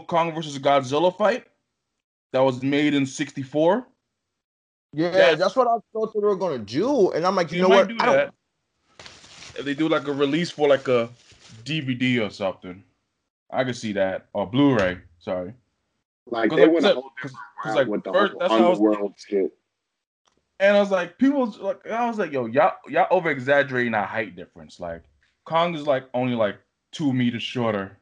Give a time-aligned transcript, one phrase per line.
[0.00, 1.46] Kong versus Godzilla fight
[2.32, 3.86] that was made in '64.
[4.92, 7.62] Yeah, That's- that's what I thought they were gonna do, and I'm like, you They
[7.62, 7.88] know might what?
[7.88, 8.34] do I don't, that.
[9.58, 11.08] If they do like a release for like a
[11.64, 12.82] DVD or something,
[13.50, 14.98] I could see that or Blu-ray.
[15.18, 15.52] Sorry.
[16.26, 18.04] Like 'Cause they like went I a said, whole 'cause- different 'cause, route like, with
[18.04, 19.52] the first- whole that's how underworld shit.
[20.60, 24.06] And I was like, people like, I was like, yo, y'all, y'all over exaggerating our
[24.06, 24.78] height difference.
[24.80, 25.02] Like,
[25.44, 26.56] Kong is like only like
[26.92, 27.98] two meters shorter.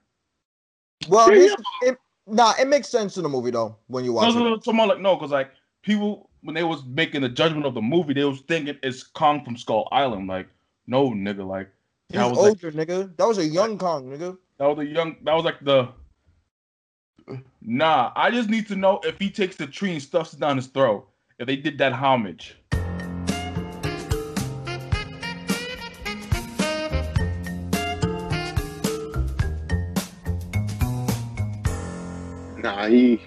[1.08, 4.34] Well, Yeah, it, nah, it makes sense in the movie though when you No, watch
[4.34, 4.66] no, it.
[4.66, 5.50] no, like no, because like
[5.82, 9.44] people when they was making the judgment of the movie, they was thinking it's Kong
[9.44, 10.28] from Skull Island.
[10.28, 10.48] Like,
[10.86, 11.68] no, nigga, like
[12.08, 13.16] He's that was like older, nigga.
[13.16, 14.36] That was a young Kong, nigga.
[14.58, 15.88] that was a young, that was like the.
[17.60, 20.56] Nah, I just need to know if he takes the tree and stuffs it down
[20.56, 21.08] his throat.
[21.38, 22.56] If they did that homage.
[32.82, 33.20] Nah, he.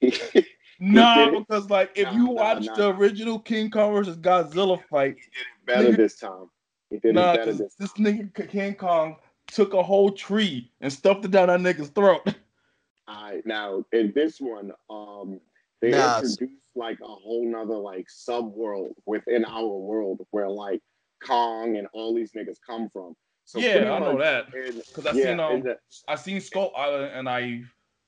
[0.00, 0.46] he
[0.78, 2.74] Nah, because like if Nah, you watch nah.
[2.76, 6.50] the original King Kong versus Godzilla fight, he did it better Nigga- this time.
[6.90, 9.16] He did nah, it better 'cause this this nigga King Kong
[9.48, 12.22] took a whole tree and stuffed it down that nigga's throat.
[13.10, 15.40] Alright, now in this one, um,
[15.82, 20.80] they Nah, introduced like a whole nother like sub world within our world where like
[21.22, 23.14] Kong and all these niggas come from.
[23.44, 24.46] So yeah, I know that.
[24.94, 27.62] Cause I yeah, seen um, the- I seen Skull Island and I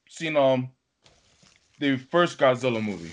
[0.09, 0.71] seen um,
[1.83, 3.11] the first Godzilla movie.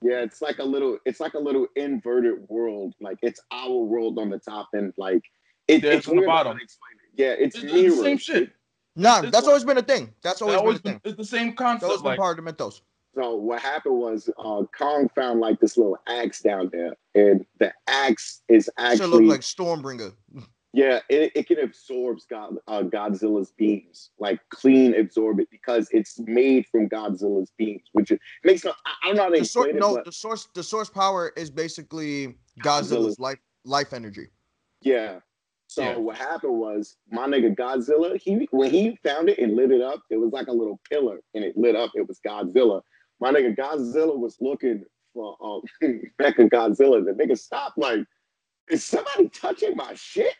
[0.00, 2.94] yeah, it's like a little, it's like a little inverted world.
[3.00, 5.22] Like it's our world on the top and like
[5.68, 6.56] it, Yeah, it's on the bottom.
[6.56, 6.72] it.
[7.16, 8.52] Yeah, it's, It's, it's the same shit.
[8.94, 10.14] Nah, This that's one- always been a thing.
[10.22, 11.10] That's That always always been a been, thing.
[11.20, 12.02] it's the same That's always concept.
[12.04, 12.80] been Like, part of the Mentos.
[13.16, 17.72] So what happened was uh Kong found like this little axe down there, and the
[17.88, 20.14] axe is Should actually look like Stormbreaker.
[20.72, 26.18] yeah, it, it can absorb God, uh, Godzilla's beams, like clean absorb it because it's
[26.20, 28.72] made from Godzilla's beams, which it makes no.
[29.04, 32.90] I, don't know The source, it, no, the source, the source power is basically Godzilla's-
[32.92, 34.28] Godzilla's life, life energy.
[34.82, 35.20] yeah.
[35.68, 35.96] So Yeah.
[35.96, 38.16] what happened was my nigga Godzilla.
[38.20, 41.18] He when he found it and lit it up, it was like a little pillar,
[41.34, 41.90] and it lit up.
[41.96, 42.82] It was Godzilla.
[43.18, 45.62] My nigga Godzilla was looking for um,
[46.22, 47.04] Mecha Godzilla.
[47.04, 47.98] The nigga stopped like,
[48.70, 50.34] is somebody touching my shit?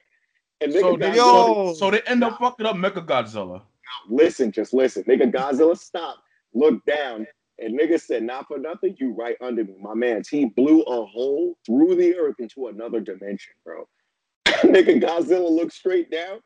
[0.61, 1.73] And nigga so, they, Godzilla, Yo.
[1.73, 3.63] so, so they end up fucking up Mecha Godzilla.
[4.09, 5.05] listen, just listen.
[5.05, 6.21] Nigga Godzilla stopped,
[6.55, 7.27] looked down,
[7.59, 9.75] and nigga said, not for nothing, you right under me.
[9.81, 13.87] My man, he blew a hole through the earth into another dimension, bro.
[14.47, 16.41] nigga Godzilla looked straight down.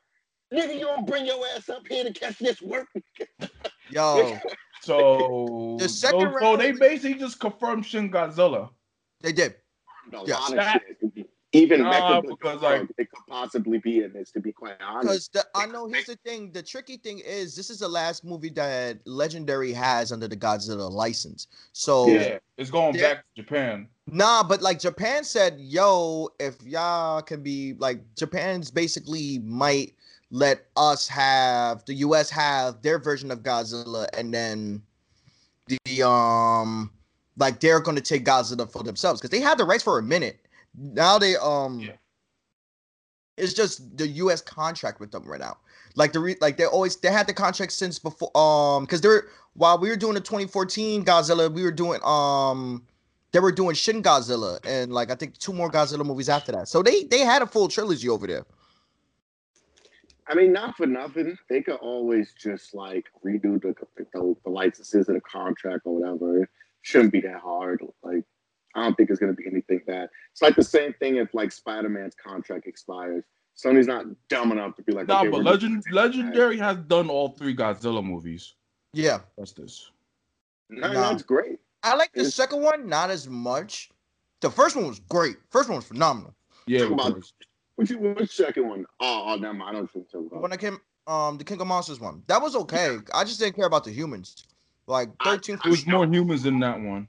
[0.53, 2.89] Nigga, you don't bring your ass up here to catch this work.
[3.91, 4.37] Yo,
[4.83, 8.71] So, The second so, so they basically just confirmed Shin Godzilla.
[9.21, 9.55] they did.
[10.13, 10.41] A Yes.
[10.41, 10.83] lot of That-
[11.17, 11.31] shit.
[11.53, 15.33] Even Nah, Mecha because, like- it could possibly be in this, to be quite honest.
[15.33, 16.53] Because I know here's the thing.
[16.53, 20.89] The tricky thing is this is the last movie that Legendary has under the Godzilla
[20.91, 21.49] license.
[21.73, 23.89] So Yeah, it's going back to Japan.
[24.07, 29.95] nah, but like Japan said, yo, if y'all can be like Japan's basically might
[30.31, 34.83] let us have the US have their version of Godzilla and then
[35.67, 36.93] the um
[37.37, 40.47] like they're gonna take Godzilla for themselves because they had the rights for a minute.
[40.77, 41.93] Now they um Yeah.
[43.37, 45.59] it's just the US contract with them right now.
[45.97, 49.29] Like the re- like they always they had the contract since before um because they're
[49.55, 52.87] while we were doing the 2014 Godzilla, we were doing um
[53.33, 56.69] they were doing Shin Godzilla and like I think two more Godzilla movies after that.
[56.69, 58.45] So they they had a full trilogy over there.
[60.29, 61.37] I mean, not for nothing.
[61.49, 66.45] They could always just like redo the the, the licenses and the contract or whatever.
[66.45, 66.49] It
[66.83, 67.83] shouldn't be that hard.
[68.03, 68.25] Like,
[68.75, 70.09] I don't think it's gonna be anything bad.
[70.33, 73.25] It's like the same thing if like Spider Man's contract expires.
[73.57, 76.23] Sony's not dumb enough to be like, Nah, okay, but Legend just gonna take it
[76.23, 76.27] back.
[76.35, 78.55] Legendary has done all three Godzilla movies.
[78.93, 79.19] Yeah.
[79.37, 79.91] That's this.
[80.69, 81.11] No, Nah.
[81.11, 81.59] that's great.
[81.83, 83.91] I like the It's- second one, not as much.
[84.41, 85.37] The first one was great.
[85.51, 86.35] First one was phenomenal.
[86.67, 87.33] Yeah, Talk about- because
[87.77, 88.87] Which which second one?
[89.01, 89.71] Oh, oh, never mind.
[89.77, 90.21] I don't think so.
[90.21, 92.23] When I came um the King of Monsters one.
[92.29, 92.99] That was okay.
[93.15, 94.45] I just didn't care about the humans.
[94.87, 97.09] Like 13 it was more humans in that one.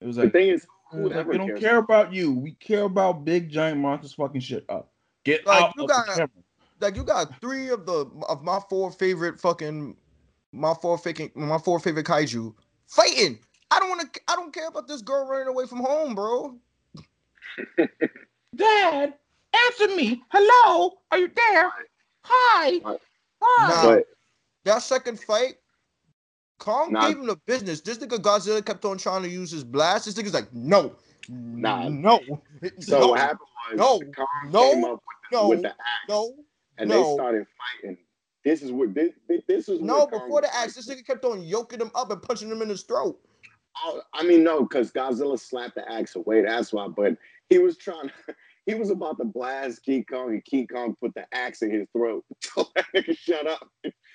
[0.00, 1.60] It was like The like, thing is, "Uh, we don't cares?
[1.60, 2.32] care about you.
[2.32, 4.90] We care about big giant monsters fucking shit up.
[5.24, 6.28] Get Like, out you of the got- camera.
[6.80, 9.96] like you got three of the of my four favorite fucking
[10.52, 12.54] my four faking my four favorite kaiju
[12.86, 13.38] fighting.
[13.70, 14.20] I don't want to.
[14.28, 16.56] I don't care about this girl running away from home, bro.
[18.56, 19.14] Dad,
[19.54, 20.22] answer me.
[20.30, 21.70] Hello, are you there?
[22.24, 22.80] Hi.
[23.42, 23.68] Hi.
[23.96, 24.00] Nah.
[24.64, 25.54] That second fight,
[26.60, 27.08] Kong Nah.
[27.08, 27.80] gave him the business.
[27.80, 30.04] This nigga Godzilla kept on trying to use his blast.
[30.04, 30.94] This nigga's like, no,
[31.28, 31.88] Nah.
[31.88, 32.20] no,
[32.80, 33.40] so no, what happened
[33.72, 36.34] was no, Kong no, came up with the, no, with the axe, no.
[36.78, 36.96] and no.
[37.02, 37.46] they started
[37.82, 37.96] fighting.
[38.44, 39.12] This is what this,
[39.48, 39.80] this is.
[39.80, 42.68] No, before the axe, this nigga kept on yoking him up and punching him in
[42.68, 43.18] his throat.
[43.84, 46.42] Oh, I mean, no, because Godzilla slapped the axe away.
[46.42, 46.88] That's why.
[46.88, 47.16] But
[47.48, 48.08] he was trying.
[48.08, 48.34] to.
[48.66, 51.88] He was about to blast King Kong, and King Kong put the axe in his
[51.96, 52.24] throat.
[52.42, 53.66] Told that nigga shut up.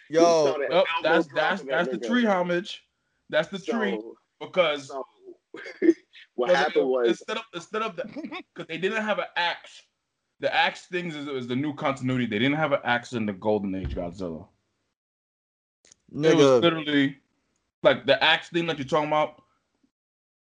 [0.09, 2.07] He Yo, started Oh, elbow that's that's that's the nigga.
[2.07, 2.83] tree homage.
[3.29, 3.99] That's the tree
[4.39, 5.05] because so
[6.35, 9.83] what because happened was instead of instead of the because they didn't have an axe.
[10.41, 12.25] The axe things is, is the new continuity.
[12.25, 14.47] They didn't have an axe in the Golden Age Godzilla.
[16.11, 17.17] It was literally
[17.83, 19.41] like the axe thing that you're talking about.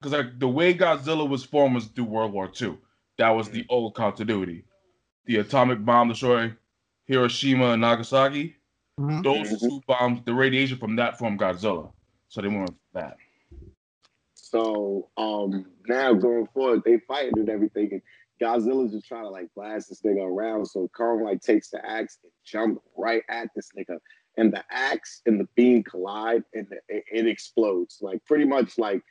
[0.01, 2.77] Because like the way Godzilla was formed was through World War II.
[3.19, 3.67] That was the mm.
[3.69, 4.65] old continuity.
[5.27, 6.57] The atomic bomb destroyed
[7.07, 8.57] Hiroshima and Nagasaki.
[8.99, 9.23] Mhm.
[9.23, 9.61] Those Mhm.
[9.61, 11.93] two bombs, the radiation from that formed Godzilla.
[12.29, 13.17] So they went with that.
[14.39, 18.03] so um now going forward, they fighting and everything, and
[18.41, 20.67] Godzilla's just trying to like blast this nigga around.
[20.67, 23.99] So Kong like takes the axe and jump right at this nigga,
[24.37, 27.99] and the axe and the beam collide, and the, it, it explodes.
[28.01, 29.03] Like pretty much like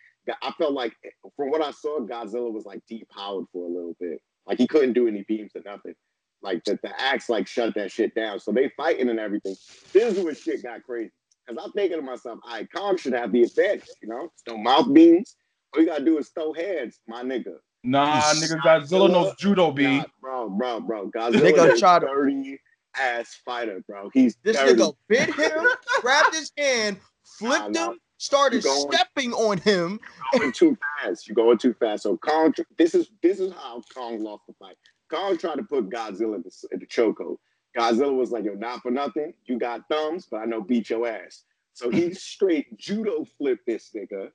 [0.42, 0.94] I felt like
[1.36, 4.22] from what I saw, Godzilla was like depowered for a little bit.
[4.48, 5.96] Like he couldn't do any beams or nothing.
[6.46, 8.40] Like the, the axe like shut that shit down.
[8.40, 9.56] So they fighting and everything.
[9.92, 11.12] This is when shit got crazy.
[11.48, 14.32] Cause I'm thinking to myself, all right, Kong should have the advantage, you know?
[14.48, 15.36] No mouth beans.
[15.74, 17.56] All you gotta do is throw hands, my nigga.
[17.84, 19.98] Nah, He's- nigga, Godzilla knows judo, B.
[19.98, 21.10] Nah, bro, bro, bro.
[21.12, 22.60] Godzilla Nigga is tried to- dirty
[22.96, 24.10] ass fighter, bro.
[24.14, 24.74] He's this dirty.
[24.82, 25.66] nigga bit him,
[26.02, 27.92] grabbed his hand, flipped Nah, nah.
[27.94, 30.00] him, started going- stepping on him.
[30.38, 31.28] going too fast.
[31.28, 32.04] You're going too fast.
[32.04, 34.78] So Kong, this is this is how Kong lost the fight.
[35.10, 37.38] Kong tried to put Godzilla in the, the chokehold.
[37.78, 39.34] Godzilla was like, "Yo, not for nothing.
[39.46, 41.44] You got thumbs, but I know beat your ass."
[41.74, 44.30] So he straight judo flipped this nigga,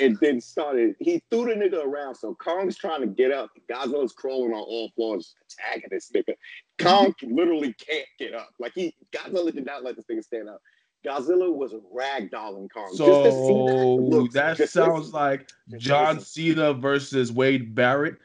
[0.00, 0.96] and then started.
[0.98, 2.16] He threw the nigga around.
[2.16, 3.50] So Kong's trying to get up.
[3.70, 6.34] Godzilla's crawling on all floors, attacking this nigga.
[6.80, 8.50] Kong literally can't get up.
[8.58, 10.60] Like he, Godzilla did not let this nigga stand up.
[11.06, 12.92] Godzilla was ragdolling Kong.
[12.94, 16.20] Just to see So looks- that sounds like John.
[16.20, 18.16] Cena versus Wade Barrett.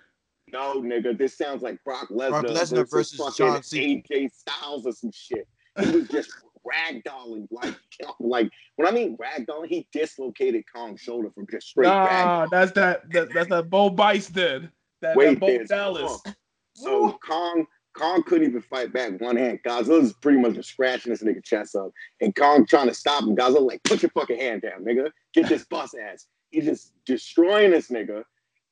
[0.56, 4.02] No, nigga, this sounds like Brock Lesnar, Brock Lesnar versus fucking John Cena.
[4.10, 5.46] AJ Styles or some shit.
[5.82, 6.32] He was just
[6.66, 7.76] ragdolling, like,
[8.22, 12.50] like when I mean ragdolling, he dislocated Kong's shoulder from just straight Nah, ragdoll.
[12.52, 14.70] that's that, that that's that Bo Bice did.
[15.02, 16.22] That, Wait, that Bo Dallas.
[16.24, 16.36] Kong.
[16.76, 19.60] So Kong, Kong couldn't even fight back one hand.
[19.68, 21.92] Godzilla's pretty much just scratching this nigga chest up,
[22.22, 23.36] and Kong trying to stop him.
[23.36, 25.12] Godzilla like, put your fucking hand down, nigga.
[25.34, 26.28] Get this bus ass.
[26.52, 28.24] He's just destroying this nigga,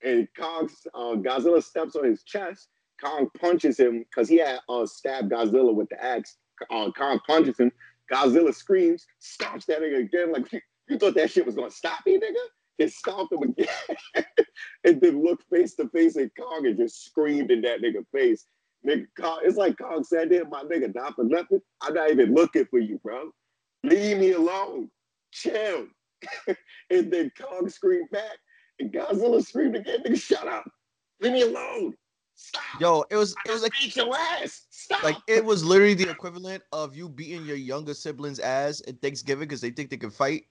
[0.03, 2.67] and Kong's uh, Godzilla steps on his chest.
[3.03, 6.37] Kong punches him because he had uh, stabbed Godzilla with the axe.
[6.69, 7.71] Uh, Kong punches him.
[8.11, 10.31] Godzilla screams, stomps that nigga again.
[10.31, 10.59] Like you,
[10.89, 12.79] you thought that shit was gonna stop me, nigga?
[12.79, 14.25] Just stomped him again,
[14.83, 18.45] and then looked face to face at Kong and just screamed in that nigga face.
[18.85, 21.61] Nigga, Kong, it's like Kong said there, my nigga, not for nothing.
[21.81, 23.29] I'm not even looking for you, bro.
[23.83, 24.89] Leave me alone.
[25.31, 25.87] Chill.
[26.89, 28.37] and then Kong screamed back,
[28.79, 30.69] and Godzilla screamed again, nigga, shut up.
[31.21, 31.93] Leave me alone.
[32.35, 32.63] Stop.
[32.79, 34.65] Yo, it was it was like beat your ass.
[34.71, 35.03] Stop.
[35.03, 39.47] like it was literally the equivalent of you beating your younger sibling's ass at Thanksgiving
[39.47, 40.45] because they think they can fight.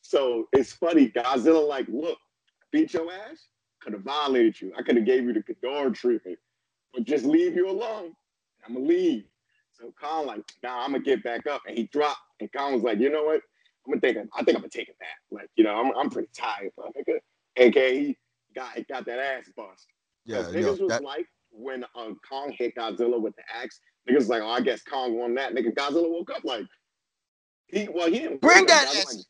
[0.00, 1.08] So it's funny.
[1.10, 2.18] Godzilla like, look,
[2.72, 3.48] beat your ass.
[3.82, 4.72] Could have violated you.
[4.76, 6.38] I could have gave you the Ghidorah treatment,
[6.94, 8.12] but just leave you alone.
[8.66, 9.24] I'm gonna leave.
[9.72, 12.18] So Kong like, nah, I'm gonna get back up, and he dropped.
[12.40, 13.42] And Kong was like, you know what?
[13.86, 14.28] I'm gonna take it.
[14.34, 15.18] I think I'm gonna take it back.
[15.30, 17.18] Like, you know, I'm, I'm pretty tired, my nigga.
[17.56, 18.18] AK, he
[18.54, 19.86] got got that ass bust.
[20.24, 23.80] Yeah, Cause yo, niggas was that, like when uh, Kong hit Godzilla with the axe.
[24.08, 25.54] Niggas was like, oh, I guess Kong won that.
[25.54, 26.64] Nigga, Godzilla woke up like
[27.66, 27.88] he.
[27.92, 28.40] Well, he didn't.
[28.40, 28.84] Bring wake up.
[28.84, 29.24] that Godzilla, ass.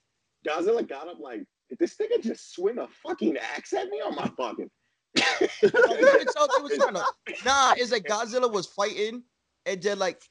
[0.44, 4.00] like, Godzilla got up like, did this nigga just swing a fucking axe at me
[4.00, 4.70] on my fucking?
[5.62, 7.04] you can tell he was to.
[7.44, 9.22] Nah, it's like Godzilla was fighting,
[9.64, 10.22] and then like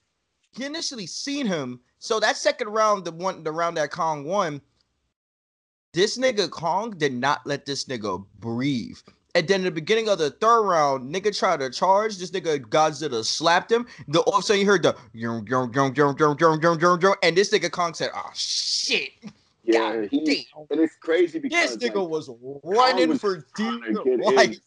[0.55, 1.79] he initially seen him.
[1.99, 4.61] So that second round, the one, the round that Kong won,
[5.93, 8.97] this nigga Kong did not let this nigga breathe.
[9.33, 12.17] And then in the beginning of the third round, nigga tried to charge.
[12.17, 13.85] This nigga Godzilla slapped him.
[14.07, 16.79] The all of a sudden you heard the yum, yum, yum, yum, yum, yum, yum,
[16.79, 19.11] yum, yum, and this nigga Kong said, "Oh shit!"
[19.63, 20.47] yeah, God he.
[20.69, 22.29] And it's crazy because This nigga like, was
[22.63, 24.57] running was for dear life.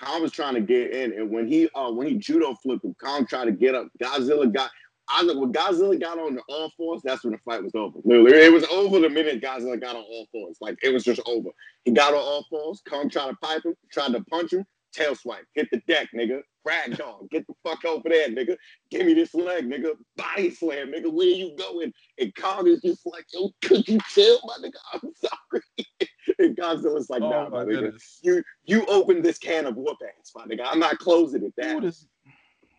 [0.00, 2.94] Kong was trying to get in, and when he uh when he judo flipped him,
[3.00, 3.88] Kong tried to get up.
[4.02, 4.70] Godzilla got.
[5.10, 7.98] I know when Godzilla got on the all fours, that's when the fight was over.
[8.04, 10.58] Literally, it was over the minute Godzilla got on all fours.
[10.60, 11.48] Like it was just over.
[11.84, 12.82] He got on all fours.
[12.88, 14.64] Kong tried to pipe him, tried to punch him.
[14.90, 16.40] Tail swipe, hit the deck, nigga.
[16.66, 18.56] Ragdoll, get the fuck over there, nigga.
[18.90, 19.92] Give me this leg, nigga.
[20.16, 21.12] Body slam, nigga.
[21.12, 21.92] Where you going?
[22.18, 24.78] And Kong is just like, yo, could you chill, my nigga?
[24.94, 26.08] I'm sorry.
[26.38, 29.76] and Godzilla's like, oh, nah, Oh my my nigga you you open this can of
[29.76, 30.66] whoop ass, my nigga.
[30.66, 31.92] I'm not closing it Who down.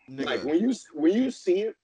[0.09, 1.75] Like when you when you see it,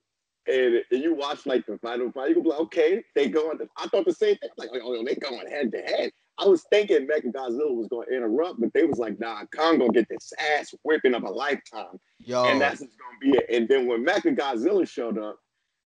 [0.47, 3.57] and, and you watch like the final fight, you go like, okay, they going.
[3.77, 4.49] I thought the same thing.
[4.57, 6.11] Like, oh, oh they going head to head.
[6.37, 9.79] I was thinking Mecha Godzilla was going to interrupt, but they was like, nah, Kong
[9.79, 13.45] gonna get this ass whipping of a lifetime, Yo, and that's just gonna be it.
[13.49, 15.39] And then when Mecha Godzilla showed up,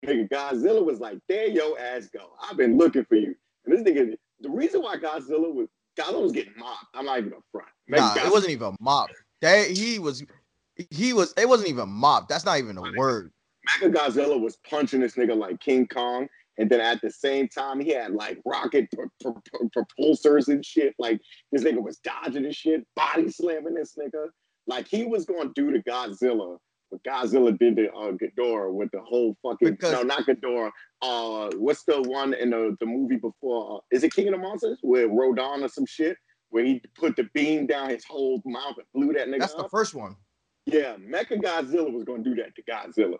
[0.05, 2.31] nigga Godzilla was like, there your ass go.
[2.43, 3.35] I've been looking for you.
[3.67, 6.87] And this nigga, the reason why Godzilla was Godzilla was getting mobbed.
[6.95, 7.69] I'm not even a front.
[7.89, 9.09] nah, it wasn't even mob.
[9.41, 10.25] That he was,
[10.91, 11.35] he was.
[11.37, 12.29] It wasn't even mob.
[12.29, 13.33] That's not even a word.
[13.69, 17.81] Mecha Godzilla was punching this nigga like King Kong, and then at the same time,
[17.81, 20.95] he had like rocket pr- pr- pr- propulsors and shit.
[20.99, 21.21] Like
[21.53, 24.29] this nigga was dodging and shit, body slamming this nigga.
[24.67, 26.59] Like he was going to do to Godzilla
[26.91, 30.71] but Godzilla did to uh, Ghidorah with the whole fucking Because- no, not Ghidorah.
[31.03, 33.77] Uh, what's the one in the, the movie before?
[33.77, 36.17] Uh, is it King of the Monsters with Rodan or some shit?
[36.51, 39.65] Where he put the beam down his whole mouth and blew that nigga That's up.
[39.65, 40.17] the first one.
[40.65, 43.19] Yeah, Mecha Godzilla was gonna do that to Godzilla.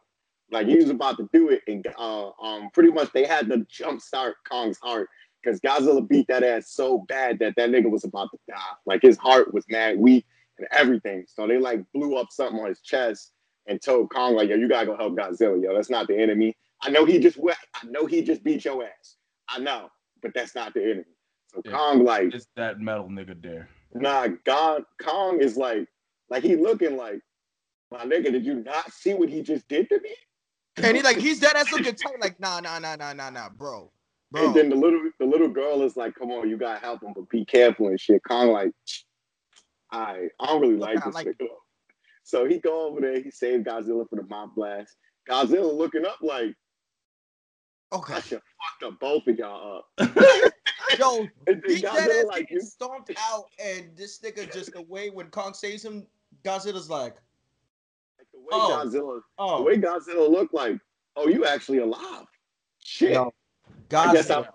[0.51, 3.59] Like he was about to do it, and uh, um, pretty much they had to
[3.59, 5.09] jumpstart Kong's heart
[5.43, 8.57] because Godzilla beat that ass so bad that that nigga was about to die.
[8.87, 10.25] Like his heart was mad weak
[10.59, 11.25] and everything.
[11.29, 13.33] So they like blew up something on his chest
[13.67, 15.63] and told Kong like, "Yo, you gotta go help Godzilla.
[15.63, 16.57] Yo, that's not the enemy.
[16.83, 17.39] I know he just.
[17.39, 19.17] I know he just beat your ass.
[19.49, 19.89] I know,
[20.23, 21.05] but that's not the enemy."
[21.49, 21.73] So Yeah.
[21.73, 23.69] Kong like, It's that metal nigga there.
[23.95, 25.89] Nah, God, Kong is like,
[26.29, 27.21] like he looking like,
[27.91, 30.15] my nigga, did you not see what he just did to me?
[30.83, 32.21] And he like he's dead ass looking tight.
[32.21, 33.91] Like nah, nah, nah, nah, nah, nah, bro,
[34.31, 34.47] bro.
[34.47, 37.13] And then the little the little girl is like, come on, you gotta help him,
[37.15, 38.23] but be careful and shit.
[38.27, 38.73] Kong like,
[39.91, 41.47] I I don't really Look, like I this like- nigga.
[42.25, 44.95] So he go over there, he saved Godzilla for the mob blast.
[45.29, 46.55] Godzilla looking up like,
[47.91, 48.43] okay, I okay, should
[48.81, 50.11] fucked up both of y'all up.
[50.99, 54.53] yo, And then he dead Godzilla ass like, getting you, stomped out, and this nigga
[54.53, 56.07] just away when Kong saves him,
[56.45, 57.17] Godzilla's like, like
[58.39, 58.83] the way Oh.
[58.85, 60.77] Godzilla, the oh, way Godzilla looked like,
[61.17, 62.27] oh, you actually alive.
[62.85, 63.13] Shit.
[63.13, 63.33] Yo,
[63.93, 64.49] I I- Godzilla.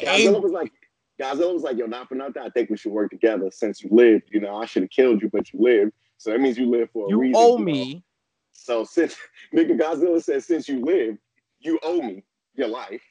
[0.00, 0.72] Godzilla was like,
[1.20, 2.42] Godzilla was like, yo, not for nothing.
[2.42, 4.24] I think we should work together since you lived.
[4.32, 5.92] You know, I should have killed you, but you lived.
[6.18, 7.34] So that means you live for a You reason.
[7.36, 7.64] owe know?
[7.64, 8.04] me.
[8.52, 9.16] So since
[9.54, 11.18] nigga Godzilla says since you lived,
[11.60, 13.02] you owe me your life.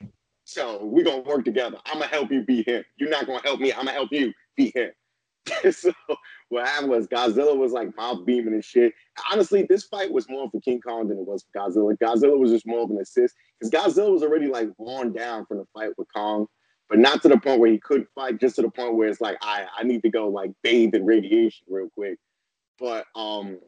[0.44, 1.78] So we're gonna work together.
[1.86, 2.84] I'm gonna help you be him.
[2.98, 3.72] You're not gonna help me.
[3.72, 4.92] I'm gonna help you be him.
[5.72, 5.92] so
[6.50, 8.94] what happened was Godzilla was like mouth beaming and shit.
[9.32, 11.98] Honestly, this fight was more for King Kong than it was for Godzilla.
[11.98, 15.58] Godzilla was just more of an assist because Godzilla was already like worn down from
[15.58, 16.48] the fight with Kong,
[16.90, 18.40] but not to the point where he couldn't fight.
[18.40, 21.06] Just to the point where it's like I I need to go like bathe in
[21.06, 22.18] radiation real quick.
[22.80, 23.60] But um,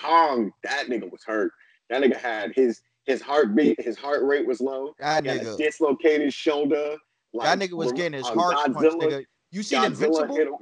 [0.00, 1.52] Kong, that nigga was hurt.
[1.88, 4.94] That nigga had his his heartbeat, his heart rate was low.
[4.98, 6.96] That He had a nigga, dislocated shoulder.
[7.32, 9.24] that nigga was getting his heart punched, nigga.
[9.50, 10.60] You seen Godzilla Invincible?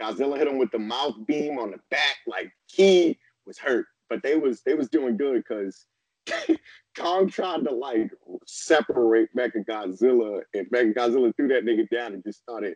[0.00, 2.16] Godzilla hit him with the mouth beam on the back.
[2.26, 5.86] Like he was hurt, but they was they was doing good because
[6.96, 8.10] Kong tried to like
[8.46, 12.74] separate Mecha Godzilla, and Mecha Godzilla threw that nigga down and just started.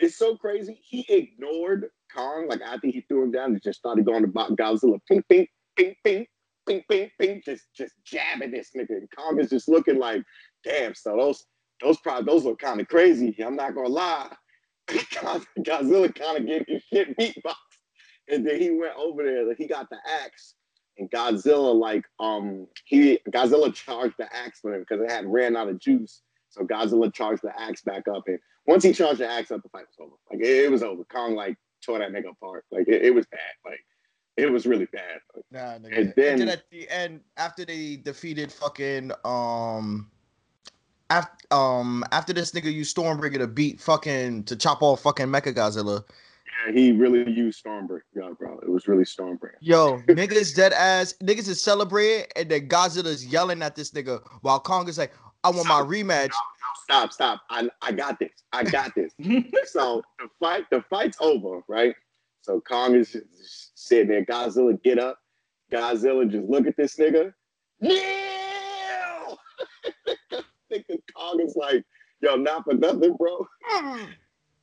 [0.00, 0.80] It's so crazy.
[0.82, 2.46] He ignored Kong.
[2.48, 4.98] Like after he threw him down, he just started going about Godzilla.
[5.06, 5.46] Ping, ping,
[5.76, 6.26] ping, ping,
[6.66, 7.42] ping, ping, ping.
[7.44, 8.90] Just just jabbing this nigga.
[8.90, 10.22] And Kong is just looking like,
[10.64, 10.94] damn.
[10.94, 11.44] So those
[11.82, 13.36] those probably those look kind of crazy.
[13.44, 14.32] I'm not gonna lie.
[15.60, 17.54] Godzilla kind of gave his shit beatbox.
[18.28, 20.54] And then he went over there, like, he got the axe.
[20.98, 25.56] And Godzilla, like, um, he Godzilla charged the axe for him because it had ran
[25.56, 26.22] out of juice.
[26.50, 28.24] So Godzilla charged the axe back up.
[28.26, 30.16] And once he charged the axe up, the fight was over.
[30.30, 31.04] Like it, it was over.
[31.04, 32.64] Kong like tore that nigga apart.
[32.70, 33.40] Like it, it was bad.
[33.64, 33.80] Like
[34.36, 35.20] it was really bad.
[35.34, 35.84] Like, Nah, nigga.
[35.86, 40.10] And And then- then, at the end, after they defeated fucking um,
[41.10, 45.54] after um after this nigga used Stormbreaker to beat fucking to chop off fucking Mecha
[45.54, 46.04] Godzilla.
[46.66, 48.58] yeah, he really used Stormbreaker, yeah, bro.
[48.60, 49.56] It was really Stormbreaker.
[49.60, 54.60] Yo, niggas dead ass niggas is celebrating, and then Godzilla's yelling at this nigga while
[54.60, 55.12] Kong is like,
[55.44, 56.32] "I want my rematch."
[56.84, 57.42] Stop, stop.
[57.50, 58.32] I, I got this.
[58.52, 59.12] I got this.
[59.70, 61.94] so the fight, the fight's over, right?
[62.42, 63.16] So Kong is
[63.74, 64.24] sitting there.
[64.24, 65.18] Godzilla get up.
[65.70, 67.32] Godzilla just look at this nigga.
[67.80, 69.34] Yeah.
[70.72, 71.84] Nigga Kong is like,
[72.20, 73.46] yo, not for nothing, bro.
[73.64, 74.04] Hmm.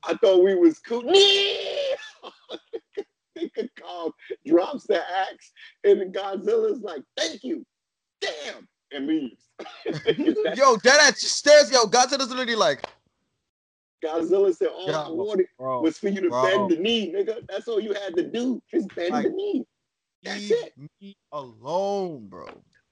[0.03, 1.03] I thought we was cool.
[1.05, 2.29] Yeah.
[3.37, 4.11] Nigga Kong
[4.45, 4.97] drops the
[5.29, 5.51] axe,
[5.83, 7.65] and Godzilla's like, thank you.
[8.21, 8.67] Damn.
[8.91, 9.43] And leaves.
[9.85, 11.71] Yo, that ass stares.
[11.71, 12.83] Yo, Godzilla's literally like,
[14.03, 16.41] Godzilla said, all I Yo, wanted bro, was for you to bro.
[16.43, 17.45] bend the knee, nigga.
[17.49, 18.61] That's all you had to do.
[18.71, 19.65] Just bend Like, the knee.
[20.23, 20.73] That's it.
[21.01, 22.47] me alone, bro.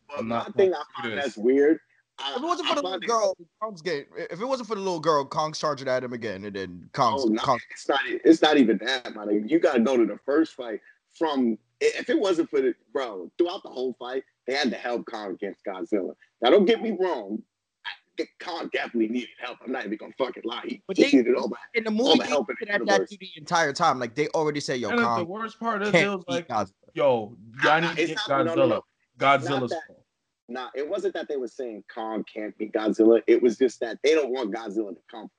[0.07, 1.79] But I'm my thing I find that's weird.
[2.17, 4.05] I, If it wasn't for I the little find it- girl, Kong's getting.
[4.17, 7.24] If it wasn't for the little girl, Kong's charging at him again, and then Kong's.
[7.25, 8.00] Oh, no, Kong, it's not.
[8.05, 9.48] It's not even that, man.
[9.48, 10.79] You got to go to the first fight.
[11.17, 15.05] From if it wasn't for the bro, throughout the whole fight, they had to help
[15.05, 16.13] Kong against Godzilla.
[16.41, 17.41] Now, don't get me wrong.
[17.86, 19.57] I, Kong definitely needed help.
[19.65, 20.63] I'm not even gonna fucking lie.
[20.65, 21.57] He, But he they- needed all that.
[21.74, 23.10] In the All movie, the they help in the that universe.
[23.10, 24.00] the entire time.
[24.00, 27.38] Like they already said, "Yo, and the worst part is, it was like, Godzilla." yo,
[27.63, 28.55] y'all need to get not- no, Godzilla.
[28.57, 28.84] no, no.
[29.19, 29.81] Godzilla's that.
[29.88, 30.05] fault.
[30.48, 33.22] Nah, it wasn't that they were saying Kong can't beat Godzilla.
[33.28, 35.30] It was just that they don't want Godzilla to come.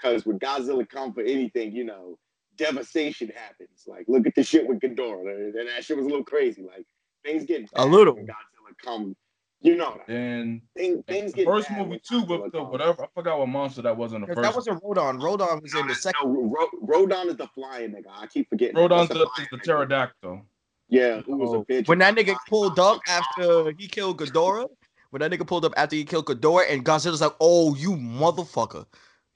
[0.00, 2.18] Because when Godzilla come for anything, you know,
[2.56, 3.84] devastation happens.
[3.86, 5.58] Like, look at the shit with Ghidorah.
[5.58, 6.62] And that shit was a little crazy.
[6.62, 6.86] Like,
[7.24, 8.14] things get A little.
[8.14, 9.16] when Godzilla come.
[9.62, 13.06] You know, Then things, things the get first movie too, Godzilla with the whatever I
[13.14, 14.40] forgot what monster that was in the first.
[14.40, 15.18] that wasn't Rodan.
[15.18, 16.32] Rodan was in the second.
[16.32, 18.06] No, Rodan is the flying nigga.
[18.10, 18.76] I keep forgetting.
[18.76, 18.80] that.
[18.80, 19.62] Rodan's That's the, flying is the nigga.
[19.64, 20.42] pterodactyl.
[20.90, 21.88] Yeah, who was Oh, a bitch.
[21.88, 24.68] When that nigga pulled up after he killed Ghidorah,
[25.10, 28.86] when that nigga pulled up after he killed Ghidorah, and Godzilla's like, "Oh, you motherfucker!"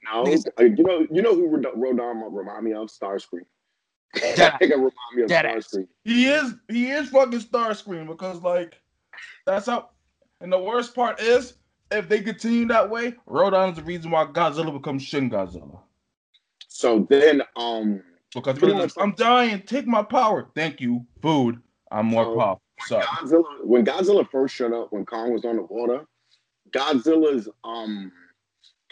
[0.04, 2.88] No, Niggas- uh, you know, you know who Rod- Rodan remind me of?
[2.88, 3.46] Starscream.
[4.14, 5.68] Dead that nigga remind me of Dead ass.
[5.68, 5.88] Starscream.
[6.04, 8.80] He is he is fucking Starscream because like
[9.46, 9.90] that's how.
[10.40, 11.54] And the worst part is
[11.90, 15.80] if they continue that way, Rodan is the reason why Godzilla becomes Shin Godzilla.
[16.68, 18.02] So then, um,
[18.34, 20.48] Because Pretty he's I'm dying, take my power.
[20.54, 21.60] Thank you, food.
[21.90, 22.60] I'm more So- powerful.
[22.86, 23.04] Sorry.
[23.04, 26.04] Godzilla when Godzilla first showed up when Kong was on the water,
[26.72, 28.10] Godzilla's um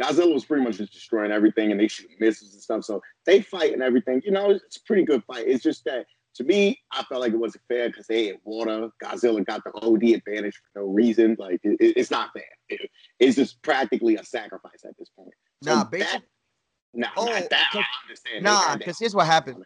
[0.01, 2.85] Godzilla was pretty much just destroying everything and they shoot missiles and stuff.
[2.85, 4.23] So they fight and everything.
[4.25, 5.47] You know, it's a pretty good fight.
[5.47, 6.07] It's just that
[6.37, 8.89] to me, I felt like it wasn't fair because they had water.
[9.05, 11.37] Godzilla got the OD advantage for no reason.
[11.39, 12.45] Like it, it- it's not fair.
[12.69, 15.35] It- it's just practically a sacrifice at this point.
[15.65, 16.23] So Nah, that-
[16.95, 17.01] basic.
[17.01, 17.67] Nah, Oh, not that.
[17.73, 18.45] I cause- understand.
[18.45, 19.65] Nah, because here's what happened.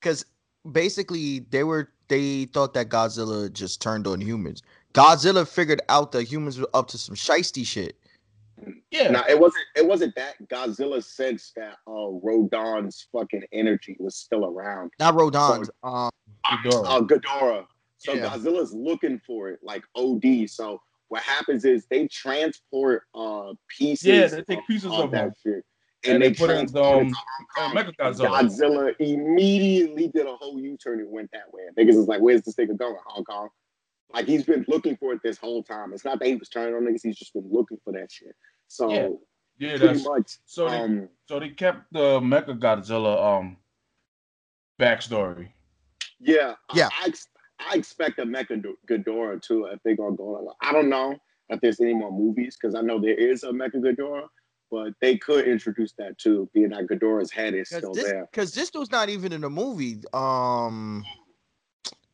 [0.00, 0.24] Because
[0.70, 4.62] basically, they were they thought that Godzilla just turned on humans.
[4.92, 7.96] Godzilla figured out that humans were up to some shisty shit.
[8.90, 9.10] Yeah.
[9.10, 9.64] No, it wasn't.
[9.76, 10.34] It wasn't that.
[10.48, 14.92] Godzilla sensed that uh, Rodan's fucking energy was still around.
[15.00, 15.70] Not Rodan's.
[15.82, 16.10] Um,
[16.46, 16.84] Ghidorah.
[16.86, 17.66] Uh, Ghidorah.
[17.98, 18.28] So Yeah.
[18.28, 20.48] Godzilla's looking for it, like OD.
[20.48, 24.06] So what happens is they transport uh pieces.
[24.06, 25.64] Yeah, they take pieces of of that shit,
[26.06, 27.16] And they put it in transport um, to
[27.58, 28.48] Hong Kong.
[28.48, 31.62] Godzilla immediately did a whole U-turn and went that way.
[31.78, 33.48] Niggas is like, "Where's this nigga going, Hong Kong?"
[34.12, 35.92] Like he's been looking for it this whole time.
[35.92, 38.34] It's not that he was turning on niggas; he's just been looking for that shit.
[38.68, 38.90] So
[39.58, 43.56] Yeah, Yeah, that's much, so they um, so they kept the Mecha Godzilla um
[44.80, 45.48] backstory.
[46.20, 46.88] Yeah, Yeah.
[46.92, 47.12] I, I,
[47.70, 50.54] I expect a Mecha Ghidorah too if they're gonna go.
[50.60, 51.16] I don't know
[51.48, 54.28] if there's any more movies because I know there is a Mecha Ghidorah,
[54.74, 58.28] but they could introduce that too, being that Ghidorah's head is Cause still this, there.
[58.32, 60.02] cause this dude's not even in the movie.
[60.12, 61.04] Um,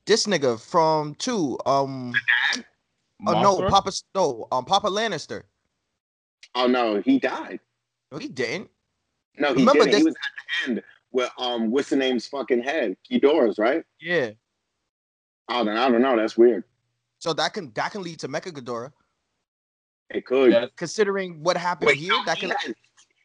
[0.04, 1.58] this nigga from two.
[1.64, 2.12] Um,
[3.26, 5.44] oh no, Papa, no, um, Papa Lannister.
[6.54, 7.60] Oh no, he died.
[8.12, 8.68] No, he didn't.
[9.38, 9.88] No, he Remember didn't.
[9.88, 12.94] He this- was at the end with um, what's the name's fucking head?
[13.10, 13.84] Ghidorah's right?
[14.00, 14.32] Yeah.
[15.48, 16.14] Oh, then I don't know.
[16.14, 16.64] That's weird.
[17.20, 18.92] So that can that can lead to Mecha Ghidorah.
[20.10, 20.52] It could.
[20.52, 22.56] Yeah, Considering what happened Wait, here, no, that he, can.
[22.58, 22.74] has,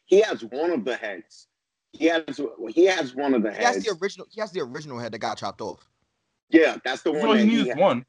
[0.06, 1.48] he has one of the heads.
[1.92, 2.22] He has
[2.70, 4.26] he has one of the He has the original.
[4.30, 5.88] He has the original head that got chopped off.
[6.50, 7.30] yeah, that's the That's one.
[7.30, 8.04] all that he he needed one.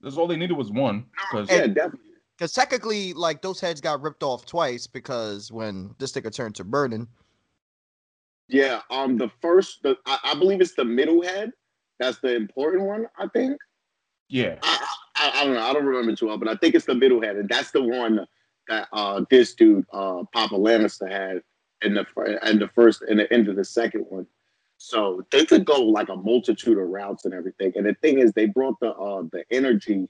[0.00, 1.06] That's all they needed was one.
[1.30, 2.00] Because Yeah, definitely.
[2.38, 6.64] Because technically, like those heads got ripped off twice because when this nigga turned to
[6.64, 7.06] burning.
[8.48, 11.52] Yeah, um, the first, the I, I believe it's the middle head.
[11.98, 13.56] That's the important one, I think.
[14.28, 14.91] yeah, I,
[15.22, 17.22] I, I don't know, I don't remember too well, but I think it's the middle
[17.22, 18.26] head, and that's the one
[18.68, 21.42] that uh this dude, uh, Papa Lannister had
[21.82, 22.06] in the
[22.42, 24.26] and the first and the end of the second one.
[24.78, 27.72] So they could go like a multitude of routes and everything.
[27.76, 30.08] And the thing is, they brought the uh the energy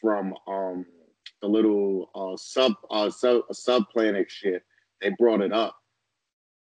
[0.00, 0.86] from um
[1.42, 4.62] the little uh sub uh sub sub planet shit.
[5.00, 5.76] They brought it up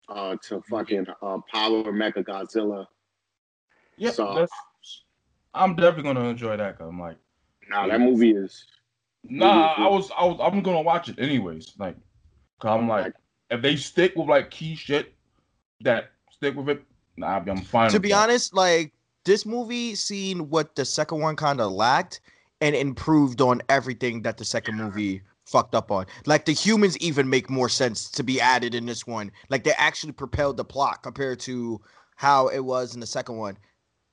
[0.10, 2.88] uh to fucking uh power Mecha Godzilla.
[3.98, 4.12] yeah.
[4.12, 4.48] So-
[5.54, 6.78] I'm definitely gonna enjoy that.
[6.78, 7.18] Cause I'm like,
[7.70, 8.66] Nah, that movie is
[9.24, 9.80] nah, Mhm.
[9.80, 11.74] I was, I was, I'm gonna watch it anyways.
[11.78, 11.96] Like,
[12.60, 13.14] cause I'm like,
[13.50, 15.14] if they stick with like key shit
[15.82, 16.84] that stick with it,
[17.18, 17.90] nah, I'm fine.
[17.92, 18.24] To be that.
[18.24, 18.94] honest, like
[19.26, 22.22] this movie seen what the second one kind of lacked
[22.62, 26.06] and improved on everything that the second movie fucked up on.
[26.26, 29.32] Like the humans even make more sense to be added in this one.
[29.50, 31.80] Like they actually propelled the plot compared to
[32.16, 33.58] how it was in the second one.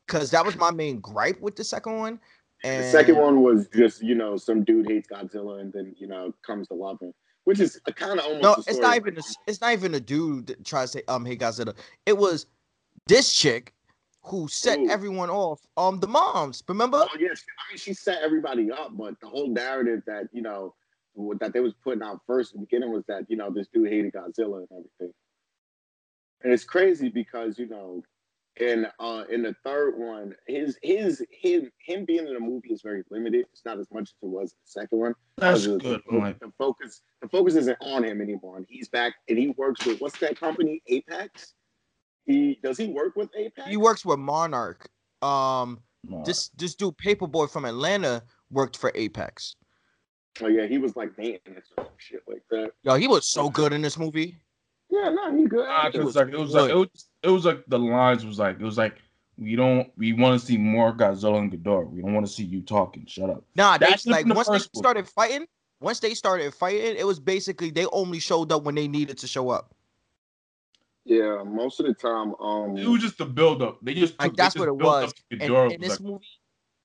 [0.07, 2.21] Cause that was my main gripe with the second one.
[2.65, 6.07] And The second one was just you know some dude hates Godzilla and then you
[6.07, 7.13] know comes to love him,
[7.45, 8.43] which is kind of almost.
[8.43, 11.27] No, it's not even a, it's not even a dude that tries to say um
[11.27, 11.77] hey Godzilla.
[12.07, 12.47] It was
[13.07, 13.75] this chick
[14.23, 14.89] who set Ooh.
[14.89, 15.61] everyone off.
[15.77, 16.99] Um the moms, remember?
[17.03, 20.75] Oh yes, I mean she set everybody up, but the whole narrative that you know
[21.41, 23.91] that they was putting out first in the beginning was that you know this dude
[23.91, 25.13] hated Godzilla and everything.
[26.43, 28.03] And it's crazy because you know
[28.61, 32.83] And uh, in the third one, his his him him being in the movie is
[32.83, 33.47] very limited.
[33.53, 35.15] It's not as much as it was in the second one.
[35.37, 36.03] That's Because good.
[36.09, 38.57] The, Like, the focus the focus isn't on him anymore.
[38.57, 40.83] And he's back and he works with what's that company?
[40.87, 41.55] Apex.
[42.27, 43.69] He does he work with Apex?
[43.69, 44.89] He works with Monarch.
[45.21, 46.23] Um, no.
[46.25, 49.57] this this dude Paperboy from Atlanta worked for Apex.
[50.41, 52.71] Oh yeah, he was like maintenance or shit like that.
[52.83, 54.37] Yo, he was so good in this movie.
[54.95, 55.67] Yeah, no, he good.
[55.67, 56.89] Nah, It 'cause was like it was like it was
[57.25, 59.03] it was like the lines was like it was like
[59.37, 61.91] we don't we want to see more Godzilla and Ghidorah.
[61.91, 63.05] We don't want to see you talking.
[63.07, 63.43] Shut up.
[63.57, 64.83] Nah, they, That like the once they first one.
[64.83, 65.47] started fighting,
[65.81, 69.27] once they started fighting, it was basically they only showed up when they needed to
[69.27, 69.75] show up.
[71.05, 73.79] Yeah, most of the time, um, It was just the build up.
[73.83, 75.11] They just Like, that's they what it was.
[75.11, 75.73] up And Ghidorah.
[75.75, 76.25] in this like, movie,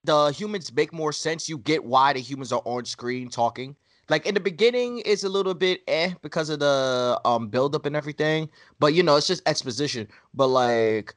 [0.04, 1.48] the humans make more sense.
[1.48, 3.76] You get why the humans are on screen talking.
[4.10, 7.86] Like in the beginning, it's a little bit eh because of the um build up
[7.86, 8.50] and everything.
[8.80, 10.08] But you know, it's just exposition.
[10.34, 11.16] But like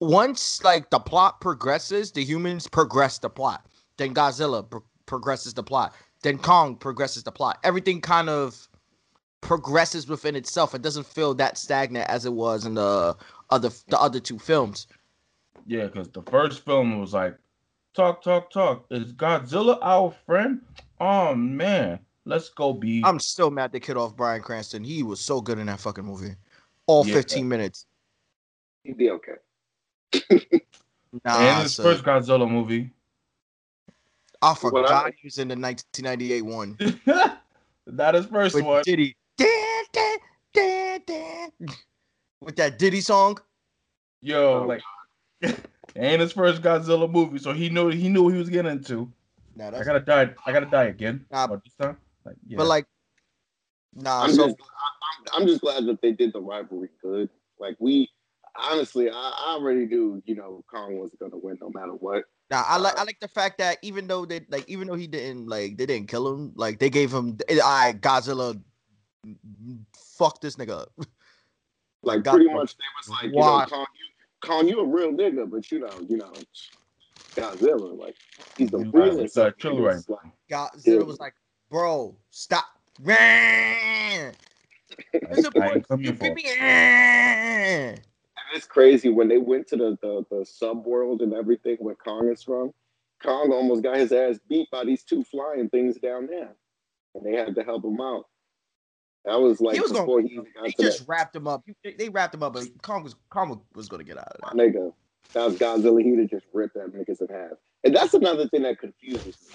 [0.00, 3.66] once like the plot progresses, the humans progress the plot.
[3.96, 5.94] Then Godzilla pro- progresses the plot.
[6.22, 7.58] Then Kong progresses the plot.
[7.64, 8.68] Everything kind of
[9.40, 10.74] progresses within itself.
[10.74, 13.16] It doesn't feel that stagnant as it was in the
[13.50, 14.86] other the other two films.
[15.66, 17.36] yeah, because the first film was like
[17.94, 18.86] talk, talk, talk.
[18.90, 20.60] Is Godzilla our friend?
[21.00, 23.02] Oh man, let's go be.
[23.04, 24.84] I'm still mad they killed off Bryan Cranston.
[24.84, 26.34] He was so good in that fucking movie.
[26.86, 27.14] All Yeah.
[27.14, 27.86] 15 minutes.
[28.84, 29.34] he'd be okay.
[31.24, 31.84] Nah, and his son.
[31.86, 32.90] first Godzilla movie.
[34.42, 36.78] I What forgot I- he was in the 1998 one.
[37.86, 38.82] Not his first With one.
[38.84, 39.16] Diddy.
[39.36, 40.18] Dan, dan,
[40.54, 41.50] dan, dan.
[42.40, 43.38] With that Diddy song.
[44.22, 44.82] Yo, Oh, like,
[45.96, 49.10] and his first Godzilla movie, so he knew he knew what he was getting into.
[49.60, 50.30] Nah, I gotta die.
[50.46, 51.26] I gotta die again.
[51.30, 51.46] Nah.
[51.50, 52.56] Or this time, like, yeah.
[52.56, 52.86] But like,
[53.94, 54.22] nah.
[54.22, 57.28] I'm so just, I, I'm, I'm just glad that they did the rivalry good.
[57.58, 58.08] Like we,
[58.56, 62.24] honestly, I, I already knew, you know, Kong was gonna win no matter what.
[62.50, 64.94] Nah, I like uh, I like the fact that even though they like even though
[64.94, 68.60] he didn't like they didn't kill him, like they gave him eh, I Godzilla
[69.94, 70.92] fuck this nigga up.
[72.02, 73.66] Like God- pretty much, they was like, you know, Why?
[73.68, 76.32] Kong, you, Kong, you a real nigga, but you know, you know,
[77.36, 78.16] Godzilla, like
[78.56, 79.34] he's the You realest.
[79.36, 81.34] guys are of killer right like, Godzilla was like,
[81.70, 82.64] bro, stop.
[83.06, 84.32] I,
[85.30, 86.44] There's a I ain't You beat me.
[86.60, 88.00] And
[88.54, 92.28] it's crazy when they went to the the, the sub world and everything where Kong
[92.28, 92.72] is from.
[93.22, 96.54] Kong almost got his ass beat by these two flying things down there,
[97.14, 98.24] and they had to help him out.
[99.26, 101.08] That was like He was gonna- before he even got They to just that.
[101.08, 101.62] wrapped him up.
[101.84, 104.50] They, they wrapped him up, but Kong was Kong was gonna get out of My
[104.64, 104.74] that.
[104.74, 104.92] nigga,
[105.34, 106.02] that was Godzilla.
[106.02, 107.52] He'd have just ripped that niggas in half.
[107.84, 109.52] And that's another thing that confuses me.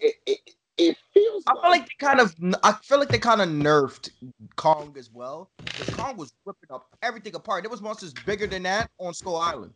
[0.00, 0.38] It it,
[0.78, 4.10] it feels I feel like they kind of I feel like they kind of nerfed
[4.56, 5.50] Kong as well.
[5.74, 7.64] Because Kong was ripping up everything apart.
[7.64, 9.74] There was monsters bigger than that on Skull Island.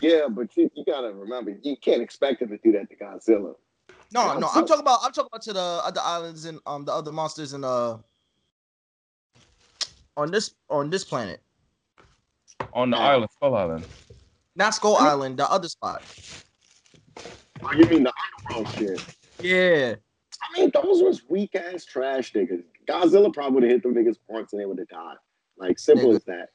[0.00, 3.54] yeah, but you, you gotta remember, you can't expect him to do that to Godzilla.
[4.12, 6.84] No, Yeah, no, I'm talking about I'm talking about to the other islands and um
[6.84, 7.98] the other monsters in uh
[10.16, 11.42] on this on this planet.
[12.72, 13.08] On the Yeah.
[13.08, 13.84] island, Skull Island.
[14.54, 16.02] Not Skull Island, the other spot.
[17.62, 18.12] Oh, you mean the
[18.48, 19.00] underworld shit?
[19.40, 19.94] Yeah.
[20.42, 22.64] I mean, those was weak ass trash niggas.
[22.86, 25.16] Godzilla probably would have hit them niggas once and they would have died.
[25.56, 26.16] Like simple Nigga.
[26.16, 26.48] as that.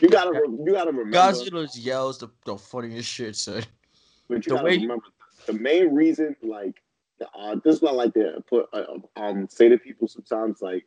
[0.00, 1.16] You gotta, re- you gotta remember.
[1.16, 3.64] Godzilla's yells the, the funniest shit, son.
[4.28, 5.04] But you The gotta way remember
[5.46, 6.82] the main reason, like,
[7.18, 8.84] the, uh, this is what I like to put, uh,
[9.16, 10.84] um, say to people sometimes, like,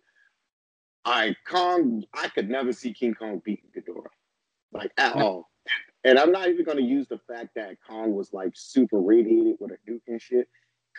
[1.06, 4.06] I Kong, I could never see King Kong beating Ghidorah,
[4.74, 5.50] like at all.
[6.06, 9.72] And I'm not even gonna use the fact that Kong was like super radiated with
[9.72, 10.48] a nuke and shit.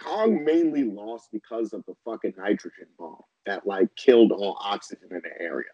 [0.00, 5.20] Kong mainly lost because of the fucking nitrogen bomb that like killed all oxygen in
[5.22, 5.68] the area.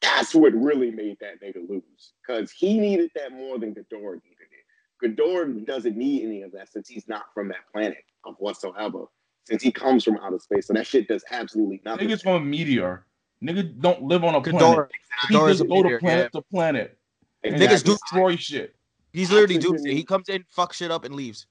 [0.00, 2.12] That's what really made that nigga lose.
[2.26, 4.64] Cause he needed that more than Ghidorah needed it.
[5.02, 9.04] Ghidorah doesn't need any of that since he's not from that planet of whatsoever.
[9.44, 10.66] Since he comes from outer space.
[10.66, 12.08] So that shit does absolutely nothing.
[12.08, 13.06] Niggas from a meteor.
[13.42, 14.60] Niggas don't live on a planet.
[14.60, 14.88] Ghidorah,
[15.28, 16.40] He just go to planet yeah.
[16.40, 16.98] to planet.
[17.44, 18.74] And Niggas just do- destroy shit.
[19.12, 19.94] He's literally Oxygen- doomsday.
[19.94, 21.46] He comes in, fuck shit up, and leaves.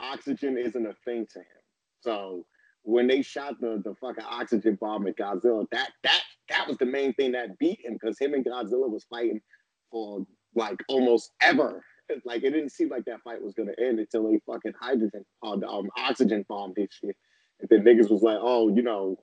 [0.00, 1.46] oxygen isn't a thing to him.
[2.00, 2.44] So
[2.82, 6.86] when they shot the, the fucking oxygen bomb at Godzilla, that that that was the
[6.86, 9.40] main thing that beat him because him and Godzilla was fighting
[9.90, 11.82] for like almost ever.
[12.24, 15.56] Like it didn't seem like that fight was gonna end until they fucking hydrogen uh,
[15.56, 17.16] the, um, oxygen bombed his shit.
[17.58, 19.16] And then niggas was like, oh, you know,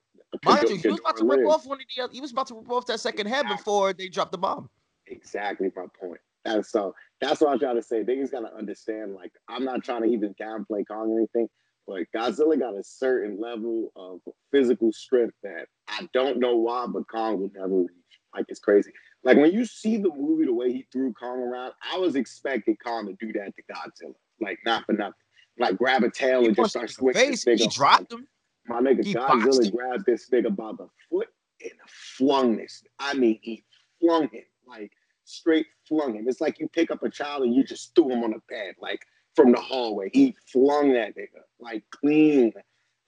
[0.43, 1.49] Mind you, he was about to rip lived.
[1.49, 2.03] off one of the.
[2.03, 4.69] other, He was about to rip off that second head before they dropped the bomb.
[5.07, 6.19] Exactly my point.
[6.45, 8.03] And so that's what I'm trying to say.
[8.03, 11.47] Niggas gotta understand, like, I'm not trying to even downplay Kong or anything,
[11.87, 14.19] but Godzilla got a certain level of
[14.51, 17.89] physical strength that I don't know why, but Kong will never reach.
[18.35, 18.91] like it's crazy.
[19.23, 22.75] Like when you see the movie, the way he threw Kong around, I was expecting
[22.83, 24.13] Kong to do that to Godzilla.
[24.41, 25.13] Like not for nothing.
[25.57, 27.37] Like grab a tail He and just start him in the swinging.
[27.37, 27.43] face.
[27.61, 28.27] He dropped him.
[28.67, 31.27] My nigga He Godzilla grabbed this nigga by the foot
[31.61, 32.83] and flung this.
[32.99, 33.63] I mean, he
[34.01, 34.43] flung him
[34.79, 34.91] like
[35.25, 36.25] straight flung him.
[36.27, 38.75] It's like you pick up a child and you just threw him on the bed,
[38.79, 39.01] like
[39.35, 40.09] from the hallway.
[40.13, 42.53] He flung that nigga like clean.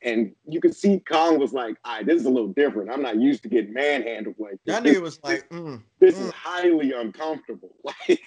[0.02, 2.92] And you could see Kong was like, all right, this is a little different.
[2.92, 4.76] I'm not used to getting manhandled like this.
[4.76, 5.82] That nigga was like, mm.
[6.00, 6.26] this Mm.
[6.26, 7.76] is highly uncomfortable.
[8.08, 8.22] Like,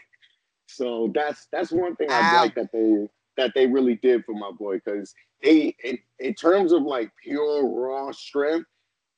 [0.66, 4.51] so that's that's one thing I like that they that they really did for my
[4.51, 8.68] boy because they in, in terms of like pure raw strength,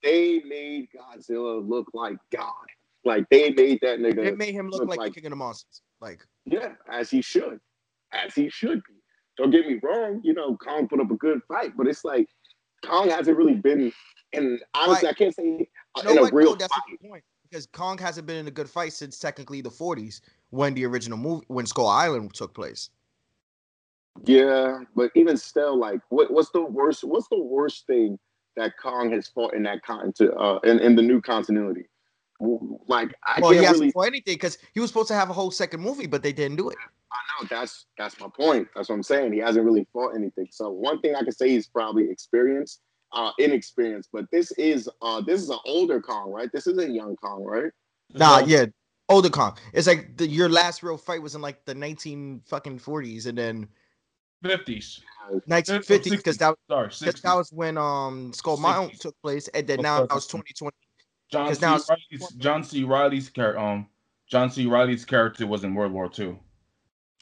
[0.03, 2.67] they made Godzilla look like God.
[3.05, 5.31] Like they made that nigga, it made him look look like, like- the king of
[5.31, 5.83] the monsters.
[6.01, 7.61] Like, yeah, as he should,
[8.13, 8.95] as he should be.
[9.37, 12.27] Don't get me wrong, you know, Kong put up a good fight, but it's like
[12.85, 13.93] Kong hasn't really been,
[14.33, 15.67] and honestly, I can't say you
[16.05, 16.33] know in a what?
[16.35, 16.83] real No, that's fight.
[16.89, 20.21] a good point because Kong hasn't been in a good fight since technically the 40s
[20.51, 22.91] when the original movie when Skull Island took place.
[24.25, 27.05] Yeah, but even still, like, what, what's the worst?
[27.05, 28.19] What's the worst thing
[28.57, 31.85] that Kong has fought in that con to, uh in, in the new continuity?
[32.41, 33.93] Like, I well, he can't hasn't really.
[33.93, 36.57] for anything because he was supposed to have a whole second movie, but they didn't
[36.57, 36.77] do it.
[37.13, 38.69] I know that's that's my point.
[38.75, 39.33] That's what I'm saying.
[39.33, 40.49] He hasn't really fought anything.
[40.51, 42.81] So one thing I can say is probably experience,
[43.13, 44.11] uh, inexperienced.
[44.13, 46.51] But this is uh this is an older Kong, right?
[46.53, 47.73] This isn't young Kong, right?
[48.15, 48.67] Nah, So, yeah,
[49.09, 49.57] older Kong.
[49.73, 53.37] It's like the, your last real fight was in like the 19 fucking 40s and
[53.37, 53.69] then
[54.45, 55.01] 50s.
[55.49, 57.23] 1950s because that, Sorry, 'cause 60s.
[57.23, 58.61] that was when um Skull 60s.
[58.63, 60.09] Mountain took place, and then Oh, now sorry.
[60.09, 60.77] that was 2020.
[61.31, 61.65] John 'cause C.
[61.67, 62.85] now Riley's John C.
[62.85, 63.59] Reilly's character.
[63.61, 63.89] Um,
[64.27, 64.67] John C.
[64.67, 66.39] Reilly's character was in World War II,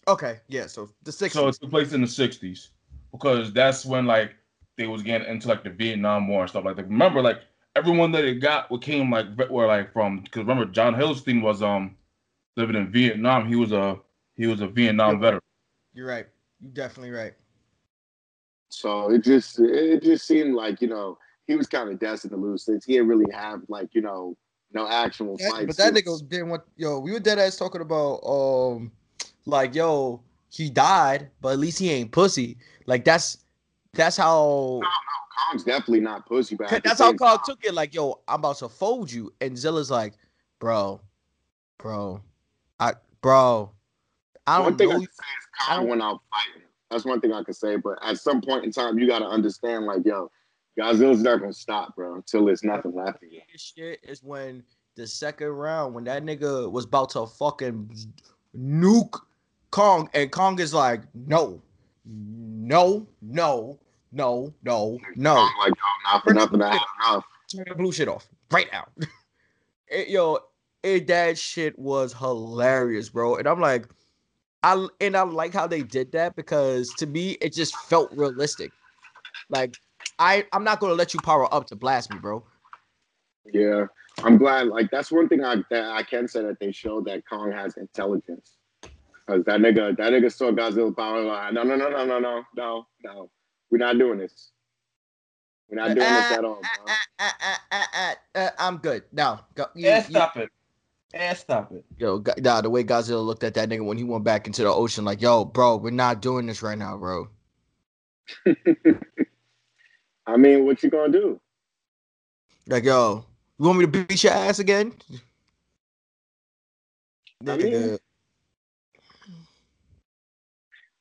[0.06, 1.32] Okay, yeah, so the 60s.
[1.32, 2.68] so it took place in the '60s
[3.12, 4.34] because that's when like
[4.76, 6.84] they was getting into like the Vietnam War and stuff like that.
[6.88, 7.42] Remember, like
[7.76, 11.42] everyone that it got what came like ve- were like from because remember John Hillstein
[11.42, 11.96] was um
[12.56, 13.46] living in Vietnam.
[13.48, 13.98] He was a
[14.36, 15.20] he was a Vietnam Yep.
[15.20, 15.42] veteran.
[15.92, 16.26] You're right.
[16.60, 17.34] You're definitely right.
[18.70, 21.18] So it just it just seemed like you know
[21.48, 24.36] he was kind of destined to lose since he didn't really have like you know
[24.72, 25.66] no actual That- fights.
[25.66, 27.00] but that nigga didn't what yo.
[27.00, 28.92] We were dead ass talking about um,
[29.46, 32.58] like yo, he died, but at least he ain't pussy.
[32.86, 33.38] Like that's
[33.94, 37.72] that's how No, no, Kong's definitely not pussy, but at that's how Carl took it.
[37.74, 40.12] Like yo, I'm about to fold you, and Zilla's like,
[40.60, 41.00] bro,
[41.78, 42.20] bro,
[42.78, 43.72] I bro,
[44.46, 44.98] I one don't thing I know.
[44.98, 46.68] can say is Kong went out fighting.
[46.90, 47.76] That's one thing I can say.
[47.76, 50.30] But at some point in time, you got to understand, like, yo,
[50.78, 53.40] Godzilla's not gonna stop, bro, until there's nothing left of you.
[53.52, 54.62] This shit is when
[54.94, 57.90] the second round, when that nigga was about to fucking
[58.56, 59.20] nuke
[59.70, 61.60] Kong, and Kong is like, no,
[62.04, 63.78] no, no,
[64.12, 65.36] no, no, no.
[65.36, 66.62] I'm like, yo, not for nothing.
[66.62, 67.24] I had enough.
[67.54, 68.86] Turn the blue shit off right now.
[69.90, 70.38] It- yo,
[70.82, 73.36] it, that shit was hilarious, bro.
[73.36, 73.86] And I'm like,
[74.62, 78.70] I and I like how they did that because to me it just felt realistic.
[79.48, 79.78] Like
[80.18, 82.44] I, I'm not gonna let you power up to blast me, bro.
[83.52, 83.86] Yeah,
[84.22, 84.68] I'm glad.
[84.68, 87.76] Like, that's one thing I that I can say that they showed that Kong has
[87.76, 88.54] intelligence.
[89.28, 91.54] Cause that nigga, that nigga saw Godzilla power line.
[91.54, 93.30] No, no, no, no, no, no, no, no.
[93.70, 94.52] We're not doing this.
[95.68, 96.84] We're not doing this at all, bro.
[96.88, 99.04] Ah, ah, ah, ah, ah, ah, I'm good.
[99.12, 100.50] Now, go, you, Yeah, you- stop it.
[101.14, 101.84] Yeah, stop it.
[101.98, 104.62] yo, Go- nah, the way Godzilla looked at that nigga when he went back into
[104.62, 107.28] the ocean, like, yo, bro, we're not doing this right now, bro.
[110.28, 111.40] I mean, what you gonna do?
[112.66, 113.24] Like, yo,
[113.58, 114.92] you want me to beat your ass again?
[117.46, 117.98] I mean-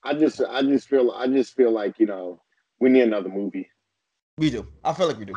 [0.03, 2.39] I just, I just feel, I just feel like you know,
[2.79, 3.69] we need another movie.
[4.37, 4.65] we do.
[4.85, 5.33] I feel like we do.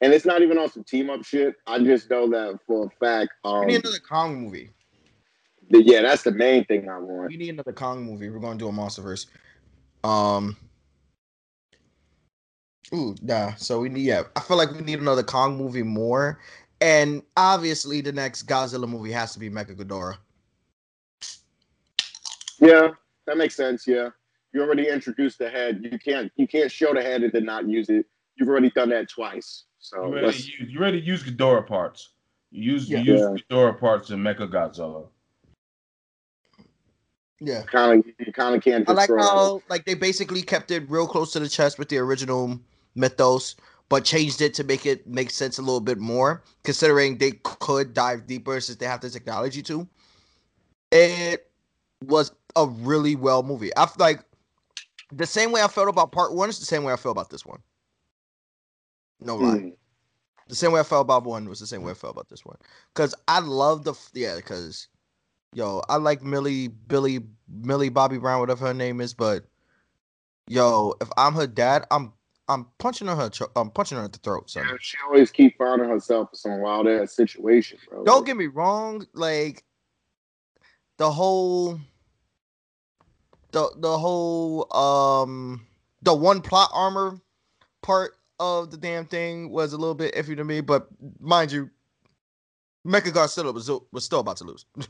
[0.00, 1.56] And it's not even on some team up shit.
[1.66, 3.32] I just know that for a fact.
[3.42, 4.70] Um, we need another Kong movie.
[5.70, 7.30] yeah, that's the main thing I want.
[7.30, 8.30] We need another Kong movie.
[8.30, 9.26] We're gonna do a MonsterVerse.
[10.04, 10.56] Um.
[12.94, 13.54] Ooh, nah.
[13.54, 14.02] So we need.
[14.02, 16.40] Yeah, I feel like we need another Kong movie more,
[16.80, 20.16] and obviously the next Godzilla movie has to be Mecha Ghidorah.
[22.60, 22.88] Yeah,
[23.26, 23.86] that makes sense.
[23.86, 24.10] Yeah,
[24.52, 25.80] you already introduced the head.
[25.82, 28.06] You can't, you can't show the head and then not use it.
[28.36, 29.64] You've already done that twice.
[29.78, 32.10] So You already let's, use you already use Ghidorah parts.
[32.50, 33.00] You use Yeah.
[33.00, 33.36] you use Yeah.
[33.50, 35.06] Ghidorah parts in Mecha Godzilla.
[37.40, 37.62] Yeah.
[37.62, 38.88] kind of, you kind of can't.
[38.88, 41.98] I like how like they basically kept it real close to the chest with the
[41.98, 42.58] original
[42.98, 43.56] mythos,
[43.88, 47.94] but changed it to make it make sense a little bit more, considering they could
[47.94, 49.88] dive deeper since they have the technology to.
[50.92, 51.50] It
[52.04, 53.70] was a really well movie.
[53.76, 54.20] I feel like
[55.12, 57.30] the same way I felt about part one is the same way I feel about
[57.30, 57.60] this one.
[59.20, 59.58] No lie.
[59.58, 59.72] Mm.
[60.48, 62.44] The same way I felt about one was the same way I felt about this
[62.44, 62.56] one.
[62.94, 64.88] Cause I love the yeah, because
[65.52, 69.44] yo, I like Millie, Billy, Millie, Bobby Brown, whatever her name is, but
[70.46, 72.12] yo, if I'm her dad, I'm
[72.48, 74.64] I'm punching her, her I'm punching her at the throat, son.
[74.66, 78.04] Yeah, she always keep finding herself in some wild ass situation, bro.
[78.04, 79.64] Don't get me wrong, like
[80.96, 81.78] the whole
[83.52, 85.66] the the whole um
[86.02, 87.20] the one plot armor
[87.82, 90.88] part of the damn thing was a little bit iffy to me, but
[91.20, 91.70] mind you,
[92.86, 94.64] Mecha Godzilla was was still about to lose.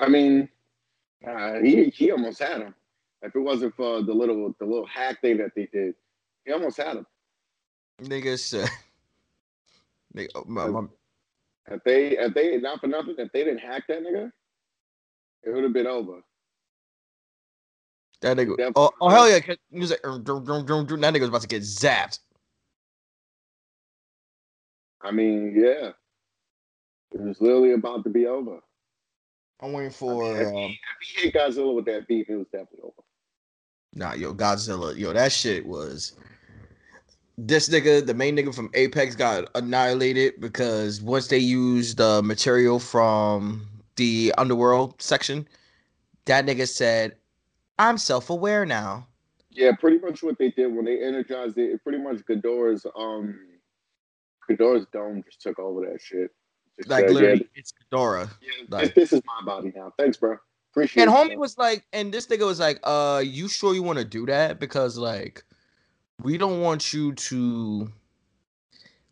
[0.00, 0.48] I mean,
[1.26, 2.74] uh, he he almost had him.
[3.22, 5.94] If it wasn't for the little the little hack thing that they did,
[6.44, 7.06] he almost had him.
[8.02, 8.68] Niggas, uh,
[10.16, 10.84] nigga, oh, my, my,
[11.68, 14.30] If they if they not for nothing, if they didn't hack that nigga,
[15.42, 16.20] it would have been over.
[18.20, 18.56] that nigga.
[18.56, 18.72] Definitely.
[18.76, 19.40] Oh, oh hell yeah!
[19.70, 22.20] He was like, that nigga was about to get zapped.
[25.00, 25.90] I mean, yeah,
[27.12, 28.60] it was literally about to be over.
[29.60, 30.36] I'm waiting if, for.
[30.36, 33.07] he, Um, if he hit Godzilla with that beat, it was definitely over.
[33.94, 36.12] Nah, yo, Godzilla, yo, that shit was.
[37.36, 42.80] This nigga, the main nigga from Apex, got annihilated because once they used the material
[42.80, 45.46] from the underworld section,
[46.24, 47.16] that nigga said,
[47.78, 49.06] "I'm self-aware now."
[49.50, 51.70] Yeah, pretty much what they did when they energized it.
[51.72, 53.38] it pretty much Ghidorah's um,
[54.50, 56.30] Ghidorah's dome just took over that shit.
[56.76, 58.30] Just Like said, literally, it's Ghidorah.
[58.40, 59.92] yeah, yeah, like- this is my body now.
[59.96, 60.36] Thanks, bro.
[60.78, 61.38] Appreciate And homie bro.
[61.38, 64.60] was like, and this nigga was like, "Uh, you sure you want to do that?
[64.60, 65.42] Because like,
[66.22, 67.90] we don't want you to."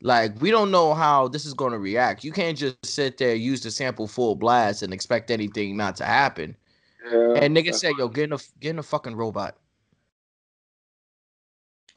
[0.03, 2.23] Like we don't know how this is going to react.
[2.23, 6.05] You can't just sit there, use the sample full blast, and expect anything not to
[6.05, 6.57] happen.
[7.05, 9.57] Yeah, And nigga said, "Yo, get in a get in a fucking robot."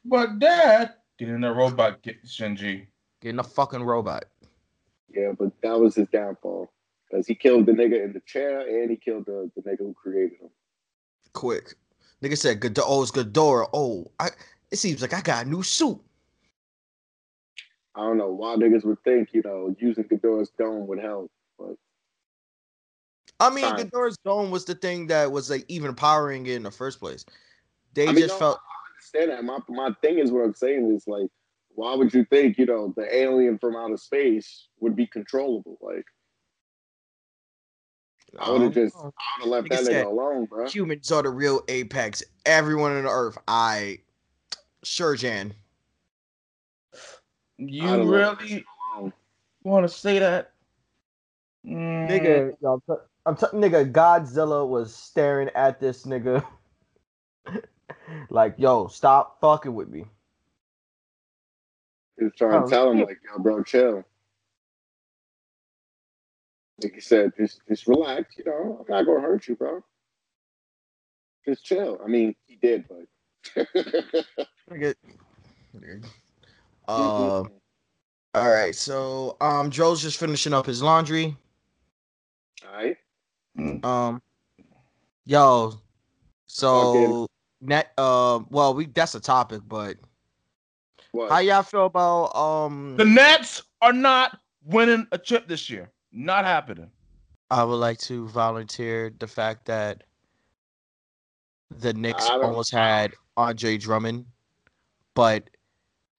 [0.03, 2.87] But dad, get in the robot, get Shinji.
[3.21, 4.25] Get in a fucking robot.
[5.13, 6.71] Yeah, but that was his downfall.
[7.09, 9.93] Because he killed the nigga in the chair and he killed the, the nigga who
[9.93, 10.49] created him.
[11.33, 11.75] Quick.
[12.21, 12.77] Nigga said, "Good.
[12.83, 13.69] Oh, it's Ghidorah.
[13.73, 14.29] Oh, I.
[14.71, 15.99] It seems like I got a new suit."
[17.95, 21.31] I don't know why niggas would think, you know, using Ghidorah's dome would help.
[21.57, 21.75] But
[23.39, 23.87] I mean, Fine.
[23.87, 27.25] Ghidorah's dome was the thing that was like even powering it in the first place.
[27.93, 28.57] They I mean, just no, felt.
[28.57, 29.43] I understand that.
[29.43, 31.27] My, my thing is what I'm saying is like,
[31.69, 35.77] why would you think, you know, the alien from outer space would be controllable?
[35.81, 36.05] Like,
[38.37, 40.67] I would have just, I would have left Nigga that said- nigga alone, bro.
[40.67, 42.21] Humans are the real apex.
[42.45, 43.37] Everyone on Earth.
[43.47, 43.99] I.
[44.83, 45.53] Sure, Jan.
[47.57, 48.65] You I'd have left that really
[49.63, 50.51] want to say that?
[51.65, 53.91] Mm, Nigga, yo, I'm, t- I'm t- nigga.
[53.91, 56.43] Godzilla was staring at this nigga.
[58.29, 60.05] like, yo, stop fucking with me.
[62.17, 64.05] He was trying Oh, to tell him, like, yo, bro, chill.
[66.83, 68.77] Like he said, just just relax, you know.
[68.79, 69.83] I'm not gonna hurt you, bro.
[71.45, 71.99] Just chill.
[72.03, 73.67] I mean, he did, but
[74.71, 74.95] Nigga.
[76.87, 77.43] Uh,
[78.33, 78.73] all right.
[78.73, 81.37] So, um, Joe's just finishing up his laundry.
[82.67, 82.97] all right.
[83.83, 84.19] Um,
[85.27, 85.73] yo,
[86.47, 87.27] so
[87.61, 87.91] net.
[87.95, 89.97] Uh, well, we that's a topic, but
[91.11, 91.29] What?
[91.29, 92.95] how y'all feel about um?
[92.97, 95.91] The Nets are not winning a chip this year.
[96.11, 96.89] Not happening.
[97.51, 100.03] I would like to volunteer the fact that
[101.79, 104.25] the Knicks almost had Andre Drummond,
[105.15, 105.49] but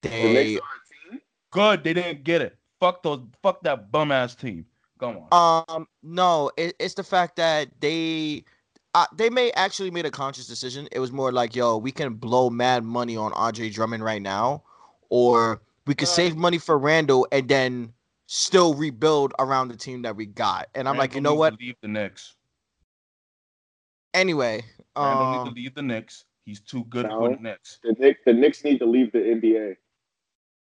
[0.01, 1.21] they Knicks are a team?
[1.51, 2.57] Good, they didn't get it.
[2.79, 3.21] Fuck those.
[3.43, 4.65] Fuck that bum ass team.
[4.97, 5.71] Go on.
[5.71, 8.43] um no, it, it's the fact that they
[8.93, 10.87] uh, they may actually made a conscious decision.
[10.91, 14.63] It was more like, yo, we can blow mad money on Andre Drummond right now,
[15.09, 17.93] or we could Uh, save money for Randall and then
[18.33, 20.67] still rebuild around the team that we got.
[20.73, 21.59] And I'm like, you know what?
[21.59, 22.37] Leave the Knicks.
[24.13, 24.63] Anyway,
[24.95, 26.23] Randall um, needs to leave the Knicks.
[26.45, 27.19] He's too good No.
[27.19, 27.79] for the Knicks.
[27.83, 29.75] The Knicks, the Knicks need to leave the NBA.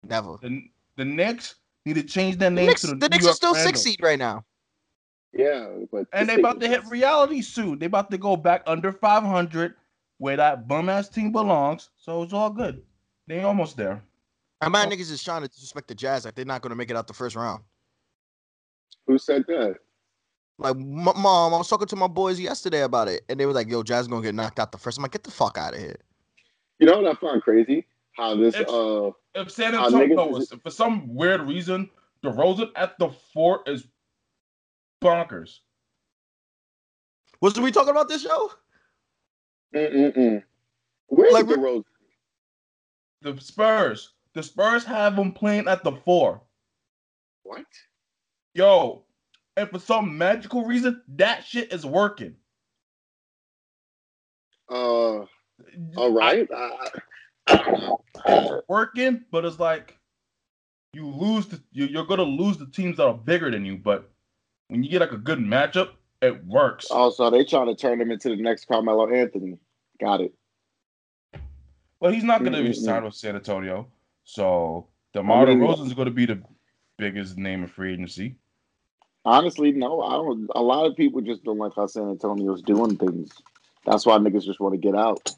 [0.02, 0.36] never.
[0.42, 0.64] The,
[0.96, 1.54] the Knicks
[1.86, 3.68] need to change their The name Knicks, to the, the New Knicks are still Randall.
[3.68, 4.44] six seed right now.
[5.32, 7.78] Yeah, but And this they about to hit reality soon.
[7.78, 9.74] They about to go back under 500
[10.18, 11.88] where that bum ass team belongs.
[11.96, 12.82] So it's all good.
[13.26, 14.02] They almost there.
[14.60, 14.88] And my Oh.
[14.88, 17.06] niggas is trying to disrespect the Jazz like they're not going to make it out
[17.06, 17.62] the first round.
[19.06, 19.76] Who said that?
[20.58, 23.52] Like, m- mom, I was talking to my boys yesterday about it, and they were
[23.52, 24.96] like, "Yo, Jazz gonna get knocked out the first.
[24.96, 25.96] I'm like, "Get the fuck out of here."
[26.78, 27.86] You know what I find crazy?
[28.12, 31.90] How this It's- uh If San Antonio, niggas no, is- for some weird reason,
[32.24, 33.86] DeRozan at the fort is
[35.02, 35.60] bonkers.
[37.42, 38.50] Wasn't we talking about this show?
[39.74, 40.44] mm mm mm.
[41.08, 41.84] Where's Like, the Rose?
[43.20, 46.42] The Spurs, The Spurs have him playing at the four.
[47.44, 47.64] What?
[48.52, 49.04] Yo,
[49.56, 52.36] and for some magical reason, that shit is working.
[54.70, 55.24] Uh,
[55.96, 56.46] all right.
[56.54, 56.90] I,
[57.46, 58.04] I don't know.
[58.26, 59.98] It's working, but it's like
[60.92, 61.46] you lose.
[61.46, 63.78] The, you, you're gonna lose the teams that are bigger than you.
[63.78, 64.10] But
[64.68, 66.90] when you get like a good matchup, it works.
[66.90, 69.56] Also, they trying to turn him into the next Carmelo Anthony.
[69.98, 70.34] Got it.
[72.00, 72.84] Well, he's not gonna be Mm-mm-mm.
[72.84, 73.88] signed with San Antonio.
[74.26, 76.42] So DeMar I mean- DeRozan's gonna be the
[76.98, 78.36] biggest name in free agency.
[79.24, 80.02] Honestly, no.
[80.02, 80.48] I don't.
[80.54, 83.30] A lot of people just don't like how San Antonio's doing things.
[83.84, 85.30] That's why niggas just want to get out.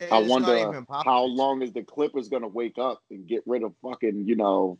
[0.00, 3.62] I It's not wonder how long is the Clippers gonna wake up and get rid
[3.62, 4.78] of fucking, you know,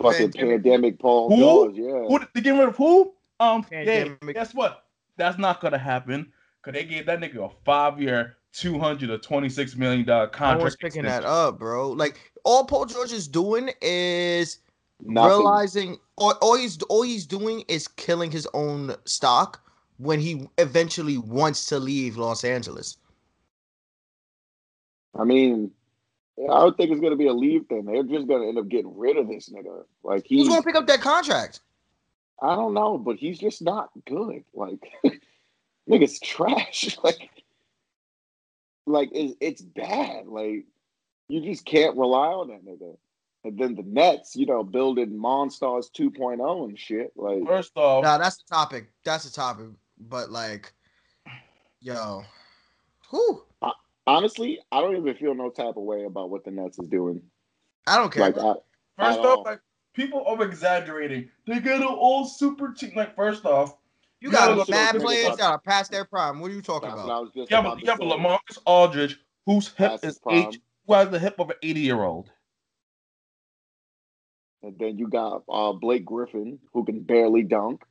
[0.00, 0.62] fucking Pandemic.
[0.62, 1.36] pandemic Paul Who?
[1.36, 1.76] George?
[1.76, 2.08] Yeah.
[2.08, 3.12] Who they getting rid of who?
[3.40, 3.84] Um, yeah.
[3.84, 4.34] Pandemic.
[4.34, 4.84] Guess what?
[5.16, 6.32] That's not gonna happen.
[6.62, 10.24] Cause they gave that nigga a five year, two hundred or twenty six million dollar
[10.26, 10.78] No one's contract.
[10.80, 11.22] picking extension.
[11.22, 11.90] that up, bro.
[11.90, 14.58] Like all Paul George is doing is
[15.00, 15.38] Nothing.
[15.38, 19.60] realizing all, all he's all he's doing is killing his own stock
[19.98, 22.96] when he eventually wants to leave Los Angeles.
[25.16, 25.70] I mean,
[26.38, 27.84] I don't think it's gonna be a leave thing.
[27.84, 29.84] They're just gonna end up getting rid of this nigga.
[30.02, 31.60] Like Who's he's, gonna pick up that contract?
[32.42, 34.44] I don't know, but he's just not good.
[34.52, 34.80] Like,
[35.88, 36.96] nigga's trash.
[37.04, 37.30] Like,
[38.86, 40.26] like it's it's bad.
[40.26, 40.66] Like,
[41.28, 42.96] you just can't rely on that nigga.
[43.44, 47.12] And then the Nets, you know, building Monstars 2.0 and shit.
[47.14, 48.90] Like, First off, Nah, that's the topic.
[49.04, 49.66] That's the topic.
[49.98, 50.72] But like,
[51.80, 52.24] yo,
[53.10, 53.42] who?
[54.06, 57.22] honestly, I don't even feel no type of way about what the Nets is doing.
[57.86, 58.22] I don't care.
[58.22, 58.54] Like, I,
[58.98, 59.40] First at all.
[59.40, 59.60] off, like
[59.94, 61.28] people over exaggerating.
[61.46, 62.92] They got an old super team.
[62.94, 63.76] Like first off,
[64.20, 66.40] you you got gotta mad look- players that are past their prime.
[66.40, 67.16] What are you talking that's about?
[67.16, 68.00] I was just you have, about a- to you have.
[68.00, 70.50] Lamarcus Aldridge whose hip Past his is prime.
[70.88, 72.30] Has the hip of an eighty year old.
[74.62, 77.82] And then you got uh, Blake Griffin, who can barely dunk.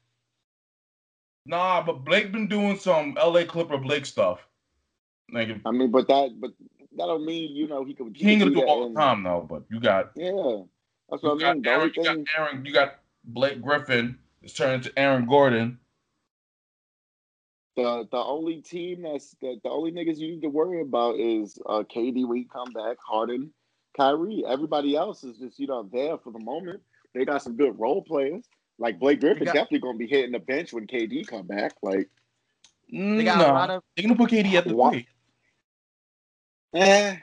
[1.45, 3.45] Nah, but Blake been doing some L.A.
[3.45, 4.39] Clipper Blake stuff.
[5.31, 6.51] Like I mean, but that, but
[6.97, 8.15] that don't mean you know he could.
[8.15, 9.45] he ain't gonna could do all the time though.
[9.47, 10.61] But you got Yeah,
[11.09, 11.67] that's what I got mean.
[11.67, 14.17] Aaron, you got Aaron, you got Blake Griffin.
[14.41, 15.79] It's turned to Aaron Gordon.
[17.75, 21.57] The the only team that's the, the only niggas you need to worry about is
[21.65, 23.51] uh, KD when he come back, Harden,
[23.97, 24.43] Kyrie.
[24.47, 26.81] Everybody else is just you know there for the moment.
[27.13, 28.43] They got some good role players.
[28.79, 31.73] Like Blake Griffin got- definitely gonna be hitting the bench when KD come back.
[31.81, 32.09] Like,
[32.91, 34.93] They got no, a lot of they're gonna put KD at the What?
[34.93, 35.07] three.
[36.75, 37.17] eh,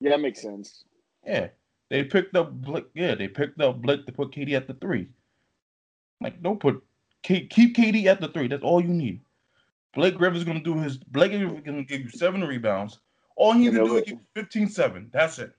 [0.00, 0.84] yeah, that makes sense.
[1.26, 1.48] Yeah,
[1.90, 2.86] they picked up Blake.
[2.94, 5.08] Yeah, they picked up Blake to put KD at the three.
[6.20, 6.82] Like, don't put
[7.22, 8.48] K, keep KD at the three.
[8.48, 9.20] That's all you need.
[9.94, 10.96] Blake Griffin's gonna do his.
[10.98, 13.00] Blake Griffin's gonna give you seven rebounds.
[13.36, 15.10] All he needs to do is give you 15-7.
[15.12, 15.52] That's it.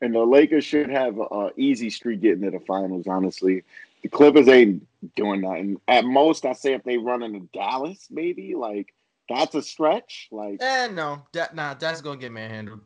[0.00, 3.06] And the Lakers should have an easy streak getting to the finals.
[3.06, 3.62] Honestly,
[4.02, 5.78] the Clippers ain't doing nothing.
[5.88, 8.94] At most, I say if they run into Dallas, maybe like
[9.28, 10.28] that's a stretch.
[10.32, 12.80] Like, Eh, no, that nah, that's gonna get manhandled.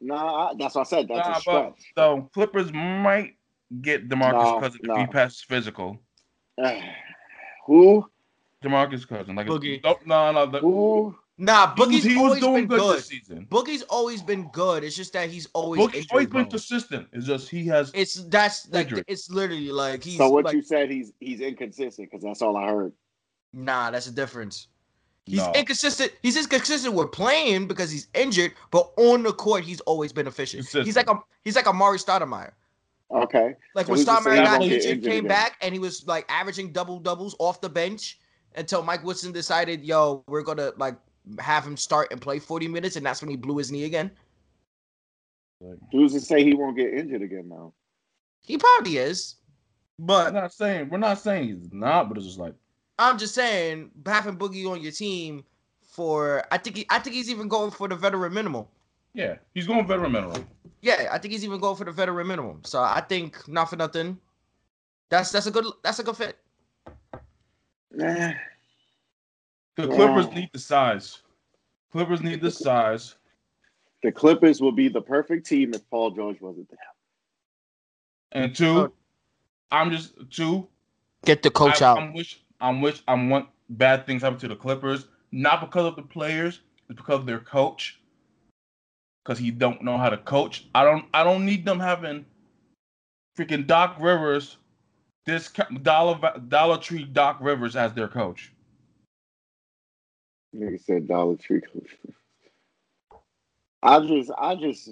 [0.00, 1.08] nah, I- that's what I said.
[1.08, 1.92] That's Nah, a but stretch.
[1.96, 3.36] the Clippers might
[3.80, 4.96] get Demarcus No, Cousins if no.
[4.96, 6.00] he passes physical.
[7.66, 8.08] Who?
[8.62, 9.82] Demarcus Cousins, like Boogie.
[9.84, 10.46] No, no, no.
[10.50, 11.16] The, Who?
[11.40, 12.98] Nah, he was, Boogie's he was always doing been good, good.
[12.98, 13.46] this season.
[13.50, 14.82] Boogie's always been good.
[14.82, 16.50] It's just that he's always Boogie's injury always been prone.
[16.50, 17.08] consistent.
[17.12, 17.92] It's just he has.
[17.94, 19.04] It's that's like Injury.
[19.06, 20.90] it's literally like he's So what like you said?
[20.90, 22.92] He's he's inconsistent because that's all I heard.
[23.52, 24.66] nah, that's a difference.
[25.26, 25.52] He's No.
[25.54, 26.12] inconsistent.
[26.22, 30.66] He's inconsistent with playing because he's injured, but on the court he's always been efficient.
[30.66, 32.52] He's like a he's like a Mari Stoudemire.
[33.12, 33.54] Okay.
[33.74, 35.28] Like So when who's Stoudemire got injured, injured came again?
[35.28, 38.18] back, and he was like averaging double doubles off the bench
[38.58, 40.96] until Mike Woodson decided, yo, we're gonna like
[41.38, 44.10] have him start and play 40 minutes, and that's when he blew his knee again.
[45.92, 47.72] Who's to say he won't get injured again now?
[48.40, 49.36] He probably is,
[49.98, 52.54] I'm but not saying we're not saying he's not, but it's just like
[52.98, 55.44] I'm just saying having Boogie on your team
[55.82, 58.66] for I think he, I think he's even going for the veteran minimum.
[59.14, 60.46] yeah, he's going veteran minimum.
[60.80, 62.60] Yeah, I think he's even going for the veteran minimum.
[62.64, 64.18] So I think not for nothing.
[65.10, 66.38] That's that's a good that's a good fit.
[67.90, 68.32] Nah.
[69.76, 69.94] The Yeah.
[69.94, 71.22] Clippers need the size.
[71.92, 73.16] Clippers need the size.
[74.02, 76.78] The Clippers will be the perfect team if Paul George wasn't there.
[78.32, 78.92] And two, oh.
[79.72, 80.68] I'm just two.
[81.24, 81.98] Get the coach I, out.
[81.98, 85.96] I'm wish I'm wish I want bad things happen to the Clippers, not because of
[85.96, 88.00] the players, it's because of their coach.
[89.24, 90.66] Because he don't know how to coach.
[90.74, 92.24] I don't I don't need them having
[93.36, 94.57] freaking Doc Rivers,
[95.28, 95.50] this
[95.82, 96.18] Dollar
[96.48, 98.52] Dollar Tree Doc Rivers as their coach.
[100.56, 101.96] Nigga said Dollar Tree coach.
[103.82, 104.90] I just, I just,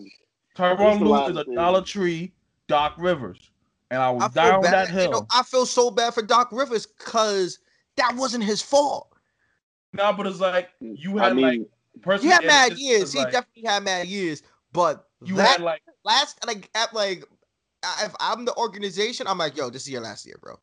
[0.56, 1.54] Tyronn Who's Lue is a thing?
[1.54, 2.32] Dollar Tree
[2.68, 3.50] Doc Rivers,
[3.90, 4.72] and I was I feel down bad.
[4.72, 5.10] that you hill.
[5.10, 7.58] know, I feel so bad for Doc Rivers because
[7.96, 9.08] that wasn't his fault.
[9.94, 12.26] No, but it's like you I had mean, like person.
[12.26, 13.02] He had mad years.
[13.02, 14.42] it's He like, definitely had mad years.
[14.72, 17.24] But you that had like last like at like
[18.02, 20.58] if I'm the organization, I'm like, yo, this is your last year, bro.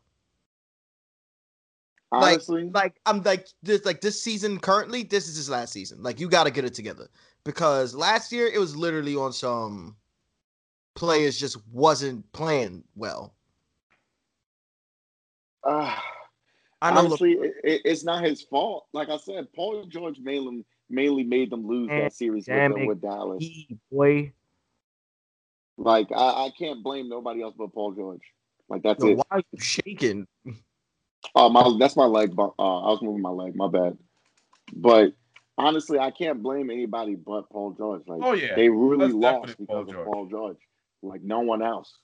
[2.11, 6.03] like- honestly, Like I'm like this like this season currently, this is his last season.
[6.03, 7.09] Like you gotta get it together.
[7.43, 9.95] Because last year it was literally on some
[10.95, 13.33] players just wasn't playing well.
[15.63, 15.95] uh,
[16.81, 18.85] I know honestly, it, it- it's not his fault.
[18.93, 23.01] Like I said, Paul George mainly mainly made them lose that series with, damn with
[23.01, 23.43] Dallas.
[23.91, 24.31] boy.
[25.77, 28.21] Like I, I can't blame nobody else but Paul George.
[28.69, 29.17] Like that's it.
[29.17, 30.27] why are you shaking?
[31.35, 32.33] Oh my, that's my leg.
[32.37, 33.55] Uh, I was moving my leg.
[33.55, 33.97] My bad.
[34.75, 35.13] But
[35.57, 38.03] honestly, I can't blame anybody but Paul George.
[38.07, 40.07] Like oh yeah, they really that's lost definitely Paul because of George.
[40.07, 40.57] Paul George.
[41.01, 41.97] Like no one else.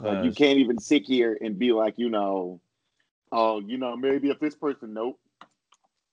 [0.00, 2.60] Like you can't even sit here and be like, you know,
[3.32, 5.18] oh, you know, maybe if this person, nope,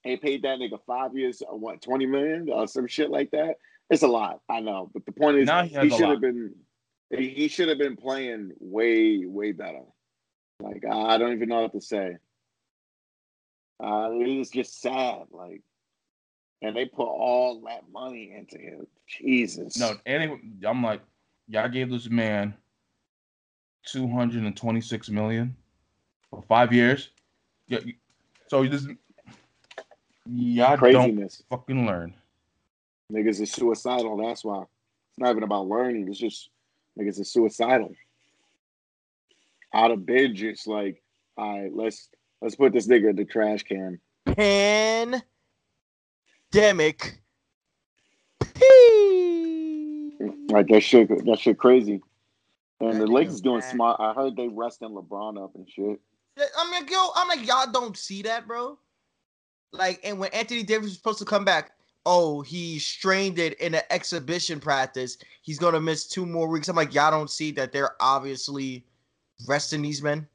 [0.03, 3.55] they paid that nigga five years, uh, what, twenty million or some shit like that.
[3.89, 6.55] It's a lot, I know, but the point is, he he, should have been,
[7.17, 9.83] he should have been playing way, way better.
[10.59, 12.17] Like I don't even know what to say.
[13.79, 15.61] Uh, was just sad, like,
[16.61, 18.87] and they put all that money into him.
[19.07, 21.01] Jesus, No, anyway, I'm like,
[21.49, 22.53] y'all gave this man
[23.85, 25.55] two hundred and twenty-six million
[26.29, 27.09] for five years.
[27.67, 27.79] Yeah,
[28.47, 28.87] so just
[30.25, 31.43] y'all don't craziness.
[31.49, 32.13] fucking learn.
[33.11, 34.15] Niggas is suicidal.
[34.17, 34.61] That's why.
[34.61, 36.07] It's not even about learning.
[36.07, 36.49] It's just
[36.99, 37.93] niggas is suicidal.
[39.73, 41.01] Out of binge, it's like,
[41.37, 42.09] all right, let's
[42.41, 43.99] let's put this nigga in the trash can.
[44.25, 45.21] Pandemic.
[50.49, 51.09] Like that shit.
[51.25, 52.01] That shit crazy.
[52.79, 53.99] And the Lakers doing smart.
[53.99, 55.99] I heard they resting LeBron up and shit.
[56.57, 58.77] I'm like, yo, I'm like, y'all don't see that, bro.
[59.71, 61.71] Like, and when Anthony Davis was supposed to come back,
[62.05, 65.17] oh, he strained it in an exhibition practice.
[65.41, 66.67] He's gonna miss two more weeks.
[66.67, 68.85] I'm like, y'all don't see that they're obviously
[69.47, 70.27] resting these men.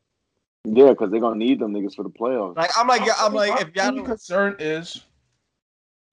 [0.64, 2.56] Yeah, because they're gonna need them niggas for the playoffs.
[2.56, 5.04] Like, I'm like, yeah, I'm like, My if y'all don't, concern is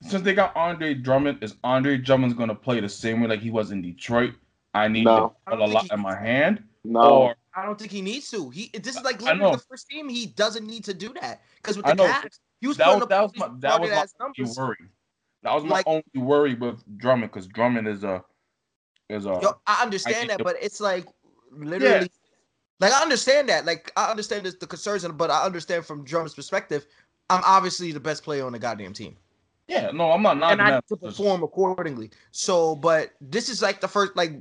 [0.02, 3.52] since they got Andre Drummond, is Andre Drummond's gonna play the same way like he
[3.52, 4.34] was in Detroit?
[4.74, 5.36] I need No.
[5.48, 8.30] to I a lot he- in my hand, no, or I don't think he needs
[8.32, 8.50] to.
[8.50, 9.52] He this is like I literally know.
[9.58, 10.10] the first team.
[10.10, 12.06] He doesn't need to do that because with the know.
[12.08, 14.34] Cavs, he was that putting was up that was my that was my ass only
[14.38, 14.58] numbers.
[14.58, 14.78] worry.
[15.46, 18.24] That was my Like- only worry with Drummond because Drummond is a
[19.10, 21.06] is a Yo, I understand get that, the- but it's like
[21.52, 22.10] literally,
[22.80, 23.64] like I understand that.
[23.64, 26.88] Like I understand this, the concerns, but I understand from Drummond's perspective.
[27.30, 29.16] I'm obviously the best player on the goddamn team,
[29.68, 29.92] yeah.
[29.92, 30.84] No, I'm not knocking and I that.
[30.90, 32.10] need to perform accordingly.
[32.32, 34.34] So, but this is like the first, like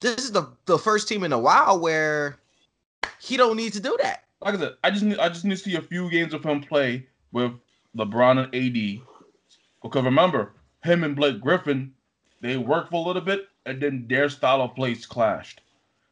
[0.00, 2.36] this is the the first team in a while where
[3.20, 4.24] he don't need to do that.
[4.42, 6.44] like I said, I just need I just need to see a few games of
[6.44, 7.52] him play with
[7.96, 9.06] LeBron and AD.
[9.82, 10.54] Because remember,
[10.84, 11.92] him and Blake Griffin,
[12.40, 15.60] they worked for a little bit, and then their style of plays clashed.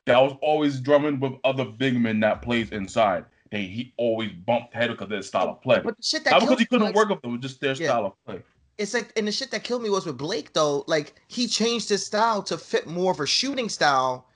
[0.06, 3.24] That was always Drummond with other big men that plays inside.
[3.50, 5.80] They he always bumped head because of their style of play.
[5.84, 7.74] But the shit that Not because he couldn't work with them, it was just their
[7.74, 7.88] Yeah.
[7.88, 8.42] style of play.
[8.78, 10.84] it's like and the shit that killed me was with Blake though.
[10.86, 14.26] Like he changed his style to fit more of a shooting style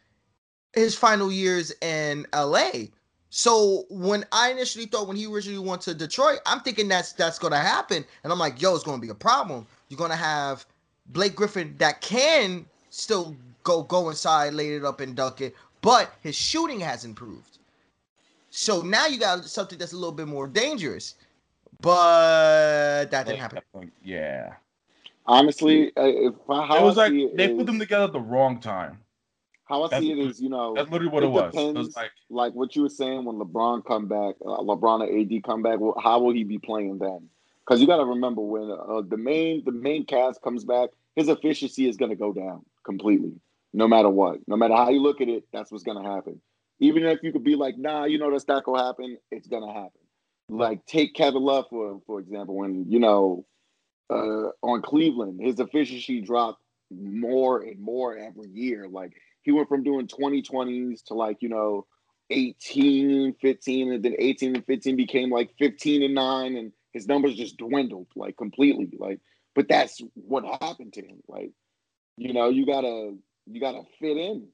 [0.75, 2.89] his final years in LA.
[3.37, 7.37] So when I initially thought when he originally went to Detroit, I'm thinking that's that's
[7.37, 8.05] gonna happen.
[8.23, 9.67] And I'm like, yo, it's gonna be a problem.
[9.89, 10.65] You're gonna have
[11.07, 16.15] Blake Griffin that can still go go inside, lay it up and dunk it, but
[16.23, 17.59] his shooting has improved.
[18.51, 21.17] So now you got something that's a little bit more dangerous.
[21.81, 23.91] But that didn't happen.
[24.05, 24.53] Yeah.
[25.27, 27.81] honestly, uh, if I, how it was I like see it they is- put them
[27.81, 29.01] together at the wrong time.
[29.67, 31.55] How I That's see it is, you know, That's literally what it, It was.
[31.55, 35.21] It was like like what you were saying when LeBron come back, uh, LeBron or
[35.21, 35.81] AD come back.
[35.81, 37.29] Well, how will he be playing then?
[37.67, 41.29] Because you got to remember when uh, the main the main cast comes back, his
[41.29, 43.33] efficiency is going to go down completely,
[43.73, 44.41] no matter what.
[44.47, 46.41] No matter how you look at it, that's what's going to happen.
[46.81, 49.49] Even if you could be like, nah, you know that's not going to happen, it's
[49.49, 50.01] going to happen.
[50.51, 53.47] Like take Kevin Love for for example, when you know
[54.11, 56.61] uh, on Cleveland, his efficiency dropped
[56.91, 58.87] more and more every year.
[58.89, 59.15] Like
[59.45, 61.87] he went from doing 2020s to like, you know,
[62.31, 67.35] 18, 15, and then 18 and 15 became like 15 and 9, and his numbers
[67.35, 68.91] just dwindled like completely.
[68.99, 69.21] Like,
[69.55, 71.23] but that's what happened to him.
[71.29, 71.53] Like,
[72.17, 73.15] you know, you gotta
[73.47, 74.49] you gotta fit in.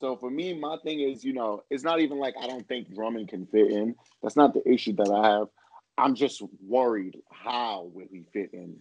[0.00, 2.94] So for me, my thing is, you know, it's not even like I don't think
[2.94, 3.94] Drummond can fit in.
[4.22, 5.48] That's not the issue that I have.
[5.96, 8.76] I'm just worried how will he fit in?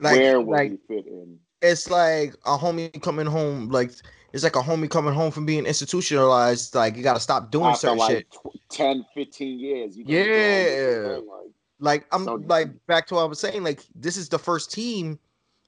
[0.00, 1.40] Like- Where will like- he fit in?
[1.62, 3.68] It's like a homie coming home.
[3.68, 3.90] Like
[4.32, 6.74] it's like a homie coming home from being institutionalized.
[6.74, 8.30] Like you got to stop doing After certain like shit.
[8.32, 9.96] tw- 10, 15 years.
[9.96, 10.24] You Yeah.
[10.24, 13.62] do all this thing, like, Like I'm So- like back to what I was saying.
[13.62, 15.18] Like this is the first team.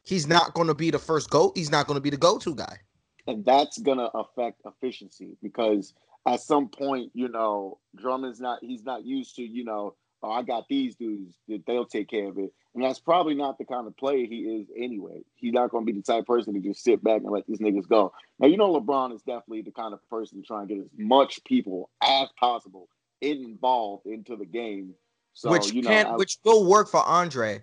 [0.05, 1.53] He's not going to be the first go.
[1.55, 2.79] He's not going to be the go-to guy.
[3.27, 5.93] and that's gonna affect efficiency because
[6.25, 10.43] at some point, you know, Drummond's not he's not used to, you know, oh, I
[10.43, 12.53] got these dudes that they'll take care of it.
[12.75, 15.23] And that's probably not the kind of player he is anyway.
[15.37, 17.59] He's not gonna be the type of person to just sit back and let these
[17.59, 18.13] niggas go.
[18.39, 20.87] Now you know LeBron is definitely the kind of person to try and get as
[20.97, 22.89] much people as possible
[23.21, 24.95] involved into the game.
[25.35, 27.63] So which you know, can I- which will work for Andre.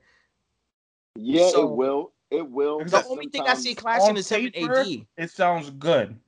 [1.16, 2.12] yeah, so- it will.
[2.32, 2.80] It will.
[2.80, 5.08] The The only thing I see clashing is him and paper, AD.
[5.18, 6.20] It sounds good.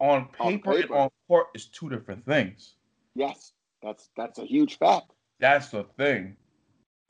[0.00, 0.94] On paper, and paper.
[0.94, 2.76] and on court is two different things.
[3.14, 3.52] Yes,
[3.82, 5.12] that's that's a huge fact.
[5.44, 6.36] That's the thing.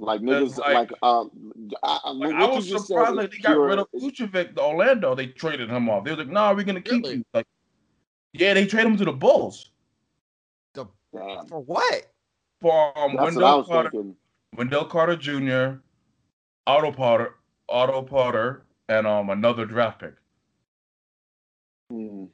[0.00, 1.30] Like niggas, like- like, um,
[1.84, 4.56] I, I, Like, I was just surprised is that they got pure- rid of Vucevic
[4.56, 5.14] to Orlando.
[5.14, 6.02] They traded him off.
[6.02, 7.18] They was like, "Nah, we're gonna keep Really?
[7.18, 7.46] you." Like,
[8.32, 9.70] yeah, they traded him to the Bulls
[10.74, 12.10] The, Damn, for what?
[12.60, 14.16] for um, that's what I Wendell was Carter, thinking.
[14.56, 15.78] Wendell Carter Jr.,
[16.66, 17.36] Otto Porter,
[17.68, 20.14] Otto Porter, and um another draft pick.
[21.88, 22.24] Hmm.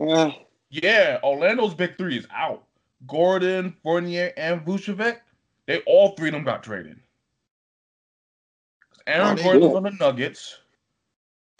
[0.00, 0.30] Eh,
[0.70, 2.64] Yeah, Orlando's big three is out.
[3.06, 5.18] Gordon, Fournier, and Vucevic.
[5.66, 6.98] They all three of them got traded.
[9.06, 9.76] Aaron Oh, they Gordon's did.
[9.76, 10.58] on the Nuggets.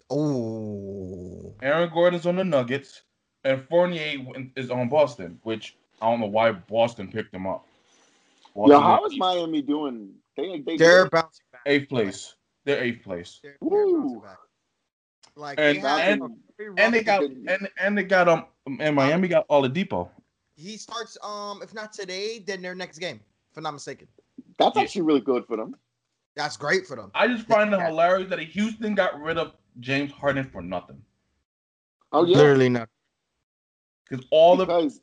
[0.09, 3.03] Oh, Aaron Gordon's on the Nuggets,
[3.43, 4.25] and Fournier
[4.55, 7.65] is on Boston, which I don't know why Boston picked him up.
[8.55, 10.09] yo, Boston how is is Miami doing?
[10.35, 11.11] They they they're good?
[11.11, 11.61] bouncing back.
[11.65, 12.35] eighth place.
[12.65, 14.21] They're eighth place, They're, they're bouncing
[15.35, 16.37] Like And- they have and-
[16.77, 17.47] and they got division.
[17.49, 18.45] and and they got um
[18.79, 20.09] and Miami got Oladipo.
[20.59, 23.19] He starts um if not today, then their next game,
[23.51, 24.07] if I'm not mistaken.
[24.57, 24.83] That's Yeah.
[24.83, 25.75] actually really good for them.
[26.35, 27.11] That's great for them.
[27.15, 27.87] I just find it Yeah.
[27.87, 31.01] hilarious that Houston got rid of James Harden for nothing
[32.11, 32.89] Oh yeah, Literally not.
[34.09, 34.99] because all the because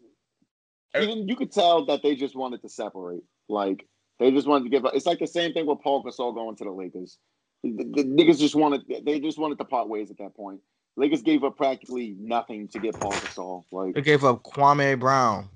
[1.00, 3.22] even you could tell that they just wanted to separate.
[3.48, 3.86] Like
[4.18, 4.84] they just wanted to give.
[4.84, 4.94] up.
[4.94, 7.18] It's like the same thing with Paul Gasol going to the Lakers.
[7.62, 8.82] The, the niggas just wanted.
[9.04, 10.60] They just wanted to part ways at that point.
[10.96, 13.64] Lakers gave up practically nothing to get Paul Gasol.
[13.72, 15.48] Like They gave up Kwame Brown.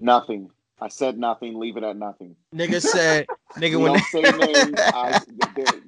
[0.00, 0.50] nothing.
[0.80, 1.58] I said nothing.
[1.58, 2.36] Leave it at nothing.
[2.54, 3.28] Nigga said,
[3.58, 4.86] nigga when don't say names.
[4.92, 5.16] I,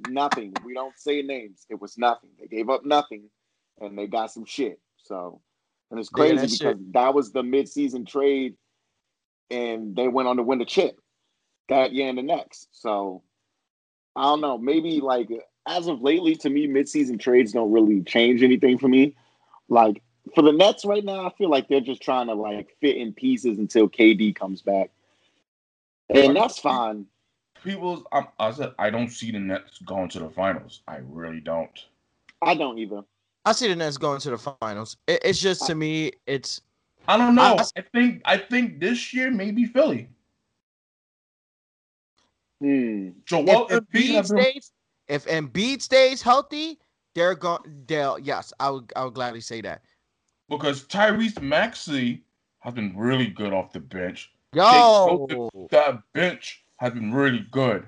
[0.07, 0.61] nothing.
[0.65, 1.67] We don't say names.
[1.71, 2.31] It was nothing.
[2.41, 3.31] They gave up nothing,
[3.81, 4.81] and they got some shit.
[4.99, 5.41] So,
[5.91, 8.57] and it's Yeah, crazy that because that was the midseason trade,
[9.51, 10.99] and they went on to win the chip
[11.69, 12.69] that year and the next.
[12.73, 13.23] So,
[14.17, 14.59] I don't know.
[14.59, 15.31] Maybe like
[15.67, 19.15] as of lately, to me, midseason trades don't really change anything for me.
[19.69, 20.03] Like
[20.35, 23.13] for the Nets right now, I feel like they're just trying to like fit in
[23.13, 24.91] pieces until KD comes back,
[26.09, 27.07] and that's fine.
[27.65, 28.05] people's.
[28.13, 30.83] Um, I said I don't see the Nets going to the finals.
[30.87, 31.79] I really don't.
[32.43, 33.03] I don't either.
[33.45, 34.97] I see the Nets going to the finals.
[35.07, 36.61] It, it's just to me, it's
[37.09, 37.57] I don't know.
[37.59, 40.09] I- I, think I think this year maybe Philly.
[42.61, 43.11] Hmm.
[43.27, 44.73] Joel if Embiid Embiid has stays,
[45.09, 46.79] if Embiid stays healthy,
[47.15, 47.61] they're going.
[47.87, 48.93] They'll yes, I would.
[48.97, 49.83] I would gladly say that.
[50.49, 52.23] because Tyrese Maxey
[52.61, 54.33] has been really good off the bench.
[54.53, 57.87] Yo, That bench has been really good.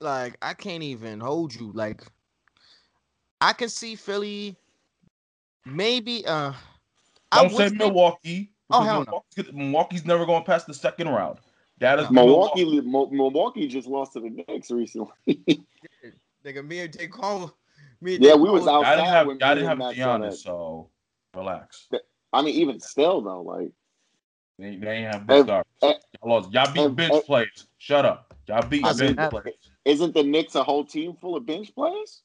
[0.00, 1.72] like I can't even hold you.
[1.72, 2.02] Like
[3.40, 4.56] I can see Philly.
[5.66, 6.26] Maybe.
[6.26, 6.52] Uh,
[7.32, 8.50] I Don't say Milwaukee.
[8.70, 9.22] Oh, hell no.
[9.36, 11.38] Milwaukee's, Milwaukee's never going past the second round.
[11.84, 12.24] That is No.
[12.24, 15.12] Milwaukee, Milwaukee just lost to the Knicks recently.
[16.42, 17.52] Nigga, me and Daquan.
[18.00, 19.80] Me and Yeah, Daquan we was out- I didn't outside have when I didn't have
[19.80, 20.88] and Max Giannis, so
[21.36, 21.88] relax.
[22.32, 23.70] I mean, even still though, like
[24.58, 25.64] They, they ain't have And- big stars.
[25.82, 26.52] Y'all lost.
[26.52, 27.66] Y'all beat and- bench and- players.
[27.76, 28.34] Shut up.
[28.48, 29.30] Y'all beat I bench said that.
[29.30, 29.54] players.
[29.84, 32.22] isn't the Knicks a whole team full of bench players?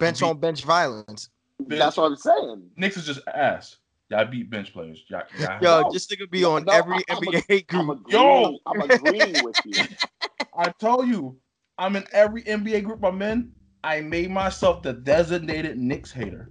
[0.00, 1.30] bench on bench violence.
[1.60, 2.70] Bench- That's what I'm saying.
[2.76, 3.76] Knicks is just ass.
[4.10, 5.02] Y'all beat bench players.
[5.08, 5.90] Y'all, y'all Yo, No.
[5.92, 8.00] this nigga be No, on no, every I- I'm a- NBA I'm group.
[8.00, 8.58] agreeing, Yo!
[8.66, 9.74] I'm agreeing with you.
[10.56, 11.38] I told you,
[11.78, 13.52] I'm in every NBA group I'm in.
[13.82, 16.50] I made myself the designated Knicks hater.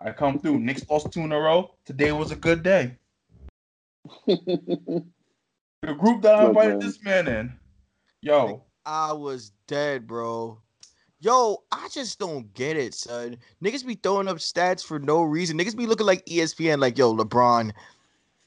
[0.00, 0.60] I come through.
[0.60, 1.74] Knicks lost two in a row.
[1.84, 2.96] Today was a good day.
[5.82, 6.78] The group that I invited man.
[6.80, 7.58] this man in,
[8.20, 10.60] yo, I was dead, bro.
[11.20, 13.36] Yo, I just don't get it, son.
[13.62, 15.58] Niggas be throwing up stats for no reason.
[15.58, 17.72] Niggas be looking like ESPN, like, yo, LeBron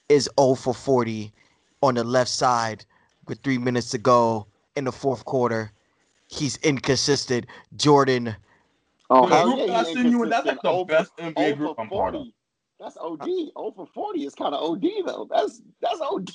[0.09, 1.32] is 0 for 40
[1.84, 2.86] on the left side
[3.28, 5.71] with three minutes to go in the fourth quarter.
[6.28, 7.45] He's inconsistent.
[7.76, 8.36] Jordan,
[9.09, 11.55] Oh, The group yeah, I he send you in, that's like the best NBA oh,
[11.55, 12.28] group I'm part of.
[12.84, 12.96] 40.
[12.96, 13.26] That's OD.
[13.26, 15.28] 0 for 40 is kind of OD though.
[15.30, 16.30] That's that's OD.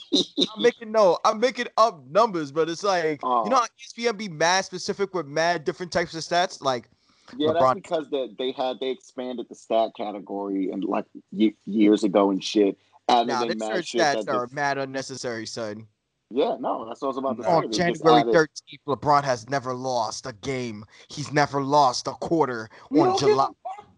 [0.57, 3.45] I'm making no, I'm making up numbers, but it's like Oh.
[3.45, 3.67] you know uh-huh.
[3.97, 6.63] how E ESPN be mad specific with mad different types of stats.
[6.63, 6.89] Like
[7.37, 11.57] Yeah, LeBron- that's because they, they had they expanded the stat category and like ye-
[11.67, 12.79] years ago and shit.
[13.11, 15.87] Added now, in the mad shit stats are mad unnecessary, son.
[16.31, 17.67] yeah, no, that's what I was about to oh, say.
[17.67, 18.49] On January 13th,
[18.87, 20.85] LeBron has never lost a game.
[21.09, 23.49] He's never lost a quarter We on don't give a July.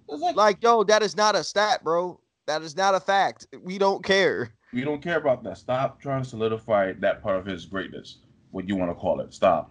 [0.07, 2.21] Like, Like, yo, that is not a stat, bro.
[2.51, 3.47] That is not a fact.
[3.63, 4.53] We don't care.
[4.73, 5.57] we don't care about that.
[5.57, 8.19] Stop trying to solidify that part of his greatness.
[8.51, 9.33] What you want to call it?
[9.33, 9.71] Stop.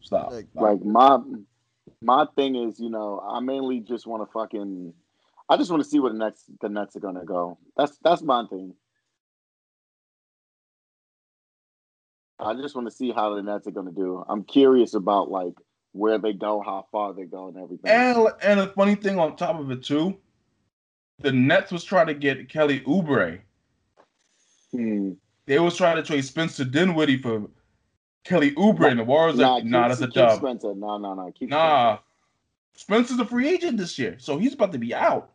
[0.00, 0.32] Stop.
[0.32, 0.62] Like- Stop.
[0.62, 1.18] like my
[2.00, 4.92] my thing is, you know, I mainly just want to fucking
[5.48, 7.56] I just want to see where the Nets the Nets are gonna go.
[7.76, 8.74] That's that's my thing.
[12.40, 14.24] I just want to see how the Nets are gonna do.
[14.28, 15.54] I'm curious about like
[15.92, 17.92] where they go, how far they go, and everything.
[17.92, 20.18] And and a funny thing on top of it too,
[21.22, 23.40] the Nets was trying to get Kelly Oubre.
[24.72, 25.12] Hmm.
[25.46, 27.48] They was trying to trade Spencer Dinwiddie for
[28.24, 30.38] Kelly Oubre, and the Warriors Nah, like, nah, keep- that's a dub.
[30.38, 30.74] Spencer.
[30.74, 31.32] No, no, no.
[31.32, 31.98] Keep Nah,
[32.74, 33.14] Spencer.
[33.14, 35.30] Spencer's a free agent this year, so he's about to be out.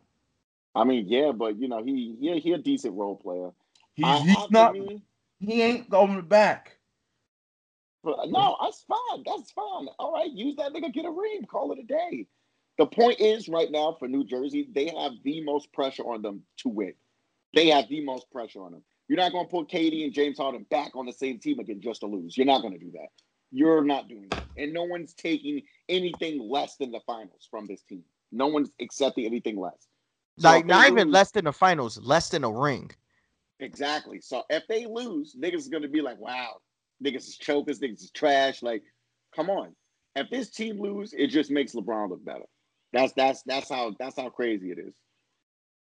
[0.74, 3.50] I mean, yeah, but you know, he yeah, he a decent role player.
[3.94, 4.72] He's I- he's I- not.
[4.74, 5.02] me,
[5.40, 6.76] He ain't going back.
[8.02, 9.22] But no, that's fine.
[9.26, 9.88] That's fine.
[9.98, 12.26] All right, use that nigga, get a ring, call it a day.
[12.78, 16.42] The point is, right now for New Jersey, they have the most pressure on them
[16.58, 16.94] to win.
[17.54, 18.82] They have the most pressure on them.
[19.08, 21.80] You're not going to put KD and James Harden back on the same team again
[21.80, 22.36] just to lose.
[22.36, 23.08] You're not going to do that.
[23.50, 27.82] You're not doing that, and no one's taking anything less than the finals from this
[27.82, 28.04] team.
[28.30, 29.88] No one's accepting anything less.
[30.38, 32.90] So Like, not even less than the finals, less than a ring.
[33.58, 34.20] Exactly.
[34.20, 36.58] So if they lose, niggas is gonna be like, wow,
[37.02, 38.62] niggas is chokers, niggas is trash.
[38.62, 38.82] Like,
[39.34, 39.74] come on.
[40.14, 42.44] If this team lose, it just makes LeBron look better.
[42.92, 44.94] That's that's that's how that's how crazy it is.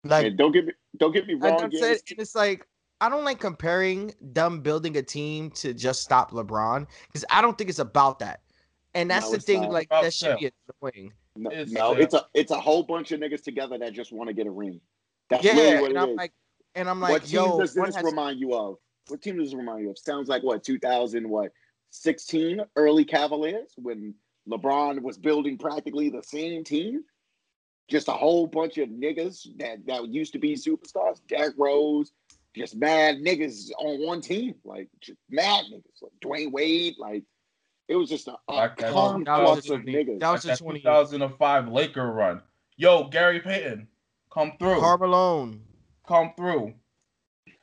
[0.04, 1.64] Like, and don't get me don't get me Like wrong.
[1.64, 2.66] I'm yeah, saying, this- and it's like
[3.02, 7.58] I don't like comparing them building a team to just stop LeBron because I don't
[7.58, 8.41] think it's about that.
[8.93, 9.72] And that's No, the thing, not.
[9.72, 11.14] like that should be annoying.
[11.36, 14.28] no, it's, no, it's a it's a whole bunch of niggas together that just want
[14.30, 14.82] to get a ring.
[15.30, 16.18] That's yeah, really what and it I'm is.
[16.18, 16.34] like,
[16.76, 18.78] and I'm like, what like, team does this has- remind you of?
[19.08, 19.97] What team does this remind you of?
[19.97, 21.52] Sounds like what 2000 what
[21.91, 24.14] 16 early Cavaliers when
[24.47, 27.03] LeBron was building practically the same team.
[27.89, 31.19] Just a whole bunch of niggas that that used to be superstars.
[31.27, 32.11] Derrick Rose,
[32.55, 36.01] just mad niggas on one team, like just mad niggas.
[36.01, 37.23] Like Dwyane Wade, like
[37.87, 40.19] it was just a, a Like that- conflux that was of just- niggas.
[40.19, 42.41] that was Like just that 20 2005 Laker run.
[42.77, 43.87] Yo, Gary Payton,
[44.31, 44.79] come through.
[44.79, 45.53] Carmelo.
[46.07, 46.73] come through.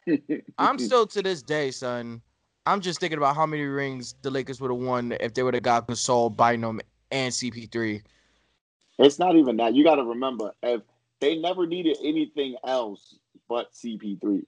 [0.58, 2.20] I'm still to this day, son.
[2.66, 5.54] I'm just thinking about how many rings the Lakers would have won if they would
[5.54, 6.80] have got Gasol, Bynum,
[7.12, 8.02] and CP3.
[8.98, 9.74] It's not even that.
[9.74, 10.82] You got to remember, if
[11.20, 14.44] they never needed anything else but CP3.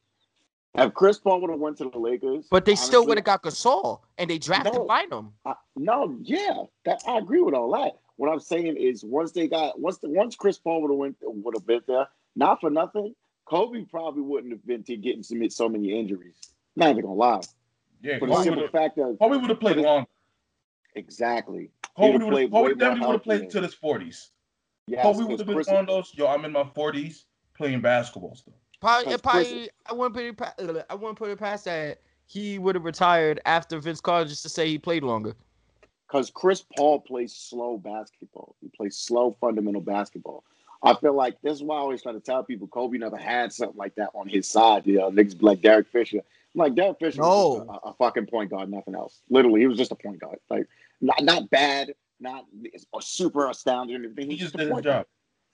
[0.74, 3.42] If Chris Paul would have went to the Lakers, But they still would have got
[3.42, 4.84] Gasol, and they drafted No.
[4.86, 5.32] Bynum.
[5.44, 7.98] I- no, yeah, that I agree with all that.
[8.16, 11.16] What I'm saying is, once they got once the once Chris Paul would have went
[11.22, 13.14] would have been there, not for nothing,
[13.44, 16.36] Kobe probably wouldn't have been to getting many, so many injuries.
[16.76, 17.40] Not even gonna lie.
[18.00, 19.16] Yeah, For the simple fact of
[19.50, 20.06] have played long.
[20.94, 21.70] exactly.
[21.96, 23.58] Kobe would've would played have Kobe way definitely would have played healthier.
[23.58, 24.30] into his 40s.
[24.86, 26.14] Yes, Kobe would 'cause have been Chris- one of those.
[26.14, 27.24] Yo, I'm in my 40s
[27.54, 28.54] playing basketball still.
[28.80, 30.36] Probably, probably I wouldn't put it.
[30.36, 34.28] pa- uh, I wouldn't put it past that he would have retired after Vince Carter
[34.28, 35.34] just to say he played longer.
[36.06, 38.56] because Chris Paul plays slow basketball.
[38.62, 40.42] He plays slow fundamental basketball.
[40.82, 43.52] I feel like this is why I always try to tell people Kobe never had
[43.52, 44.86] something like that on his side.
[44.86, 46.22] You know, niggas like Derek Fisher.
[46.54, 47.66] I'm like Derek Fisher was No.
[47.66, 49.20] just a, a fucking point guard, nothing else.
[49.30, 50.38] Literally, he was just a point guard.
[50.50, 50.66] Like
[51.00, 52.46] not not bad, not
[53.00, 54.26] super astounding or anything.
[54.26, 55.00] He He just just a did his point guard.
[55.00, 55.06] job.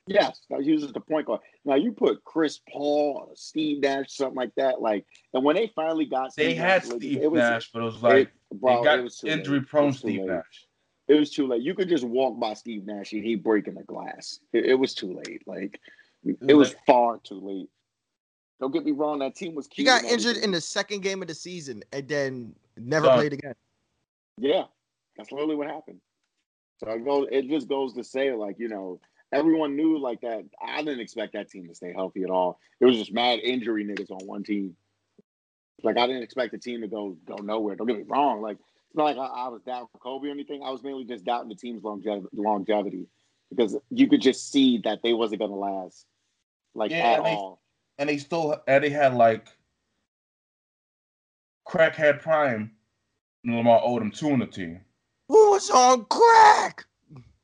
[0.07, 1.41] Yes, no, he was just a point guard.
[1.65, 4.83] Now you put Chris Paul, Steve Nash, something like that.
[4.83, 7.81] Like, and when they finally got They Steve had Nash, Steve it was, Nash, but
[7.81, 9.39] it was like it, bro, they got it was too late.
[9.39, 10.67] injury-prone Steve late Nash.
[11.09, 11.63] it was too late.
[11.63, 14.41] You could just walk by Steve Nash and he breaking the glass.
[14.53, 15.43] It, it was too late.
[15.47, 15.81] Like
[16.47, 17.71] it was far too late.
[18.65, 19.19] Don't get me wrong.
[19.19, 22.55] That team was He got injured in the second game of the season and then
[22.79, 23.19] never Done.
[23.19, 23.53] played again.
[24.39, 24.63] Yeah,
[25.19, 26.01] that's literally what happened.
[26.83, 27.29] So it goes.
[27.31, 29.01] It just goes to say, like you know,
[29.33, 30.45] everyone knew like that.
[30.67, 32.59] I didn't expect that team to stay healthy at all.
[32.81, 34.75] It was just mad injury niggas on one team.
[35.83, 37.77] Like I didn't expect the team to go go nowhere.
[37.77, 38.41] Don't get me wrong.
[38.41, 40.63] Like it's not like I, I was down for Kobe or anything.
[40.65, 43.09] I was mainly just doubting the team's longevity, longevity
[43.51, 46.07] because you could just see that they wasn't gonna last,
[46.75, 47.61] like Yeah, at they- all.
[47.99, 49.49] And they still and they had like
[51.69, 52.73] crackhead prime
[53.45, 54.81] and Lamar Odom two on the team.
[55.29, 56.87] Who was on crack?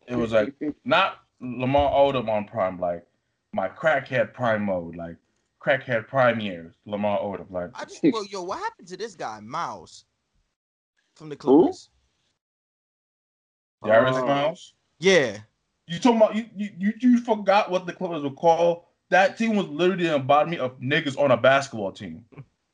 [0.07, 3.05] It was like not Lamar Odom on prime, like
[3.53, 5.17] my crackhead prime mode, like
[5.63, 7.51] crackhead prime years, Lamar Odom.
[7.51, 10.05] Like I just well, yo, what happened to this guy, Miles,
[11.15, 11.91] from the Clippers?
[13.85, 14.23] Darius Oh.
[14.23, 14.75] Uh, Miles.
[14.99, 15.39] Yeah,
[15.87, 18.83] You talking about you, you you you forgot what the Clippers were called?
[19.11, 22.25] That team was literally the embodiment of niggas on a basketball team.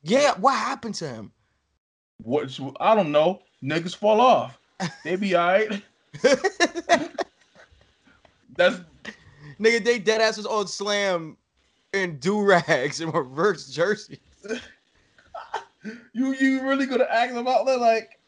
[0.02, 0.34] yeah.
[0.38, 1.32] What happened to him?
[2.22, 3.42] What I don't know.
[3.62, 4.58] Niggas fall off.
[5.04, 5.82] They be alright.
[8.56, 8.80] That's
[9.60, 11.36] Nigga, they dead ass was on slam
[11.92, 14.18] in do rags and reverse jerseys.
[16.12, 18.18] you you really gonna ask about that like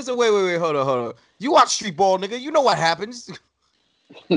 [0.00, 1.14] So wait, wait, wait, hold on, hold on.
[1.38, 2.38] You watch street ball, nigga.
[2.38, 3.30] You know what happens.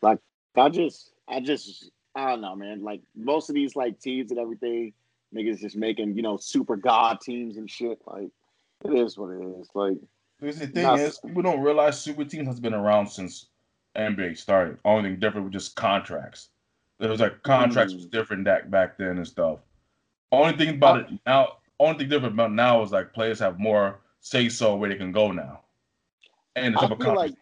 [0.00, 0.18] like
[0.58, 2.82] I just, I just, I don't know, man.
[2.82, 4.92] Like most of these like teams and everything,
[5.34, 8.00] niggas just making you know super god teams and shit.
[8.06, 8.30] Like
[8.84, 9.68] it is what it is.
[9.74, 9.98] Like
[10.40, 10.94] Because the thing Nah.
[10.94, 13.46] is, people don't realize super teams has been around since
[13.96, 14.78] NBA started.
[14.84, 16.50] Only thing different was just contracts.
[16.98, 18.10] There was like contracts was Mm.
[18.10, 19.60] different back back then and stuff.
[20.32, 24.00] Only thing about it now, only thing different about now is like players have more
[24.20, 25.60] say so where they can go now.
[26.56, 27.34] And the I feel like.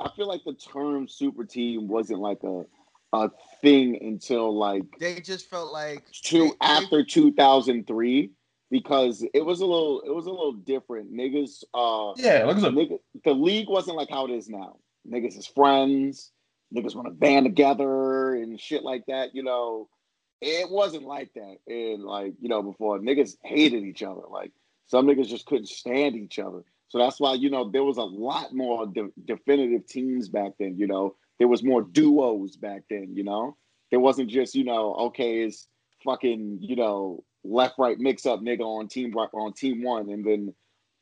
[0.00, 2.64] I feel like the term super team wasn't like a
[3.12, 3.30] a
[3.62, 8.30] thing until like They just felt like two they- they- after 2003
[8.70, 11.12] because it was a little it was a little different.
[11.12, 14.76] Niggas uh yeah, look at the nigga, the league wasn't like how it is now.
[15.08, 16.32] Niggas is friends.
[16.74, 19.88] Niggas want to band together and shit like that you know.
[20.42, 22.98] It wasn't like that and like you know before.
[22.98, 24.22] Niggas hated each other.
[24.28, 24.52] Like
[24.88, 28.02] some niggas just couldn't stand each other so that's why you know there was a
[28.02, 33.14] lot more de- definitive teams back then you know there was more duos back then
[33.14, 33.56] you know
[33.90, 35.68] there wasn't just you know okay it's
[36.04, 40.52] fucking you know left right mix up nigga on team on team one and then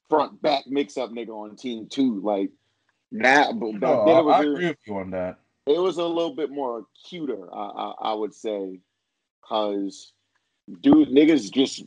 [0.08, 2.50] front back mix up nigga on team two like
[3.10, 5.38] now but back No, oh, then it was I a- agree with you on that.
[5.66, 8.80] it was a little bit more cuter, I, I, I would say,
[9.40, 10.12] because
[10.80, 11.84] dude, niggas just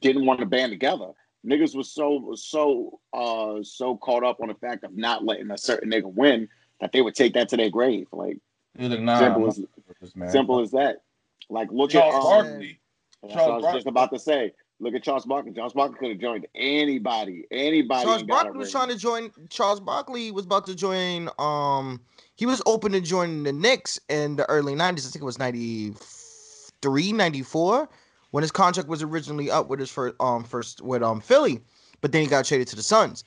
[0.00, 1.10] didn't want to band together.
[1.46, 5.58] Niggas was so so uh so caught up on the fact of not letting a
[5.58, 6.48] certain nigga win
[6.80, 8.08] that they would take that to their grave.
[8.12, 8.38] Like
[8.78, 10.30] like, nah, simple as not man.
[10.30, 11.02] simple as that.
[11.48, 12.80] Like look Charles at um, Barkley.
[13.22, 14.52] that's Charles what I was just about to say.
[14.78, 15.52] Look at Charles Barkley.
[15.52, 17.46] Charles Barkley could have joined anybody.
[17.50, 18.04] Anybody.
[18.04, 19.30] Charles ain't got a Barkley was trying to join.
[19.48, 21.30] Charles Barkley was about to join.
[21.38, 22.00] Um,
[22.34, 25.06] he was open to join the Knicks in the early '90s.
[25.06, 27.88] I think it was '93, '94,
[28.36, 31.62] when his contract was originally up with his first, um, first with um Philly,
[32.02, 33.24] but then he got traded to the Suns.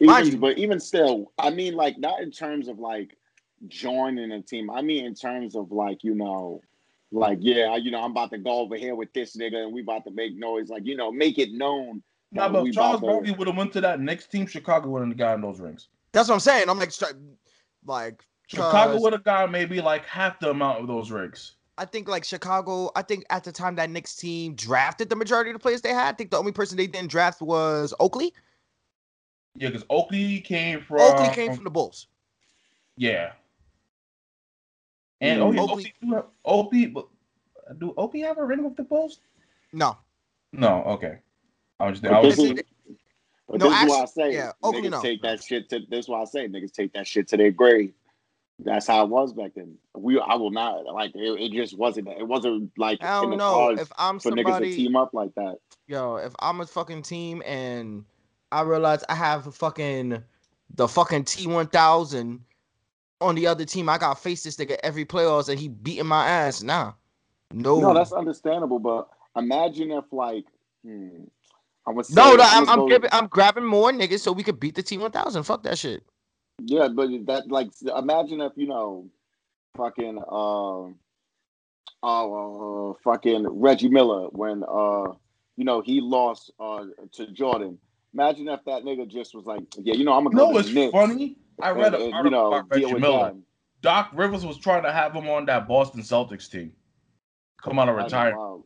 [0.00, 3.18] Even, you- but even still, I mean, like not in terms of like
[3.68, 4.70] joining a team.
[4.70, 6.62] I mean, in terms of like you know,
[7.12, 9.82] like yeah, you know, I'm about to go over here with this nigga, and we
[9.82, 10.70] about to make noise.
[10.70, 12.02] Like you know, make it known.
[12.32, 15.16] Nah, but Charles about Barkley would have went to that next team, Chicago would have
[15.18, 15.88] gotten those rings.
[16.12, 16.70] That's what I'm saying.
[16.70, 17.20] I'm like, stri-
[17.84, 21.55] like Chicago 'cause would have got maybe like half the amount of those rings.
[21.78, 22.90] I think like Chicago.
[22.96, 25.92] I think at the time that Knicks team drafted the majority of the players they
[25.92, 26.08] had.
[26.08, 28.32] I think the only person they didn't draft was Oakley.
[29.56, 32.06] Yeah, because Oakley came from Oakley came from the Bulls.
[32.96, 33.32] yeah.
[35.20, 35.40] And.
[35.40, 37.06] Oakley, Oakley- Oakley, do have, Oakley, but
[37.68, 39.20] uh, do Oakley have a ring with the Bulls?
[39.72, 39.96] No,
[40.52, 41.18] No, okay.
[41.80, 42.96] I was just, I But was this Listen, is,
[43.48, 45.02] but no, this is why I say yeah, Oakley, niggas no.
[45.02, 45.80] take that shit to.
[45.90, 47.92] This is why I say niggas take that shit to their grave.
[48.58, 49.76] That's how it was back then.
[49.94, 51.40] We, I will not like it.
[51.40, 52.08] It just wasn't.
[52.08, 55.56] It wasn't like I don't know if I'm for niggas to team up like that.
[55.86, 58.04] Yo, if I'm a fucking team and
[58.50, 60.22] I realize I have a fucking
[60.74, 62.40] the fucking T1000
[63.20, 66.26] on the other team, I got face this nigga every playoffs and he beating my
[66.26, 66.62] ass.
[66.62, 66.92] Nah,
[67.52, 70.44] no, No, that's understandable, but imagine if like,
[70.82, 71.24] hmm,
[71.86, 72.42] I say, no, no.
[72.42, 75.44] I'm, I'm, giving, I'm grabbing more niggas so we could beat the T1000.
[75.44, 76.02] Fuck that shit.
[76.62, 79.08] Yeah, but that like, imagine if you know,
[79.76, 80.84] fucking, uh,
[82.02, 85.12] uh, fucking Reggie Miller when uh,
[85.56, 87.78] you know, he lost uh to Jordan.
[88.14, 90.48] Imagine if that nigga just was like, yeah, you know, I'm you gonna go know
[90.48, 91.36] to what's Knicks funny?
[91.60, 93.28] I read and- an article you know, about Reggie Miller.
[93.28, 93.42] them.
[93.82, 96.72] Doc Rivers was trying to have him on that Boston Celtics team.
[97.62, 98.64] Come out of That's retirement.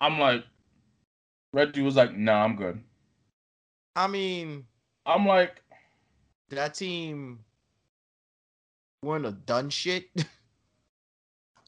[0.00, 0.44] I'm like,
[1.52, 2.82] Reggie was like, nah, I'm good.
[3.96, 4.64] I mean,
[5.06, 5.62] I'm like,
[6.50, 7.40] that team
[9.02, 10.08] wouldn't have done shit.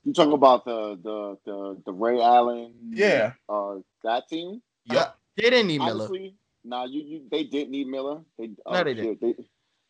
[0.04, 2.72] You talking about the the the the Ray Allen?
[2.90, 3.32] yeah.
[3.48, 4.62] Uh, that team.
[4.86, 5.10] Yeah.
[5.36, 6.06] they didn't need Miller.
[6.06, 8.22] Honestly, nah, you, you they didn't need Miller.
[8.38, 9.20] They, oh, No, they didn't.
[9.20, 9.34] They,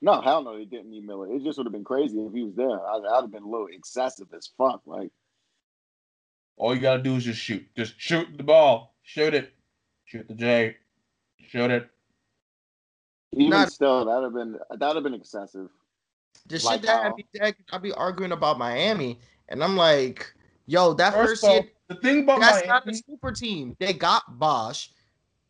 [0.03, 1.32] no, hell no, they didn't need Miller.
[1.32, 2.68] It just would have been crazy if he was there.
[2.70, 4.82] I'd, I'd have been a little excessive as fuck.
[4.84, 5.11] Like,
[6.57, 7.64] All you gotta do is just shoot.
[7.76, 8.97] Just shoot the ball.
[9.05, 9.53] Shoot it.
[10.07, 10.76] Shoot the J.
[11.47, 11.88] Shoot it.
[13.37, 15.68] Even Not- still, that'd have been that'd have been excessive.
[16.47, 19.18] The Like shit that I how- be, that I be arguing about Miami,
[19.49, 20.33] and I'm like,
[20.66, 23.76] yo, that First first, year, the thing about that's not a super team.
[23.78, 24.91] They got Bosh.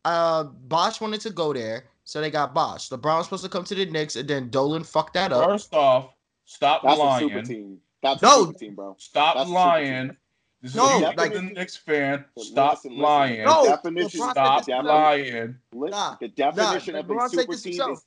[0.05, 2.89] Uh, Bosh wanted to go there, so they got Bosh.
[2.89, 5.49] LeBron was supposed to come to the Knicks, and then Dolan fucked that up.
[5.49, 6.13] first off,
[6.45, 7.29] stop That's a lying.
[7.29, 7.77] super team.
[8.03, 8.43] That's No.
[8.43, 8.95] a super team, bro.
[8.99, 10.17] Stop That's a super lying.
[10.61, 12.23] This No, is like- like, Knicks fan.
[12.37, 12.97] Stop listen, listen.
[13.01, 13.45] lying.
[13.45, 15.59] No, definition, LeBron Stop the, lying.
[15.73, 17.97] li- Nah, the definition of LeBron a super team himself.
[17.97, 18.05] is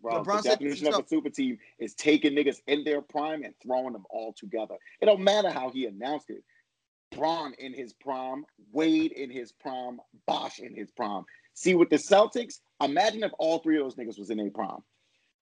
[0.00, 3.92] bro, the definition of a super team is taking niggas in their prime and throwing
[3.92, 4.76] them all together.
[5.00, 6.42] It don't matter how he announced it.
[7.14, 11.24] Bron in his prime, Wade in his prime, Bosh in his prime.
[11.52, 14.82] See with the Celtics, imagine if all three of those niggas was in a prime.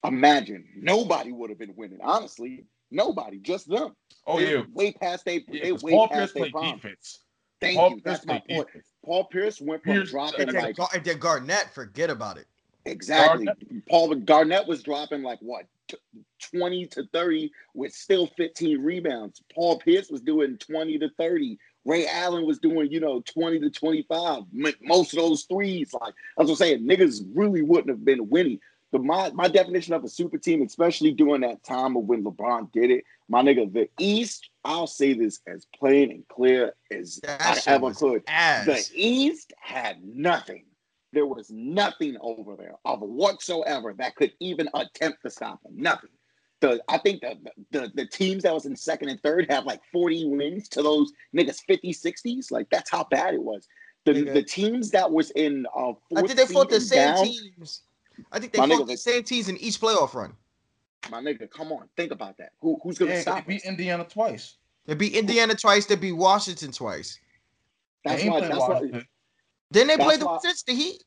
[0.04, 2.00] Imagine nobody would have been winning.
[2.02, 3.94] Honestly, nobody, just them.
[4.26, 4.62] Oh They yeah.
[4.72, 6.76] way past they, Yeah, they 'cause way Paul Pierce past their played prime.
[6.76, 7.20] defense.
[7.60, 7.96] Thank Paul you.
[7.96, 8.66] Pierce That's my point.
[8.68, 8.86] defense.
[9.04, 12.36] Paul Pierce went from Pierce- dropping And then, like Gar- and then Garnett, forget about
[12.38, 12.46] it.
[12.86, 13.46] Exactly.
[13.88, 15.66] Paul Garnett was dropping like what
[16.52, 19.42] 20 to 30 with still 15 rebounds.
[19.54, 21.58] Paul Pierce was doing 20 to 30.
[21.84, 24.42] Ray Allen was doing, you know, 20 to 25.
[24.82, 28.60] Most of those threes, like I was saying, niggas really wouldn't have been winning.
[28.92, 32.72] The my my definition of a super team, especially during that time of when LeBron
[32.72, 37.62] did it, my nigga, the East, I'll say this as plain and clear as That
[37.66, 38.24] I ever could.
[38.26, 38.66] Ass.
[38.66, 40.64] The East had nothing.
[41.12, 45.74] There was nothing over there of whatsoever that could even attempt to stop them.
[45.76, 46.10] Nothing.
[46.60, 47.38] The I think the,
[47.70, 51.12] the the teams that was in second and third have like 40 wins to those
[51.34, 52.50] niggas 50, 60s.
[52.50, 53.66] Like that's how bad it was.
[54.04, 54.34] The Nigga.
[54.34, 57.82] the teams that was in uh fourth I think they fought the same down, teams.
[58.32, 60.32] I think they My fought the same teams in each playoff run.
[61.10, 62.50] My nigga, come on, think about that.
[62.60, 63.64] Who who's gonna Yeah, they beat?
[63.64, 64.56] Indiana twice.
[64.86, 65.86] They beat Indiana twice.
[65.86, 67.18] They beat Washington twice.
[68.04, 68.38] That's ain't why.
[68.40, 69.02] played That's why.
[69.72, 71.02] Then they That's played the why- since the Heat.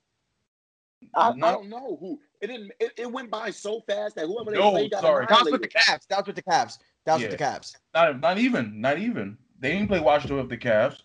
[1.15, 2.19] I, I don't know who.
[2.41, 2.71] It didn't.
[2.80, 5.26] It, it went by so fast that whoever they No, played got sorry.
[5.28, 6.01] That was with the annihilated.
[6.01, 6.07] Cavs.
[6.07, 6.78] That was with the Cavs.
[7.05, 7.76] That was with the Cavs.
[7.93, 8.80] Not, not even.
[8.82, 9.38] Not even.
[9.59, 11.01] They didn't play Washington with the Cavs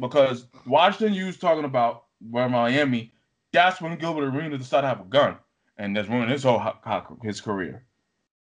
[0.00, 1.14] because Washington.
[1.14, 3.12] You was talking about where Miami.
[3.52, 5.36] That's when Gilbert Arenas decided to have a gun,
[5.78, 7.84] and that's ruined his whole ho- ho- his career.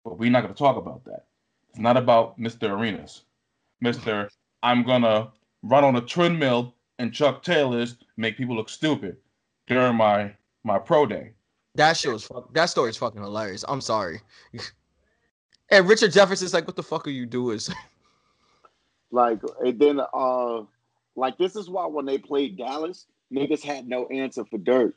[0.04, 1.26] But we're not going to talk about that.
[1.70, 2.70] It's not about Mr.
[2.70, 3.22] Arenas.
[3.82, 4.28] Mr.
[4.62, 5.30] I'm gonna
[5.62, 9.16] run on a treadmill and Chuck Taylors make people look stupid
[9.66, 10.34] during my
[10.64, 11.32] my pro day.
[11.76, 12.52] That shit was fuck.
[12.54, 13.64] That story is fucking hilarious.
[13.68, 14.20] I'm sorry.
[15.70, 17.60] and Richard Jefferson's like, "What the fuck are you doing?"
[19.10, 20.64] Like and then uh
[21.16, 24.94] like this is why when they played Dallas, niggas had no answer for Dirk.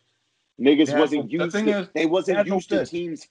[0.60, 2.70] Niggas They wasn't no- the used thing to is, they they wasn't had no used
[2.70, 3.28] to teams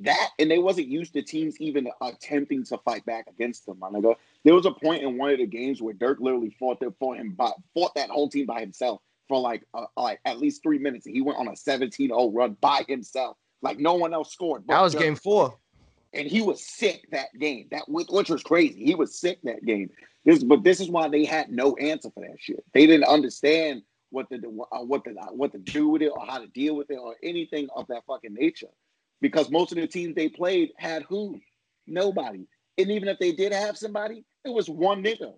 [0.00, 3.88] that and they wasn't used to teams even attempting to fight back against them, my
[3.90, 4.16] nigga.
[4.44, 7.18] There was a point in one of the games where Dirk literally fought them fought
[7.18, 10.78] him by fought that whole team by himself for like uh, like at least three
[10.78, 11.06] minutes.
[11.06, 13.36] He went on a 17-0 run by himself.
[13.60, 14.64] Like no one else scored.
[14.66, 15.56] that was Dirk game four.
[16.12, 17.68] and he was sick that game.
[17.70, 18.84] That which which was crazy.
[18.84, 19.90] He was sick that game.
[20.24, 22.64] This, but this is why they had no answer for that shit.
[22.74, 23.82] They didn't understand
[24.12, 26.76] what to do, uh, what to what to do with it, or how to deal
[26.76, 28.68] with it, or anything of that fucking nature.
[29.20, 31.40] Because most of the teams they played had who?
[31.86, 32.46] Nobody.
[32.78, 35.34] And even if they did have somebody, it was one nigga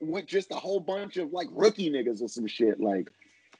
[0.00, 2.80] with just a whole bunch of like rookie niggas or some shit.
[2.80, 3.08] Like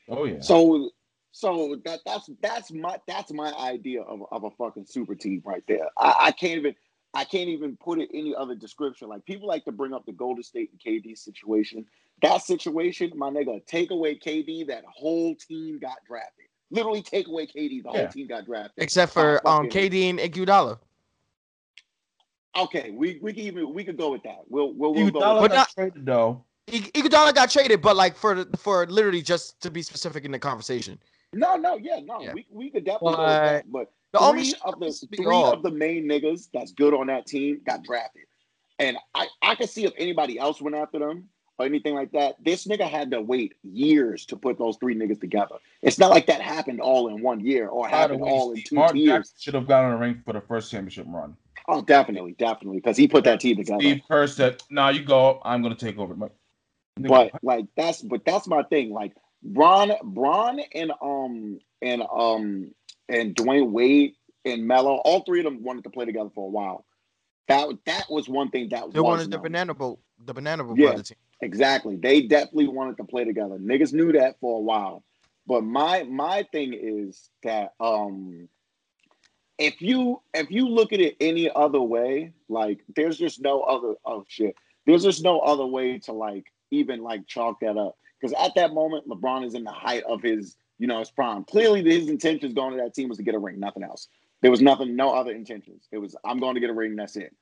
[0.09, 0.41] Oh yeah.
[0.41, 0.91] so,
[1.31, 5.63] so that that's that's my that's my idea of, of a fucking super team right
[5.69, 5.87] there.
[5.97, 6.75] I, I can't even
[7.15, 9.09] I can't even put it any other description.
[9.09, 11.85] Like people like to bring up the Golden State and KD situation.
[12.23, 16.47] That situation, my nigga, take away KD, that whole team got drafted.
[16.71, 17.99] Literally take away KD, the Yeah.
[17.99, 18.83] whole team got drafted.
[18.83, 20.79] Except for Oh, um fucking- KD and Iguodala.
[22.57, 24.41] Okay, we we can even we could go with that.
[24.49, 25.21] We'll we'll, we'll go.
[25.21, 26.45] Iguodala With But got not- traded though.
[26.69, 30.39] Ig- Iguodala got traded, but like for for literally just to be specific in the
[30.39, 30.99] conversation.
[31.35, 32.35] no, no, yeah, no, Yeah.
[32.35, 33.73] we, we could definitely go with that.
[33.73, 36.93] But The three only shit of the three off- of the main niggas that's good
[36.95, 38.25] on that team got drafted,
[38.79, 42.37] and I I could see if anybody else went after them or anything like that.
[42.45, 45.57] This nigga had to wait years to put those three niggas together.
[45.81, 48.53] It's not like that happened all in one year or By the happened way, all
[48.53, 49.33] in two Mark years.
[49.39, 51.37] Should have gotten a ring for the first championship run.
[51.69, 53.81] Oh, definitely, definitely, because he put that team together.
[53.81, 55.41] Steve Kerr said, "Now you go.
[55.45, 56.33] I'm going to take over." But,
[56.99, 58.91] But like that's but that's my thing.
[58.91, 62.75] Like Bron, Bron and um and um
[63.09, 66.51] and Dwyane Wade and Melo, all three of them wanted to play together for a
[66.51, 66.85] while.
[67.49, 70.79] That that was one thing that They was wanted the banana boat, the banana boat
[70.79, 70.87] Yeah.
[70.87, 71.19] part of the team.
[71.43, 71.97] Exactly.
[71.97, 73.59] They definitely wanted to play together.
[73.59, 75.03] Niggas knew that for a while.
[75.47, 78.49] But my my thing is that um
[79.59, 83.95] if you if you look at it any other way, like there's just no other
[84.05, 84.55] oh shit.
[84.87, 87.97] There's just no other way to like even like chalk that up.
[88.21, 91.45] Because at that moment, LeBron is in the height of his you know, his prime.
[91.45, 94.09] Clearly, his intentions going to that team was to get a ring, nothing else.
[94.41, 95.87] There was nothing, no other intentions.
[95.93, 97.35] It was, I'm going to get a ring, that's it.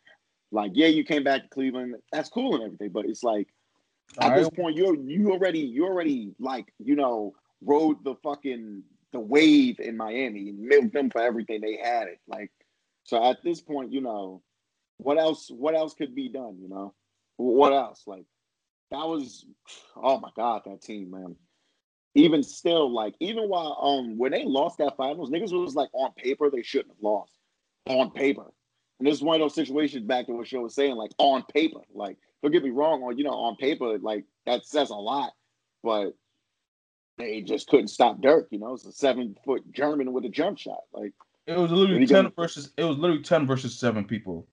[0.53, 3.49] Like, yeah, you came back to Cleveland, that's cool and everything, but it's like
[4.19, 9.21] at this point, you're you already you already like you know rode the fucking the
[9.21, 12.21] wave in Miami and milked them for everything they had it.
[12.29, 12.51] Like,
[13.05, 14.43] so at this point, you know,
[14.99, 15.51] what else?
[15.51, 16.59] What else could be done?
[16.61, 16.95] You know,
[17.37, 18.03] what else?
[18.07, 18.25] Like,
[18.91, 19.45] that was,
[19.97, 21.37] oh my god, that team, man.
[22.15, 26.13] Even still, like, even while um when they lost that finals, niggas was like on
[26.15, 27.33] paper they shouldn't have lost
[27.87, 28.53] on paper.
[28.99, 31.45] And this is one of those situations back to what Show was saying, like on
[31.55, 34.95] paper, like don't get me wrong, on you know, on paper, like that says a
[34.95, 35.33] lot,
[35.83, 36.15] but
[37.17, 38.49] they just couldn't stop Dirk.
[38.51, 40.81] You know, it's a seven foot German with a jump shot.
[40.93, 41.13] Like
[41.47, 44.49] it was literally ten gonna, versus it was literally ten versus seven people.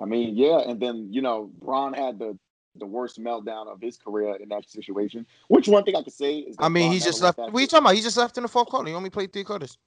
[0.00, 2.38] I mean, yeah, and then you know, Bron had the
[2.76, 5.26] the worst meltdown of his career in that situation.
[5.48, 7.38] Which one thing I could say is, I mean, he just left.
[7.38, 7.94] What are you talking about?
[7.94, 8.88] He just left in the fourth quarter.
[8.88, 9.78] He only played three quarters.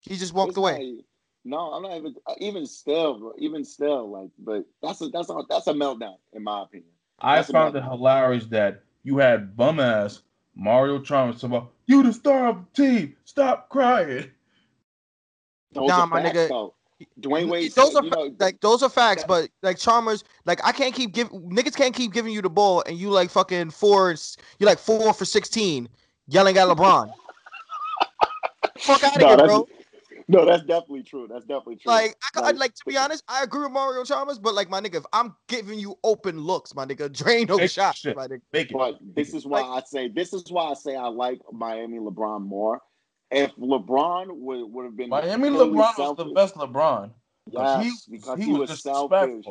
[0.00, 0.98] He just walked away.
[1.44, 2.14] no, I'm not even.
[2.26, 6.42] Uh, even still, even still, like, but that's a that's a that's a meltdown in
[6.42, 6.90] my opinion.
[7.18, 10.22] I found it hilarious that you had bum ass
[10.54, 13.16] Mario Chalmers about you the star of the team.
[13.24, 14.30] Stop crying.
[15.72, 16.48] Those nah, my facts, nigga.
[16.48, 16.74] Though.
[17.20, 17.72] Dwyane Wade.
[17.72, 21.12] Those said, are know, like those are facts, but like Chalmers, like I can't keep
[21.12, 24.14] giving niggas can't keep giving you the ball, and you like fucking four.
[24.58, 25.88] You like four for sixteen,
[26.28, 27.12] yelling at LeBron.
[28.78, 29.68] Fuck out of no, here, bro.
[30.30, 31.26] No, that's definitely true.
[31.28, 31.90] That's definitely true.
[31.90, 34.80] Like, I, like, like to be honest, I agree with Mario Chalmers, but like my
[34.80, 38.14] nigga, if I'm giving you open looks, my nigga, drain those shots, shit.
[38.14, 38.40] my nigga.
[38.52, 38.76] Make it.
[38.76, 41.98] But this is why like, I say this is why I say I like Miami
[41.98, 42.80] LeBron more.
[43.30, 47.10] If LeBron would would have been Miami LeBron selfish, was the best LeBron.
[47.50, 49.44] Yes, he, because he, he was, was selfish.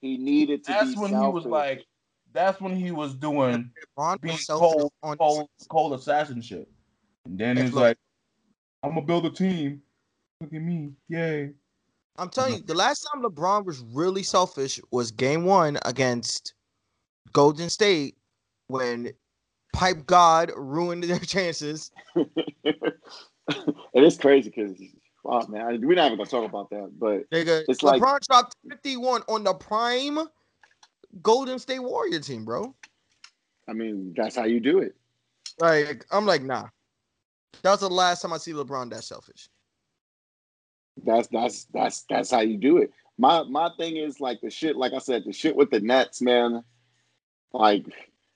[0.00, 0.70] He needed to.
[0.70, 0.74] Be.
[0.74, 1.26] That's when selfish.
[1.26, 1.84] he was like.
[2.34, 6.68] That's when he was doing LeBron being cold, cold, cold assassin shit.
[7.24, 7.96] And then he's like,
[8.82, 9.82] "I'm gonna build a team."
[10.40, 10.92] Look at me.
[11.08, 11.52] Yay.
[12.16, 16.54] I'm telling you, the last time LeBron was really selfish was game one against
[17.32, 18.16] Golden State
[18.66, 19.12] when
[19.78, 21.92] Pipe God ruined their chances.
[22.16, 22.98] it
[23.94, 24.76] is crazy because,
[25.22, 26.90] wow, man, we're not even gonna talk about that.
[26.98, 30.18] But Nigga, it's LeBron like, dropped 51 on the prime
[31.22, 32.74] Golden State Warrior team, bro.
[33.68, 34.96] I mean, that's how you do it.
[35.60, 36.66] Like, I'm like, nah.
[37.62, 39.48] That was the last time I see LeBron that selfish.
[41.04, 42.90] That's that's that's that's how you do it.
[43.16, 46.20] My my thing is like the shit, like I said, the shit with the Nets,
[46.20, 46.64] man.
[47.52, 47.86] Like,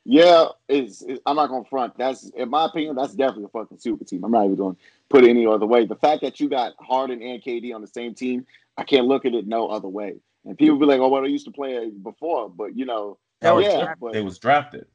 [0.04, 1.96] yeah, is I'm not gonna front.
[1.96, 4.24] That's in my opinion, that's definitely a fucking super team.
[4.24, 4.76] I'm not even gonna
[5.08, 5.86] put it any other way.
[5.86, 8.46] The fact that you got Harden and KD on the same team,
[8.76, 10.16] I can't look at it no other way.
[10.44, 13.54] And people be like, "Oh, well, I used to play before," but you know, that
[13.54, 14.86] was yeah, but, it was drafted.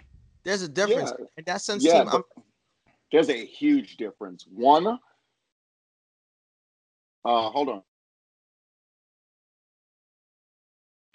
[0.44, 1.86] There's a difference yeah, in that sense.
[1.86, 2.24] Yeah, team,
[3.12, 4.46] there's a huge difference.
[4.50, 4.98] One, uh,
[7.24, 7.82] hold on.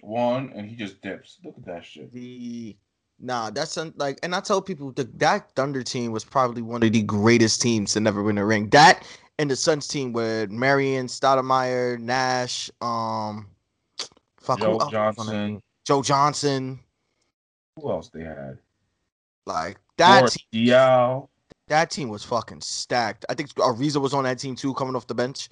[0.01, 1.39] One, and he just dips.
[1.45, 2.13] Look at that shit.
[2.13, 2.77] The
[3.23, 6.83] nah, that's un- like, and I tell people the, that Thunder team was probably one
[6.83, 8.69] of the greatest teams to never win a ring.
[8.71, 9.07] That
[9.39, 13.47] and the Suns team with Marion, Stoudemire, Nash, um,
[14.39, 16.81] fuck, Joe Johnson, Joe Johnson.
[17.77, 18.59] Who else they had?
[19.47, 21.29] Like that team, Diaw.
[21.69, 23.25] That team was fucking stacked.
[23.29, 25.49] I think Ariza was on that team too, coming off the bench.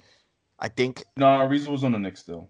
[0.59, 1.03] I think.
[1.17, 2.47] No, Ariza was on the Knicks still.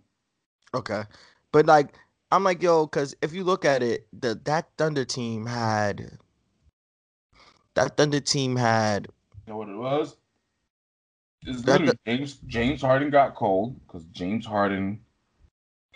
[0.73, 1.03] Okay,
[1.51, 1.95] but like
[2.31, 6.17] I'm like yo, because if you look at it, the that Thunder team had
[7.75, 9.07] that Thunder team had.
[9.47, 10.17] You know what it was?
[11.45, 14.99] It's literally James James Harden got cold because James Harden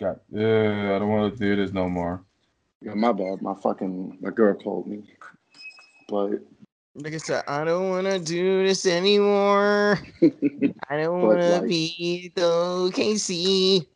[0.00, 0.16] got.
[0.34, 2.24] Uh, I don't want to do this no more.
[2.82, 3.42] Yeah, my bad.
[3.42, 5.04] My fucking my girl called me,
[6.08, 6.40] but
[6.96, 9.98] like I said, I don't want to do this anymore.
[10.90, 13.86] I don't want to like, be the OKC.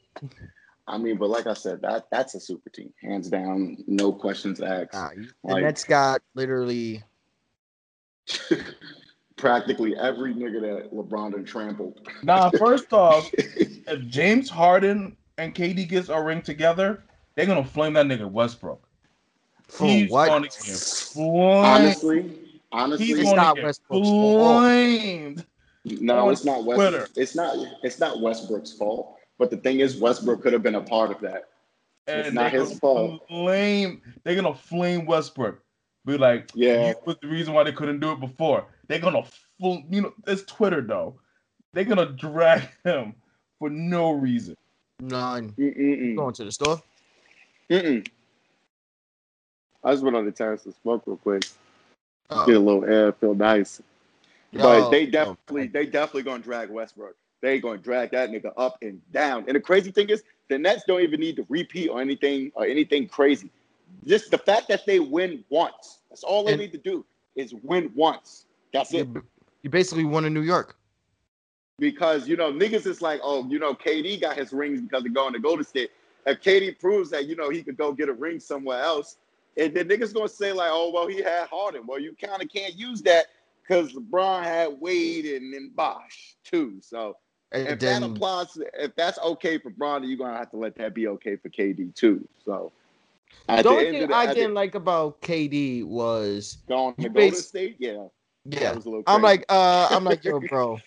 [0.90, 4.60] I mean, but like I said, that that's a super team, hands down, no questions
[4.60, 4.92] asked.
[4.92, 5.10] Nah,
[5.44, 7.02] the like, Nets got literally
[9.36, 12.08] practically every nigga that LeBron done trampled.
[12.22, 17.02] Nah, first off, if James Harden and KD gets a ring together,
[17.34, 18.86] they're gonna flame that nigga Westbrook.
[19.68, 20.28] For He's what?
[20.28, 20.74] Honestly,
[22.72, 25.44] Honestly, it's not Westbrook's fault.
[25.84, 27.10] No, it's not Westbrook.
[27.16, 27.56] It's not.
[27.82, 29.19] It's not Westbrook's fault.
[29.40, 31.48] But the thing is, Westbrook could have been a part of that.
[32.06, 33.26] And it's not his fault.
[33.26, 34.02] Flame.
[34.22, 35.62] They're gonna flame Westbrook.
[36.04, 38.66] Be like, yeah, you was the reason why they couldn't do it before.
[38.86, 39.22] They're gonna,
[39.58, 41.18] full, you know, it's Twitter though.
[41.72, 43.14] They're gonna drag him
[43.58, 44.58] for no reason.
[45.00, 45.52] None.
[45.52, 46.16] Mm-mm-mm.
[46.16, 46.82] Going to the store.
[47.70, 48.06] Mm-mm.
[49.82, 51.46] I just went on the terrace to smoke real quick.
[52.28, 52.44] Uh-oh.
[52.44, 53.80] Get a little air, feel nice.
[54.52, 57.16] but they yo, definitely, they definitely gonna drag Westbrook.
[57.40, 59.44] They gonna drag that nigga up and down.
[59.46, 62.66] And the crazy thing is, the Nets don't even need to repeat or anything or
[62.66, 63.50] anything crazy.
[64.06, 66.00] Just the fact that they win once.
[66.10, 67.04] That's all they And- need to do
[67.36, 68.46] is win once.
[68.72, 69.08] That's it.
[69.62, 70.76] you, basically won in New York.
[71.78, 75.14] because you know niggas is like, oh, you know, KD got his rings because of
[75.14, 75.90] going to Golden State.
[76.26, 79.16] If KD proves that you know he could go get a ring somewhere else,
[79.56, 81.86] and then niggas gonna say like, oh, well, he had Harden.
[81.86, 83.26] Well, you kind of can't use that
[83.62, 86.76] because LeBron had Wade and, and Bosh too.
[86.82, 87.16] So
[87.52, 90.56] And if then that applies, if that's okay for Bron, then you're gonna have to
[90.56, 92.26] let that be okay for KD too.
[92.44, 92.72] So
[93.48, 97.34] at the only thing the- I didn't like about KD was going to you Golden
[97.34, 98.04] State, yeah,
[98.44, 98.60] yeah.
[98.60, 100.78] that was a little I'm like uh I'm like yo bro.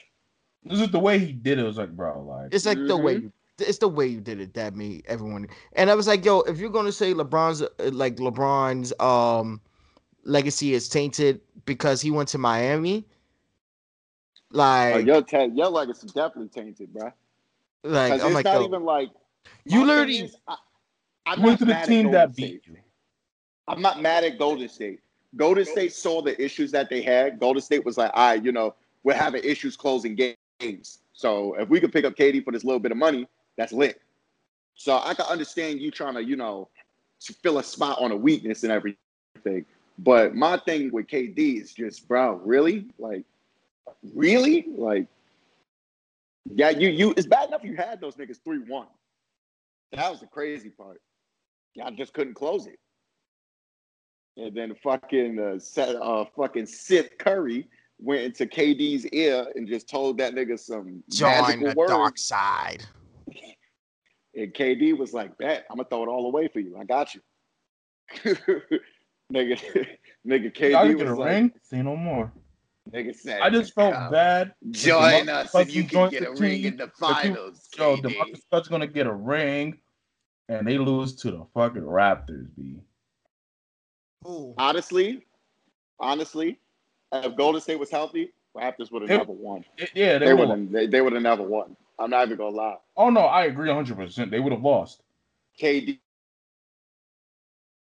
[0.66, 1.64] This is the way he did it.
[1.64, 3.22] it Was like, bro, like It's like the way Mhm.
[3.24, 6.40] you it's the way you did it that made everyone and I was like yo
[6.42, 9.62] if you're gonna say LeBron's uh, like LeBron's um
[10.24, 13.06] legacy is tainted because he went to Miami
[14.54, 17.12] Oh, like your ta- your legacy definitely tainted, bro.
[17.84, 19.10] like Because I'm it's like not yo, even like
[19.66, 20.56] you my literally is, I,
[21.26, 22.64] I'm went to the team that State.
[22.64, 22.78] beat you.
[23.68, 25.00] I'm not mad at Golden State.
[25.36, 27.40] Golden State saw the issues that they had.
[27.40, 30.16] Golden State was like, all right, you know, we're having issues closing
[30.60, 31.00] games.
[31.14, 33.28] So if we could pick up KD for this little bit of money,
[33.58, 34.02] that's lit.
[34.76, 36.68] So I can understand you trying to, you know,
[37.22, 39.66] to fill a spot on a weakness and everything.
[40.00, 42.88] But my thing with KD is just, bro, really?
[43.00, 43.24] Like,
[44.14, 44.66] really?
[44.68, 45.08] Like,
[46.46, 48.86] yeah, you you it's bad enough you had those niggas 3-1.
[49.94, 51.02] That was the crazy part.
[51.76, 52.80] Y'all just couldn't close it.
[54.36, 57.68] And then fucking uh, set, uh fucking Sith Curry
[58.00, 61.92] went into KD's ear and just told that nigga some join magical the words.
[61.92, 62.86] dark side.
[64.36, 66.76] And KD was like, "Bet I'm gonna throw it all away for you.
[66.76, 67.22] I got you."
[69.32, 69.60] nigga,
[70.28, 71.52] nigga, KD get a was like, ring.
[71.62, 72.32] Say no more.
[72.92, 74.54] "Nigga said, I just felt "Come, bad.
[74.72, 77.08] Join The us, and you can get a the ring team, in the the people-
[77.16, 78.02] finals." Yo, KD.
[78.02, 79.80] the Marcus Scott's gonna get a ring,
[80.50, 82.82] and they lose to the fucking Raptors, b.
[84.28, 84.54] Ooh.
[84.58, 85.26] honestly,
[86.00, 86.60] honestly,
[87.12, 89.66] if Golden State was healthy, Raptors would have never won.
[89.78, 90.50] It- yeah, they, They would.
[90.50, 90.72] would have.
[90.72, 91.76] They, they would have never won.
[92.00, 92.78] I'm not even gonna lie.
[92.98, 93.96] Oh no, I agree 100.
[93.96, 95.04] percent They would have lost.
[95.60, 96.00] KD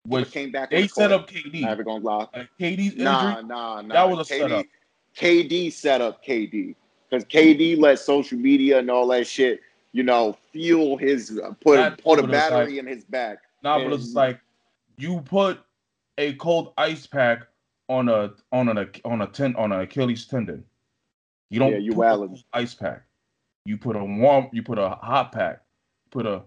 [0.06, 0.70] Which came back.
[0.70, 1.23] they the set court.
[1.23, 1.60] up KD.
[1.62, 2.27] Not even gonna lie.
[2.35, 3.05] Like KD's injury.
[3.05, 3.94] Nah, nah, nah.
[3.94, 4.66] that was a KD, setup.
[5.19, 6.74] KD set up KD
[7.11, 9.61] because KD let social media and all that shit,
[9.93, 13.39] you know, fuel his uh, put That put a battery like- in his back.
[13.62, 14.39] Nah, but it's like
[14.97, 15.59] you put
[16.16, 17.40] a cold ice pack
[17.89, 20.65] on a on an on a ten on an Achilles tendon.
[21.51, 23.03] You don't Yeah, you put ice pack.
[23.65, 24.49] You put a warm.
[24.53, 25.62] You put a hot pack.
[26.11, 26.43] Put a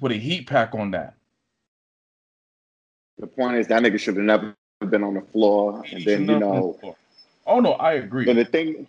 [0.00, 1.14] put a heat pack on that.
[3.18, 6.38] The point is that nigga should have never been on the floor, and then you
[6.38, 6.96] know.
[7.46, 8.28] Oh no, I agree.
[8.28, 8.86] And the thing,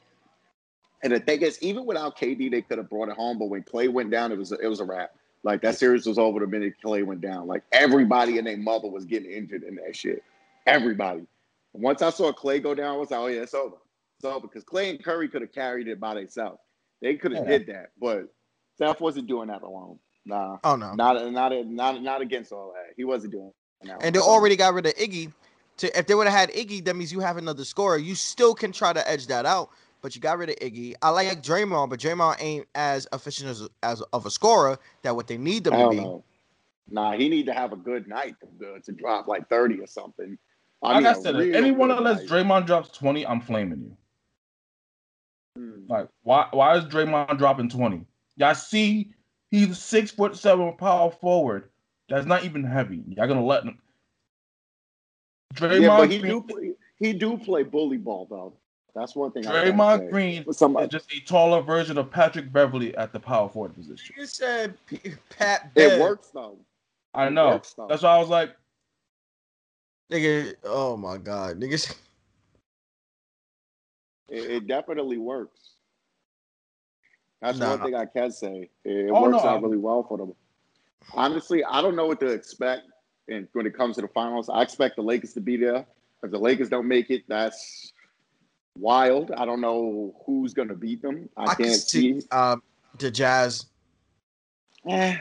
[1.04, 3.40] and the thing is, even without KD, they could have brought it home.
[3.40, 5.12] But when Clay went down, it was a, it was a wrap.
[5.44, 7.48] Like that series was over the minute Clay went down.
[7.48, 10.24] Like everybody and their mother was getting injured in that shit.
[10.68, 11.26] Everybody.
[11.74, 13.76] And once I saw Clay go down, I was like, oh yeah, it's over.
[14.18, 16.60] It's over because Clay and Curry could have carried it by themselves.
[17.02, 17.58] They could have Yeah.
[17.58, 18.34] did that, but
[18.76, 20.00] Steph wasn't doing that alone.
[20.26, 20.94] Nah, Oh no.
[20.94, 22.94] not not not not against all that.
[22.96, 23.52] He wasn't doing
[23.84, 24.02] that.
[24.02, 25.34] And they already got rid of Iggy.
[25.78, 27.98] To if they would have had Iggy, that means you have another scorer.
[27.98, 29.70] You still can try to edge that out,
[30.02, 30.94] but you got rid of Iggy.
[31.02, 35.28] I like Draymond, but Draymond ain't as efficient as, as of a scorer that what
[35.28, 35.98] they need them I to don't be.
[35.98, 36.24] know.
[36.90, 40.38] Nah, he need to have a good night to, to drop like 30 or something.
[40.84, 42.30] I like mean, I a said, real if anyone good unless night.
[42.30, 43.98] Draymond drops 20, I'm flaming you.
[45.56, 45.86] Hmm.
[45.88, 48.06] Like, why why is Draymond dropping 20?
[48.36, 49.12] Y'all see
[49.50, 51.70] he's six foot seven power forward.
[52.10, 53.02] That's not even heavy.
[53.08, 53.78] Y'all gonna let him.
[55.54, 58.54] Draymond Yeah, but he Green, do play, he do play bully ball though.
[58.96, 59.48] That's one thing.
[59.48, 60.10] I Draymond say.
[60.10, 64.16] Green somebody, is just a taller version of Patrick Beverly at the power forward position.
[64.18, 65.72] You said P- Pat.
[65.76, 66.58] it works though.
[67.16, 67.50] I It know.
[67.50, 67.88] works, though.
[67.88, 68.56] That's why I was like,
[70.12, 71.96] Nigga, oh my god, niggas.
[74.30, 75.72] It, it definitely works.
[77.42, 77.72] That's Nah.
[77.72, 78.70] one thing I can say.
[78.84, 80.34] It, it Oh, works no, out I- really well for them.
[81.14, 82.84] Honestly, I don't know what to expect.
[83.28, 85.86] And when it comes to the finals, I expect the Lakers to be there.
[86.24, 87.94] If the Lakers don't make it, that's
[88.78, 89.32] wild.
[89.32, 91.30] I don't know who's gonna beat them.
[91.38, 92.28] I, I can can't see see.
[92.32, 92.62] um
[92.98, 93.66] the Jazz.
[94.88, 95.18] Eh,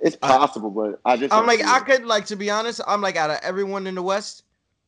[0.00, 1.32] it's possible, but I just.
[1.32, 2.80] I'm like, I could like to be honest.
[2.86, 4.44] I'm like, out of everyone in the West,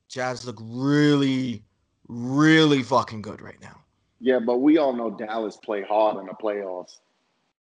[0.09, 1.63] Jazz look really,
[2.09, 3.81] really fucking good right now.
[4.21, 6.99] Yeah, but we all know Dallas play hard in the playoffs.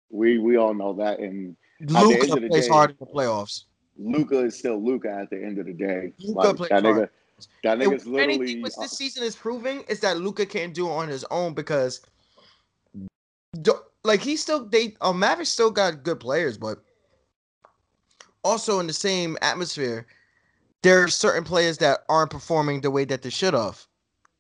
[0.10, 3.64] We we all know that, and Luka plays day- hard in the playoffs.
[3.98, 6.14] Luka is still Luka at the end of the day.
[6.20, 7.10] Luka like that nigga, hard.
[7.64, 8.64] That And nigga's if anything literally.
[8.64, 11.54] which uh, this season is proving is that Luka can't do it on his own
[11.54, 12.02] because,
[14.04, 16.80] like he still they uh, Mavericks still got good players, but
[18.44, 20.08] also in the same atmosphere,
[20.84, 23.86] there are certain players that aren't performing the way that they should have.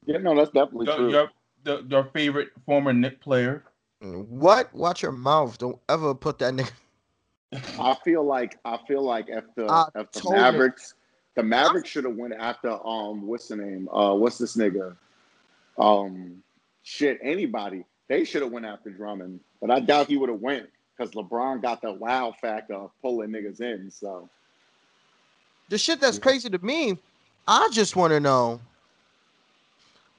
[0.05, 1.11] yeah, no, that's definitely Your, true.
[1.11, 1.29] your,
[1.63, 3.63] the, your favorite former Knick player.
[3.99, 4.73] What?
[4.73, 5.57] Watch your mouth!
[5.57, 6.71] Don't ever put that nigga.
[7.79, 10.29] I feel like I feel like if the I if the.
[10.29, 10.93] Mavericks
[11.35, 14.95] the Mavericks should have went after um what's the name uh what's this nigga
[15.77, 16.41] um
[16.83, 20.67] shit anybody they should have went after Drummond but I doubt he would have went
[20.97, 24.27] because LeBron got the wow factor of pulling niggas in so
[25.69, 26.97] The shit that's crazy to me,
[27.47, 28.59] I just want to know.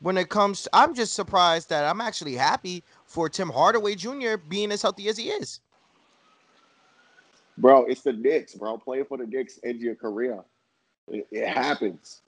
[0.01, 4.37] When it comes, I'm just surprised that I'm actually happy for Tim Hardaway Jr.
[4.49, 5.61] being as healthy as he is.
[7.59, 10.39] Bro it's the Knicks bro playing for the Knicks ends your career
[11.11, 12.23] it, it happens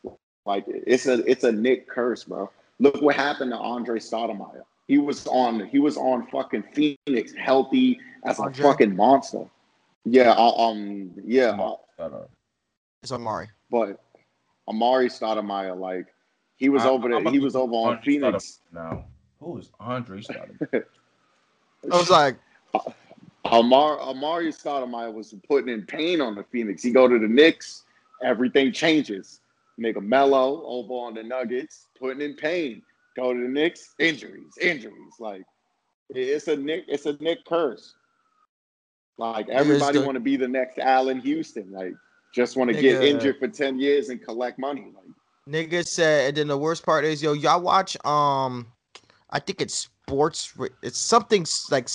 [0.46, 4.98] like it's a it's a Knick curse bro look what happened to Andre Stoudemire he
[4.98, 8.62] was on he was on fucking Phoenix healthy as a Andre?
[8.62, 9.44] fucking monster
[10.04, 12.30] yeah uh, um yeah uh, Shut up.
[13.02, 13.48] It's Amar'e.
[13.70, 14.00] but
[14.68, 16.06] Amar'e Stoudemire, like
[16.56, 18.60] he was I- over there, he was over on Andre Phoenix.
[18.72, 19.04] Now,
[19.40, 20.84] who is Andre Stoudemire?
[21.92, 22.36] I was like,
[23.44, 26.82] Amar Amar'e Stoudemire was putting in pain on the Phoenix.
[26.82, 27.84] He go to the Knicks,
[28.22, 29.40] everything changes.
[29.80, 32.82] Nigga Melo over on the Nuggets, putting in pain.
[33.16, 35.14] Go to the Knicks, injuries, injuries.
[35.18, 35.42] Like
[36.10, 37.94] it's a Knick, it's a Knick curse.
[39.16, 41.72] Like everybody want to be the next Allan Houston.
[41.72, 41.94] Like
[42.34, 44.92] just want to get injured for ten years and collect money.
[44.94, 45.10] Like
[45.48, 48.66] nigga said, and then the worst part is, yo, y'all watch, um,
[49.30, 51.88] I think it's sports, it's something like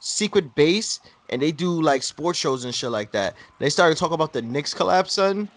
[0.00, 0.98] secret base,
[1.28, 3.36] and they do like sports shows and shit like that.
[3.60, 5.48] They started talking about the Knicks collapse, son.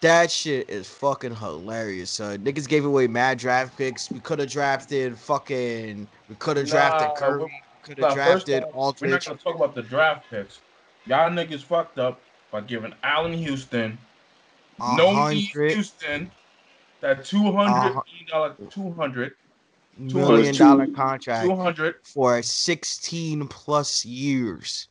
[0.00, 2.38] That shit is fucking hilarious, son.
[2.38, 4.08] Niggas gave away mad draft picks.
[4.08, 6.06] We could have drafted fucking.
[6.28, 7.62] We could have drafted Nah, Curry.
[7.82, 10.60] Could have first drafted off, We're not gonna talk about the draft picks.
[11.06, 12.20] Y'all niggas fucked up
[12.52, 13.98] by giving Allan Houston,
[14.78, 16.30] no hundred Houston,
[17.00, 19.32] that two hundred dollar, two hundred,
[19.98, 21.44] million two- dollar contract.
[21.46, 21.96] two hundred.
[22.04, 24.88] for 16 plus years.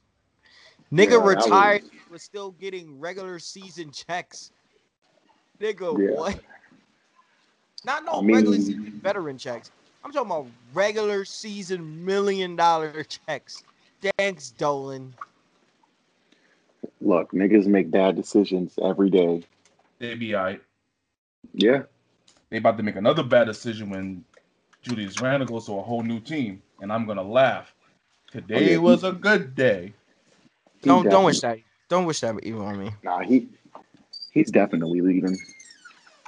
[0.92, 2.24] Nigga that retired, was- was...
[2.24, 4.52] still getting regular season checks.
[5.60, 6.16] Nigga, Yeah.
[6.20, 6.40] what?
[7.86, 9.72] Not no I mean- regular season veteran checks.
[10.04, 13.64] I'm talking about regular season million dollar checks.
[14.18, 15.14] Thanks, Dolan.
[17.02, 19.44] look, niggas make bad decisions every day.
[20.00, 20.62] They be alright.
[21.54, 21.84] Yeah.
[22.50, 24.24] They about to make another bad decision when
[24.88, 27.74] Julius Randle goes to a whole new team, and I'm gonna laugh.
[28.32, 29.94] Today Oh, yeah, was he- a good day.
[30.82, 31.60] He Don't don't wish that.
[31.90, 32.92] Don't wish that evil on me.
[33.04, 33.50] Nah, he
[34.32, 35.38] he's definitely leaving.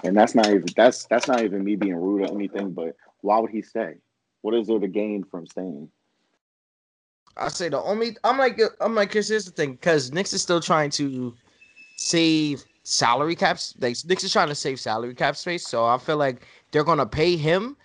[0.04, 3.40] And that's not even that's that's not even me being rude or anything, but why
[3.40, 3.96] would he stay?
[4.42, 5.90] What is there to gain from staying?
[7.38, 10.42] I say the only I'm like I'm like cause here's the thing because Knicks is
[10.42, 11.34] still trying to
[11.96, 13.76] save salary caps.
[13.80, 17.06] Like Knicks is trying to save salary cap space, so I feel like they're gonna
[17.06, 17.78] pay him,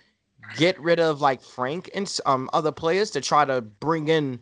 [0.57, 4.39] get rid of like Frank and s- um other players to try to bring in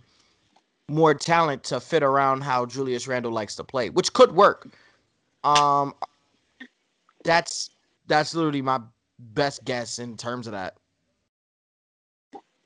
[0.89, 4.67] more talent to fit around how Julius Randle likes to play, which could work.
[5.43, 5.93] Um,
[7.23, 7.71] that's
[8.07, 8.79] that's literally my
[9.19, 10.75] best guess in terms of that.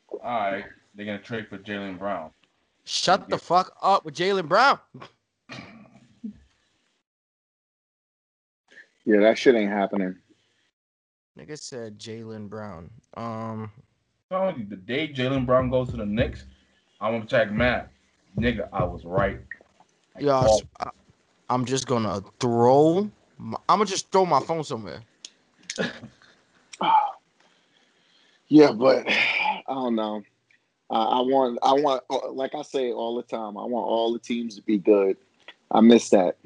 [0.09, 0.65] All right,
[0.95, 2.31] they're gonna trade for Jaylen Brown.
[2.85, 4.79] Shut the fuck up with Jaylen Brown.
[9.05, 10.15] Yeah, that shit ain't happening.
[11.37, 12.89] Nigga said Jaylen Brown.
[13.15, 13.71] Um,
[14.29, 16.45] Telling you, the day Jaylen Brown goes to the Knicks,
[16.99, 17.91] I'm gonna tag Matt.
[18.37, 19.39] Nigga, I was right.
[20.15, 20.67] I yeah, called.
[20.79, 20.89] I,
[21.49, 23.09] I'm just gonna throw.
[23.37, 25.01] My, I'm gonna just throw my phone somewhere.
[28.49, 30.23] Yeah, but I don't know.
[30.89, 32.03] I, I want I want
[32.33, 35.17] like I say all the time, I want all the teams to be good.
[35.69, 36.37] I miss that.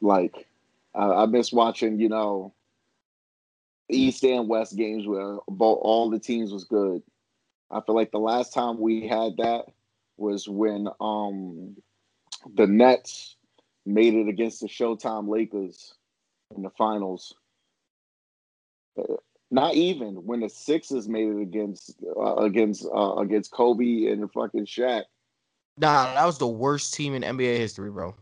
[0.00, 0.48] Like
[0.94, 2.54] I, I miss watching, you know,
[3.90, 7.02] East and West games where both all the teams was good.
[7.70, 9.66] I feel like the last time we had that
[10.16, 11.76] was when um
[12.54, 13.36] the Nets
[13.86, 15.94] made it against the Showtime Lakers
[16.54, 17.34] in the finals.
[18.98, 19.16] Uh,
[19.50, 24.66] Not even when the Sixers made it against uh, against uh, against Kobe and fucking
[24.66, 25.04] Shaq.
[25.78, 28.14] Nah, that was the worst team in NBA history, bro.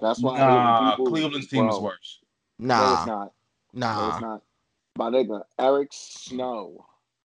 [0.00, 2.20] That's why I hate when Nah, people, Cleveland's team is Bro, worse.
[2.58, 3.32] No, Nah, it's not.
[3.72, 4.08] No, nah.
[4.10, 4.42] it's not.
[4.96, 6.86] My nigga, Eric Snow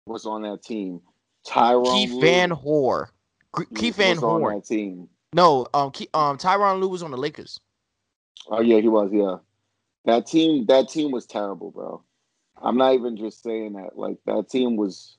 [0.06, 1.00] was on that team.
[1.46, 3.06] Tyrone Keith Lue Van Horn.
[3.52, 5.08] Gr- Keith Van was on that team.
[5.32, 7.60] No, um, um, Tyronn Lue was on the Lakers.
[8.48, 9.10] Oh yeah, he was.
[9.12, 9.36] Yeah,
[10.04, 12.02] That team, that team was terrible, bro.
[12.60, 13.96] I'm not even just saying that.
[13.96, 15.16] Like that team was,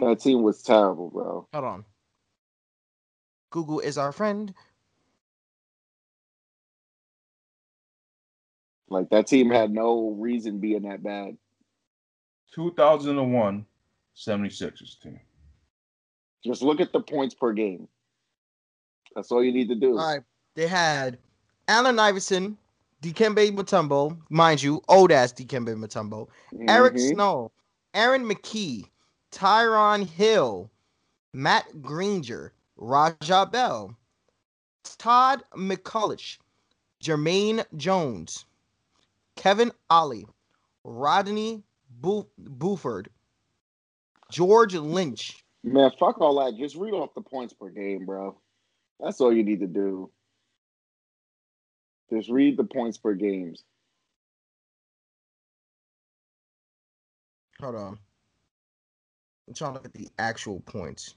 [0.00, 1.48] that team was terrible, bro.
[1.52, 1.84] Hold on.
[3.50, 4.54] Google is our friend.
[8.88, 11.36] Like that team had no reason being that bad.
[12.54, 13.64] 2001
[14.16, 15.20] 76ers team.
[16.44, 17.88] Just look at the points per game.
[19.14, 19.98] That's all you need to do.
[19.98, 20.22] All right.
[20.54, 21.18] They had
[21.66, 22.56] Allen Iverson,
[23.02, 26.28] Dikembe Mutombo, mind you, old ass Dikembe Mutombo,
[26.68, 27.14] Eric Mhm.
[27.14, 27.52] Snow,
[27.94, 28.88] Aaron McKie,
[29.30, 30.70] Tyrone Hill,
[31.32, 33.96] Matt Granger, Raja Bell,
[34.82, 36.38] Todd McCulloch,
[37.00, 38.46] Jumaine Jones,
[39.36, 40.26] Kevin Ollie,
[40.84, 41.62] Rodney
[42.00, 43.10] Bu- Buford,
[44.30, 45.44] George Lynch.
[45.64, 46.56] Man, fuck all that.
[46.58, 48.38] Just read off the points per game, bro.
[49.00, 50.10] That's all you need to do.
[52.12, 53.64] Just read the points per games.
[57.60, 57.98] Hold on.
[59.48, 61.16] I'm trying to look at the actual points.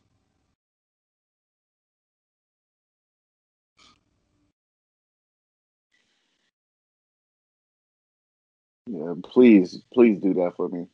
[8.92, 10.86] Yeah, please, please do that for me.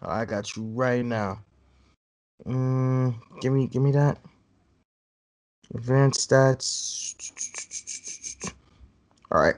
[0.00, 1.40] I got you right now.
[2.46, 4.18] Mm, give me, give me that.
[5.74, 7.14] Advanced stats.
[9.30, 9.54] All right.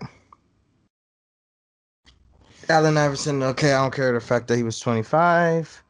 [2.69, 3.43] Allen Iverson.
[3.43, 5.83] Okay, I don't care the fact that he was 25.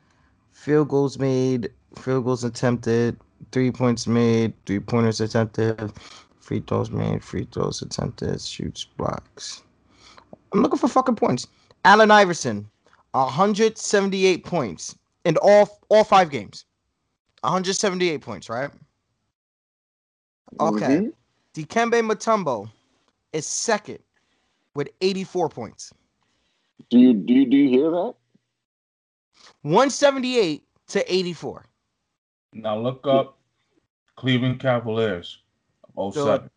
[0.52, 1.70] Field goals made.
[1.98, 3.16] Field goals attempted.
[3.50, 4.52] Three points made.
[4.66, 5.92] Three pointers attempted.
[6.40, 7.24] Free throws made.
[7.24, 8.42] Free throws attempted.
[8.42, 9.62] Shoots blocks.
[10.52, 11.46] I'm looking for fucking points.
[11.84, 12.68] Allen Iverson,
[13.12, 16.64] 178 points in all all five games.
[17.42, 18.70] 178 points, right?
[20.60, 20.86] Okay.
[21.00, 21.12] Mhm.
[21.54, 22.70] Dikembe Mutombo
[23.32, 23.98] is second
[24.74, 25.92] with 84 points.
[26.90, 28.14] Do you do you do you hear that?
[29.62, 31.66] 178 to 84.
[32.52, 33.38] Now look up
[34.16, 35.38] Cleveland Cavaliers
[35.96, 36.50] of 07.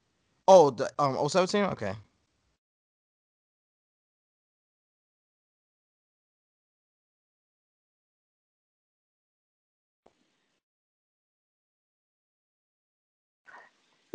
[0.47, 1.63] Oh, the um 017?
[1.65, 1.93] Okay.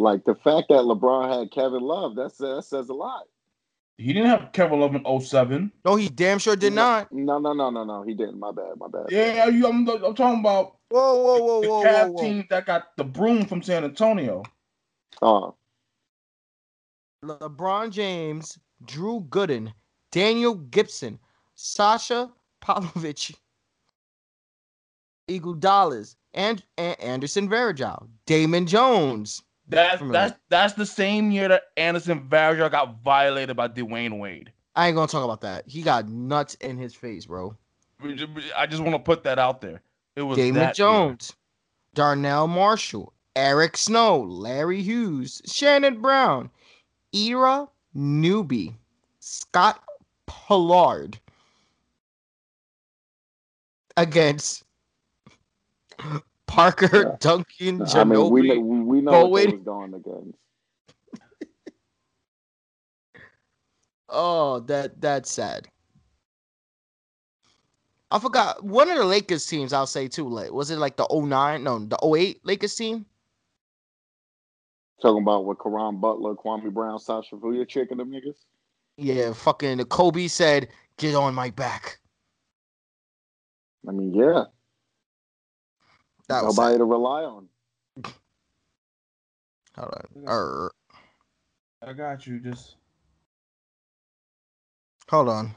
[0.02, 3.22] Like the fact that LeBron had Kevin Love, that's that says a lot.
[3.98, 5.70] He didn't have Kevin Love in 07.
[5.84, 7.12] No, he damn sure did not.
[7.12, 8.02] No, no, no, no, no.
[8.02, 8.40] He didn't.
[8.40, 8.72] My bad.
[8.78, 9.06] My bad.
[9.10, 12.20] Yeah, you, I'm, I'm talking about Whoa, whoa, whoa, the whoa, whoa, Cav whoa.
[12.20, 14.42] team that got the broom from San Antonio.
[15.20, 15.54] Oh,
[17.24, 19.72] LeBron James, Drew Gooden,
[20.10, 21.16] Daniel Gibson,
[21.54, 22.28] Sasha
[22.60, 23.36] Pavlovic,
[25.28, 29.44] Iguodala, and, and Anderson Varejao, Damon Jones.
[29.72, 30.12] That's Familiar.
[30.12, 34.52] that's that's the same year that Anderson Varejao got violated by Dwyane Wade.
[34.76, 35.66] I ain't gonna talk about that.
[35.66, 37.56] He got nuts in his face, bro.
[38.02, 39.80] I just want to put that out there.
[40.16, 40.86] It was Damon that year.
[40.88, 41.34] Jones,
[41.94, 46.50] Donyell Marshall, Eric Snow, Larry Hughes, Shannon Brown,
[47.14, 48.74] Ira Newble,
[49.20, 49.82] Scott
[50.26, 51.18] Pollard
[53.96, 54.64] against
[56.46, 57.16] Parker Yeah.
[57.20, 60.38] Duncan I mean, we we know Oh, what was going against.
[64.14, 65.68] Oh, that that's sad.
[68.10, 69.72] I forgot one of the Lakers teams.
[69.72, 70.28] I'll say too.
[70.28, 71.64] Like, was it like the 09?
[71.64, 73.06] No, the 08 Lakers team.
[75.00, 78.36] Talking about what Caron Butler, Kwame Brown, Sasha Vujacic, and them niggas.
[78.98, 81.98] Yeah, fucking Kobe said, "Get on my back."
[83.88, 84.44] I mean, yeah,
[86.32, 86.78] That was nobody sad.
[86.78, 87.48] to rely on.
[89.76, 90.24] Hold on.
[90.26, 90.72] Er,
[91.86, 92.40] I got you.
[92.40, 92.76] Just
[95.10, 95.54] hold on.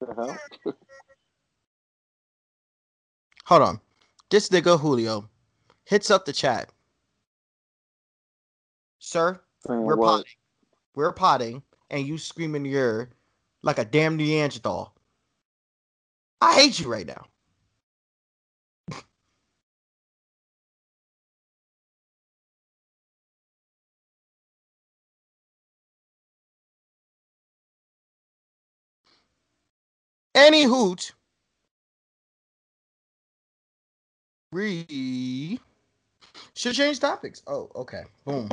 [0.00, 0.38] The hell?
[3.44, 3.80] Hold on.
[4.30, 5.28] This nigga Julio
[5.84, 6.70] hits up the chat.
[8.98, 10.06] Sir, Saying we're what?
[10.06, 10.24] potting.
[10.94, 13.10] We're potting, and you screaming your
[13.62, 14.94] like a damn Neanderthal.
[16.40, 17.26] I hate you right now.
[30.34, 31.12] Any hoot.
[34.50, 35.60] We
[36.54, 37.42] should change topics.
[37.46, 38.02] Oh, okay.
[38.24, 38.48] Boom.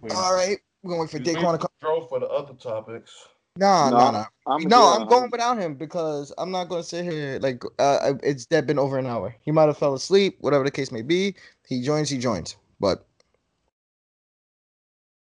[0.00, 0.12] wait.
[0.12, 0.58] All right.
[0.82, 1.70] We're gonna wait for Daquan to come.
[1.80, 3.12] Joe for the other topics.
[3.60, 4.24] Nah, No, nah, nah.
[4.46, 7.62] I'm No, yeah, I'm going without him because I'm not going to sit here like
[7.78, 9.36] uh, it's dead been over an hour.
[9.42, 11.34] He might have fell asleep, whatever the case may be.
[11.68, 12.56] He joins, he joins.
[12.80, 13.06] But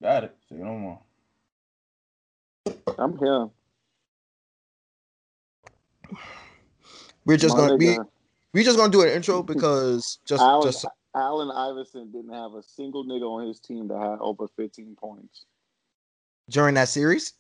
[0.02, 0.36] Got it.
[0.48, 1.00] Say no more.
[2.98, 3.50] I'm here.
[7.26, 7.88] We're just My gonna be.
[7.88, 8.06] we nigga,
[8.54, 12.64] we just gonna do an intro because just Allen, just Allen Iverson didn't have a
[12.64, 15.44] single nigga on his team that had over 15 points.
[16.50, 17.34] during that series.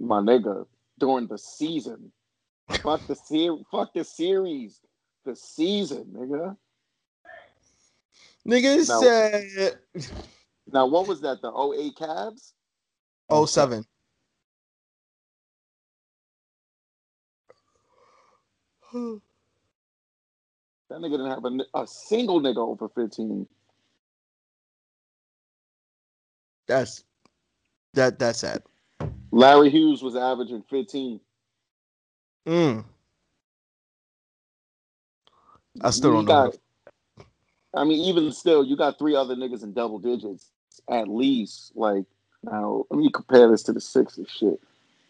[0.00, 0.66] My nigga,
[0.98, 2.12] during the season.
[2.82, 4.80] fuck the ser- fuck the series.
[5.24, 6.56] The season, nigga.
[8.46, 9.78] Nigga said
[10.72, 11.42] Now what was that?
[11.42, 12.52] The 08 Cavs?
[13.30, 13.84] oh seven.
[20.90, 23.46] That nigga didn't have a, a single nigga over 15.
[26.66, 27.04] That's
[27.94, 28.62] that that's sad.
[29.38, 31.20] Larry Hughes was averaging 15.
[32.48, 32.84] Mm.
[35.82, 36.44] I still You don't know.
[36.44, 36.56] got-
[37.74, 40.50] I mean, even still, you got three other niggas in double digits
[40.90, 41.72] at least.
[41.76, 42.04] Like,
[42.42, 44.60] now let me compare this to the Sixers shit.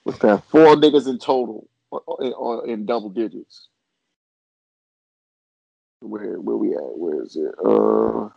[0.04, 0.44] What's that?
[0.46, 3.68] Four niggas in total, or, or- or in double digits.
[6.00, 6.98] Where where we at?
[6.98, 7.54] Where is it?
[7.64, 8.30] Uh.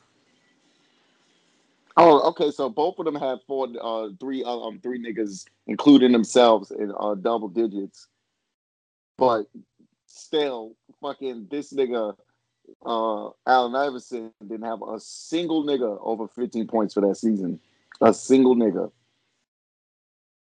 [1.98, 2.52] Oh, okay.
[2.52, 6.94] So both of them had four, uh, three, uh, um, three niggas, including themselves, in
[7.00, 8.08] uh, double digits.
[9.18, 9.48] But
[10.06, 12.16] still, fucking this nigga,
[12.86, 17.60] uh, Allen Iverson didn't have a single nigga over 15 points for that season.
[18.00, 18.92] A single nigga.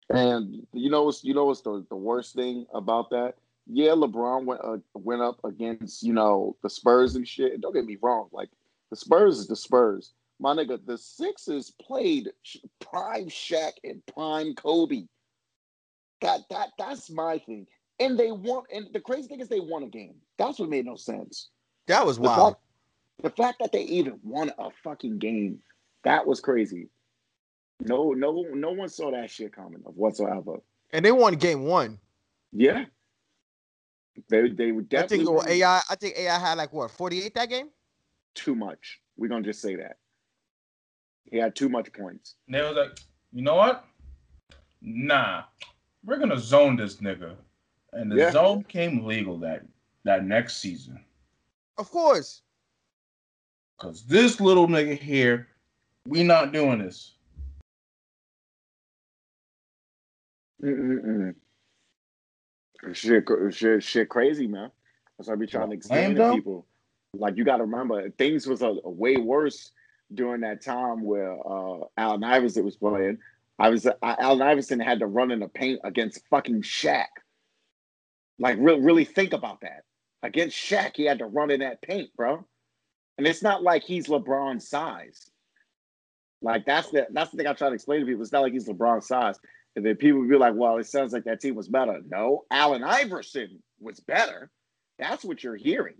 [0.09, 3.35] And you know what's you know what's the, the worst thing about that?
[3.67, 7.61] Yeah, LeBron went uh, went up against you know the Spurs and shit.
[7.61, 8.49] Don't get me wrong, like
[8.89, 10.13] the Spurs is the Spurs.
[10.39, 12.29] My nigga, the Sixers played
[12.79, 15.03] prime Shaq and prime Kobe.
[16.21, 17.67] That that that's my thing.
[17.99, 18.63] And they won.
[18.73, 20.15] And the crazy thing is, they won a game.
[20.37, 21.49] That's what made no sense.
[21.87, 22.53] That was The wild.
[22.53, 22.61] fact,
[23.23, 25.59] the fact that they even won a fucking game,
[26.03, 26.89] that was crazy.
[27.81, 30.57] No, no, no one saw that shit coming of whatsoever.
[30.91, 31.99] And they won game one.
[32.51, 32.85] Yeah,
[34.29, 35.25] they they would definitely.
[35.27, 37.69] I think AI I think AI had like what 48 that game?
[38.35, 38.99] too much.
[39.17, 39.97] We're gonna just say that
[41.25, 42.35] he had too much points.
[42.47, 42.99] And they was like,
[43.31, 43.85] you know what?
[44.81, 45.43] Nah,
[46.03, 47.35] we're gonna zone this nigga.
[47.93, 48.31] And the Yeah.
[48.31, 49.65] zone came legal that
[50.03, 51.03] that next season.
[51.77, 52.41] Of course.
[53.77, 55.47] Cause this little nigga here,
[56.05, 57.15] we not doing this.
[60.61, 61.35] Mm-mm-mm.
[62.93, 64.71] Shit, shit, shit, crazy, man.
[65.17, 66.65] That's what I be trying to explain to people.
[67.13, 69.71] Like you got to remember, things was a, a way worse
[70.13, 73.17] during that time where uh, Allen Iverson was playing.
[73.57, 77.07] I was uh, Allen Iverson had to run in the paint against fucking Shaq.
[78.39, 79.83] Like, really, really think about that.
[80.23, 82.45] Against Shaq, he had to run in that paint, bro.
[83.17, 85.29] And it's not like he's LeBron's size.
[86.41, 88.21] Like that's the that's the thing I try to explain to people.
[88.21, 89.37] It's not like he's LeBron's size.
[89.75, 91.99] And then people would be like, well, it sounds like that team was better.
[92.07, 94.49] No, Allen Iverson was better.
[94.97, 95.95] That's what you're hearing.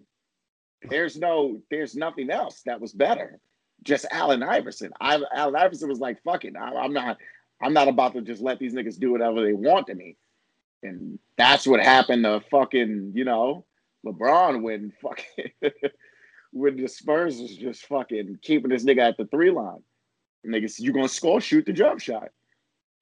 [0.90, 3.40] There's no, there's nothing else that was better.
[3.84, 4.91] Just Allen Iverson.
[4.99, 6.56] I, Allen Iverson was like, fuck it.
[6.56, 7.18] I, I'm not,
[7.61, 10.18] I'm not about to just let these niggas do whatever they want to me.
[10.84, 13.65] And that's what happened to fucking, you know,
[14.06, 15.73] LeBron when fucking
[16.51, 19.84] when the Spurs was just fucking keeping this nigga at the three line.
[20.45, 22.30] Niggas, you gonna score, shoot the jump shot.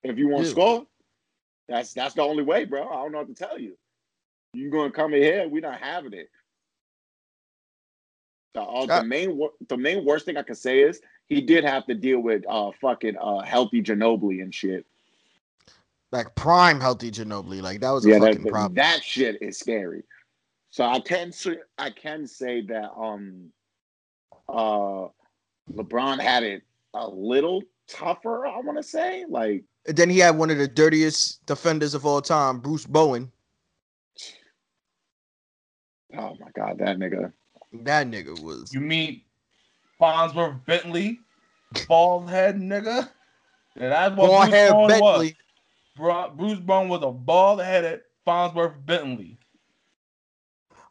[0.03, 0.87] If you want to score,
[1.69, 2.87] that's that's the only way, bro.
[2.87, 3.77] I don't know what to tell you.
[4.53, 5.47] You gonna come in here?
[5.47, 6.29] We're not having it.
[8.53, 11.85] The, uh, the main the main worst thing I can say is he did have
[11.87, 14.85] to deal with uh fucking uh healthy Ginobili and shit.
[16.11, 17.61] Like prime healthy Ginobili.
[17.61, 18.75] Like that was a yeah, fucking that, problem.
[18.75, 20.03] that shit is scary.
[20.69, 23.51] So I can say I can say that um
[24.49, 25.07] uh
[25.71, 26.63] LeBron had it
[26.93, 29.25] a little tougher, I want to say.
[29.29, 33.31] Like And then he had one of the dirtiest defenders of all time, Bruce Bowen.
[36.17, 37.31] oh my god, that nigga.
[37.73, 39.25] That nigga was You meet
[39.99, 41.19] Fonzworth Bentley,
[41.87, 43.09] bald head nigga.
[43.75, 44.89] And that's what bald Bruce head was.
[44.89, 45.37] Bentley.
[45.95, 49.37] Bro, Bruce Bowen was a bald headed Fonzworth Bentley.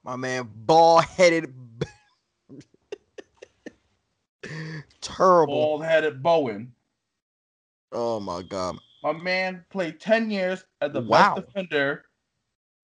[0.04, 1.52] My man, bald headed.
[5.00, 5.54] Terrible.
[5.54, 6.72] Bald headed Bowen.
[7.92, 8.76] Oh my god.
[9.02, 11.34] My man played 10 years as the Wow.
[11.34, 12.04] best defender.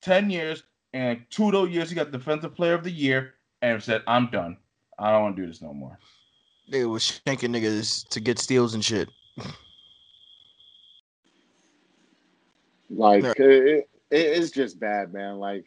[0.03, 0.65] 10 years.
[0.95, 4.27] And two of those years he got defensive player of the year and said, I'm
[4.31, 4.59] done.
[4.99, 5.99] I don't want to do this no more.
[6.69, 9.09] They was shanking niggas to get steals and shit.
[12.91, 13.33] Like Yeah.
[13.37, 15.39] it, it, it's just bad, man.
[15.39, 15.65] Like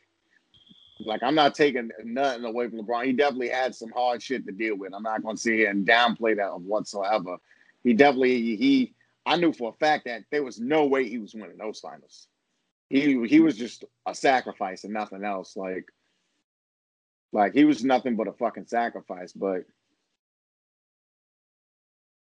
[1.00, 3.06] like I'm not taking nothing away from LeBron.
[3.06, 4.94] He definitely had some hard shit to deal with.
[4.94, 7.38] I'm not gonna sit here and downplay that of whatsoever.
[7.84, 8.94] He definitely he
[9.26, 12.28] I knew for a fact that there was no way he was winning those finals.
[12.90, 15.58] He he was just a sacrifice and nothing else.
[15.58, 15.92] Like,
[17.32, 19.34] like he was nothing but a fucking sacrifice.
[19.34, 19.64] But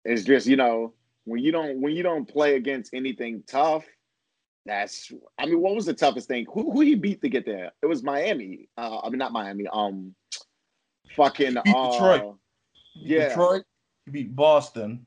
[0.05, 0.94] it's just you know
[1.24, 3.85] when you don't when you don't play against anything tough.
[4.64, 6.47] That's I mean, what was the toughest thing?
[6.52, 7.70] Who who he beat to get there?
[7.82, 8.68] It was Miami.
[8.77, 9.66] Uh, I mean, not Miami.
[9.73, 10.14] Um,
[11.14, 12.35] fucking He beat uh, Detroit.
[12.94, 13.28] Yeah.
[13.28, 13.62] Detroit.
[14.06, 15.06] He beat Boston.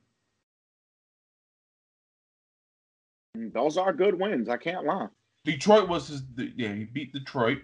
[3.36, 4.50] Those are good wins.
[4.50, 5.08] I can't lie.
[5.46, 6.24] Detroit was his.
[6.38, 7.60] Yeah, he beat Detroit.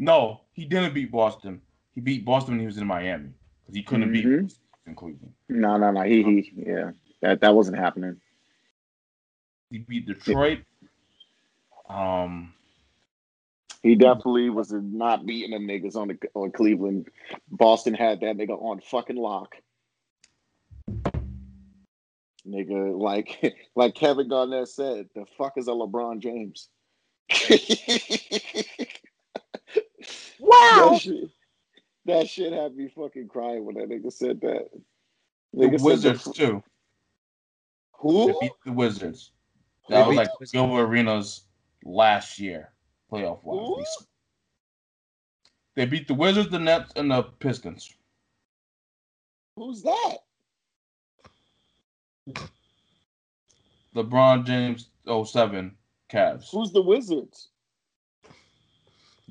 [0.00, 1.60] No, he didn't beat Boston.
[1.94, 3.28] He beat Boston when he was in Miami
[3.62, 4.42] because he couldn't beat Mhm.
[4.44, 5.34] Boston in Cleveland.
[5.50, 6.00] No, no, no.
[6.02, 6.92] He he yeah.
[7.20, 8.18] That that wasn't happening.
[9.70, 10.60] He beat Detroit.
[11.88, 12.54] Um,
[13.82, 17.08] He definitely was not beating them niggas on the on Cleveland.
[17.50, 19.54] Boston had that nigga on fucking lock.
[22.46, 26.70] Nigga, like like Kevin Garnett said, the fuck is a LeBron James?
[30.60, 30.90] Wow.
[30.90, 31.30] That shit,
[32.06, 34.68] that shit had me fucking crying when that nigga said that.
[35.52, 36.62] the Nigga said Wizards the- too.
[38.02, 38.38] They Who?
[38.40, 39.32] beat the Wizards.
[39.88, 40.52] They That was like the Wizards.
[40.52, 41.44] Gilbert Arenas
[41.84, 42.72] last year,
[43.12, 44.06] playoff wise.
[45.74, 47.94] They beat the Wizards, the Nets, and the Pistons.
[49.56, 50.18] Who's that?
[53.94, 55.76] LeBron James 07
[56.10, 56.50] Cavs.
[56.52, 57.50] Who's the Wizards?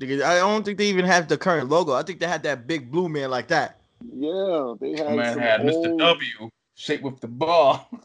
[0.00, 1.92] Nigga, I don't think they even have the current logo.
[1.92, 3.80] I think they had that big blue man like that.
[4.00, 5.98] Yeah, they had man some had Mr.
[5.98, 7.88] W shaped with the ball.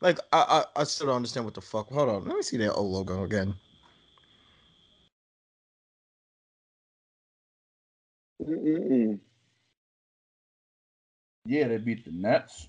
[0.00, 1.88] Like I, I, I still don't understand what the fuck.
[1.88, 3.52] Hold on, let me see that old logo again.
[8.40, 9.18] Mm-mm-mm.
[11.46, 12.68] yeah, they beat the Nets.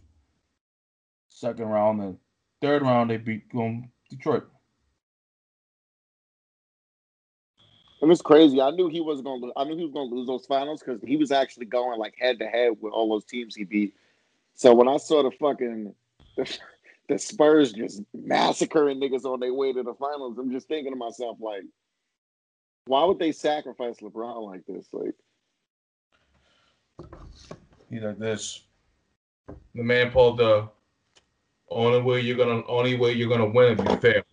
[1.27, 2.17] Second round and
[2.63, 4.49] third round they beat um, Detroit.
[8.01, 8.61] It was crazy.
[8.61, 9.45] I knew he was gonna.
[9.45, 12.15] lo- I knew he was gonna lose those finals because he was actually going like
[12.17, 13.93] head to head with all those teams he beat.
[14.55, 15.93] So when I saw the fucking
[16.37, 16.57] the,
[17.09, 20.97] the Spurs just massacring niggas on their way to the finals, I'm just thinking to
[20.97, 21.63] myself like,
[22.85, 24.87] why would they sacrifice LeBron like this?
[24.93, 25.15] Like,
[27.89, 28.63] He's like this.
[29.75, 30.69] The man pulled the
[31.69, 34.23] only way you're gonna only way you're gonna win if you fail.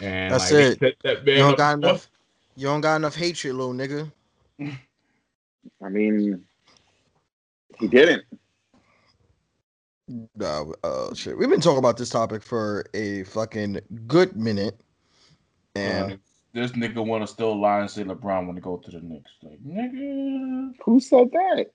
[0.00, 0.80] And That's like, it.
[0.80, 2.08] That, that man You don't got enough.
[2.56, 4.10] You don't got enough hatred, little nigga.
[5.82, 6.44] I mean,
[7.78, 8.22] he didn't.
[10.36, 11.36] No, uh, shit.
[11.36, 14.78] We've been talking about this topic for a fucking good minute,
[15.74, 16.16] and Uh,
[16.52, 19.30] this nigga wanna still lie and say LeBron wanna go to the Knicks.
[19.42, 20.74] Like, nigga.
[20.84, 21.66] Who said that?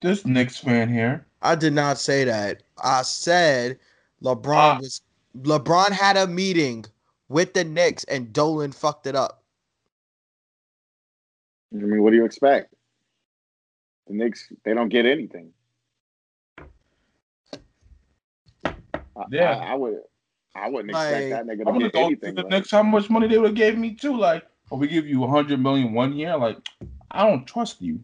[0.00, 1.26] This Knicks fan here.
[1.42, 2.62] I did not say that.
[2.82, 3.78] I said
[4.22, 4.78] LeBron Ah.
[4.80, 5.02] was
[5.36, 6.84] LeBron had a meeting
[7.28, 9.39] with the Knicks, and Dolan fucked it up.
[11.72, 12.74] I mean, what do you expect?
[14.08, 15.52] The Knicks, they don't get anything.
[19.30, 19.50] Yeah.
[19.56, 19.98] I, I would.
[20.56, 22.34] I wouldn't Like, expect that nigga to would have get thought anything.
[22.34, 24.16] the like- Knicks how much money they would have gave me too.
[24.16, 26.36] Like, oh, we give you a hundred million one year.
[26.36, 26.58] Like,
[27.12, 28.00] I don't trust you.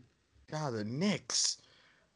[0.50, 1.58] God, the Knicks,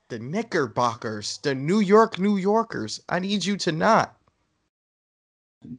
[0.08, 3.00] the Knickerbockers, the New York New Yorkers.
[3.08, 4.16] I need you to not.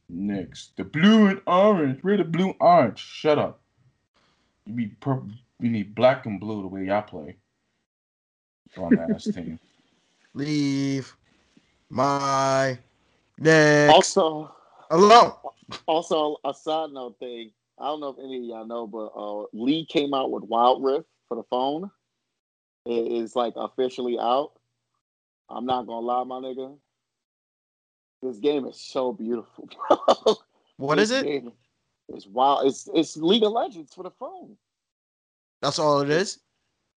[0.10, 0.72] Knicks.
[0.76, 2.03] The blue and orange.
[2.03, 2.99] We're the blue and orange.
[2.99, 3.61] Shut up.
[4.65, 5.30] You be purple.
[5.61, 7.38] You need black and blue the way y'all play.
[8.77, 9.59] On ass team.
[10.33, 11.15] Leave
[11.89, 12.77] my
[13.38, 14.53] Knicks Also,
[14.89, 15.33] alone.
[15.88, 17.51] also a side note thing.
[17.79, 20.83] I don't know if any of y'all know, but uh, Lee came out with Wild
[20.83, 21.91] Rift for the phone.
[22.85, 24.53] It is like officially out.
[25.49, 26.77] I'm not gonna lie, my nigga.
[28.21, 30.35] This game is so beautiful, bro.
[30.77, 31.27] What This is it?
[31.27, 31.53] game
[32.09, 32.67] It's wild.
[32.67, 34.57] It's it's League of Legends for the phone.
[35.61, 36.39] That's all it is.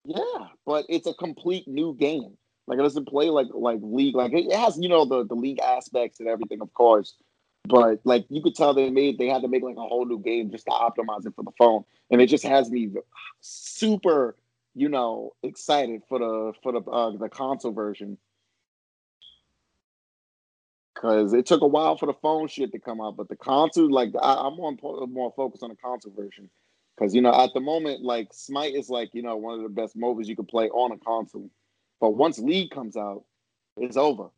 [0.05, 2.37] Yeah, but it's a complete new game.
[2.67, 4.15] Like it doesn't play like like League.
[4.15, 7.15] Like it has you know the the League aspects and everything, of course.
[7.67, 10.19] But like you could tell they made they had to make like a whole new
[10.19, 12.91] game just to optimize it for the phone, and it just has me
[13.41, 14.37] super
[14.75, 18.19] you know excited for the for the uh, the console version.
[20.95, 23.91] Cause it took a while for the phone shit to come out, but the console,
[23.91, 24.75] like I, I'm more
[25.07, 26.49] more focused on the console version.
[26.97, 29.69] Because you know, at the moment, like Smite is like you know one of the
[29.69, 31.51] best MOBAs you can play on a console.
[32.01, 33.25] But once League comes out,
[33.77, 34.29] it's over.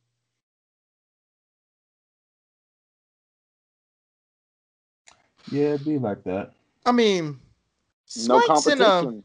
[5.50, 6.52] Yeah, it'd be like that.
[6.84, 7.38] I mean,
[8.26, 9.24] No Smite's in competition.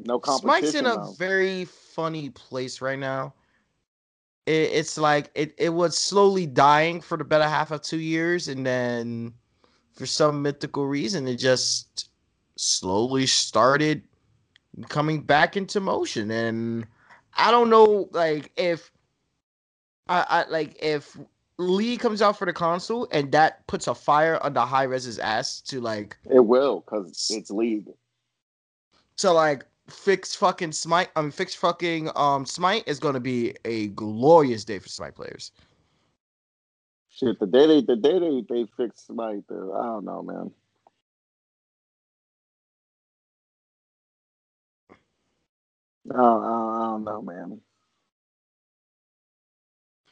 [0.00, 0.70] a no competition.
[0.70, 1.12] Smite's in a though.
[1.18, 3.34] very funny place right now
[4.46, 8.48] it, it's like it, it was slowly dying for the better half of two years,
[8.48, 9.32] and then
[9.92, 12.09] for some mythical reason, it just
[12.60, 14.02] slowly started
[14.88, 16.30] coming back into motion.
[16.30, 16.86] And
[17.34, 18.92] I don't know, like if
[20.08, 21.16] I, I like if
[21.58, 25.80] Lee comes out for the console and that puts a fire under Hi-Rez's ass to
[25.80, 27.88] like It will, because it's league.
[29.16, 31.08] So like fix fucking Smite.
[31.16, 35.52] I mean, fix fucking um Smite is gonna be a glorious day for Smite players.
[37.08, 40.50] Shit, the day they the day they, they fix Smite, I don't know, man.
[46.08, 47.60] I don't, I don't, know, man.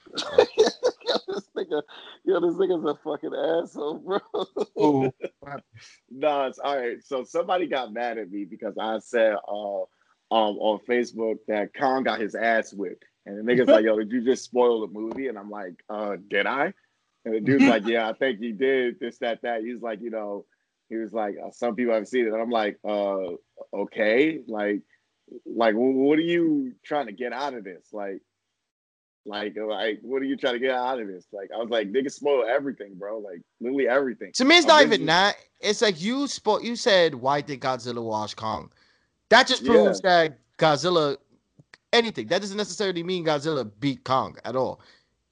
[0.38, 1.82] yo, this nigga,
[2.24, 5.12] yo, this nigga's a fucking asshole, bro.
[6.10, 7.02] No, it's all right.
[7.04, 9.82] So somebody got mad at me because I said uh
[10.30, 13.04] um on Facebook that Kong got his ass whipped.
[13.28, 15.28] And the nigga's like, yo, did you just spoil the movie?
[15.28, 16.72] And I'm like, uh, did I?
[17.24, 19.62] And the dude's like, yeah, I think you did, this, that, that.
[19.62, 20.46] He's like, you know,
[20.88, 22.32] he was like, uh, some people haven't seen it.
[22.32, 23.34] And I'm like, uh,
[23.74, 24.40] okay.
[24.46, 24.80] Like,
[25.46, 27.88] like what are you trying to get out of this?
[27.92, 28.20] Like,
[29.28, 31.26] like, like, what are you trying to get out of this?
[31.32, 33.18] Like, I was like, niggas spoil everything, bro.
[33.18, 34.32] Like, literally everything.
[34.34, 35.36] To me, it's not even Avengers- that.
[35.60, 36.64] It's like you spoke.
[36.64, 38.72] You said, "Why did Godzilla wash Kong?"
[39.28, 41.16] That just proves that Godzilla,
[41.92, 44.80] anything that doesn't necessarily mean Godzilla beat Kong at all.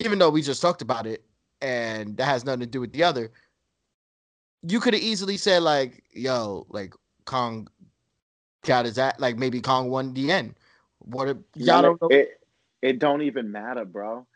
[0.00, 1.24] Even though we just talked about it,
[1.62, 3.30] and that has nothing to do with the other.
[4.62, 6.92] You could have easily said like, "Yo, like
[7.24, 7.68] Kong
[8.66, 10.54] got his at like maybe Kong won the end."
[10.98, 12.08] What if y'all don't know?
[12.08, 12.40] It,
[12.82, 14.26] it don't even matter, bro.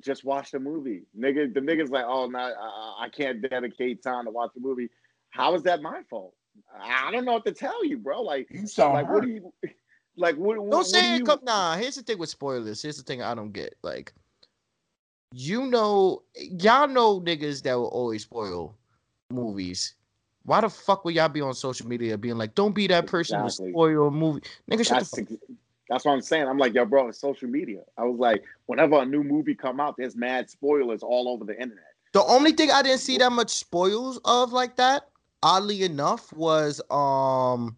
[0.00, 1.52] Just watch the movie, nigga.
[1.54, 4.90] The nigga's like, oh, no, I, I can't dedicate time to watch the movie.
[5.30, 6.34] How is that my fault?
[6.78, 8.22] I don't know what to tell you, bro.
[8.22, 9.14] Like, you sound like, hurt.
[9.14, 9.52] what do you,
[10.16, 10.58] like, what?
[10.58, 11.18] what Don't what say do it.
[11.18, 12.82] you- Come, nah, here's the thing with spoilers.
[12.82, 13.74] Here's the thing I don't get.
[13.82, 14.12] Like,
[15.32, 18.74] you know, y'all know niggas that will always spoil
[19.30, 19.94] movies.
[20.46, 23.38] Why the fuck would y'all be on social media being like, "Don't be that person
[23.40, 23.72] to Exactly.
[23.72, 24.42] spoil a movie"?
[24.70, 25.38] Nigga, shut That's the fuck.
[25.88, 26.46] that's what I'm saying.
[26.46, 27.80] I'm like, yo, bro, it's social media.
[27.98, 31.60] I was like, whenever a new movie come out, there's mad spoilers all over the
[31.60, 31.84] internet.
[32.12, 35.08] The only thing I didn't see that much spoils of like that,
[35.42, 37.76] oddly enough, was um,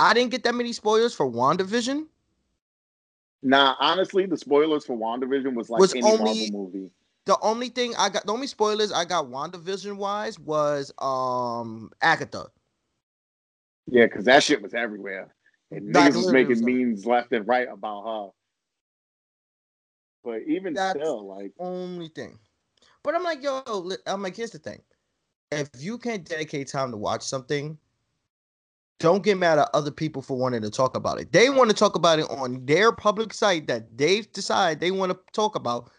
[0.00, 2.06] I didn't get that many spoilers for WandaVision.
[3.44, 6.90] Nah, honestly, the spoilers for WandaVision was like Was any only- Marvel movie.
[7.28, 12.46] The only thing I got, the only spoilers I got WandaVision wise was um Agatha.
[13.86, 15.34] Yeah, because that shit was everywhere.
[15.70, 18.30] And Like, niggas was making memes left and right about her.
[20.24, 22.38] But even That's- still, like, only thing.
[23.02, 24.80] But I'm like, yo, I'm like, here's the thing.
[25.52, 27.76] If you can't dedicate time to watch something,
[29.00, 31.30] don't get mad at other people for wanting to talk about it.
[31.32, 35.12] They want to talk about it on their public site that they decide they want
[35.12, 35.90] to talk about.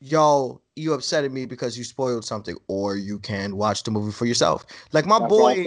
[0.00, 4.12] Yo, you upset at me because you spoiled something, or you can watch the movie
[4.12, 4.64] for yourself.
[4.92, 5.64] Like my that's boy,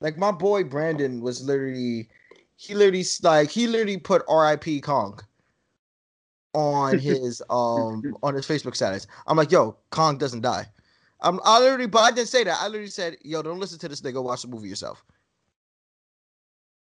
[0.00, 2.08] like my boy Brandon was literally,
[2.56, 4.82] he literally like he literally put R.I.P.
[4.82, 5.18] Kong
[6.52, 9.06] on his um on his Facebook status.
[9.26, 10.66] I'm like, yo, Kong doesn't die.
[11.22, 12.58] I'm I literally, but I didn't say that.
[12.60, 14.22] I literally said, yo, don't listen to this nigga.
[14.22, 15.02] Watch the movie yourself.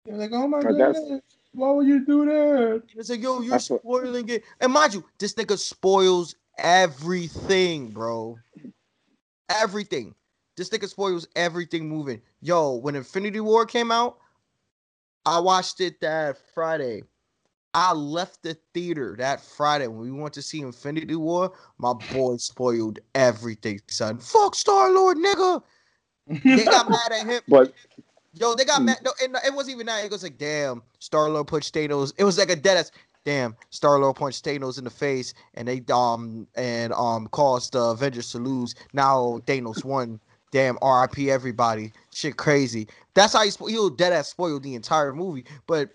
[0.06, 1.22] You're like, oh my god,
[1.54, 2.84] why would you do that?
[2.96, 4.44] It's like, yo, you're That's what- spoiling it.
[4.62, 8.38] And mind you, this nigga spoils everything, bro.
[9.50, 10.16] Everything.
[10.58, 12.22] This nigga spoils everything moving.
[12.42, 14.18] Yo, when Infinity War came out,
[15.26, 17.04] I watched it that Friday.
[17.74, 21.54] I left the theater that Friday when we went to see Infinity War.
[21.78, 24.18] My boy spoiled everything, son.
[24.20, 25.64] Fuck Star Lord, nigga.
[26.44, 27.42] They got mad at him.
[27.48, 27.74] But
[28.34, 28.86] Yo, they got Hmm.
[28.86, 29.00] mad.
[29.04, 30.06] No, and it wasn't even that.
[30.06, 32.14] It was like, damn, Star Lord punched Thanos.
[32.18, 32.92] It was like a dead ass.
[33.24, 37.82] Damn, Star Lord punched Thanos in the face, and they um and um caused the
[37.82, 38.74] Avengers to lose.
[38.94, 40.20] Now Thanos won.
[40.52, 41.32] Damn, R.I.P.
[41.32, 41.94] Everybody.
[42.14, 42.88] Shit, crazy.
[43.14, 45.46] That's how he spo- he'll dead ass spoiled the entire movie.
[45.66, 45.90] But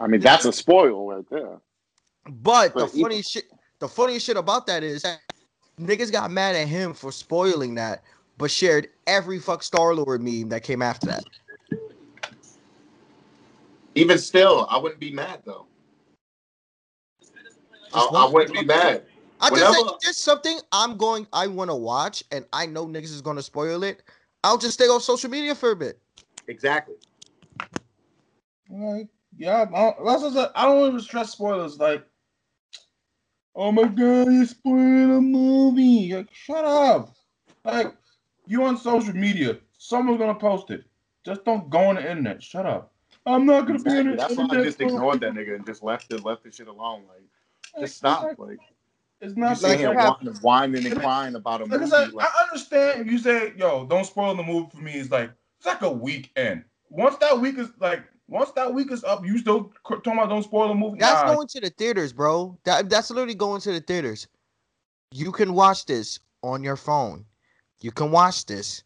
[0.00, 1.60] I mean, that's a spoil right there.
[2.28, 3.44] but the But even- funny shit,
[3.78, 5.20] the funniest shit about that is that
[5.80, 8.02] niggas got mad at him for spoiling that,
[8.36, 11.24] but shared every fuck Star Lord meme that came after that.
[13.94, 15.66] Even still, I wouldn't be mad though.
[17.94, 19.04] I, I wouldn't be mad.
[19.40, 22.86] I just say Whenever- there's something I'm going, I want to watch, and I know
[22.86, 24.02] niggas is gonna spoil it.
[24.42, 25.98] I'll just stay off social media for a bit.
[26.48, 26.94] Exactly.
[28.70, 31.78] Like, yeah, I don't, that's what I don't even stress spoilers.
[31.78, 32.04] Like,
[33.54, 36.14] oh my god, you spoiled a movie.
[36.14, 37.14] Like, shut up.
[37.64, 37.94] Like,
[38.46, 40.84] you on social media, someone's gonna post it.
[41.24, 42.42] Just don't go on the internet.
[42.42, 42.92] Shut up.
[43.26, 44.10] I'm not gonna be on Exactly.
[44.12, 46.68] the That's why I just ignored that nigga and just left it, left the shit
[46.68, 47.04] alone.
[47.08, 47.23] Like,
[47.80, 48.38] just stop.
[48.38, 48.58] Like,
[49.20, 51.76] It's not sitting like here what happened- whining, whining and crying about a Like I
[51.78, 51.90] movie.
[51.90, 55.10] said, Like, I understand if you say, "Yo, don't spoil the movie for me." It's
[55.10, 56.64] like it's like a weekend.
[56.90, 60.42] Once that week is like, once that week is up, you still talking about don't
[60.42, 60.98] spoil the movie.
[60.98, 62.58] That's Nah, going to the theaters, bro.
[62.64, 64.28] That that's literally going to the theaters.
[65.10, 67.24] You can watch this on your phone.
[67.80, 68.82] You can watch this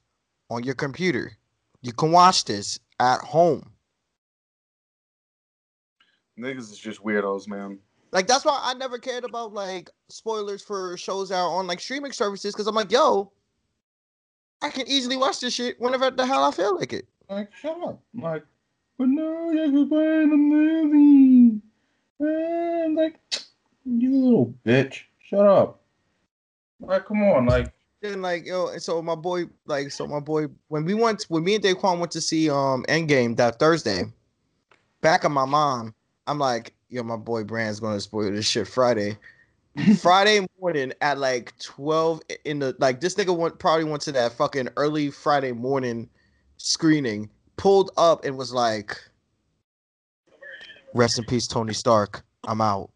[0.50, 1.36] on your computer.
[1.82, 3.72] You can watch this at home.
[6.38, 7.78] niggas is just weirdos, man.
[8.10, 11.80] Like that's why I never cared about like spoilers for shows that are on like
[11.80, 13.32] streaming services because I'm like, yo,
[14.62, 17.06] I can easily watch this shit whenever the hell I feel like it.
[17.28, 18.00] like shut up.
[18.14, 18.44] Like,
[18.96, 21.60] but no, you can play the movie.
[22.20, 23.20] And like,
[23.84, 25.80] you little bitch, shut up.
[26.80, 30.46] Like, come on, like, Then like yo, and so my boy, like so my boy,
[30.68, 34.04] when we went, when me and Daquan went to see um Endgame that Thursday,
[35.00, 35.94] back of my mom,
[36.26, 39.16] I'm like, yo, my boy Brand's gonna spoil this shit Friday.
[40.00, 44.32] Friday morning at like 12 in the like this nigga went probably went to that
[44.32, 46.08] fucking early Friday morning
[46.56, 48.96] screening, pulled up and was like,
[50.94, 52.22] Rest in peace, Tony Stark.
[52.46, 52.90] I'm out.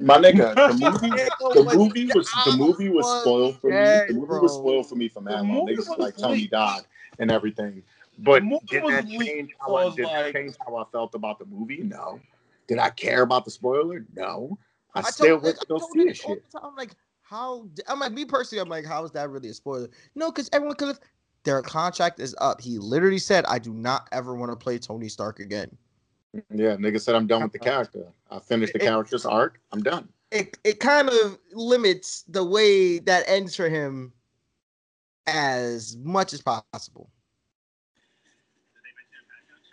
[0.00, 1.08] My nigga, the movie,
[1.54, 3.74] the was movie was the movie was was spoiled for me.
[3.76, 5.66] The movie was spoiled for me for mad long.
[5.66, 6.52] Niggas like Tony leaked.
[6.52, 6.82] died
[7.18, 7.82] and everything.
[8.18, 11.14] But The movie did that change how I did that like- change how I felt
[11.16, 11.78] about the movie?
[11.82, 12.20] No.
[12.68, 14.06] Did I care about the spoiler?
[14.14, 14.58] No.
[14.94, 16.44] I, I still went to go see this shit.
[16.62, 17.68] I'm like, how?
[17.88, 19.88] I'm like, me personally, I'm like, how is that really a spoiler?
[20.14, 21.00] No, because everyone could have.
[21.44, 22.60] Their contract is up.
[22.60, 25.74] He literally said, "I do not ever want to play Tony Stark again."
[26.34, 27.70] Yeah, nigga said I'm done with the uh-huh.
[27.70, 28.06] character.
[28.30, 29.60] I finished the It- character's arc.
[29.72, 30.08] I'm done.
[30.30, 34.12] It it kind of limits the way that ends for him
[35.26, 37.08] as much as possible.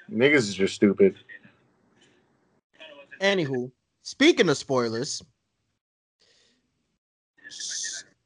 [0.09, 1.15] Niggas is just stupid.
[3.21, 3.71] Anywho,
[4.01, 5.21] speaking of spoilers,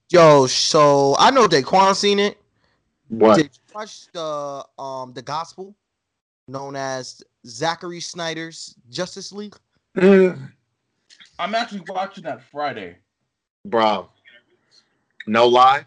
[0.09, 2.37] yo, so I know Daquan seen it.
[3.09, 3.37] What?
[3.37, 5.75] Did you watch the um the gospel
[6.47, 9.55] known as Zachary Snyder's Justice League?
[9.97, 10.51] Mm,
[11.37, 12.97] I'm actually watching that Friday.
[13.65, 14.09] Bro,
[15.27, 15.85] no lie.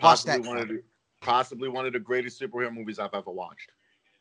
[0.00, 0.82] Watch Possibly that one of the
[1.20, 3.72] possibly one of the greatest superhero movies I've ever watched.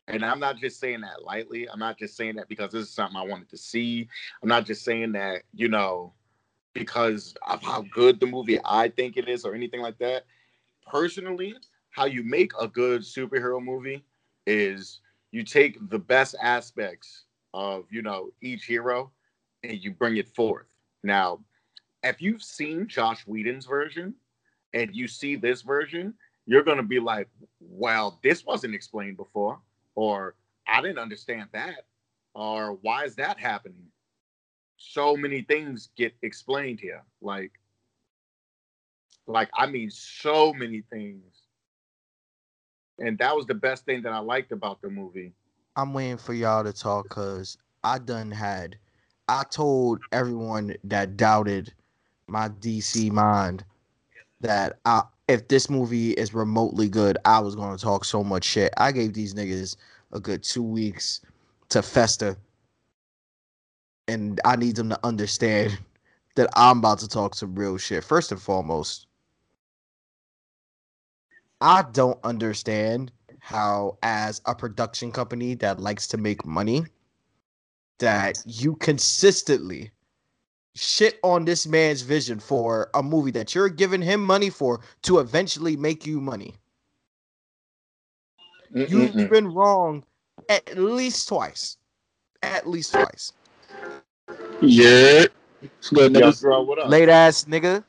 [0.07, 1.69] And I'm not just saying that lightly.
[1.69, 4.07] I'm not just saying that because this is something I wanted to see.
[4.41, 6.13] I'm not just saying that, you know,
[6.73, 10.25] because of how good the movie I think it is or anything like that.
[10.89, 11.55] Personally,
[11.89, 14.05] how you make a good superhero movie
[14.45, 15.01] is
[15.31, 19.11] you take the best aspects of, you know, each hero
[19.63, 20.67] and you bring it forth.
[21.03, 21.39] Now,
[22.03, 24.13] if you've seen Joss Whedon's version
[24.73, 26.13] and you see this version,
[26.45, 27.27] you're going to be like,
[27.59, 29.59] well, this wasn't explained before,
[29.97, 30.35] or
[30.67, 31.87] I didn't understand that,
[32.35, 33.87] or why is that happening?
[34.77, 37.01] So many things get explained here.
[37.19, 37.51] Like,
[39.25, 41.23] like I mean, so many things.
[42.99, 45.33] And that was the best thing that I liked about the movie.
[45.75, 48.77] I'm waiting for y'all to talk because I done had.
[49.27, 51.73] I told everyone that doubted
[52.27, 53.65] my DC mind
[54.41, 58.73] that I, if this movie is remotely good, I was to talk so much shit.
[58.77, 59.75] I gave these niggas
[60.13, 61.21] a good two weeks
[61.69, 62.37] to fester.
[64.07, 65.77] And I need them to understand
[66.35, 68.03] that I'm about to talk some real shit.
[68.03, 69.07] First and foremost,
[71.59, 76.85] I don't understand how, as a production company that likes to make money,
[77.99, 79.91] that you consistently
[80.77, 85.19] shit on this man's vision for a movie that you're giving him money for to
[85.19, 86.53] eventually make you money.
[88.73, 89.29] You've Mm-mm-mm.
[89.29, 90.03] been wrong
[90.49, 91.77] at least twice.
[92.43, 93.33] At least twice.
[94.61, 95.25] Yeah.
[95.91, 96.65] Yo, niggas.
[96.67, 96.89] what up?
[96.89, 97.83] Late ass nigga.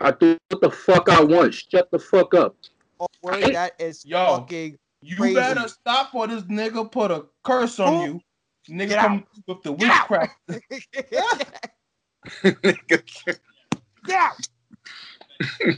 [0.00, 1.54] I do what the fuck I want.
[1.54, 2.56] Shut the fuck up.
[2.98, 4.38] Oh, word, that is Yo.
[4.38, 5.34] fucking You Crazy.
[5.34, 8.02] better stop or this nigga put a curse on Who?
[8.04, 8.20] you.
[8.68, 10.10] Nigga Get come with the Get out.
[10.10, 10.38] witchcraft.
[14.06, 14.30] yeah.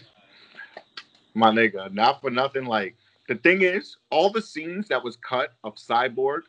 [1.35, 2.65] My nigga, not for nothing.
[2.65, 2.97] Like
[3.29, 6.43] the thing is, all the scenes that was cut of Cyborg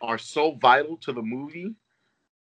[0.00, 1.74] are so vital to the movie,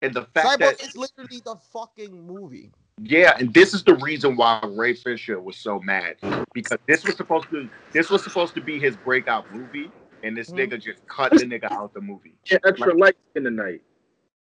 [0.02, 2.70] and the fact that it's literally the fucking movie.
[3.02, 6.16] yeah, and this is the reason why Ray Fisher was so mad
[6.54, 9.90] because this was supposed to this was supposed to be his breakout movie,
[10.22, 10.70] and this Mhm.
[10.70, 12.34] nigga just cut the nigga out the movie.
[12.50, 13.82] Yeah, extra light in the night.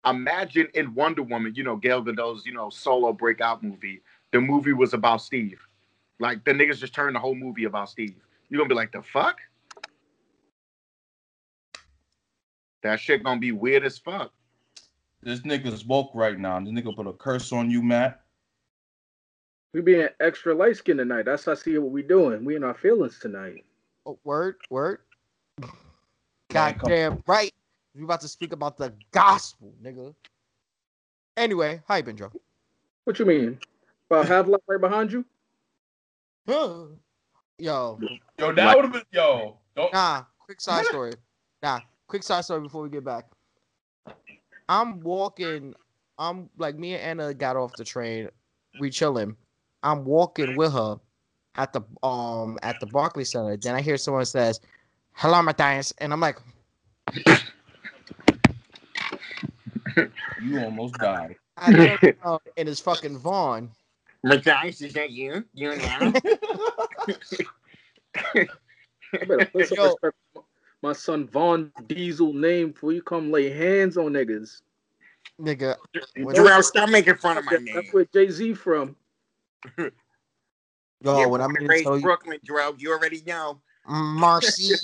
[0.05, 4.01] Imagine in Wonder Woman, you know, Gal Gadot's, you know, solo breakout movie.
[4.31, 5.61] The movie was about Steve.
[6.19, 8.15] Like the niggas just turned the whole movie about Steve.
[8.49, 9.39] You're gonna be like, the fuck?
[12.83, 14.31] That shit gonna be weird as fuck.
[15.21, 16.59] This nigga's woke right now.
[16.59, 18.21] This nigga put a curse on you, Matt.
[19.73, 21.25] We being extra light skinned tonight.
[21.25, 22.43] That's how I see what we doing.
[22.43, 23.63] We in our feelings tonight.
[24.05, 24.99] Oh, word, word.
[25.61, 25.69] Man,
[26.49, 27.53] God damn right.
[27.95, 30.15] We about to speak about the gospel, nigga.
[31.37, 32.31] Anyway, how you been, Joe?
[33.03, 33.59] What you mean?
[34.09, 35.25] About Havelock right behind you?
[36.47, 36.97] Yo,
[37.57, 37.99] Yo,
[38.51, 39.57] that would have been yo.
[39.75, 40.23] Don't nah.
[40.39, 41.13] Quick side story.
[41.61, 43.25] Nah, quick side story before we get back.
[44.67, 45.73] I'm walking.
[46.17, 48.29] I'm like me and Anna got off the train.
[48.79, 49.35] We chilling.
[49.83, 50.99] I'm walking with her
[51.55, 53.55] at the um at the Barclay Center.
[53.55, 54.59] Then I hear someone says,
[55.13, 56.37] "Hello, Matthias," and I'm like,
[60.41, 61.35] you almost died.
[61.57, 63.69] I turn around and it's fucking Vaughn.
[64.23, 65.43] Matthias, is that you?
[65.53, 66.13] You now?
[68.15, 68.47] I
[69.11, 69.83] better put some Yo.
[69.85, 70.43] respect on
[70.81, 74.61] my son Vaughn Diesel name before you come lay hands on niggas.
[75.41, 75.75] Nigga,
[76.17, 77.75] What- stop making fun of my name.
[77.75, 78.95] That's where Jay Z from.
[79.77, 79.89] yo,
[81.01, 83.61] Yeah, when I'm born gonna raised tell you, Brooklyn, Jarrell, you already know.
[83.87, 84.75] Marcy.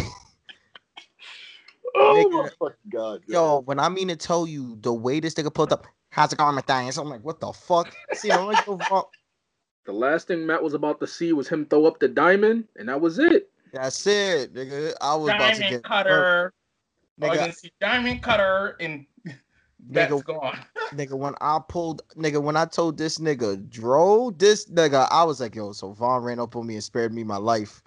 [1.94, 2.42] Oh Nigga.
[2.42, 3.22] my fucking god.
[3.26, 6.38] Yo, when I mean to tell you the way this nigga pulled up, how's it
[6.38, 6.96] going, Matthias?
[6.96, 7.92] I'm like, what the fuck?
[8.14, 9.04] See, I'm like, yo, Vaughn-
[9.86, 12.88] The last thing Matt was about to see was him throw up the diamond, and
[12.88, 13.50] that was it.
[13.72, 14.94] that's it, nigga.
[15.00, 16.52] I was about to Diamond get cutter.
[17.20, 19.04] Nigga, can see diamond cutter and
[19.90, 20.24] that's Nigga.
[20.24, 20.58] gone.
[20.94, 25.40] nigga, when I pulled, nigga, when I told this nigga drove this nigga, I was
[25.40, 27.82] like, yo, so Vaughn ran up on me and spared me my life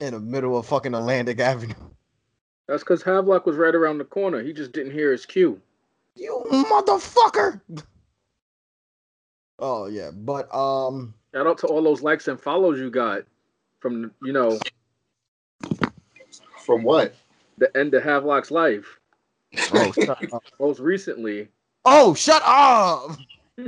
[0.00, 1.74] in the middle of fucking Atlantic Avenue.
[2.68, 4.42] That's because Havelock was right around the corner.
[4.42, 5.60] He just didn't hear his cue.
[6.16, 7.60] You motherfucker.
[9.60, 13.22] Oh yeah, but um, Shout out to all those likes and follows you got
[13.78, 14.58] from you know
[16.66, 17.14] From what?
[17.58, 18.98] the end of Havelock's life.
[19.72, 20.42] oh shut up.
[20.60, 21.48] Most recently,
[21.84, 23.16] Oh shut up.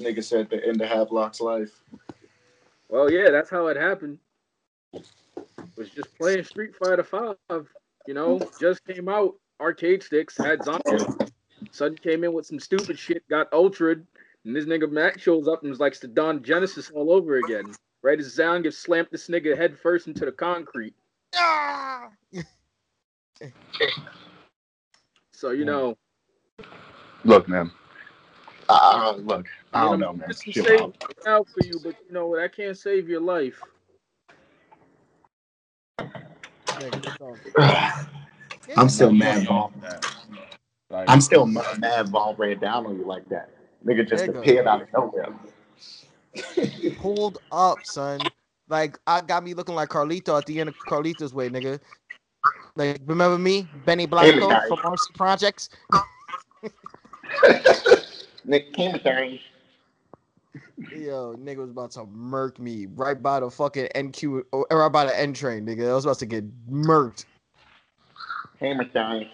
[0.00, 1.82] Nigga said the end of Havelock's life.
[2.88, 4.18] well, yeah, that's how it happened.
[5.82, 7.36] Was just playing Street Fighter Five.
[8.06, 9.34] You know, just came out.
[9.60, 11.04] Arcade sticks had zombies.
[11.72, 13.96] Sudden came in with some stupid shit, got ultra,
[14.44, 17.64] and this nigga Mac shows up and was like Don Genesis all over again.
[18.02, 20.94] Right as Zangief slammed this nigga head first into the concrete.
[21.36, 22.08] Ah!
[25.32, 25.96] So you know,
[27.24, 27.72] Look, man.
[28.68, 30.28] Uh, look, I don't know, man.
[30.28, 30.94] this can Chill save out.
[31.26, 32.38] out for you, but you know what?
[32.40, 33.60] I can't save your life.
[36.82, 37.38] Nigga,
[38.76, 39.72] I'm still mad, yo, Vaughn.
[39.82, 40.04] that.
[40.90, 43.50] Like, I'm still mad, mad Vaughn ran down on you like that.
[43.86, 44.38] Nigga just Nigga.
[44.38, 45.28] appeared out of nowhere.
[46.98, 48.30] pulled up, son.
[48.68, 51.80] Like I got me looking like Carlito at the end of Carlito's way, nigga.
[52.76, 55.68] Like remember me, Benny Blanco Hey, from RC Projects?
[58.44, 59.38] Nick came thing.
[60.94, 65.04] Yo, nigga was about to murk me right by the fucking NQ or right by
[65.06, 65.90] the N train, nigga.
[65.90, 67.24] I was about to get murked.
[68.60, 69.28] Hammer thing.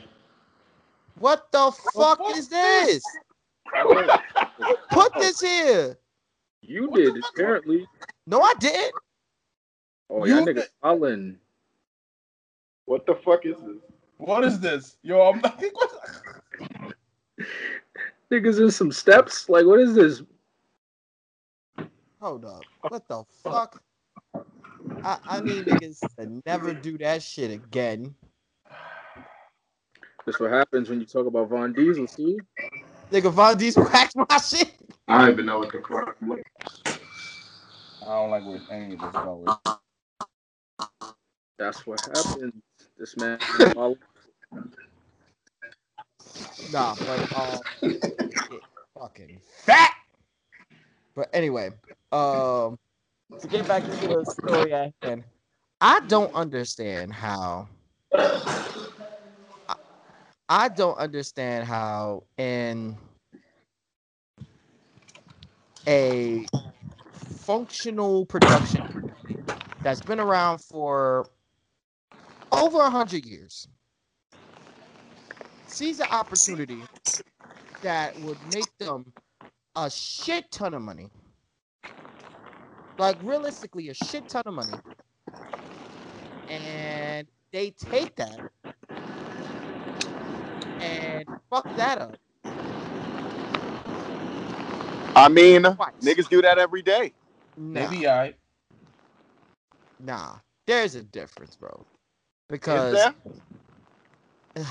[1.18, 3.02] What the fuck fuck is this?
[4.90, 5.98] Put this here.
[6.62, 7.30] You What did the fuck?
[7.34, 7.86] apparently.
[8.26, 8.92] No, I didn't.
[10.10, 11.36] Oh, You y'all did- niggas hollering.
[12.84, 13.76] What the fuck is this?
[14.18, 14.96] what is this?
[15.02, 15.90] Yo, I'm like, what?
[18.30, 19.48] Niggas in some steps.
[19.48, 20.22] Like, what is this?
[22.20, 22.66] Hold up.
[22.88, 23.82] What the fuck?
[25.04, 28.14] I, I need niggas to never do that shit again.
[30.26, 32.06] That's what happens when you talk about Von Diesel.
[32.06, 32.38] See,
[33.12, 34.74] Nigga Von Diesel hacked my shit.
[35.08, 36.16] I don't even know what the fuck.
[38.02, 39.46] I don't like where any of this going.
[41.58, 42.54] that's what happens.
[42.98, 43.38] This man.
[46.72, 47.60] Nah, but um,
[48.98, 49.92] fucking fat.
[51.16, 51.70] But anyway,
[52.12, 52.78] um,
[53.40, 55.24] to get back to the story at hand,
[55.80, 57.68] I don't understand how.
[58.14, 59.74] I,
[60.48, 62.96] I don't understand how in
[65.86, 66.46] a
[67.12, 69.12] functional production
[69.82, 71.28] that's been around for
[72.52, 73.68] over a hundred years
[75.66, 76.82] sees an opportunity
[77.82, 79.12] that would make them
[79.76, 81.08] a shit ton of money.
[82.98, 84.80] Like realistically, a shit ton of money.
[86.48, 88.40] And they take that
[90.80, 92.18] and fuck that up.
[95.16, 95.92] I mean, Twice.
[96.02, 97.12] niggas do that every day.
[97.56, 98.34] Nah, Maybe I.
[100.00, 100.36] nah.
[100.66, 101.86] There's a difference, bro.
[102.50, 103.14] Is Because there?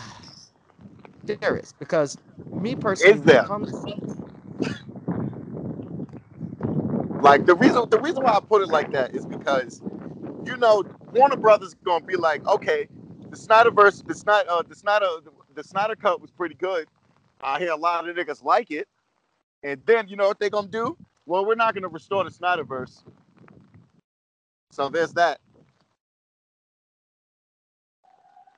[1.41, 2.17] There is because
[2.57, 3.43] me personally, Is when it there?
[3.43, 3.83] comes-
[7.21, 9.81] Like the reason the reason why I put it like that is because
[10.45, 10.83] you know
[11.13, 12.87] Warner Brothers gonna be like, okay,
[13.29, 15.07] the Snyderverse, the Snyder, uh, the Snyder,
[15.55, 16.87] the Snyder cut was pretty good.
[17.41, 18.87] I hear a lot of niggas like it,
[19.63, 20.97] and then you know what they gonna do?
[21.25, 23.03] Well, we're not gonna restore the Snyderverse.
[24.71, 25.39] So there's that.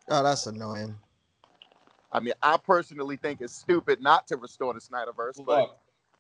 [0.10, 0.96] oh, that's annoying.
[2.12, 5.78] I mean, I personally think it's stupid not to restore the Snyderverse, but Look,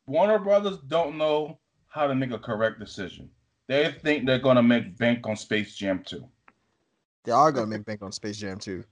[0.07, 1.57] Warner Brothers don't know
[1.90, 3.30] how to make a correct decision.
[3.68, 6.24] They think they're gonna make bank on Space Jam 2.
[7.26, 8.84] They are gonna make bank on Space Jam too.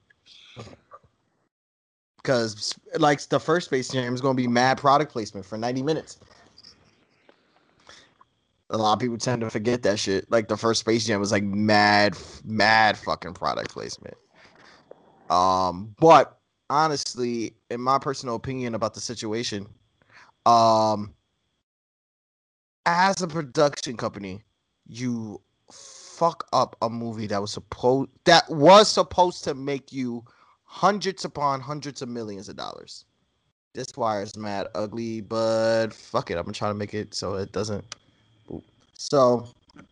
[2.17, 6.19] Because like the first Space Jam is gonna be mad product placement for 90 minutes.
[8.69, 10.29] A lot of people tend to forget that shit.
[10.29, 14.17] Like the first Space Jam was like mad, mad fucking product placement.
[15.29, 19.67] Um, but honestly, in my personal opinion about the situation,
[20.45, 21.13] um,
[22.87, 24.41] as a production company,
[24.87, 25.41] you
[25.71, 30.23] fuck up a movie that was supposed that was supposed to make you
[30.63, 33.05] hundreds upon hundreds of millions of dollars.
[33.73, 36.37] This wire is mad ugly, but fuck it.
[36.37, 37.83] I'm gonna try to make it so it doesn't.
[38.93, 39.47] So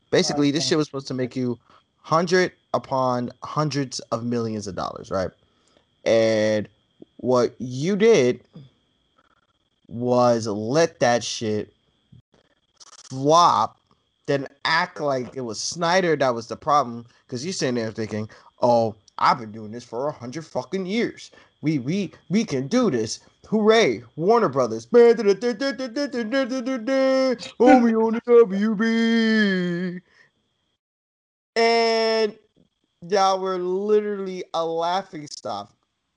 [0.10, 1.60] basically, this shit was supposed to make you
[1.98, 5.30] hundred upon hundreds of millions of dollars, right?
[6.06, 6.70] And
[7.18, 8.42] what you did
[9.88, 11.75] was let that shit
[13.10, 13.78] flop
[14.26, 18.28] then act like it was Snyder that was the problem because you're sitting there thinking,
[18.62, 21.32] "Oh, I've been doing this for a hundred fucking years.
[21.62, 23.20] We we we can do this.
[23.48, 24.88] Hooray, Warner Brothers.
[27.60, 30.02] Homie on the WB.
[31.58, 32.38] And
[33.08, 35.74] y'all were literally a laughing stock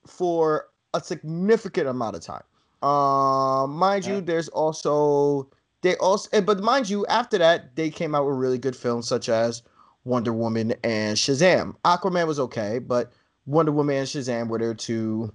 [0.06, 2.42] for a significant amount of time.
[2.82, 5.50] Um, mind you, there's also
[5.82, 9.06] they also, eh, but mind you, after that they came out with really good films
[9.06, 9.62] such as
[10.04, 11.74] Wonder Woman and Shazam.
[11.84, 13.12] Aquaman was okay, but
[13.46, 15.32] Wonder Woman and Shazam were their two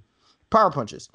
[0.50, 1.10] power punches.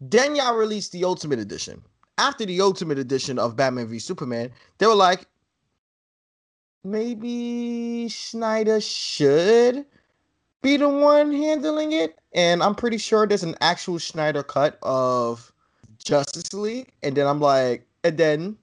[0.00, 1.82] Then y'all released the Ultimate Edition.
[2.18, 5.26] After the Ultimate Edition of Batman v Superman, they were like,
[6.84, 9.84] maybe Snyder should
[10.62, 12.18] be the one handling it.
[12.32, 15.52] And I'm pretty sure there's an actual Snyder cut of
[16.04, 16.92] Justice League.
[17.02, 18.56] And then I'm like, and then,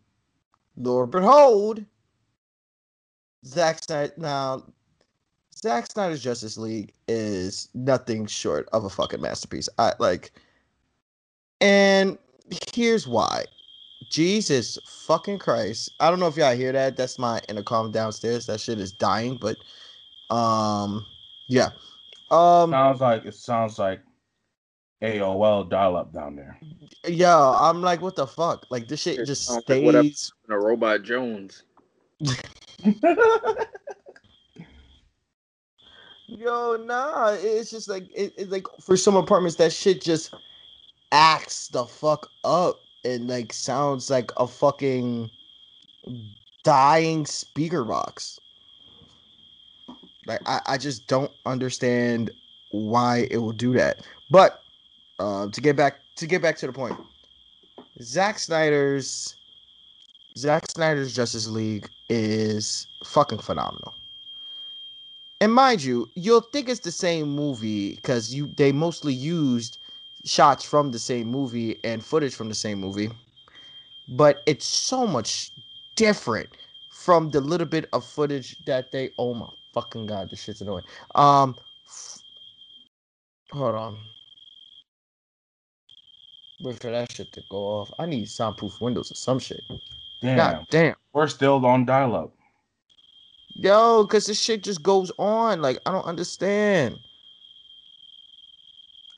[0.75, 1.85] Lord behold,
[3.45, 4.13] Zack Snyder.
[4.17, 4.63] Now,
[5.55, 9.69] Zack Snyder's Justice League is nothing short of a fucking masterpiece.
[9.77, 10.31] I like,
[11.61, 12.17] and
[12.73, 13.45] here's why.
[14.09, 14.77] Jesus
[15.07, 15.91] fucking Christ.
[15.99, 16.97] I don't know if y'all hear that.
[16.97, 18.45] That's my intercom downstairs.
[18.47, 19.57] That shit is dying, but
[20.35, 21.05] um
[21.47, 21.69] yeah.
[22.31, 24.01] Um Sounds like it sounds like
[25.05, 26.59] AOL dial up down there.
[27.07, 28.65] yeah, I'm like what the fuck?
[28.69, 31.63] Like this shit just sounds like whatever- stays a robot Jones.
[36.27, 40.33] Yo, nah, it's just like it, it's like for some apartments that shit just
[41.11, 45.29] acts the fuck up and like sounds like a fucking
[46.63, 48.39] dying speaker box.
[50.25, 52.31] Like I, I just don't understand
[52.71, 54.05] why it will do that.
[54.31, 54.63] But
[55.19, 56.97] uh, to get back to get back to the point,
[58.01, 59.35] Zack Snyder's
[60.37, 63.93] Zack Snyder's Justice League is fucking phenomenal.
[65.41, 69.77] And mind you, you'll think it's the same movie because you they mostly used
[70.23, 73.09] shots from the same movie and footage from the same movie,
[74.09, 75.51] but it's so much
[75.95, 76.49] different
[76.91, 79.11] from the little bit of footage that they.
[79.17, 80.85] Oh my fucking god, this shit's annoying.
[81.13, 81.55] Um,
[81.85, 82.19] f-
[83.51, 83.97] hold on.
[86.61, 87.91] Wait for that shit to go off.
[87.99, 89.61] I need soundproof windows or some shit.
[90.21, 90.95] Damn, God damn.
[91.13, 92.33] we're still on dial up.
[93.55, 95.61] Yo, because this shit just goes on.
[95.61, 96.97] Like, I don't understand.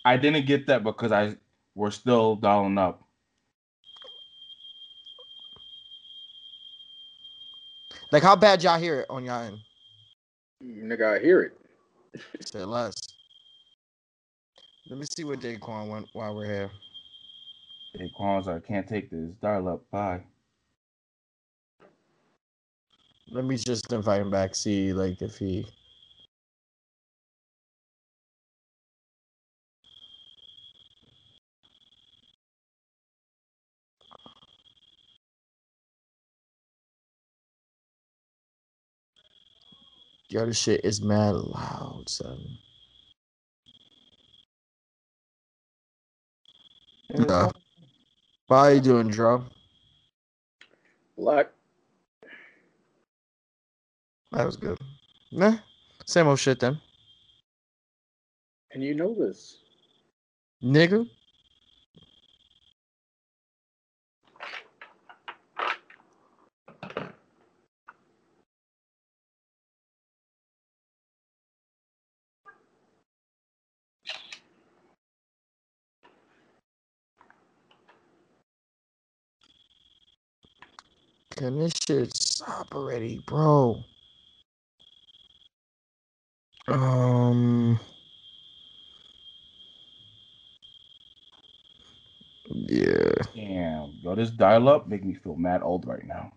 [0.06, 1.36] I didn't get that because I
[1.76, 3.04] we're still dialing up.
[8.12, 9.60] Like, how bad y'all hear it on y'all end?
[10.64, 11.58] Nigga, I hear it.
[12.46, 12.96] Say less.
[14.90, 16.72] Let me see what Daquan went while we're here.
[17.98, 19.90] Daquan's I can't take this dial up.
[19.92, 20.24] Bye.
[23.32, 25.68] Let me just invite him back, see like if he
[40.30, 42.58] Yo, this shit is mad loud, son.
[47.14, 47.52] Yeah.
[48.50, 49.46] How you doing, Dro?
[51.18, 51.52] Black.
[54.32, 54.78] That was good.
[55.32, 55.58] Nah,
[56.06, 56.80] same old shit then,
[58.74, 59.58] And you know this.
[60.64, 61.08] nigga.
[81.38, 83.84] Can this shit stop already, bro?
[86.68, 87.80] Um.
[92.50, 96.32] Yeah, Damn, yo, this dial up make me feel mad old right now.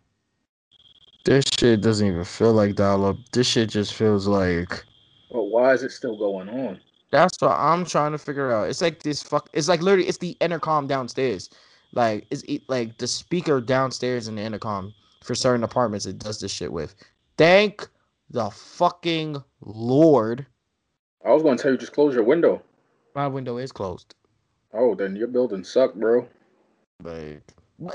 [1.25, 3.17] this shit doesn't even feel like dial up.
[3.33, 4.85] This shit just feels like.
[5.31, 6.81] But why is it still going on?
[7.11, 8.69] That's what I'm trying to figure out.
[8.69, 9.49] It's like this fuck.
[9.53, 11.49] It's like literally, it's the intercom downstairs.
[11.93, 14.95] Like it's like the speaker downstairs in the intercom
[15.25, 16.07] for certain apartments.
[16.07, 16.95] It does this shit with.
[17.37, 17.89] Thank
[18.31, 20.47] the fucking lord.
[21.25, 22.63] I was going to tell you just close your window.
[23.15, 24.15] My window is closed.
[24.73, 26.29] Oh, then your building suck, bro.
[27.03, 27.43] Like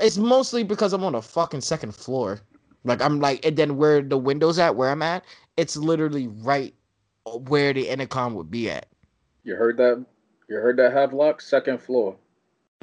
[0.00, 2.40] it's mostly because I'm on a fucking second floor.
[2.84, 5.24] Like I'm like, and then where the windows at, where I'm at,
[5.56, 6.74] it's literally right
[7.48, 8.86] where the intercom would be at.
[9.42, 10.04] You heard that?
[10.48, 11.40] You heard that, Havelock?
[11.40, 12.16] Second floor.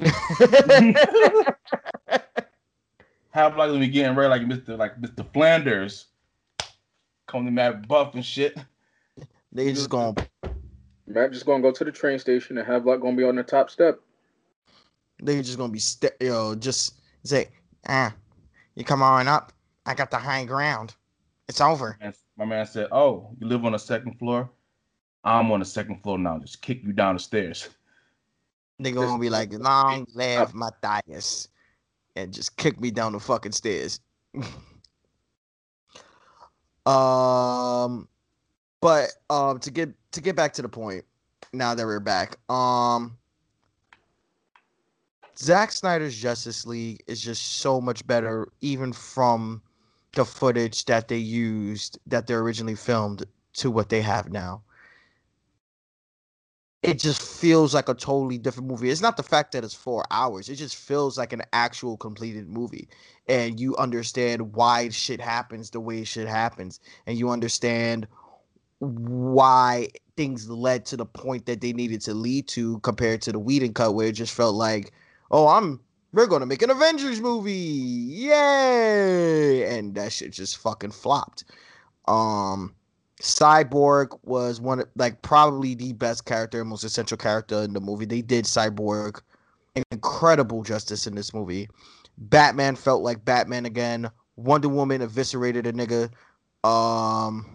[3.30, 4.76] How likely we getting ready like Mr.
[4.78, 5.26] like Mr.
[5.32, 6.06] Flanders,
[7.26, 8.56] coming to mad buff and shit.
[9.52, 10.14] they just gonna
[11.06, 13.42] Matt just gonna go to the train station and Have Havelock gonna be on the
[13.42, 14.00] top step.
[15.22, 16.94] they just gonna be st- yo just
[17.24, 17.48] say
[17.88, 18.14] ah
[18.74, 19.52] you come on up
[19.86, 20.94] i got the high ground
[21.48, 24.50] it's over And my man said, "Oh, you live on the second floor.
[25.24, 26.38] I'm on the second floor now.
[26.38, 27.68] Just kick you down the stairs."
[28.78, 31.48] They gonna be like long live matthias
[32.16, 34.00] and just kick me down the fucking stairs
[36.86, 38.08] um
[38.80, 41.04] but um to get to get back to the point
[41.52, 43.16] now that we're back um
[45.38, 49.62] Zack Snyder's Justice League is just so much better, even from
[50.12, 53.24] the footage that they used that they originally filmed
[53.54, 54.62] to what they have now.
[56.84, 58.90] It just feels like a totally different movie.
[58.90, 62.48] It's not the fact that it's four hours, it just feels like an actual completed
[62.48, 62.88] movie.
[63.26, 68.06] And you understand why shit happens the way shit happens, and you understand
[68.80, 73.38] why things led to the point that they needed to lead to compared to the
[73.38, 74.92] Whedon cut, where it just felt like
[75.30, 75.80] oh, I'm
[76.12, 79.76] we're gonna make an Avengers movie, yay!
[79.76, 81.44] And that shit just fucking flopped.
[82.06, 82.74] Um,
[83.24, 88.04] Cyborg was one of like probably the best character, most essential character in the movie.
[88.04, 89.22] They did Cyborg
[89.90, 91.68] incredible justice in this movie.
[92.18, 94.10] Batman felt like Batman again.
[94.36, 96.10] Wonder Woman eviscerated a nigga.
[96.68, 97.46] Um,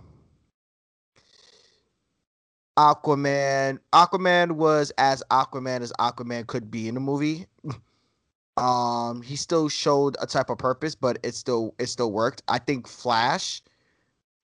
[2.75, 3.77] Aquaman.
[3.93, 7.45] Aquaman was as Aquaman as Aquaman could be in the movie.
[8.57, 12.41] um, he still showed a type of purpose, but it still it still worked.
[12.47, 13.61] I think Flash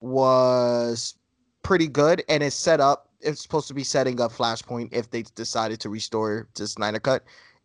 [0.06, 1.14] was
[1.62, 3.08] pretty good, and it's set up.
[3.20, 7.24] It's supposed to be setting up Flashpoint if they decided to restore to Snyder Cut,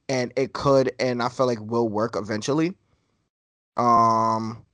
[0.10, 2.76] and it could, and I feel like will work eventually.
[3.78, 4.66] Um,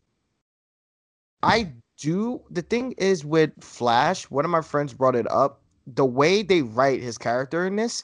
[1.44, 2.41] I do.
[2.49, 6.61] The thing is with Flash, one of my friends brought it up the way they
[6.61, 8.03] write his character in this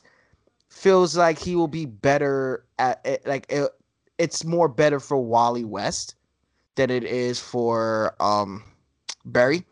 [0.70, 3.70] feels like he will be better at it like it,
[4.18, 6.16] it's more better for Wally West
[6.76, 8.64] than it is for um
[9.26, 9.66] Barry.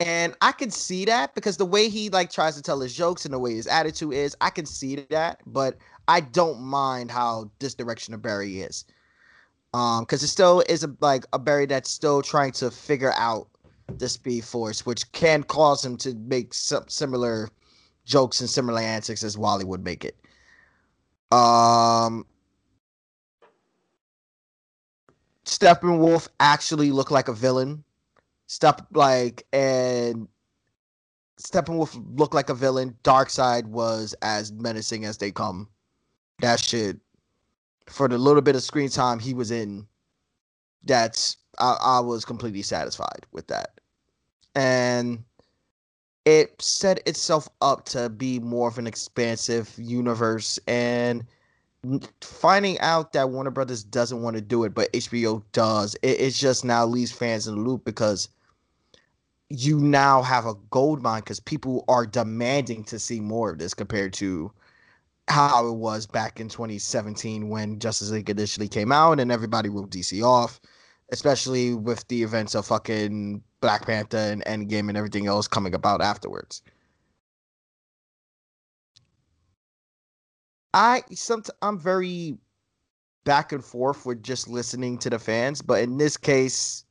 [0.00, 3.24] And I can see that because the way he like tries to tell his jokes
[3.24, 5.76] and the way his attitude is, I can see that, but
[6.08, 8.84] I don't mind how this direction of Barry is.
[9.74, 13.48] Um, because it still is a like a Barry that's still trying to figure out
[13.98, 17.48] the Speed Force, which can cause him to make some similar
[18.04, 20.16] jokes and similar antics as Wally would make it.
[21.30, 22.26] Um,
[25.44, 27.84] Steppenwolf actually looked like a villain.
[28.46, 30.28] Step like and
[31.40, 32.96] Steppenwolf looked like a villain.
[33.02, 35.68] Darkseid was as menacing as they come.
[36.40, 36.98] That shit.
[37.88, 39.86] For the little bit of screen time he was in,
[40.84, 43.80] that's I, I was completely satisfied with that.
[44.54, 45.24] And
[46.24, 51.24] it set itself up to be more of an expansive universe and
[52.20, 56.30] finding out that Warner Brothers doesn't want to do it, but HBO does, it, it
[56.34, 58.28] just now leaves fans in the loop because
[59.48, 63.74] you now have a gold mine because people are demanding to see more of this
[63.74, 64.50] compared to
[65.28, 69.90] how it was back in 2017 when Justice League initially came out and everybody wrote
[69.90, 70.60] DC off,
[71.10, 76.00] especially with the events of fucking Black Panther and Endgame and everything else coming about
[76.00, 76.62] afterwards.
[80.74, 82.36] I some I'm very
[83.24, 86.84] back and forth with just listening to the fans, but in this case,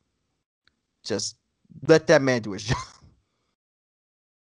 [1.04, 1.36] just
[1.86, 2.78] let that man do his job.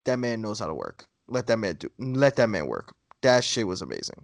[0.05, 1.05] that man knows how to work.
[1.27, 1.89] Let that man do.
[1.97, 2.93] Let that man work.
[3.21, 4.23] That shit was amazing.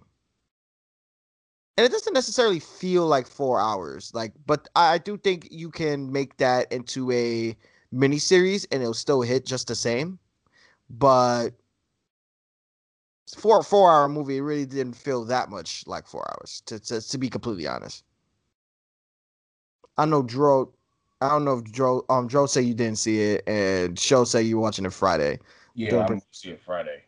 [1.76, 6.12] And it doesn't necessarily feel like four hours, like, but I do think you can
[6.12, 7.56] make that into a
[7.90, 10.18] mini series and it'll still hit just the same.
[10.90, 11.54] But
[13.36, 16.78] for a four hour movie, it really didn't feel that much like four hours, to,
[16.80, 18.04] to, to be completely honest.
[19.96, 20.72] I know Dro,
[21.20, 24.42] I don't know if Dro, um, Dro say you didn't see it, and Show say
[24.42, 25.38] you're watching it Friday.
[25.74, 27.02] Yeah, Don't I'm gonna see it Friday.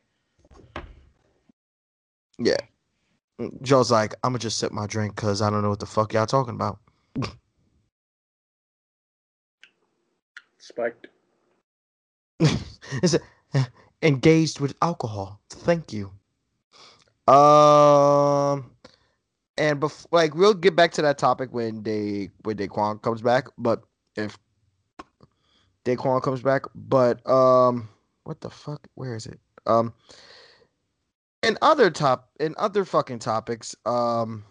[2.39, 2.57] Yeah.
[3.63, 6.13] Joe's like, I'm gonna just sip my drink because I don't know what the fuck
[6.13, 6.79] y'all talking about.
[10.59, 11.09] Spiked.
[13.03, 13.23] Is it
[14.05, 15.41] engaged with alcohol?
[15.51, 16.13] Thank you.
[17.27, 18.71] Um,
[19.57, 23.49] and before, like, we'll get back to that topic when they when Daquan comes back.
[23.59, 23.83] But
[24.15, 24.39] if
[25.85, 27.89] Daquan comes back, but um,
[28.25, 28.87] what the fuck?
[28.95, 29.41] Where is it?
[29.67, 29.95] Um,
[31.43, 34.45] in other top in other fucking topics, um,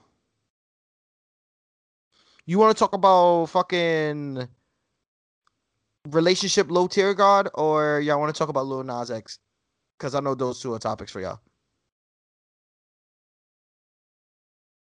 [2.46, 4.48] you want to talk about fucking
[6.10, 9.40] relationship low tier god, or y'all want to talk about Lil Nas X?
[9.98, 11.40] Because I know those two are topics for y'all.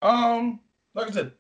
[0.03, 0.61] Um,
[0.95, 1.33] like I said,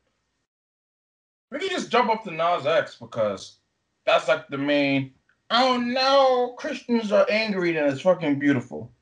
[1.51, 3.59] we can just jump up to Nas X because
[4.05, 5.13] that's like the main.
[5.51, 8.93] Oh no, Christians are angry and it's fucking beautiful.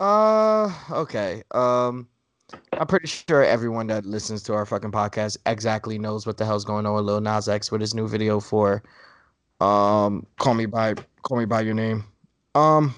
[0.00, 1.42] Uh, okay.
[1.52, 2.08] Um,
[2.72, 6.64] I'm pretty sure everyone that listens to our fucking podcast exactly knows what the hell's
[6.64, 8.82] going on with Lil Nas X with his new video for,
[9.60, 12.04] um, call me by call me by your name.
[12.54, 12.94] Um,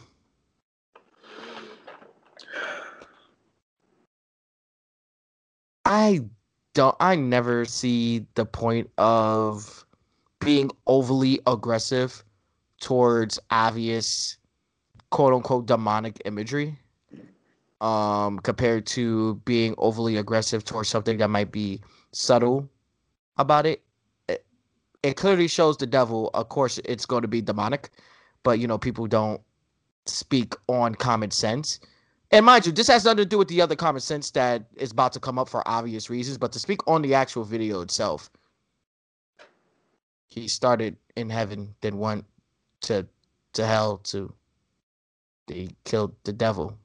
[5.84, 6.20] I
[6.74, 6.96] don't.
[7.00, 9.84] I never see the point of
[10.40, 12.24] being overly aggressive
[12.80, 14.38] towards obvious
[15.10, 16.78] quote unquote demonic imagery
[17.80, 21.80] um compared to being overly aggressive towards something that might be
[22.12, 22.68] subtle
[23.36, 23.91] about it it,
[25.02, 27.90] it clearly shows the devil of course it's going to be demonic
[28.42, 29.40] but you know people don't
[30.06, 31.78] speak on common sense.
[32.32, 34.90] And mind you this has nothing to do with the other common sense that is
[34.90, 38.30] about to come up for obvious reasons but to speak on the actual video itself
[40.28, 42.24] he started in heaven then went
[42.80, 43.06] to
[43.52, 44.32] to hell to
[45.46, 46.78] they killed the devil.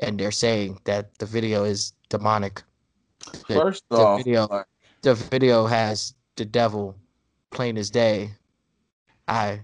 [0.00, 2.62] And they're saying that the video is demonic.
[3.48, 4.64] The- First the off, video-
[5.02, 6.96] the video has the devil
[7.54, 8.32] plain as day.
[9.26, 9.60] I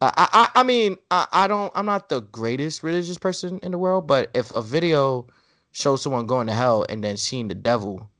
[0.00, 3.78] i i, I mean I, I don't i'm not the greatest religious person in the
[3.78, 5.26] world but if a video
[5.72, 8.10] shows someone going to hell and then seeing the devil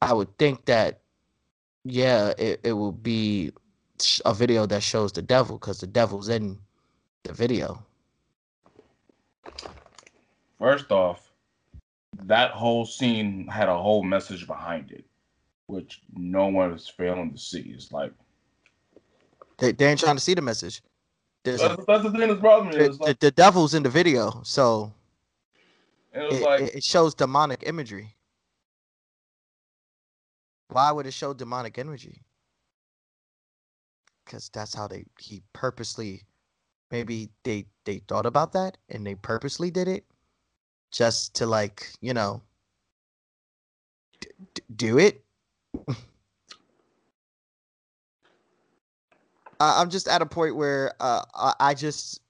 [0.00, 1.00] i would think that
[1.84, 3.52] yeah it, it will be
[4.24, 6.58] a video that shows the devil because the devil's in
[7.24, 7.84] the video.
[10.58, 11.32] First off,
[12.24, 15.04] that whole scene had a whole message behind it,
[15.66, 17.72] which no one is failing to see.
[17.74, 18.12] It's like
[19.58, 20.82] they, they ain't trying to see the message
[21.44, 22.78] There's a- that's, that's the thing that's bothering me.
[22.78, 24.92] the, It's the, the devil's in the video so
[26.12, 28.14] it was it, like it- shows demonic imagery.
[30.68, 32.22] Why would it show demonic imagery?
[34.24, 36.22] Because that's how they he purposely
[36.90, 40.04] maybe they they thought about that and they purposely did it
[40.90, 42.42] just to like you know
[44.54, 45.24] d- do it.
[49.62, 51.22] I'm just at a point where uh,
[51.60, 52.20] I, just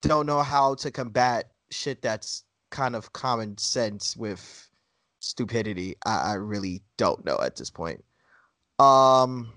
[0.00, 4.68] don't know how to combat shit that's kind of common sense with
[5.20, 5.94] stupidity.
[6.04, 8.04] I, I really don't know at this point.
[8.78, 9.52] Um.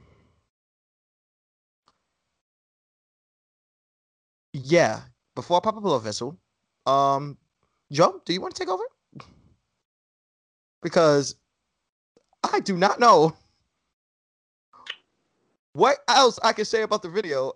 [4.53, 5.01] Yeah.
[5.33, 6.37] Before I pop a blood vessel,
[6.85, 7.37] um,
[7.91, 8.83] Joe, do you want to take over?
[10.81, 11.35] Because
[12.53, 13.35] I do not know
[15.73, 17.53] what else I can say about the video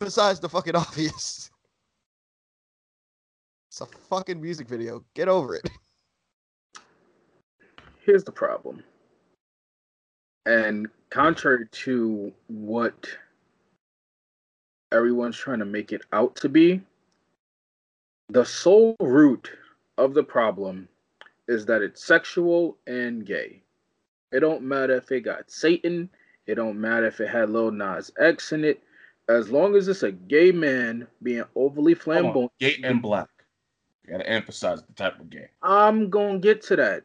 [0.00, 1.50] besides the fucking obvious.
[3.68, 5.04] It's a fucking music video.
[5.14, 5.68] Get over it.
[8.04, 8.82] here's the problem.
[10.46, 13.06] And contrary to what
[14.90, 16.80] everyone's trying to make it out to be,
[18.30, 19.50] the sole root
[19.98, 20.88] of the problem
[21.48, 23.60] is that it's sexual and gay.
[24.32, 26.10] It don't matter if it got Satan.
[26.46, 28.82] It don't matter if it had Lil Nas X in it.
[29.28, 33.28] As long as it's a gay man being overly flamboyant, Gay and black.
[34.04, 35.48] You gotta emphasize the type of gay.
[35.62, 37.02] I'm gonna get to that.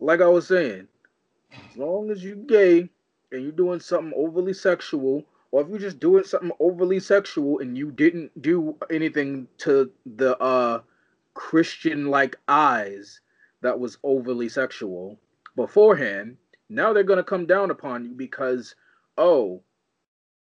[0.00, 0.88] Like I was saying,
[1.52, 2.88] as long as you're gay
[3.30, 7.78] and you're doing something overly sexual, or if you're just doing something overly sexual and
[7.78, 10.80] you didn't do anything to the uh
[11.34, 13.20] Christian like eyes
[13.62, 15.18] that was overly sexual
[15.56, 16.36] beforehand,
[16.68, 18.74] now they're gonna come down upon you because
[19.18, 19.62] oh,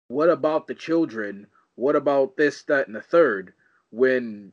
[0.07, 1.47] what about the children?
[1.75, 3.53] What about this, that, and the third?
[3.91, 4.51] When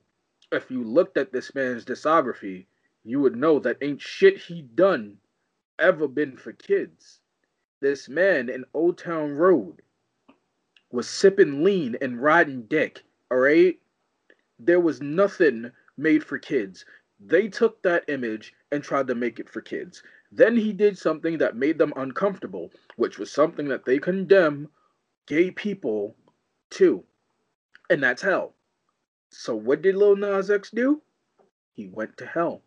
[0.52, 2.66] if you looked at this man's discography,
[3.02, 5.18] you would know that ain't shit he done
[5.78, 7.20] ever been for kids.
[7.80, 9.82] This man in Old Town Road
[10.90, 13.02] was sipping lean and riding dick,
[13.32, 13.78] alright?
[14.58, 16.84] There was nothing made for kids.
[17.20, 20.02] They took that image and tried to make it for kids.
[20.32, 24.68] Then he did something that made them uncomfortable, which was something that they condemn
[25.26, 26.16] gay people
[26.70, 27.04] to.
[27.88, 28.54] And that's hell.
[29.30, 31.02] So what did Lil Nas X do?
[31.72, 32.62] He went to hell.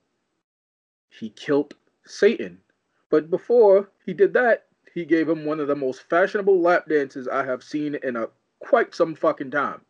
[1.10, 1.76] He killed
[2.06, 2.62] Satan.
[3.10, 7.28] But before he did that, he gave him one of the most fashionable lap dances
[7.28, 8.30] I have seen in a
[8.60, 9.82] quite some fucking time.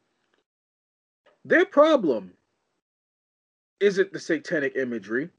[1.46, 2.34] Their problem
[3.80, 5.30] isn't the satanic imagery.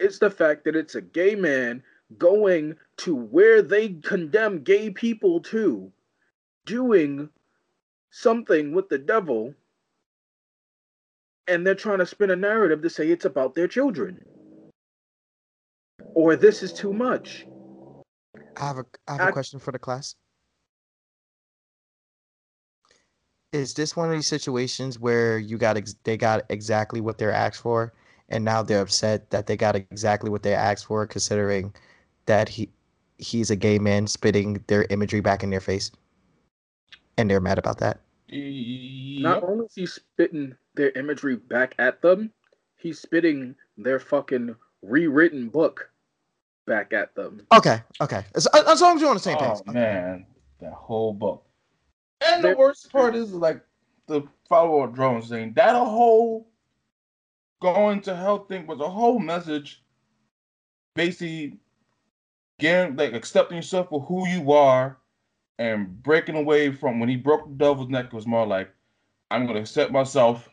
[0.00, 1.82] It's the fact that it's a gay man
[2.18, 5.92] going to where they condemn gay people to,
[6.66, 7.28] doing
[8.10, 9.54] something with the devil,
[11.46, 14.24] and they're trying to spin a narrative to say it's about their children.
[16.14, 17.46] Or this is too much.
[18.56, 20.14] I have a I have a I- question for the class.
[23.52, 27.32] Is this one of these situations where you got ex- they got exactly what they're
[27.32, 27.94] asked for,
[28.28, 31.74] and now they're upset that they got exactly what they asked for, considering
[32.26, 32.68] that he
[33.16, 35.90] he's a gay man spitting their imagery back in their face,
[37.16, 38.00] and they're mad about that.
[38.30, 42.30] Not only is he spitting their imagery back at them,
[42.76, 45.90] he's spitting their fucking rewritten book
[46.66, 47.46] back at them.
[47.52, 48.24] Okay, okay.
[48.34, 49.58] As, as long as you're on the same page.
[49.66, 50.26] Oh man,
[50.60, 51.44] that whole book.
[52.20, 53.60] And the worst part is like
[54.06, 55.52] the follow up drone thing.
[55.54, 56.48] That a whole
[57.60, 59.82] going to hell thing was a whole message,
[60.94, 61.58] basically
[62.58, 64.98] getting like accepting yourself for who you are
[65.58, 68.70] and breaking away from when he broke the devil's neck it was more like
[69.30, 70.48] I'm gonna accept myself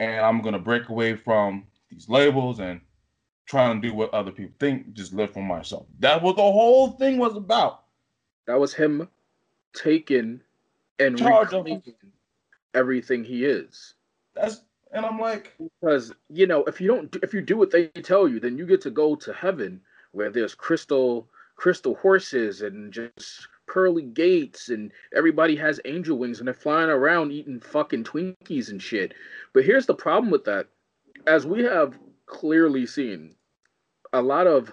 [0.00, 2.80] and I'm gonna break away from these labels and
[3.46, 5.86] trying to do what other people think, just live for myself.
[6.00, 7.84] That was the whole thing was about.
[8.46, 9.08] That was him
[9.74, 10.40] taking
[10.98, 11.82] and reclaiming
[12.74, 13.94] everything he is.
[14.34, 14.62] That's
[14.92, 18.28] and I'm like, Because you know, if you don't, if you do what they tell
[18.28, 19.80] you, then you get to go to heaven
[20.12, 26.46] where there's crystal, crystal horses and just pearly gates, and everybody has angel wings, and
[26.46, 29.12] they're flying around eating fucking Twinkies and shit.
[29.52, 30.68] But here's the problem with that:
[31.26, 33.34] as we have clearly seen,
[34.12, 34.72] a lot of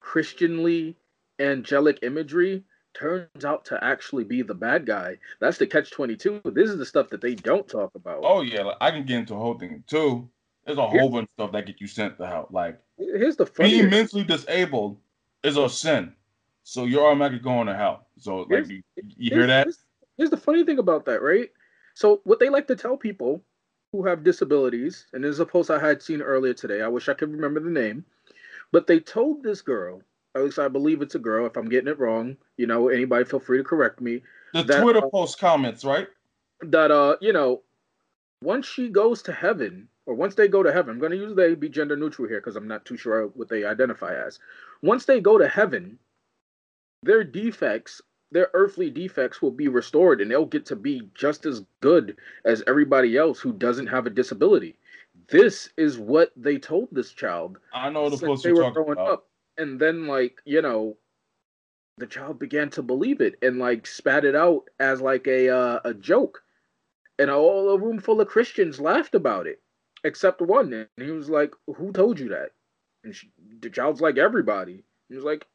[0.00, 0.96] Christianly
[1.38, 2.64] angelic imagery
[2.96, 5.16] turns out to actually be the bad guy.
[5.40, 6.40] That's the catch twenty two.
[6.44, 8.20] This is the stuff that they don't talk about.
[8.22, 10.28] oh yeah, like, I can get into a whole thing too.
[10.64, 12.48] There's a Here- whole bunch of stuff that get you sent to hell.
[12.50, 13.70] Like Here's the funny.
[13.70, 14.98] being mentally disabled
[15.42, 16.12] is a sin,
[16.64, 18.06] so you're automatically going to hell.
[18.18, 18.82] So like Here's- you,
[19.16, 19.66] you hear that?
[19.66, 19.78] Here's,
[20.16, 21.50] here's the funny thing about that, right?
[21.94, 23.42] So what they like to tell people
[23.92, 26.82] who have disabilities, and this is a post I had seen earlier today.
[26.82, 28.04] I wish I could remember the name,
[28.72, 30.02] but they told this girl,
[30.36, 31.46] at least I believe it's a girl.
[31.46, 34.22] If I'm getting it wrong, you know, anybody feel free to correct me.
[34.52, 36.08] The that- Twitter post comments, right?
[36.62, 37.62] That uh, you know,
[38.42, 41.34] once she goes to heaven, or once they go to heaven, I'm going to use
[41.34, 44.38] they be gender neutral here because I'm not too sure what they identify as.
[44.82, 45.98] Once they go to heaven,
[47.02, 48.00] their defects,
[48.30, 52.62] their earthly defects, will be restored, and they'll get to be just as good as
[52.66, 54.76] everybody else who doesn't have a disability.
[55.28, 58.74] This is what they told this child I know the post they you're were talking
[58.74, 59.12] growing about.
[59.12, 60.96] up, and then like you know,
[61.98, 65.80] the child began to believe it and like spat it out as like a uh,
[65.84, 66.42] a joke,
[67.18, 69.60] and all a room full of Christians laughed about it,
[70.04, 72.50] except one, and he was like, "Who told you that?"
[73.04, 73.30] And she,
[73.60, 75.46] the child's like, "Everybody." He was like,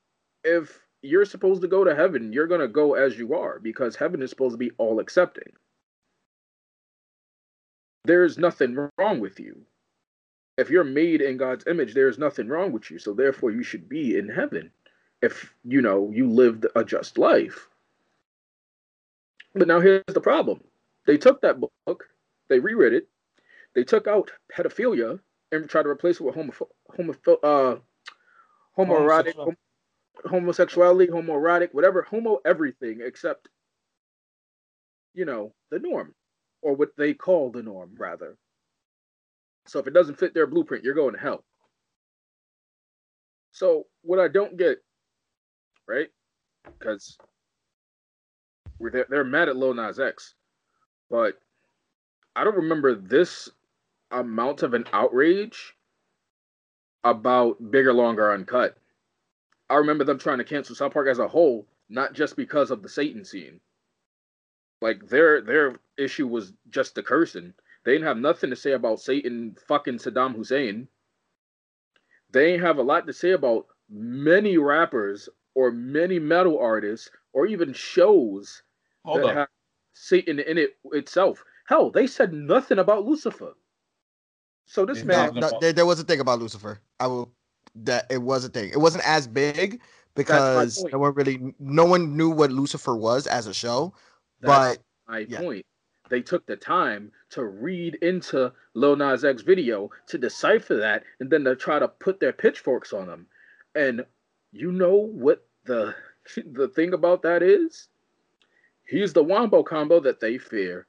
[0.43, 4.21] "If you're supposed to go to heaven, you're gonna go as you are because heaven
[4.21, 5.53] is supposed to be all accepting."
[8.03, 9.67] There's nothing wrong with you
[10.57, 12.99] if you're made in God's image, there's nothing wrong with you.
[12.99, 14.71] So therefore, you should be in heaven
[15.21, 17.67] if you know you lived a just life.
[19.53, 20.61] But now here's the problem:
[21.05, 22.05] They took that book,
[22.49, 23.07] they reread it,
[23.75, 25.19] they took out pedophilia
[25.51, 26.53] and tried to replace it with homo,
[26.95, 27.13] homo,
[27.43, 27.77] uh,
[28.77, 29.53] homoerotic, Homosexual.
[30.25, 33.49] homosexuality, homoerotic, whatever, homo everything except,
[35.13, 36.13] you know, the norm,
[36.61, 38.37] or what they call the norm, rather.
[39.67, 41.43] So if it doesn't fit their blueprint, you're going to hell.
[43.51, 44.77] So what I don't get,
[45.87, 46.07] right?
[46.79, 47.17] Because
[48.79, 50.35] they're, they're mad at Lil Nas X,
[51.09, 51.39] but
[52.35, 53.49] I don't remember this
[54.11, 55.75] amount of an outrage
[57.03, 58.77] about bigger, longer, uncut.
[59.69, 62.83] I remember them trying to cancel South Park as a whole, not just because of
[62.83, 63.59] the Satan scene.
[64.81, 67.53] Like their their issue was just the cursing.
[67.83, 70.87] They didn't have nothing to say about Satan fucking Saddam Hussein.
[72.31, 77.47] They ain't have a lot to say about many rappers or many metal artists or
[77.47, 78.63] even shows
[79.03, 79.35] Hold that up.
[79.35, 79.47] have
[79.93, 81.43] Satan in it itself.
[81.65, 83.53] Hell, they said nothing about Lucifer.
[84.65, 86.79] So this They No, man, no, there, there was a thing about Lucifer.
[86.99, 87.33] I will
[87.75, 88.69] that it was a thing.
[88.69, 89.81] It wasn't as big
[90.15, 90.93] because point.
[90.93, 93.93] no one really no one knew what Lucifer was as a show.
[94.41, 95.39] That's But my yeah.
[95.39, 95.65] point.
[96.11, 101.29] They took the time to read into Lil Nas X video to decipher that, and
[101.29, 103.27] then to try to put their pitchforks on them.
[103.75, 104.05] And
[104.51, 105.95] you know what the
[106.45, 107.87] the thing about that is?
[108.85, 110.85] He's the wombo combo that they fear.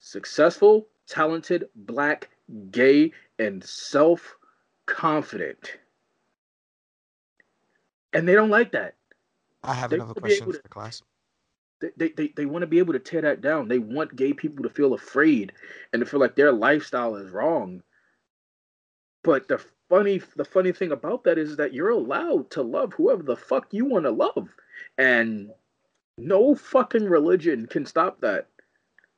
[0.00, 2.30] Successful, talented, black,
[2.72, 5.78] gay, and self-confident.
[8.12, 8.96] And they don't like that.
[9.62, 11.00] I have They another question able for the class.
[11.82, 13.68] They, they, they, they want to be able to tear that down.
[13.68, 15.52] They want gay people to feel afraid
[15.92, 17.82] and to feel like their lifestyle is wrong.
[19.24, 19.60] But the
[19.90, 23.66] funny the funny thing about that is that you're allowed to love whoever the fuck
[23.72, 24.48] you want to love.
[24.98, 25.50] And
[26.18, 28.48] no fucking religion can stop that.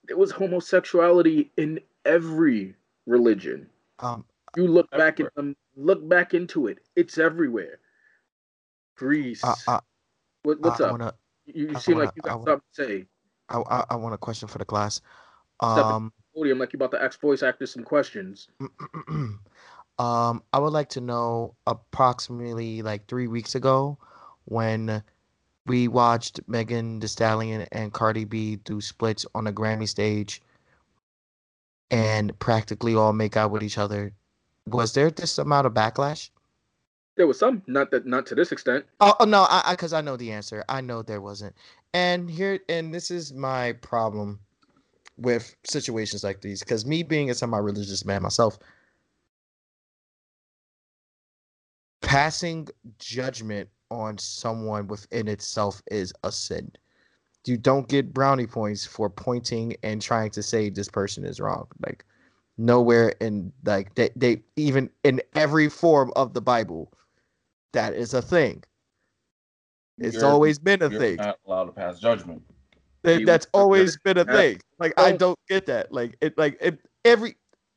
[0.06, 2.74] There was homosexuality in every
[3.06, 3.68] religion.
[4.00, 4.24] Um,
[4.56, 5.30] You look back in Everywhere.
[5.36, 6.78] them, look back into it.
[6.96, 7.78] It's everywhere.
[8.96, 9.42] Greece.
[9.42, 9.80] I, I,
[10.42, 10.90] what, what's I up?
[10.92, 11.14] wanna,
[11.46, 13.06] you you seem wanna- like you I got wanna- something to say.
[13.50, 15.00] I, I, I want a question for the class.
[15.60, 18.48] Um, podium like you about to ask voice actors some questions.
[19.08, 19.38] um,
[20.52, 23.98] I would like to know approximately like three weeks ago
[24.46, 25.02] when
[25.66, 30.42] we watched Megan Thee Stallion and Cardi B do splits on a Grammy stage
[31.90, 34.12] and practically all make out with each other.
[34.66, 36.30] Was there this amount of backlash?
[37.16, 38.84] There was some, not that, not to this extent.
[39.00, 40.64] Oh, oh no, I because I, know the answer.
[40.68, 41.54] I know there wasn't.
[41.92, 44.40] And here, and this is my problem
[45.16, 48.58] with situations like these, because me being a semi-religious man myself,
[52.00, 52.68] passing
[52.98, 56.70] judgment on someone within itself is a sin.
[57.46, 61.66] You don't get brownie points for pointing and trying to say this person is wrong.
[61.84, 62.04] Like
[62.56, 66.92] nowhere in like they, they even in every form of the Bible,
[67.74, 68.64] that is a thing.
[69.98, 71.16] It's You're- always been a You're thing.
[71.16, 72.42] not allowed to pass judgment.
[73.02, 74.60] That- that's always been a thing.
[74.78, 75.16] Like I oh.
[75.16, 75.92] don't get that.
[75.92, 77.36] Like it like it, every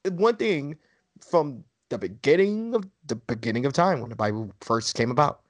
[0.09, 0.77] one thing
[1.21, 5.41] from the beginning of the beginning of time when the Bible first came about,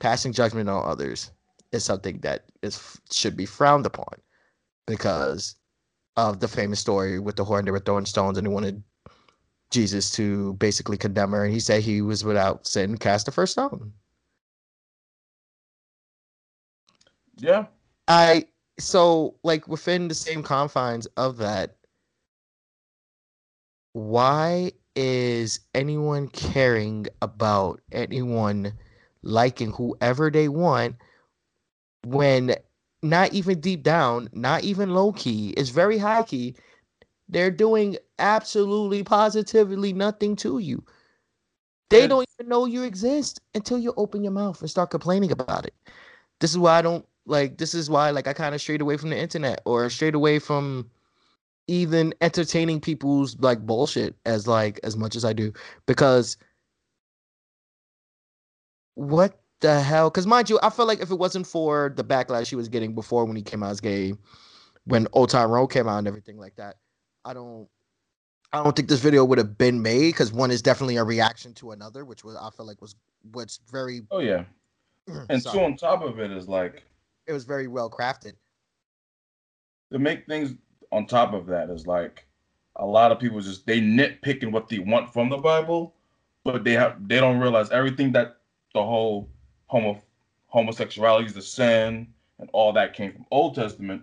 [0.00, 1.30] passing judgment on others
[1.72, 4.14] is something that is should be frowned upon
[4.86, 5.56] because
[6.16, 8.82] of the famous story with the horn they were throwing stones and they wanted
[9.72, 13.52] Jesus to basically condemn her and he said he was without sin cast the first
[13.52, 13.92] stone.
[17.38, 17.66] Yeah.
[18.08, 18.46] I
[18.78, 21.76] so like within the same confines of that,
[23.92, 28.72] why is anyone caring about anyone
[29.22, 30.96] liking whoever they want
[32.04, 32.54] when
[33.02, 36.54] not even deep down, not even low key, it's very high key,
[37.32, 40.84] they're doing absolutely positively nothing to you.
[41.88, 45.66] They don't even know you exist until you open your mouth and start complaining about
[45.66, 45.74] it.
[46.40, 48.96] This is why I don't like this is why like I kind of strayed away
[48.96, 50.90] from the internet or strayed away from
[51.68, 55.52] even entertaining people's like bullshit as like as much as I do
[55.86, 56.36] because
[58.94, 62.48] what the hell because mind you I feel like if it wasn't for the backlash
[62.48, 64.14] he was getting before when he came out as gay
[64.84, 66.76] when Old Road came out and everything like that
[67.24, 67.68] I don't
[68.52, 71.54] I don't think this video would have been made because one is definitely a reaction
[71.54, 72.94] to another which was I feel like was
[73.32, 74.44] what's very Oh yeah.
[75.08, 75.58] Mm, and sorry.
[75.58, 76.84] two on top of it is like
[77.26, 78.34] it was very well crafted
[79.92, 80.54] to make things
[80.90, 82.26] on top of that is like
[82.76, 85.94] a lot of people just they nitpicking what they want from the Bible,
[86.44, 88.38] but they have they don't realize everything that
[88.74, 89.28] the whole
[89.66, 90.00] homo
[90.46, 92.08] homosexuality is the sin
[92.38, 94.02] and all that came from Old Testament.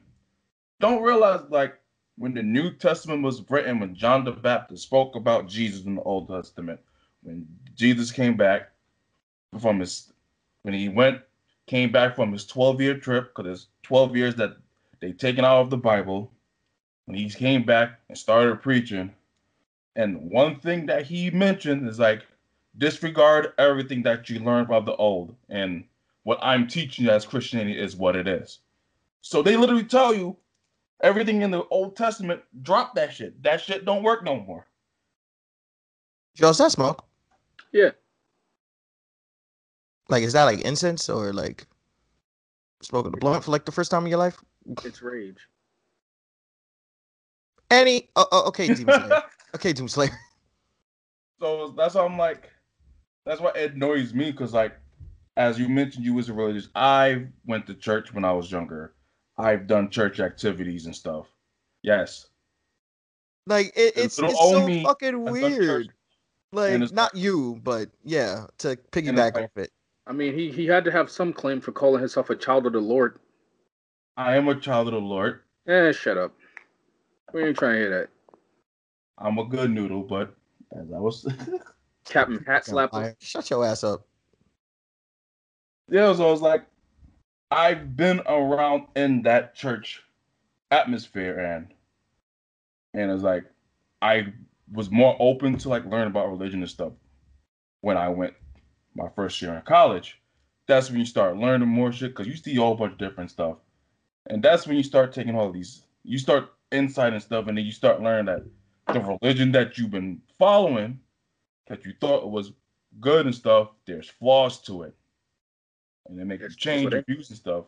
[0.80, 1.79] don't realize like
[2.20, 6.02] when the New Testament was written, when John the Baptist spoke about Jesus in the
[6.02, 6.82] Old Testament,
[7.24, 8.72] when Jesus came back
[9.60, 10.12] from his
[10.64, 11.22] when he went
[11.66, 14.58] came back from his 12 year trip because it's 12 years that
[15.00, 16.30] they taken out of the Bible.
[17.06, 19.12] When he came back and started preaching,
[19.96, 22.24] and one thing that he mentioned is like
[22.78, 25.86] disregard everything that you learned from the old, and
[26.24, 28.60] what I'm teaching you as Christianity is what it is.
[29.22, 30.36] So they literally tell you
[31.02, 33.42] everything in the Old Testament, drop that shit.
[33.44, 34.68] That shit don't work no more.
[36.36, 37.06] Joe, is that smoke?
[37.72, 37.92] Yeah.
[40.08, 41.68] Like, is that like incense or like
[42.82, 44.38] smoking a blunt for like the first time in your life?
[44.84, 45.48] It's rage.
[47.72, 48.10] Any?
[48.16, 49.24] Oh, oh, okay, Demon Slayer.
[49.56, 50.18] okay, Doom Slayer.
[51.40, 52.50] So that's why I'm like,
[53.26, 54.74] that's why it annoys me because like,
[55.38, 56.70] as you mentioned, you was a religious.
[56.76, 58.94] I went to church when I was younger.
[59.40, 61.28] I've done church activities and stuff.
[61.82, 62.28] Yes.
[63.48, 65.90] Like, it, it's it's so me fucking has done church, weird.
[66.82, 69.72] Like, not you, but yeah, to piggyback like- off it.
[70.08, 72.74] I mean, he he had to have some claim for calling himself a child of
[72.74, 73.20] the Lord.
[74.18, 75.42] I am a child of the Lord.
[75.68, 76.34] Eh, shut up.
[77.32, 78.10] We ain't trying to hear that.
[79.20, 80.36] I'm a good noodle, but
[80.72, 81.28] as I was,
[82.06, 83.16] Captain Hat Fucking Slapper.
[83.20, 84.08] Shut your ass up.
[85.90, 86.12] yeah.
[86.16, 86.66] So I was like,
[87.52, 90.04] I've been around in that church
[90.72, 91.74] atmosphere, and
[92.94, 93.46] and it's like,
[94.02, 94.34] I
[94.72, 96.94] was more open to like learn about religion and stuff
[97.82, 98.34] when I went
[98.96, 100.20] my first year in college.
[100.68, 103.32] That's when you start learning more shit because you see a whole bunch of different
[103.32, 103.58] stuff,
[104.28, 105.84] and that's when you start taking all these.
[106.04, 108.44] You start insight and stuff, and then you start learning that
[108.94, 111.00] the religion that you've been following,
[111.68, 112.54] that you thought was
[113.00, 114.96] good and stuff, there's flaws to it,
[116.10, 117.66] and they make you Yes, change that's your views and stuff.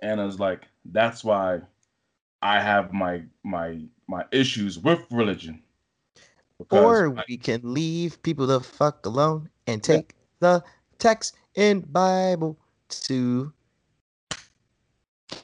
[0.00, 1.62] And I was like, that's why
[2.42, 5.62] I have my my my issues with religion.
[6.58, 10.62] Because Or I- we can leave people the fuck alone and take the
[10.98, 12.58] text in Bible
[12.90, 13.52] to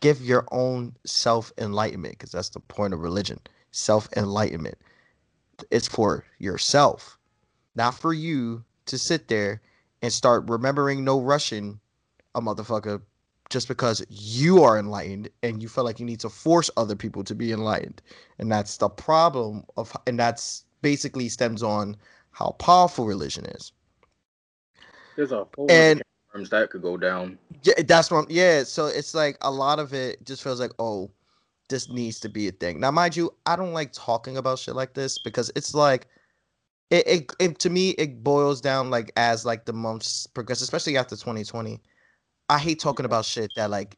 [0.00, 3.38] give your own self enlightenment, because that's the point of religion.
[3.72, 4.78] Self enlightenment.
[5.70, 7.18] It's for yourself,
[7.74, 9.62] not for you to sit there
[10.02, 11.80] and start remembering no Russian,
[12.34, 13.00] a motherfucker,
[13.50, 17.24] just because you are enlightened and you feel like you need to force other people
[17.24, 18.00] to be enlightened.
[18.38, 21.96] And that's the problem of, and that's basically stems on
[22.30, 23.72] how powerful religion is.
[25.16, 27.38] There's a whole And- and terms that could go down.
[27.64, 28.18] Yeah, that's what.
[28.18, 31.10] I'm, yeah, so it's like a lot of it just feels like, oh,
[31.68, 32.78] this needs to be a thing.
[32.78, 36.06] Now, mind you, I don't like talking about shit like this because it's like,
[36.90, 40.96] it, it, it to me it boils down like as like the months progress, especially
[40.96, 41.80] after 2020.
[42.48, 43.96] I hate talking about shit that like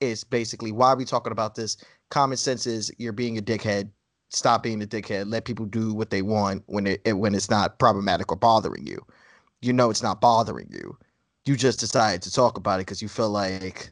[0.00, 1.76] is basically why are we talking about this?
[2.10, 3.90] Common sense is you're being a dickhead.
[4.30, 5.30] Stop being a dickhead.
[5.30, 8.86] Let people do what they want when it, it when it's not problematic or bothering
[8.86, 9.04] you.
[9.62, 10.98] You know it's not bothering you
[11.46, 13.90] you just decided to talk about it because you feel like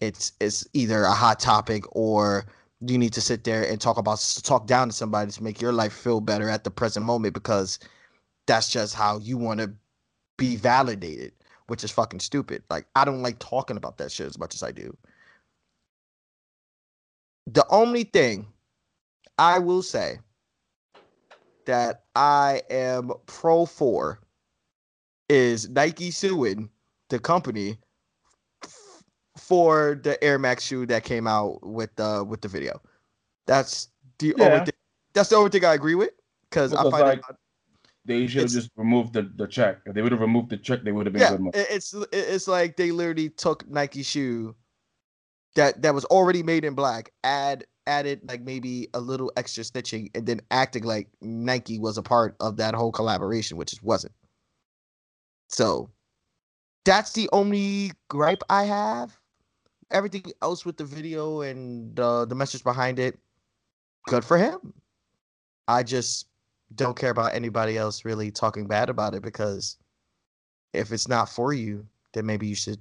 [0.00, 2.46] it's it's either a hot topic or
[2.86, 5.72] you need to sit there and talk about talk down to somebody to make your
[5.72, 7.78] life feel better at the present moment because
[8.46, 9.72] that's just how you want to
[10.36, 11.32] be validated
[11.68, 12.62] which is fucking stupid.
[12.68, 14.96] Like i don't like talking about that shit as much as i do.
[17.46, 18.46] The only thing
[19.38, 20.18] i will say
[21.66, 24.20] that i am pro for
[25.28, 26.68] is Nike suing
[27.08, 27.78] the company
[29.36, 32.80] for the Air Max shoe that came out with the with the video.
[33.46, 33.88] That's
[34.18, 34.74] the only thing.
[35.14, 36.10] That's the only thing I agree with
[36.48, 37.36] because I find like, it,
[38.04, 39.78] they should have just removed the, the check.
[39.86, 41.40] If they would have removed the check, they would have been yeah, good.
[41.40, 41.52] money.
[41.54, 44.54] it's it's like they literally took Nike shoe
[45.54, 50.10] that that was already made in black, add added like maybe a little extra stitching,
[50.14, 54.14] and then acting like Nike was a part of that whole collaboration, which it wasn't.
[55.48, 55.90] So
[56.84, 59.18] that's the only gripe I have.
[59.92, 63.18] Everything else with the video and uh, the message behind it,
[64.08, 64.72] good for him.
[65.68, 66.26] I just
[66.74, 69.76] don't care about anybody else really talking bad about it because
[70.72, 72.80] if it's not for you, then maybe you should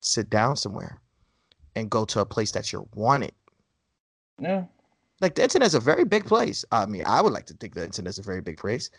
[0.00, 1.00] sit down somewhere
[1.76, 3.32] and go to a place that you're wanted.
[4.40, 4.64] Yeah.
[5.20, 6.64] Like the internet's a very big place.
[6.70, 8.90] I mean, I would like to think the internet's a very big place.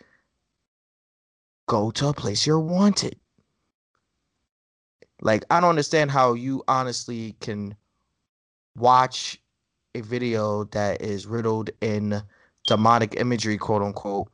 [1.66, 3.16] Go to a place you're wanted.
[5.22, 7.74] Like, I don't understand how you honestly can
[8.76, 9.40] watch
[9.94, 12.22] a video that is riddled in
[12.66, 14.28] demonic imagery, quote unquote,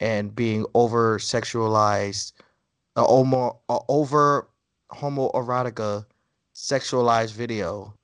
[0.00, 2.32] and being over sexualized,
[2.96, 4.48] uh, homo, over
[4.92, 6.04] homoerotica
[6.54, 7.94] sexualized video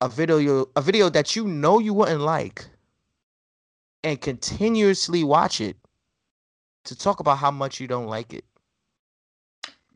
[0.00, 2.66] a video a video that you know you wouldn't like
[4.04, 5.76] and continuously watch it
[6.84, 8.44] to talk about how much you don't like it.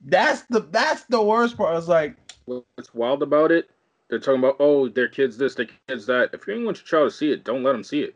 [0.05, 1.77] That's the that's the worst part.
[1.77, 2.17] It's like
[2.47, 3.69] What's wild about it?
[4.09, 6.31] They're talking about oh, their kids this, their kids that.
[6.33, 8.15] If you ain't want your child to see it, don't let them see it.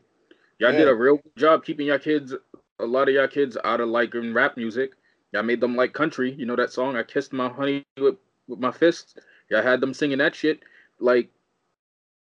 [0.58, 2.34] Y'all did a real good job keeping your kids,
[2.78, 4.92] a lot of y'all kids, out of liking rap music.
[5.32, 6.32] Y'all made them like country.
[6.32, 9.14] You know that song, "I Kissed My Honey with, with My Fists."
[9.50, 10.60] Y'all had them singing that shit.
[11.00, 11.30] Like,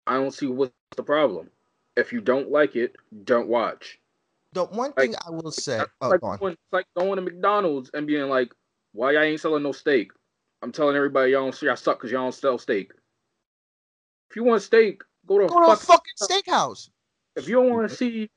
[0.07, 1.49] I don't see what's the problem.
[1.95, 3.99] If you don't like it, don't watch.
[4.53, 6.37] The one Like- thing I will say, oh, like, go on.
[6.39, 8.51] going, it's like going to McDonald's and being like,
[8.93, 10.11] "Why y'all ain't selling no steak?"
[10.61, 12.91] I'm telling everybody y'all don't y'all suck because y'all don't sell steak.
[14.29, 16.89] If you want steak, go to go to a fucking steakhouse.
[17.35, 18.23] If you don't want to mm-hmm.
[18.23, 18.29] see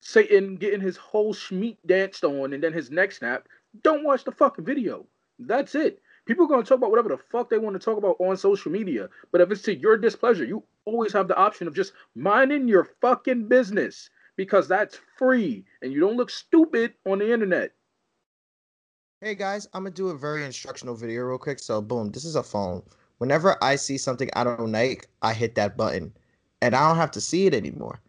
[0.00, 3.48] Satan getting his whole schmeat danced on and then his neck snapped,
[3.82, 5.06] don't watch the fucking video.
[5.38, 6.02] That's it.
[6.26, 8.70] People are gonna talk about whatever the fuck they want to talk about on social
[8.70, 9.08] media.
[9.32, 12.90] But if it's to your displeasure, you always have the option of just minding your
[13.00, 17.72] fucking business because that's free and you don't look stupid on the internet.
[19.20, 21.58] Hey guys, I'm gonna do a very instructional video real quick.
[21.58, 22.84] So boom, this is a phone.
[23.16, 26.12] Whenever I see something I don't like, I hit that button,
[26.62, 28.00] and I don't have to see it anymore.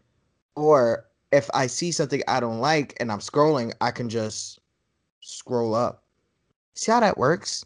[0.55, 4.59] Or if I see something I don't like and I'm scrolling, I can just
[5.21, 6.03] scroll up.
[6.75, 7.65] See how that works?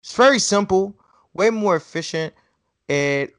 [0.00, 0.98] It's very simple,
[1.34, 2.34] way more efficient.
[2.88, 3.36] It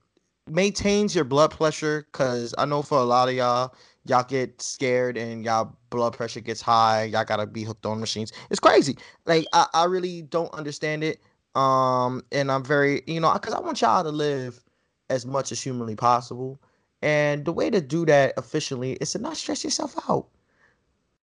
[0.48, 3.76] maintains your blood pressure because I know for a lot of y'all,
[4.10, 7.04] y'all get scared and y'all blood pressure gets high.
[7.04, 8.32] Y'all gotta be hooked on machines.
[8.50, 8.98] It's crazy.
[9.26, 11.22] Like I, I really don't understand it.
[11.56, 14.64] Um, and I'm very, you know, because I want y'all to live
[15.10, 16.60] as much as humanly possible.
[17.02, 20.28] And the way to do that efficiently is to not stress yourself out.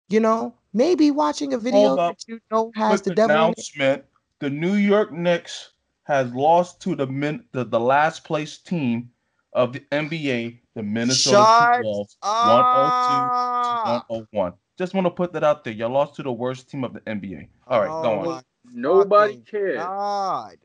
[0.08, 3.36] You know, maybe watching a video that you know has quick the devil.
[3.36, 4.06] announcement:
[4.40, 5.72] the New York Knicks
[6.04, 9.10] has lost to the min the, the last place team
[9.54, 14.04] of the NBA, the Minnesota Shut Timberwolves, Ah!
[14.08, 14.54] 102 to 101.
[14.78, 15.74] Just want to put that out there.
[15.74, 17.48] You lost to the worst team of the NBA.
[17.68, 18.44] All right, go Oh on.
[18.74, 19.78] Nobody fucking cares.
[19.78, 20.58] God.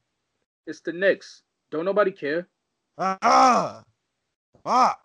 [0.67, 1.43] It's the Knicks.
[1.71, 2.49] Don't nobody care.
[2.99, 3.83] Ah,
[4.65, 5.01] fuck.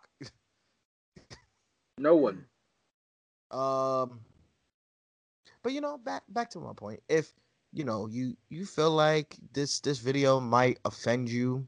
[1.98, 2.46] No one.
[3.52, 4.20] Um,
[5.64, 7.02] but you know, back back to my point.
[7.08, 7.32] If
[7.72, 11.66] you know you you feel like this this video might offend you,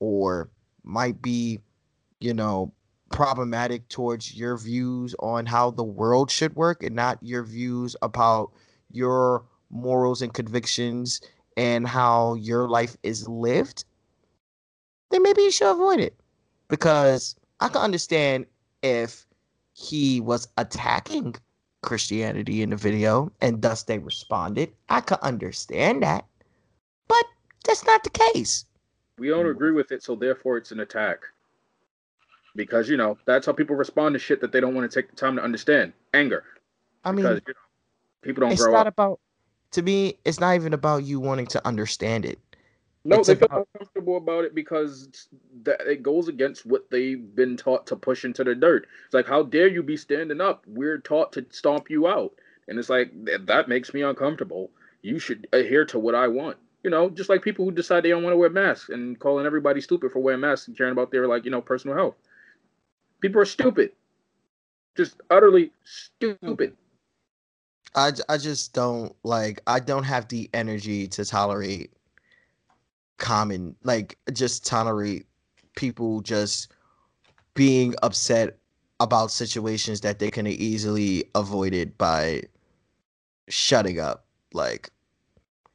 [0.00, 0.50] or
[0.82, 1.60] might be,
[2.20, 2.72] you know,
[3.10, 8.52] problematic towards your views on how the world should work, and not your views about
[8.90, 11.20] your morals and convictions
[11.56, 13.84] and how your life is lived,
[15.10, 16.14] then maybe you should avoid it.
[16.68, 18.46] Because I can understand
[18.82, 19.26] if
[19.74, 21.34] he was attacking
[21.82, 24.72] Christianity in the video and thus they responded.
[24.88, 26.26] I could understand that.
[27.08, 27.24] But
[27.64, 28.64] that's not the case.
[29.18, 31.18] We don't agree with it, so therefore it's an attack.
[32.56, 35.10] Because you know that's how people respond to shit that they don't want to take
[35.10, 35.92] the time to understand.
[36.14, 36.44] Anger.
[37.04, 37.60] I Because mean, you know,
[38.22, 38.94] people don't it's grow not up.
[38.94, 39.20] about
[39.72, 42.38] to me, it's not even about you wanting to understand it.
[43.04, 45.28] No, it's they feel about- uncomfortable about it because
[45.62, 48.86] that it goes against what they've been taught to push into the dirt.
[49.06, 50.64] It's like, how dare you be standing up?
[50.66, 52.32] We're taught to stomp you out,
[52.68, 53.10] and it's like
[53.46, 54.70] that makes me uncomfortable.
[55.02, 56.58] You should adhere to what I want.
[56.82, 59.46] You know, just like people who decide they don't want to wear masks and calling
[59.46, 62.16] everybody stupid for wearing masks and caring about their like you know personal health.
[63.20, 63.92] People are stupid,
[64.96, 66.76] just utterly stupid.
[67.94, 71.92] I, I just don't like I don't have the energy to tolerate
[73.18, 75.26] common like just tolerate
[75.76, 76.72] people just
[77.54, 78.56] being upset
[79.00, 82.42] about situations that they can easily avoided by
[83.48, 84.90] shutting up like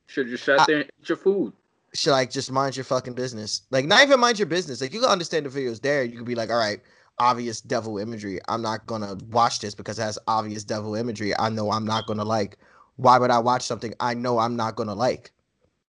[0.07, 1.51] Should you sat I- there and eat your food.
[1.93, 3.63] should like just mind your fucking business.
[3.71, 4.79] Like not even mind your business.
[4.81, 6.03] Like you can understand the videos there.
[6.03, 6.79] You can be like, all right,
[7.19, 8.39] obvious devil imagery.
[8.47, 11.37] I'm not gonna watch this because it has obvious devil imagery.
[11.37, 12.57] I know I'm not gonna like.
[12.97, 15.31] Why would I watch something I know I'm not gonna like?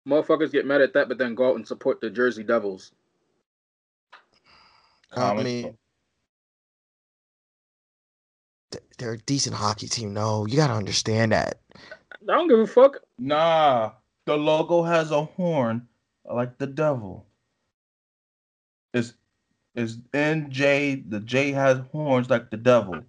[0.07, 2.91] Motherfuckers get mad at that, but then go out and support the Jersey Devils.
[5.11, 5.77] I Comic mean,
[8.97, 10.13] they're a decent hockey team.
[10.13, 11.59] No, you gotta understand that.
[11.75, 12.97] I don't give a fuck.
[13.19, 13.91] Nah,
[14.25, 15.87] the logo has a horn
[16.25, 17.26] like the devil.
[19.77, 21.09] It's it's NJ.
[21.09, 22.99] The J has horns like the devil,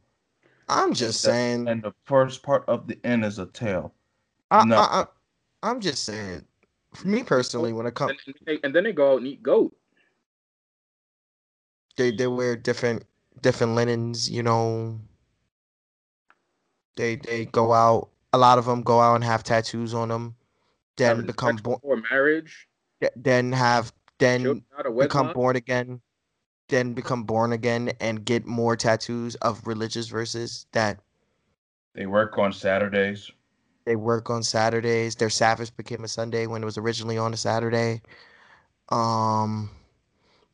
[0.69, 1.67] I'm just The- saying.
[1.67, 3.95] and the first part of the N is a tail.
[4.51, 4.77] I, no.
[4.77, 5.05] I, I,
[5.63, 6.45] I'm just saying.
[6.95, 9.27] For me personally, when it comes, And, and, they, and then they go out and
[9.27, 9.75] eat goat.
[11.97, 13.05] they they wear different
[13.43, 14.99] different linens you know
[16.97, 20.35] they they go out a lot of them go out and have tattoos on them
[20.97, 22.69] then become born before marriage.
[23.17, 24.65] then have then children
[24.99, 26.01] become born again
[26.69, 31.01] then become born again and get more tattoos of religious verses that
[31.95, 33.31] They work on Saturdays.
[33.85, 35.17] they work on Saturdays.
[35.17, 38.03] Their Sabbath became a Sunday when it was originally on a Saturday.
[38.91, 39.71] Um,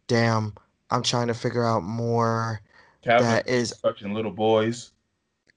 [0.07, 0.55] damn,
[0.91, 2.61] I'm trying to figure out more.
[3.03, 4.93] Catholic That is- touching little boys.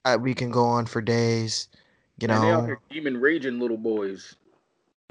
[0.04, 1.68] Uh, we can go on for days.
[2.18, 4.34] You and they out know, here demon raging little boys.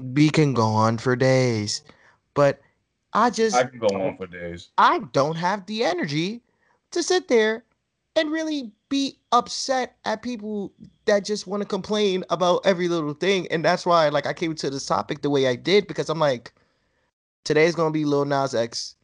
[0.02, 1.82] we can go on for days,
[2.34, 2.60] but
[3.12, 4.70] I just I can go on for days.
[4.78, 6.42] I don't have the energy
[6.90, 7.64] to sit there
[8.16, 10.72] and really be upset at people
[11.04, 13.46] that just want to complain about every little thing.
[13.50, 16.18] And that's why like I came to this topic the way I did because I'm
[16.18, 16.52] like,
[17.44, 18.96] today's gonna be Lil Nas X.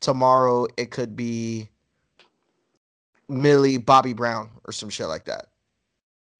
[0.00, 1.68] Tomorrow it could be
[3.28, 5.46] Millie Bobby Brown or some shit like that.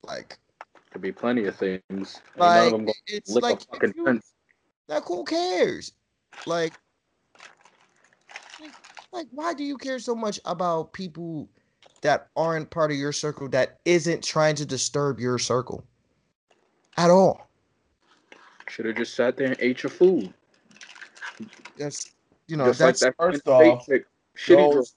[0.03, 0.39] Like,
[0.93, 1.83] Could be plenty of things.
[1.91, 4.33] Ain't none like of them gonna it's lick like a fucking you- fence.
[4.89, 5.93] like who cares?
[6.47, 6.73] Like,
[9.13, 11.49] like, like, why do you care so much about people
[12.03, 15.85] that aren't part of your circle that isn't trying to disturb your circle
[16.97, 17.49] at all?
[18.69, 20.33] Should have just sat there and ate your food.
[21.77, 22.13] That's
[22.47, 23.87] you know just like that's that first off.
[23.87, 24.95] Shitty Those,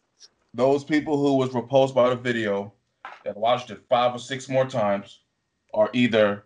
[0.53, 2.71] those people who was repulsed by the video
[3.25, 5.21] that watched it five or six more times
[5.73, 6.45] are either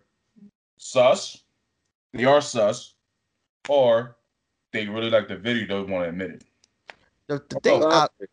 [0.78, 1.44] sus,
[2.12, 2.94] they are sus,
[3.68, 4.16] or
[4.72, 6.44] they really like the video, don't want to admit it.
[7.28, 7.84] The, the thing.
[7.84, 8.26] Uh, I,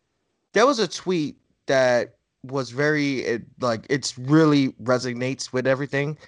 [0.52, 6.18] there was a tweet that was very it, like it's really resonates with everything.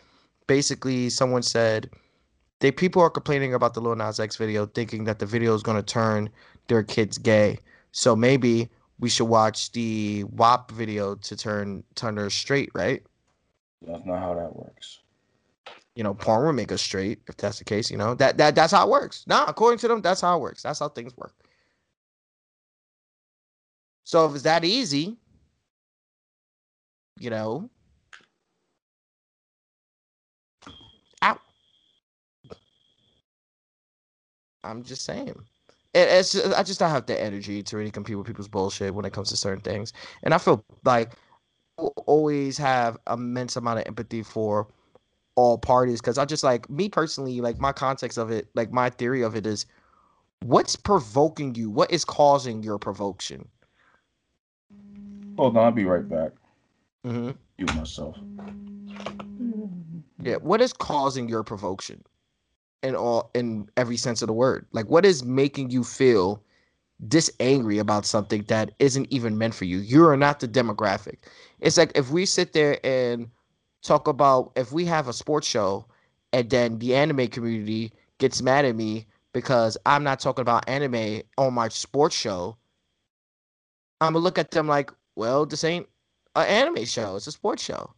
[0.47, 1.91] Basically, someone said
[2.61, 5.63] they people are complaining about the Lil Nas X video, thinking that the video is
[5.63, 6.31] going to turn
[6.69, 7.59] their kids gay.
[7.93, 13.03] So maybe we should watch the WAP video to turn turn her straight, right?
[13.87, 15.01] That's not how that works.
[15.95, 17.91] You know, porn will make us straight if that's the case.
[17.91, 19.25] You know that that that's how it works.
[19.27, 20.63] Nah, according to them, that's how it works.
[20.63, 21.35] That's how things work.
[24.09, 25.19] So if it's that easy,
[27.21, 27.69] you know,
[31.21, 31.41] out.
[34.65, 35.35] I'm just saying.
[35.93, 38.95] It, it's just, I just don't have the energy to really compete with people's bullshit
[38.95, 41.13] when it comes to certain things, and I feel like
[41.79, 44.69] I always have immense amount of empathy for
[45.37, 48.89] all parties because I just like me personally, like my context of it, like my
[48.89, 49.67] theory of it is,
[50.41, 51.69] what's provoking you?
[51.69, 53.47] What is causing your provocation?
[55.39, 56.33] Hold on, I'll be right back.
[57.05, 58.17] hmm You myself.
[60.23, 62.05] Yeah, what is causing your provocation?
[62.83, 66.43] In all, in every sense of the word, like what is making you feel
[67.01, 69.79] this angry about something that isn't even meant for you?
[69.79, 71.17] You are not the demographic.
[71.61, 73.31] It's like if we sit there and
[73.83, 75.87] talk about if we have a sports show,
[76.33, 81.23] and then the anime community gets mad at me because I'm not talking about anime
[81.37, 82.57] on my sports show.
[84.01, 85.89] I'm gonna look at them like, well, this ain't
[86.37, 87.95] an anime show; it's a sports show.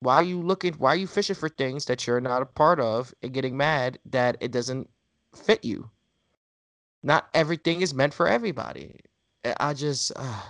[0.00, 2.80] Why are you looking why are you fishing for things that you're not a part
[2.80, 4.88] of and getting mad that it doesn't
[5.34, 5.90] fit you?
[7.02, 9.00] Not everything is meant for everybody.
[9.60, 10.42] I- just uh,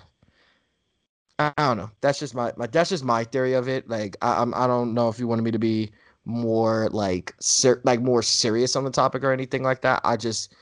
[1.39, 1.91] i don't know.
[2.01, 3.89] That's just my, my that's just my theory of it.
[3.89, 5.91] Like I, I'm, i don't know if you wanted me to be
[6.25, 10.01] more like ser- like more serious on the topic or anything like that.
[10.05, 10.55] I just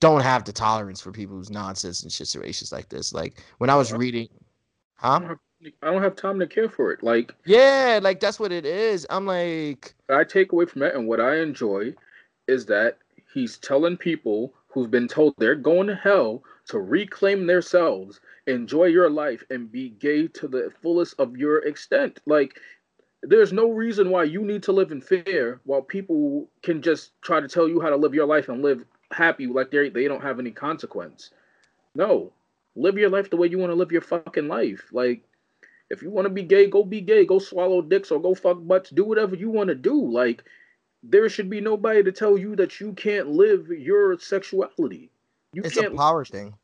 [0.00, 3.12] don't have the tolerance for people who's nonsense and situations like this.
[3.12, 4.28] Like when i was reading
[5.02, 5.38] I huh don't, have,
[5.82, 7.02] I don't have time to care for it.
[7.02, 11.06] Like yeah like that's what it is i'm like I take away from it and
[11.08, 11.94] what I enjoy
[12.46, 12.98] is that
[13.32, 19.08] he's telling people who've been told they're going to hell to reclaim themselves, enjoy your
[19.08, 22.20] life, and be gay to the fullest of your extent.
[22.26, 22.58] Like,
[23.22, 27.40] there's no reason why you need to live in fear while people can just try
[27.40, 30.22] to tell you how to live your life and live happy like they they don't
[30.22, 31.30] have any consequence.
[31.94, 32.32] No,
[32.76, 34.88] live your life the way you want to live your fucking life.
[34.92, 35.24] Like,
[35.90, 37.24] if you want to be gay, go be gay.
[37.24, 38.90] Go swallow dicks or go fuck butts.
[38.90, 40.10] Do whatever you want to do.
[40.10, 40.44] Like,
[41.02, 45.10] there should be nobody to tell you that you can't live your sexuality.
[45.52, 46.54] You it's a can't power thing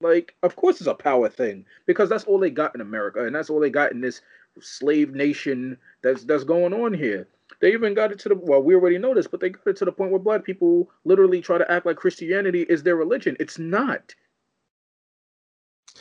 [0.00, 3.34] like of course it's a power thing because that's all they got in america and
[3.34, 4.20] that's all they got in this
[4.60, 7.26] slave nation that's that's going on here
[7.60, 9.76] they even got it to the well we already know this but they got it
[9.76, 13.36] to the point where black people literally try to act like christianity is their religion
[13.40, 14.14] it's not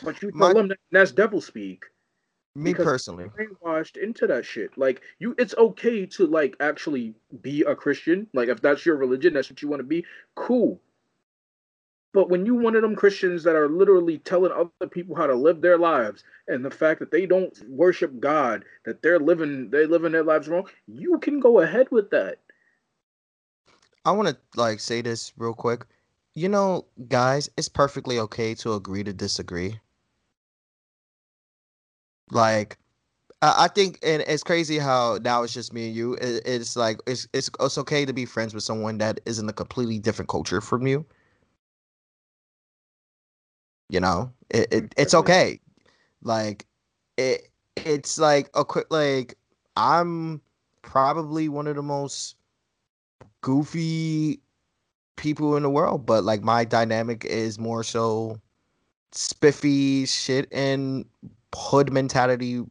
[0.04, 1.86] but you tell My- them that that's devil speak
[2.56, 4.78] me personally brainwashed into that shit.
[4.78, 8.28] Like you, it's okay to like actually be a Christian.
[8.34, 10.06] Like if that's your religion, that's what you want to be.
[10.36, 10.80] Cool.
[12.14, 15.36] But when you one of them Christians that are literally telling other people how to
[15.36, 19.86] live their lives, and the fact that they don't worship God, that they're living they
[19.86, 22.40] living their lives wrong, you can go ahead with that.
[24.06, 25.86] I want to like say this real quick.
[26.36, 29.80] you know, guys, it's perfectly okay to agree to disagree.
[32.32, 32.78] Like,
[33.42, 36.14] I think, and it's crazy how now it's just me and you.
[36.16, 39.48] It, it's like it's it's it's okay to be friends with someone that is in
[39.50, 41.06] a completely different culture from you.
[43.90, 45.60] You know, it, it it's okay.
[46.24, 46.66] Like,
[47.18, 49.36] it it's like a quick like
[49.78, 50.42] I'm
[50.82, 52.36] probably one of the most
[53.42, 54.40] goofy
[55.18, 58.40] people in the world, but like my dynamic is more so
[59.12, 61.06] spiffy shit and
[61.56, 62.64] hood mentality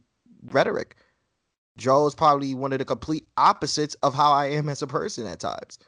[0.51, 0.95] rhetoric.
[1.77, 5.27] Joe is probably one of the complete opposites of how I am as a person
[5.27, 5.79] at times.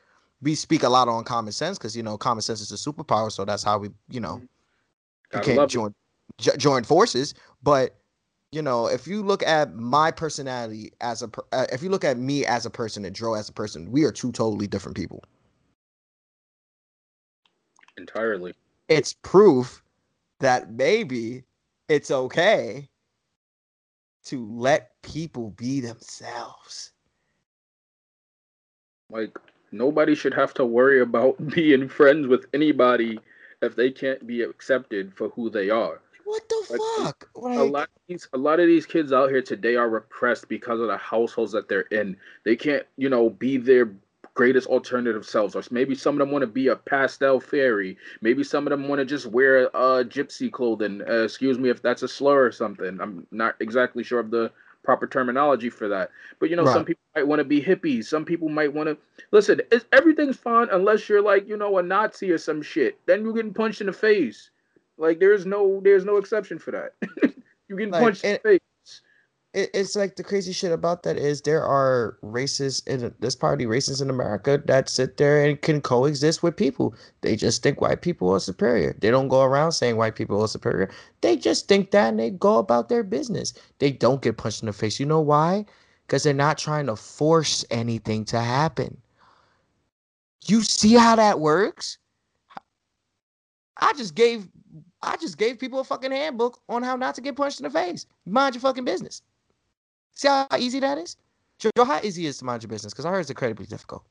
[0.42, 3.32] We speak a lot on common sense because you know common sense is a superpower,
[3.32, 4.42] so that's how we you know
[5.32, 5.69] Gotta became join it.
[5.69, 5.95] joined
[6.40, 7.34] jo- joined forces.
[7.64, 7.98] But
[8.51, 12.06] you know, if you look at my personality as a, per- uh, if you look
[12.06, 14.98] at me as a person and Joe as a person, we are two totally different
[14.98, 15.24] people.
[17.98, 18.53] entirely.
[18.90, 19.84] It's proof
[20.40, 21.43] that maybe
[21.90, 22.90] it's okay
[24.26, 26.92] to let people be themselves.
[29.10, 29.38] Like
[29.72, 33.20] nobody should have to worry about being friends with anybody
[33.62, 36.02] if they can't be accepted for who they are.
[36.26, 37.30] What the Like, fuck?
[37.36, 40.82] a lot of these a lot of these kids out here today are repressed because
[40.82, 42.18] of the households that they're in.
[42.44, 43.86] They can't, you know, be their
[44.38, 45.56] greatest alternative selves.
[45.56, 47.98] Or maybe some of them want to be a pastel fairy.
[48.22, 51.02] Maybe some of them want to just wear uh gypsy clothing.
[51.10, 53.00] Uh, excuse me if that's a slur or something.
[53.02, 54.52] I'm not exactly sure of the
[54.84, 56.12] proper terminology for that.
[56.40, 58.06] But you know, some people might want to be hippies.
[58.06, 58.98] Some people might want to
[59.32, 59.60] listen.
[59.72, 63.00] It's, everything's fine unless you're like, you know, a Nazi or some shit.
[63.08, 64.52] Then you're getting punched in the face.
[64.98, 66.94] Like there's no there's no exception for that.
[67.68, 68.60] you're getting Like, punched in the face.
[69.53, 73.66] It, it's like the crazy shit about that is there are racists in this party
[73.66, 76.93] racists in America that sit there and can coexist with people.
[77.22, 78.95] They just think white people are superior.
[79.00, 80.90] They don't go around saying white people are superior.
[81.22, 83.53] They just think that and they go about their business.
[83.80, 85.00] They don't get punched in the face.
[85.00, 85.66] You know why?
[86.06, 88.98] Because they're not trying to force anything to happen.
[90.45, 91.98] You see how that works?
[93.80, 94.48] I just gave
[95.01, 97.69] I just gave people a fucking handbook on how not to get punched in the
[97.69, 98.06] face.
[98.26, 99.22] Mind your fucking business.
[100.18, 101.16] See how easy that is?
[101.60, 102.92] Joe, how easy it is to mind your business?
[102.92, 104.04] Because I heard it's incredibly difficult.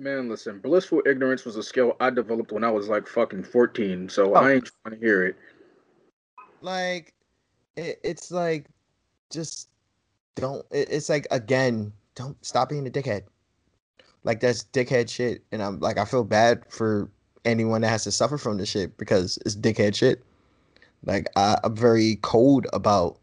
[0.00, 4.08] Man, listen, blissful ignorance was a skill I developed when I was like fucking 14,
[4.08, 4.34] so Oh.
[4.34, 5.36] I ain't trying to hear it.
[6.62, 7.14] Like,
[7.76, 8.66] it, it's like,
[9.30, 9.68] just
[10.34, 10.66] don't.
[10.72, 13.22] It, it's like again, don't stop being a dickhead.
[14.24, 17.08] Like that's dickhead shit, and I'm like, I feel bad for
[17.44, 20.24] anyone that has to suffer from this shit because it's dickhead shit.
[21.04, 23.18] Like I, I'm very cold about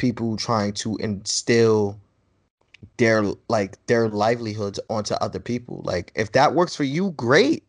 [0.00, 2.00] people trying to instill
[2.96, 5.82] their like their livelihoods onto other people.
[5.84, 7.64] Like if that works for you, great.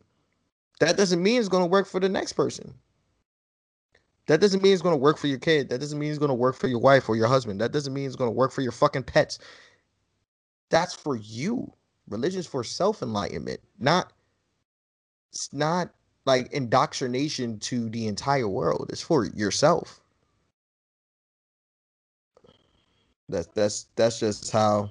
[0.80, 2.74] That doesn't mean it's gonna work for the next person.
[4.26, 5.68] That doesn't mean it's gonna work for your kid.
[5.68, 7.60] That doesn't mean it's gonna work for your wife or your husband.
[7.60, 9.38] That doesn't mean it's gonna work for your fucking pets.
[10.70, 11.70] That's for you.
[12.08, 14.12] Religion's for self enlightenment, not.
[15.30, 15.90] It's not
[16.24, 18.86] like indoctrination to the entire world.
[18.90, 20.01] It's for yourself.
[23.32, 24.90] That's that's that's just how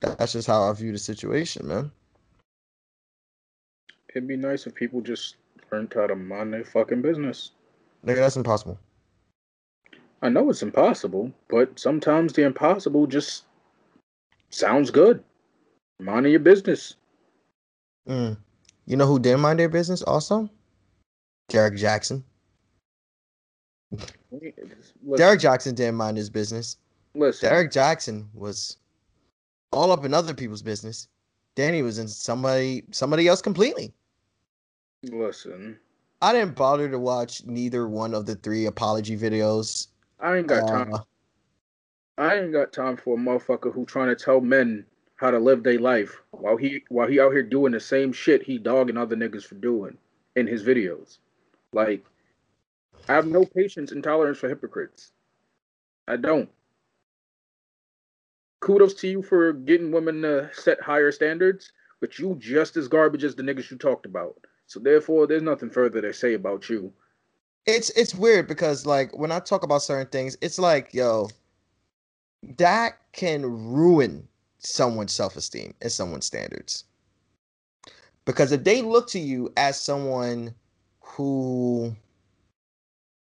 [0.00, 1.90] that's just how I view the situation, man.
[4.10, 5.36] It'd be nice if people just
[5.72, 7.52] learned how to mind their fucking business.
[8.04, 8.78] Nigga, that's impossible.
[10.20, 13.44] I know it's impossible, but sometimes the impossible just
[14.50, 15.24] sounds good.
[15.98, 16.96] Minding your business.
[18.06, 18.36] Mm.
[18.86, 20.50] You know who didn't mind their business also?
[21.48, 22.24] Derek Jackson.
[25.16, 26.76] Derek Jackson didn't mind his business.
[27.14, 28.76] Listen, Derek Jackson was
[29.72, 31.08] all up in other people's business.
[31.54, 33.92] Danny was in somebody somebody else completely.
[35.02, 35.78] listen.
[36.22, 39.88] I didn't bother to watch neither one of the three apology videos.
[40.20, 40.92] I ain't got time.
[40.94, 40.98] Uh,
[42.18, 44.84] I ain't got time for a motherfucker who trying to tell men
[45.16, 48.42] how to live their life while he while he out here doing the same shit
[48.42, 49.96] he dogging other niggas for doing
[50.36, 51.18] in his videos.
[51.72, 52.04] Like,
[53.08, 55.12] I have no patience and tolerance for hypocrites.
[56.08, 56.48] I don't.
[58.60, 63.24] Kudos to you for getting women to set higher standards, but you just as garbage
[63.24, 64.36] as the niggas you talked about.
[64.66, 66.92] So therefore, there's nothing further to say about you.
[67.66, 71.28] it's it's weird because like when I talk about certain things, it's like, yo,
[72.58, 74.26] that can ruin
[74.58, 76.84] someone's self-esteem and someone's standards.
[78.24, 80.54] Because if they look to you as someone
[81.00, 81.94] who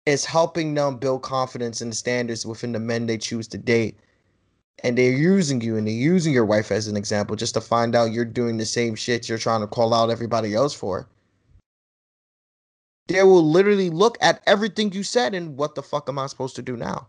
[0.06, 3.98] is helping them build confidence and standards within the men they choose to date,
[4.84, 7.96] and they're using you and they're using your wife as an example just to find
[7.96, 11.08] out you're doing the same shit you're trying to call out everybody else for.
[13.08, 16.56] they will literally look at everything you said and what the fuck am I supposed
[16.58, 17.08] to do now?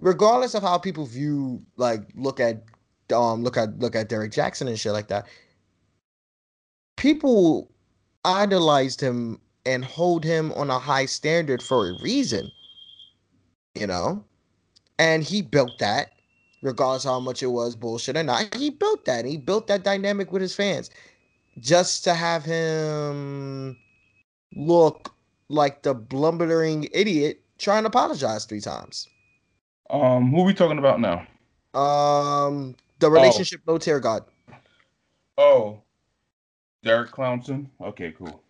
[0.00, 2.64] Regardless of how people view, like, look at,
[3.14, 5.26] um, look at, look at Derek Jackson and shit like that.
[6.96, 7.70] People
[8.24, 12.50] idolized him and hold him on a high standard for a reason,
[13.74, 14.24] you know,
[14.98, 16.12] and he built that,
[16.62, 18.54] regardless how much it was bullshit or not.
[18.54, 19.24] He built that.
[19.24, 20.90] He built that dynamic with his fans,
[21.58, 23.76] just to have him
[24.54, 25.14] look
[25.48, 29.08] like the blundering idiot trying to apologize three times.
[29.90, 31.26] Um, who are we talking about now?
[31.78, 34.24] Um, the relationship no tear god.
[35.38, 35.80] Oh,
[36.84, 37.66] Derek Clownson.
[37.80, 38.42] Okay, cool.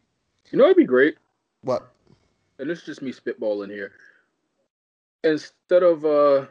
[0.51, 1.17] You know, it'd be great,
[1.63, 1.93] What?
[2.59, 3.93] and it's just me spitballing here.
[5.25, 6.47] Instead of uh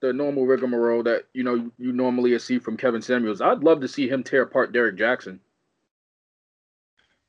[0.00, 3.88] the normal rigmarole that you know you normally see from Kevin Samuels, I'd love to
[3.88, 5.40] see him tear apart Derek Jackson.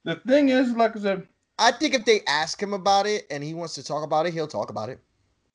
[0.03, 1.27] The thing is, like I said,
[1.59, 4.33] I think if they ask him about it and he wants to talk about it,
[4.33, 4.99] he'll talk about it.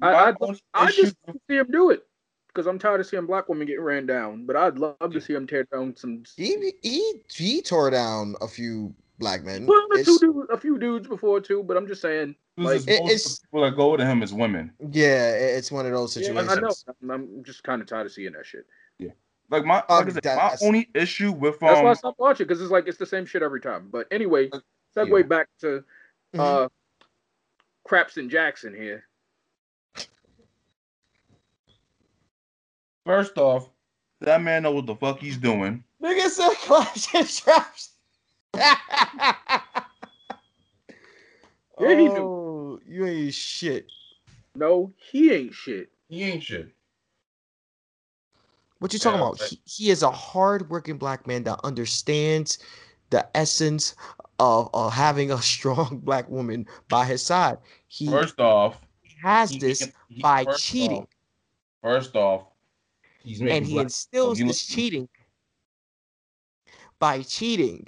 [0.01, 0.37] I, I'd,
[0.75, 2.05] I just want to see him do it
[2.49, 4.47] because I'm tired of seeing black women get ran down.
[4.47, 6.25] But I'd love to see him tear down some.
[6.37, 9.67] He he he tore down a few black men.
[9.67, 12.35] Well, a, It's- two dudes, a few dudes before too, but I'm just saying.
[12.57, 14.73] This Like, is it- most it's- people that go to him is women.
[14.91, 16.51] yeah, it's one of those Yeah, situations.
[16.51, 16.75] I know.
[17.03, 18.67] I'm, I'm just kind of tired of seeing that shit.
[18.99, 19.11] Yeah.
[19.51, 22.47] Like my, Oh, like said, my only issue with That's why I um, stopped watching
[22.47, 23.89] because it's like it's the same shit every time.
[23.91, 24.61] But anyway, Uh,
[24.97, 25.27] segue yeah.
[25.27, 25.85] back to
[26.35, 26.41] Mhm.
[26.41, 26.69] uh
[27.85, 29.05] Craps and Jackson here.
[33.05, 33.69] first off,
[34.21, 35.83] that man know what the fuck he's doing.
[36.03, 37.91] Nigga said claps and traps.
[41.83, 42.15] Yeah, he do.
[42.19, 43.91] oh, you ain't shit.
[44.55, 45.91] No, he ain't shit.
[46.09, 46.69] He ain't shit.
[48.79, 49.39] What you talking Yeah, about?
[49.39, 52.59] but- He, he is a hard-working black man that understands
[53.11, 53.95] the essence
[54.39, 57.59] of, of having a strong black woman by his side.
[57.89, 58.81] He First off,
[59.23, 61.03] has he this making- he- by first cheating.
[61.03, 61.09] off-
[61.83, 62.47] first off,
[63.23, 65.09] he's making and he black- instills he this look- cheating
[66.99, 67.87] by cheating.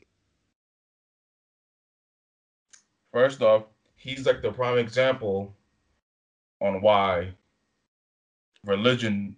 [3.12, 3.64] First off,
[4.04, 5.54] he's like the prime example
[6.60, 7.32] on why
[8.64, 9.34] religion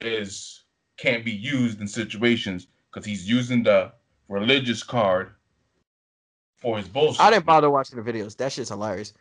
[0.00, 0.64] is
[0.96, 3.92] can't be used in situations because he's using the
[4.28, 5.32] religious card
[6.56, 7.20] for his bullshit.
[7.20, 8.36] I didn't bother watching the videos.
[8.38, 9.12] That shit's hilarious.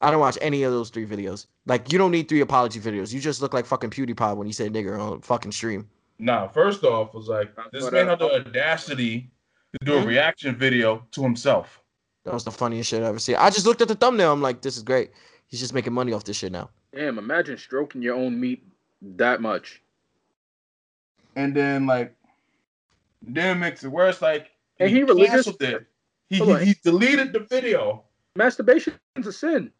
[0.00, 1.46] I don't watch any of those three videos.
[1.64, 3.12] Like, you don't need three apology videos.
[3.12, 5.88] You just look like fucking PewDiePie when you say nigger on fucking stream.
[6.18, 9.30] Nah, first off, was like this what man had the audacity
[9.72, 10.06] to do a Mhm.
[10.06, 11.81] reaction video to himself.
[12.24, 13.36] That was the funniest shit I ever seen.
[13.36, 14.32] I just looked at the thumbnail.
[14.32, 15.10] I'm like, this is great.
[15.46, 16.70] He's just making money off this shit now.
[16.94, 18.64] Damn, imagine stroking your own meat
[19.02, 19.82] that much.
[21.36, 22.14] And then like
[23.22, 24.22] then it makes it worse.
[24.22, 25.30] Like And he religious?
[25.46, 25.86] canceled it.
[26.28, 28.04] He, Hold he, he deleted the video.
[28.36, 29.70] Masturbation is a sin.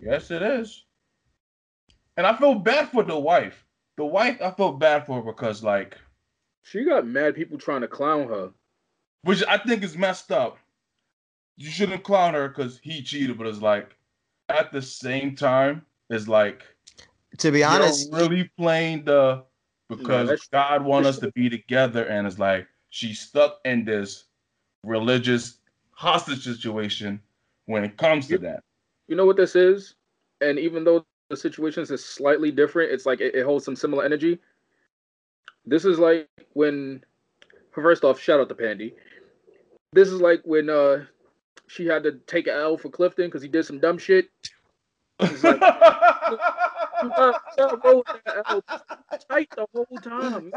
[0.00, 0.84] Yes, it is.
[2.16, 3.64] And I feel bad for the wife.
[3.96, 5.96] The wife, I feel bad for because, like,
[6.62, 8.50] She got mad people trying to clown her.
[9.22, 10.58] which I think is messed up.
[11.56, 13.96] You shouldn't clown her because he cheated, but it's like,
[14.48, 16.62] at the same time, it's like,
[17.38, 19.44] To be honest, you're really playing the
[19.88, 24.24] because that's- God want us to be together, and it's like she's stuck in this
[24.84, 25.58] religious
[25.92, 27.20] hostage situation
[27.66, 28.62] when it comes to You- that.
[29.08, 29.94] You know what this is?
[30.40, 34.04] And even though the situations is slightly different, it's like it, it holds some similar
[34.04, 34.38] energy.
[35.64, 37.02] This is like when
[37.72, 38.94] first off, shout out to Pandy.
[39.92, 41.06] This is like when uh
[41.68, 44.28] she had to take an L for Clifton because he did some dumb shit.
[45.20, 46.10] It's like, you gotta-
[47.02, 47.10] you
[47.56, 48.62] gotta roll with that L
[49.28, 50.50] tight the whole time.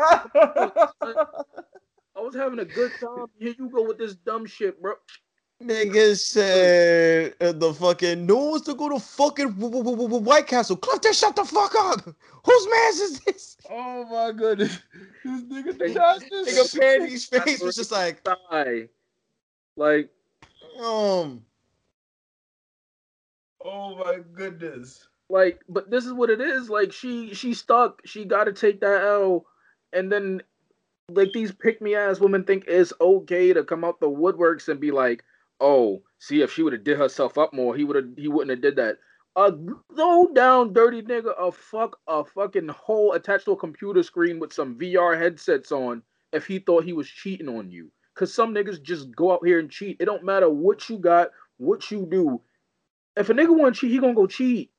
[2.15, 3.27] I was having a good time.
[3.39, 4.93] Here you go with this dumb shit, bro.
[5.63, 10.23] Nigga said the fucking no one wants to go to fucking w- w- w- w-
[10.23, 10.77] White Castle.
[10.77, 12.01] Clifton, shut the fuck up.
[12.45, 13.57] Whose man's is this?
[13.69, 14.79] oh my goodness,
[15.25, 16.75] this nigga Hey, shot Nigga this.
[16.75, 18.87] Pandy's face was just like, Die.
[19.75, 20.09] Like
[20.79, 21.45] um,
[23.63, 25.07] Oh my goodness.
[25.29, 28.79] like but this is what it is like she she stuck she got to take
[28.81, 29.45] that l
[29.93, 30.41] and then
[31.09, 34.79] like these pick me ass women think it's okay to come out the woodworks and
[34.79, 35.23] be like
[35.61, 38.51] oh see if she would have did herself up more he would have he wouldn't
[38.51, 38.97] have did that
[39.35, 39.53] a
[39.91, 44.53] low down dirty nigga a fuck a fucking hole attached to a computer screen with
[44.53, 46.01] some vr headsets on
[46.33, 49.59] if he thought he was cheating on you because some niggas just go out here
[49.59, 52.41] and cheat it don't matter what you got what you do
[53.15, 54.69] if a nigga want to cheat he gonna go cheat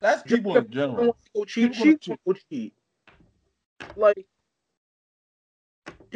[0.00, 1.06] That's people in general.
[1.06, 1.72] want to go cheat.
[1.72, 2.20] People gonna cheat.
[2.26, 2.74] go cheat.
[3.96, 4.26] Like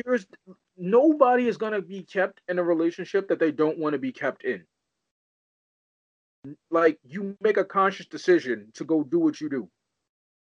[0.05, 0.27] there's
[0.77, 4.45] nobody is gonna be kept in a relationship that they don't want to be kept
[4.45, 4.65] in.
[6.71, 9.69] Like you make a conscious decision to go do what you do.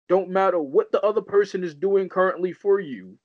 [0.09, 3.19] Don't matter what the other person is doing currently for you.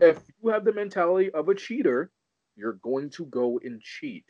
[0.00, 2.10] If you have the mentality of a cheater,
[2.56, 4.24] you're going to go and cheat.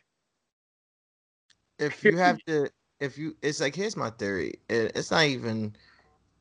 [1.78, 2.70] if you have to
[3.01, 4.55] if you it's like here's my theory.
[4.68, 5.75] It, it's not even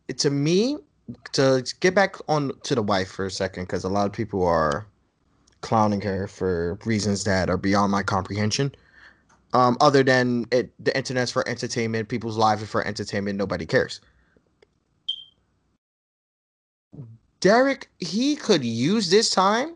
[0.07, 0.77] it, to me
[1.33, 4.45] to get back on to the wife for a second because a lot of people
[4.45, 4.85] are
[5.61, 8.73] clowning her for reasons that are beyond my comprehension.
[9.53, 14.01] Um other than it the internet's for entertainment people's lives are for entertainment nobody cares
[17.43, 19.75] derek he could use this time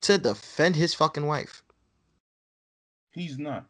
[0.00, 1.62] to defend his fucking wife.
[3.10, 3.66] He's not.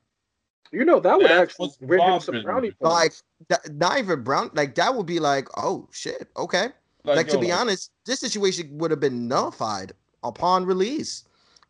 [0.73, 2.81] You know that would That's actually what's bring him some brownie points.
[2.81, 3.13] like
[3.49, 6.69] that, not even brown like that would be like oh shit okay.
[7.05, 11.25] Like, to yo, be honest this situation would have been nullified upon release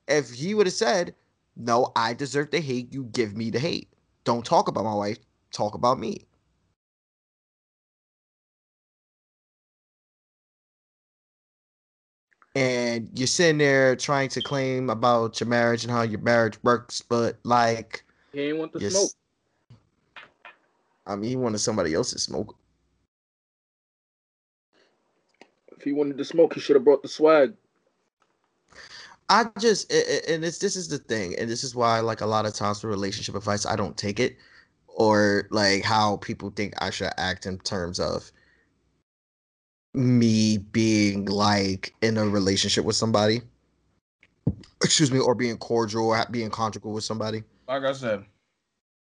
[0.08, 1.14] if he would have said
[1.56, 2.92] no i deserve the hate.
[2.92, 3.88] You give me the hate.
[4.24, 5.18] Don't talk about my wife.
[5.52, 6.26] Talk about me
[12.54, 17.00] and you're sitting there trying to claim about your marriage and how your marriage works
[17.02, 19.10] but like he ain't want the smoke.
[21.06, 22.56] i mean he wanted somebody else's smoke
[25.82, 27.54] If he wanted to smoke, he should have brought the swag.
[29.28, 32.46] I just and it's this is the thing, and this is why like a lot
[32.46, 34.36] of times for relationship advice, I don't take it,
[34.86, 38.30] or like how people think I should act in terms of
[39.94, 43.42] me being like in a relationship with somebody.
[44.82, 47.44] Excuse me, or being cordial or being conjugal with somebody.
[47.68, 48.24] like I said,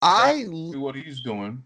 [0.01, 1.63] I do what he's doing.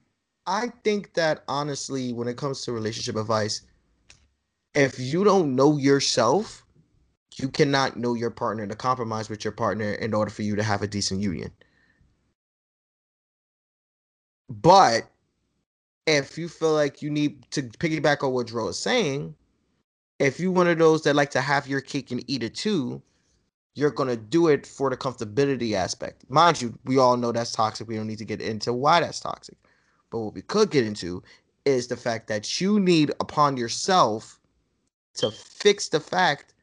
[0.46, 3.62] I think that honestly, when it comes to relationship advice,
[4.74, 6.64] if you don't know yourself,
[7.36, 10.62] you cannot know your partner to compromise with your partner in order for you to
[10.62, 11.52] have a decent union.
[14.48, 15.11] But
[16.06, 19.34] if you feel like you need to piggyback on what Dro is saying,
[20.18, 23.02] if you're one of those that like to have your cake and eat it too,
[23.74, 26.24] you're gonna do it for the comfortability aspect.
[26.28, 27.88] Mind you, we all know that's toxic.
[27.88, 29.56] We don't need to get into why that's toxic.
[30.10, 31.22] But what we could get into
[31.64, 34.38] is the fact that you need upon yourself
[35.14, 36.54] to fix the fact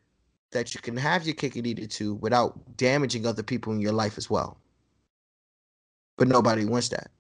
[0.52, 3.80] that you can have your cake and eat it too without damaging other people in
[3.80, 4.58] your life as well.
[6.18, 7.12] But nobody wants that.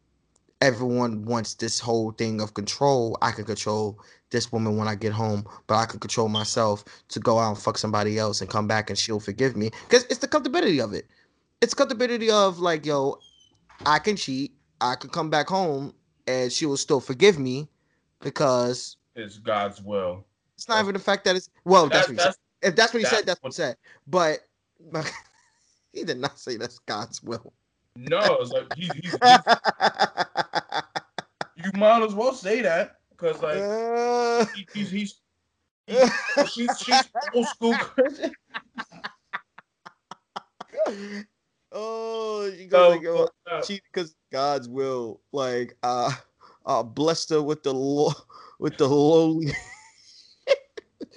[0.62, 3.18] Everyone wants this whole thing of control.
[3.22, 7.20] I can control this woman when I get home, but I can control myself to
[7.20, 9.72] go out and fuck somebody else and come back and she'll forgive me.
[9.88, 11.08] Because it's the comfortability of it.
[11.62, 13.20] It's comfortability of like, yo,
[13.86, 15.94] I can cheat, I can come back home,
[16.28, 17.70] and she will still forgive me
[18.22, 20.26] because It's God's will.
[20.56, 21.88] it's not even the fact that it's well.
[21.90, 22.36] That's, That- what he said.
[22.62, 23.78] If that's what he said, that's that's what he said.
[24.08, 24.40] But
[25.94, 27.54] he did not say that's God's will.
[28.08, 29.40] No, it's like he's, he's, he's
[31.66, 35.16] you might as well say that because like Uh, he, he's he's
[35.88, 36.11] he's
[36.53, 38.34] she's, she's old school Christian.
[41.72, 45.22] oh, you So, go like, uh, cheat because God's will.
[45.32, 46.11] Like, uh,
[46.66, 48.14] uh, blessed her with the lo-
[48.60, 49.52] with the lowly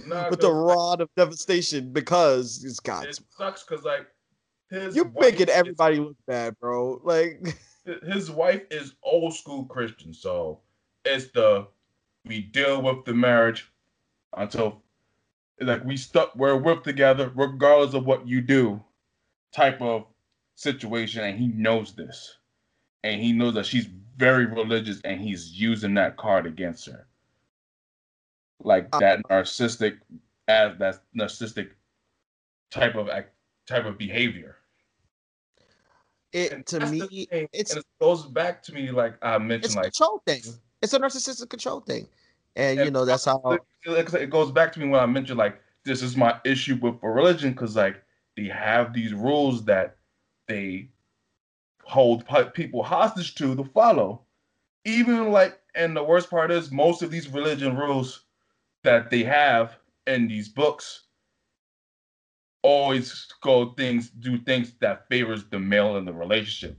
[0.07, 3.21] nah, with the rod of devastation because it's it God's.
[3.37, 4.07] sucks because like
[4.73, 7.01] his You're making is- everybody look bad, bro.
[7.05, 7.57] Like,
[8.05, 10.61] his wife is old school Christian, so
[11.05, 11.67] it's the
[12.25, 13.71] we deal with the marriage
[14.37, 14.83] until
[15.61, 18.83] like we stuck we're with together regardless of what you do
[19.53, 20.07] type of
[20.55, 22.39] situation and he knows this.
[23.05, 27.07] And he knows that she's very religious and he's using that card against her.
[28.61, 29.99] Like Uh, that narcissistic
[30.47, 31.71] as that narcissistic
[32.71, 33.33] type of act
[33.67, 34.57] type of behavior
[36.33, 39.75] it And to me, it's and it goes back to me like I mentioned, it's
[39.75, 40.43] a like control thing.
[40.81, 42.09] It's a narcissistic control thing,
[42.57, 43.59] and you know that's how.
[43.87, 46.97] it, it goes back to me when I mentioned like this is my issue with
[47.03, 48.03] religion because like
[48.37, 49.97] they have these rules that
[50.49, 50.89] they
[51.85, 54.23] hold people hostage to to follow.
[54.85, 58.25] Even like, and the worst part is most of these religion rules
[58.83, 61.03] that they have in these books
[62.63, 66.79] always go things do things that favors the male in the relationship,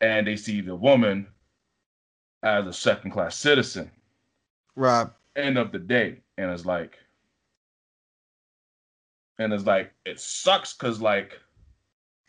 [0.00, 1.26] and they see the woman
[2.42, 3.90] as a second class citizen.
[4.76, 5.06] Right.
[5.36, 6.20] end of the day.
[6.36, 6.98] And it's like
[9.38, 11.38] and it's like it sucks because like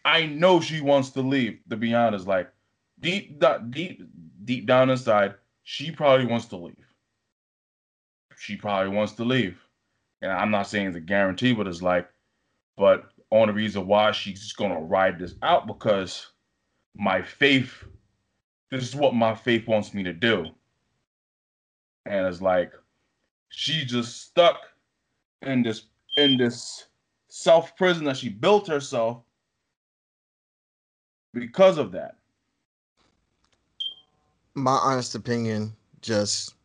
[0.06, 2.27] i know she wants to leave to be honest.
[2.27, 2.51] Like
[3.00, 4.01] deep deep
[4.45, 6.85] deep down inside she probably wants to leave.
[8.38, 9.58] She probably wants to leave.
[10.22, 12.09] And i'm not saying it's a guarantee but it's like
[12.78, 16.28] but only reason why she's just gonna ride this out because
[16.95, 17.84] my faith,
[18.72, 20.45] this is what my faith wants me to do.
[22.06, 22.72] And it's like
[23.50, 24.58] she just stuck
[25.42, 25.84] in this
[26.18, 26.88] in this
[27.28, 29.24] self prison that she built herself
[31.34, 32.16] because of that.
[34.54, 36.56] My honest opinion, just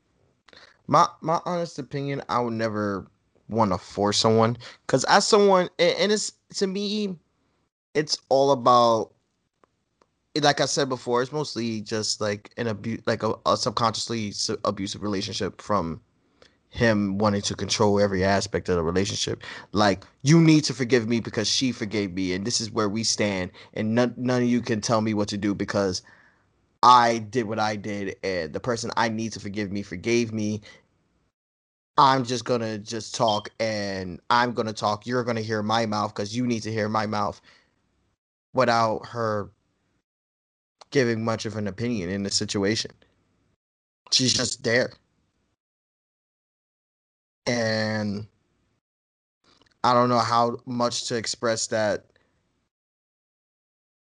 [0.87, 3.11] my my honest opinion, I would never
[3.51, 4.57] want to force someone
[4.87, 7.17] because as someone, and it's to me,
[7.95, 9.13] it's all about.
[10.41, 14.61] Like I said before, it's mostly just like an abuse, like a, a subconsciously su-
[14.65, 16.01] abusive relationship from
[16.71, 19.43] him wanting to control every aspect of the relationship.
[19.73, 23.03] Like, you need to forgive me because she forgave me, and this is where we
[23.03, 26.03] stand, and none, none of you can tell me what to do because
[26.83, 30.63] I did what I did, and the person I need to forgive me forgave me.
[32.01, 35.07] I'm just gonna just talk, and I'm gonna talk.
[35.07, 37.41] You're gonna hear my mouth because you need to hear my mouth,
[38.55, 39.51] without her
[40.91, 42.93] giving much of an opinion in the situation.
[44.13, 44.93] She's just there
[47.47, 48.27] and
[49.85, 52.05] I don't know how much to express that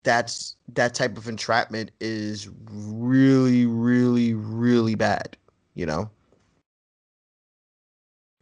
[0.03, 5.35] that's that type of entrapment is really really really bad,
[5.74, 6.09] you know?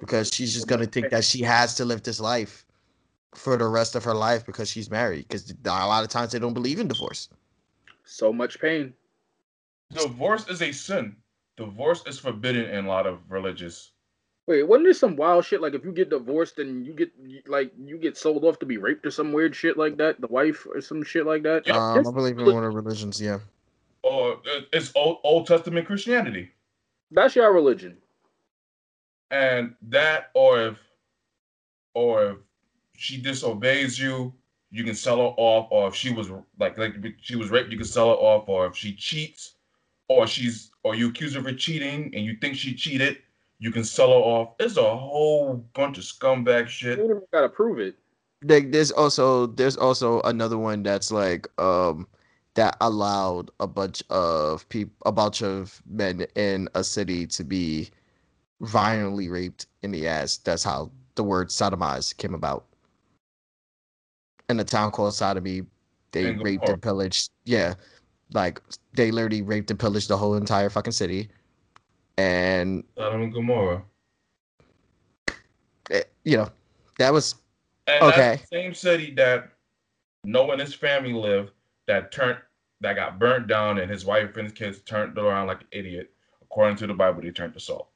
[0.06, 2.66] Because she's just going to think that she has to live this life
[3.36, 6.40] for the rest of her life because she's married because a lot of times they
[6.40, 7.30] don't believe in divorce.
[8.06, 8.94] So much pain.
[9.92, 11.16] Divorce is a sin.
[11.58, 13.94] Divorce is forbidden in a lot of religious
[14.46, 17.12] Wait, wasn't there some wild shit like if you get divorced and you get
[17.48, 20.28] like you get sold off to be raped or some weird shit like that, the
[20.28, 21.66] wife or some shit like that?
[21.66, 21.78] Yeah.
[21.78, 23.40] Um, I believe in one of the religions, yeah.
[24.02, 26.52] or uh, it's old, old Testament Christianity.
[27.12, 27.98] That's your religion.
[29.34, 30.78] And that or if
[31.96, 32.38] or if
[32.96, 34.32] she disobeys you
[34.70, 36.30] you can sell her off or if she was
[36.60, 39.56] like like she was raped you can sell her off or if she cheats
[40.08, 43.18] or she's or you accuse her of cheating and you think she cheated
[43.58, 47.50] you can sell her off it's a whole bunch of scumbag shit don't even gotta
[47.50, 47.96] prove it.
[48.46, 52.08] Like there's also there's also another one that's like um
[52.56, 57.90] that allowed a bunch of people a bunch of men in a city to be
[58.64, 60.38] violently raped in the ass.
[60.38, 62.66] That's how the word sodomize came about.
[64.50, 65.64] In a town called Sodomy,
[66.12, 67.32] they In raped and pillaged.
[67.46, 67.76] Yeah,
[68.34, 68.62] like
[68.94, 71.30] they literally raped and pillaged the whole entire fucking city.
[72.18, 73.84] And Sodom and Gomorrah
[75.92, 76.50] eh, you know
[77.00, 77.36] that was
[77.88, 78.40] and Okay.
[78.52, 79.50] same city that
[80.24, 81.52] Noah and his family lived
[81.88, 82.38] that turned
[82.82, 86.12] that got burnt down and his wife and his kids turned around like an idiot
[86.44, 87.90] according to the Bible they turned to salt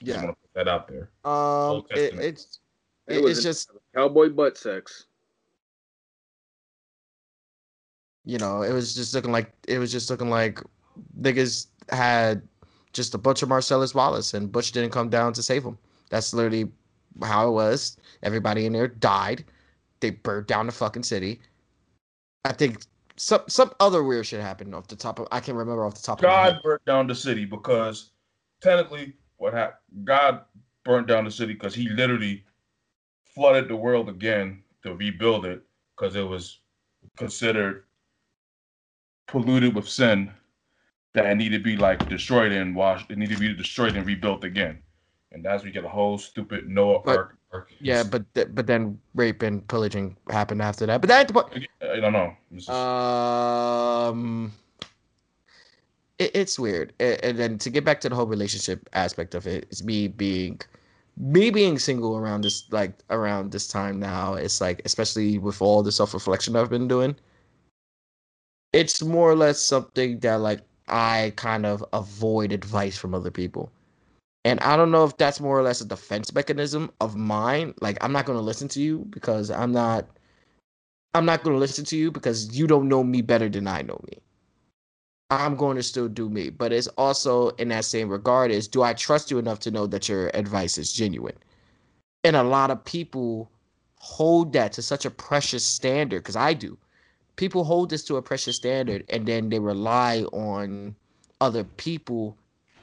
[0.00, 0.16] yeah.
[0.24, 2.60] want to put that out there Um, it, it's
[3.06, 5.06] It it- it's just Cowboy butt sex.
[8.24, 10.60] you know, it was just looking like it was just looking like
[11.20, 12.42] niggas had
[12.92, 15.78] just a bunch of Marcellus Wallace and Butch didn't come down to save him.
[16.10, 16.70] That's literally
[17.22, 17.96] how it was.
[18.22, 19.44] Everybody in there died.
[20.00, 21.40] They burned down the fucking city.
[22.44, 22.82] I think
[23.16, 26.02] some some other weird shit happened off the top of I can't remember off the
[26.02, 26.62] top of my God head.
[26.62, 28.10] burnt down the city because
[28.60, 30.42] technically what happened God
[30.84, 32.44] burnt down the city because he literally
[33.34, 35.62] flooded the world again to rebuild it
[35.96, 36.58] because it was
[37.16, 37.84] considered
[39.26, 40.30] polluted with sin
[41.14, 44.06] that it needed to be like destroyed and washed it needed to be destroyed and
[44.06, 44.78] rebuilt again
[45.32, 48.66] and that's we get a whole stupid Noah But- ark, ark Yeah, but th- but
[48.66, 51.00] then rape and pillaging happened after that.
[51.00, 51.66] But that ain't the point.
[51.82, 54.52] I don't know just- Um,
[56.18, 59.46] it, it's weird, A- and then to get back to the whole relationship aspect of
[59.46, 60.60] it, it's me being,
[61.16, 64.34] me being single around this like around this time now.
[64.34, 67.16] It's like especially with all the self reflection I've been doing.
[68.72, 73.70] It's more or less something that like I kind of avoid advice from other people.
[74.44, 77.74] And I don't know if that's more or less a defense mechanism of mine.
[77.80, 80.06] Like I'm not going to listen to you because I'm not
[81.14, 83.82] I'm not going to listen to you because you don't know me better than I
[83.82, 84.18] know me.
[85.30, 88.82] I'm going to still do me, but it's also in that same regard is do
[88.82, 91.36] I trust you enough to know that your advice is genuine?
[92.24, 93.50] And a lot of people
[93.96, 96.78] hold that to such a precious standard because I do.
[97.36, 100.96] People hold this to a precious standard and then they rely on
[101.40, 102.36] other people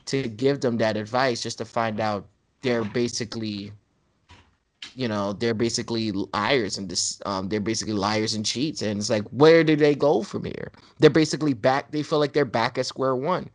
[0.05, 2.27] to give them that advice just to find out
[2.61, 3.71] they're basically
[4.95, 9.09] you know they're basically liars and this um they're basically liars and cheats and it's
[9.09, 12.77] like where do they go from here they're basically back they feel like they're back
[12.77, 13.49] at square one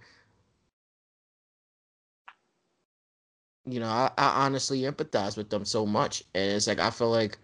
[3.67, 7.11] you know i, I honestly empathize with them so much and it's like i feel
[7.11, 7.39] like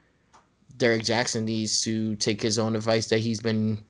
[0.76, 3.82] Derek Jackson needs to take his own advice that he's been,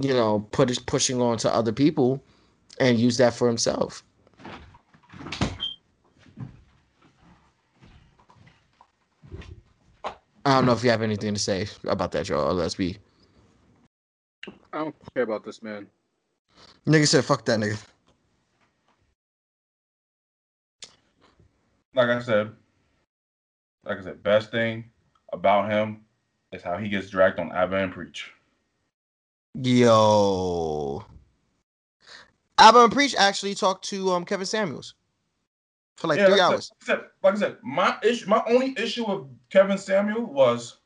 [0.00, 2.22] you know, put pushing on to other people,
[2.80, 4.02] and use that for himself.
[10.50, 12.50] I don't know if you have anything to say about that, Joe.
[12.50, 12.98] Let's be.
[14.72, 15.86] I don't care about this man.
[16.88, 17.80] Nigga said, "Fuck that nigga."
[21.94, 22.52] Like I said,
[23.84, 24.90] like I said, best thing
[25.32, 26.04] about him
[26.52, 28.32] is how he gets dragged on Aba and Preach.
[29.54, 31.04] Yo,
[32.58, 34.94] Aba and Preach actually talked to um Kevin Samuels
[36.00, 36.72] for like Yeah, three like I hours.
[36.80, 40.78] said- like I said, my issue, my only issue with Kevin Samuel was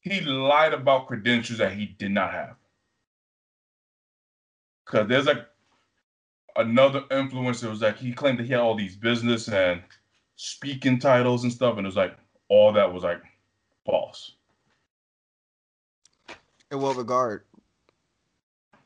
[0.00, 2.56] he lied about credentials that he did not have.
[4.84, 5.46] Cause there's like
[6.56, 9.82] another influencer was like he claimed that he had all these business and
[10.36, 12.14] speaking titles and stuff, and it was like
[12.48, 13.22] all that was like
[13.86, 14.32] false.
[16.70, 17.44] In what regard?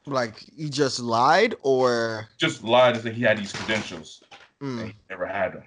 [0.07, 4.23] Like he just lied, or Just lied and said he had these credentials
[4.63, 4.95] Mm.
[5.11, 5.63] never had them.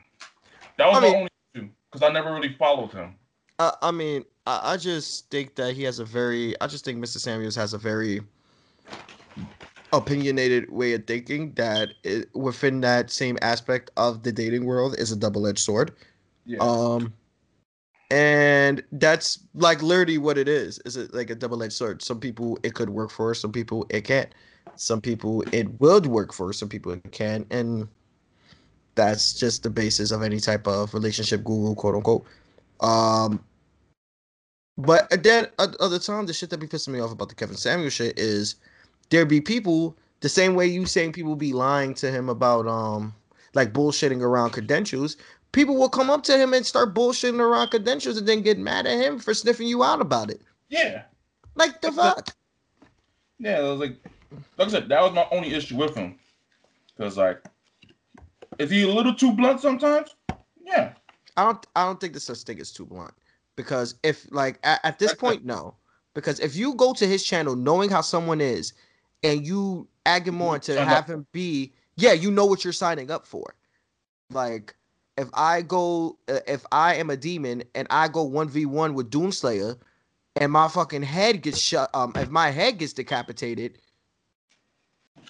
[0.77, 3.15] That was I my mean- only issue because I never really followed him.
[3.59, 6.59] I, I mean, I, I just think that he has a very.
[6.61, 7.17] I just think Mr.
[7.17, 8.21] Samuels has a very
[9.91, 15.11] opinionated way of thinking that it, within that same aspect of the dating world is
[15.11, 15.93] a double-edged sword.
[16.45, 16.59] Yeah.
[16.59, 17.11] Um,
[18.11, 20.79] and that's like literally what it is.
[20.85, 22.01] Is it like a double-edged sword?
[22.01, 24.33] Some people it could work for, some people it can't.
[24.75, 27.87] Some people it will work for, some people it can, and
[28.99, 32.25] that's just the basis of any type of relationship guru, quote unquote.
[32.81, 33.41] Um,
[34.77, 37.55] but then at other time, the shit that be pissing me off about the Kevin
[37.55, 38.55] Samuel shit is
[39.09, 43.15] there be people the same way you saying people be lying to him about um
[43.53, 45.15] like bullshitting around credentials.
[45.53, 48.85] People will come up to him and start bullshitting around credentials and then get mad
[48.85, 50.41] at him for sniffing you out about it.
[50.67, 51.03] yeah.
[51.55, 52.35] Like the fuck?
[53.39, 53.95] Yeah, it was like,
[54.57, 56.19] like I said, that was my only issue with him.
[56.97, 57.41] Cause like,
[58.59, 60.15] is he a little too blunt sometimes?
[60.63, 60.93] Yeah.
[61.37, 63.13] I don't I don't think the such thing is too blunt.
[63.55, 65.75] Because if like at, at this point, no.
[66.13, 68.73] Because if you go to his channel knowing how someone is
[69.23, 73.09] and you egg him on to have him be, yeah, you know what you're signing
[73.09, 73.55] up for.
[74.31, 74.75] Like
[75.17, 79.77] if I go uh, if I am a demon and I go 1v1 with Doomslayer
[80.35, 83.79] and my fucking head gets shut um if my head gets decapitated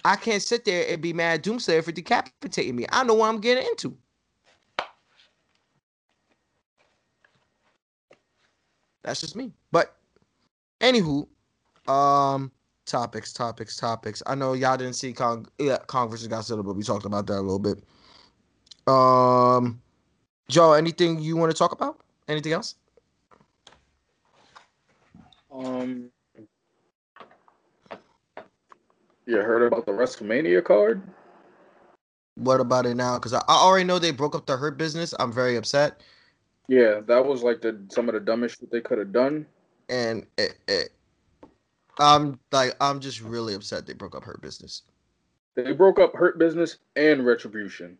[0.04, 2.86] I can't sit there and be mad at Doomslayer for decapitating me.
[2.90, 3.96] I know what I'm getting into.
[9.02, 9.52] That's just me.
[9.72, 9.96] But
[10.80, 11.26] anywho,
[11.88, 12.50] um,
[12.86, 14.22] topics, topics, topics.
[14.26, 17.38] I know y'all didn't see Kong, yeah, Kong versus Godzilla, but we talked about that
[17.38, 17.82] a little bit.
[18.86, 19.80] Um,
[20.48, 22.00] Joe, anything you want to talk about?
[22.28, 22.74] Anything else?
[25.52, 26.10] Um,
[29.30, 31.02] you heard about the WrestleMania card?
[32.34, 33.18] What about it now?
[33.18, 35.14] Because I, already know they broke up the Hurt business.
[35.18, 36.00] I'm very upset,
[36.68, 39.46] Yeah, that was like the some of the dumbest shit they could have done.
[39.88, 40.88] and it, it,
[41.98, 44.82] I'm like, I'm just really upset they broke up Hurt business.
[45.54, 47.98] They broke up Hurt Business and Retribution.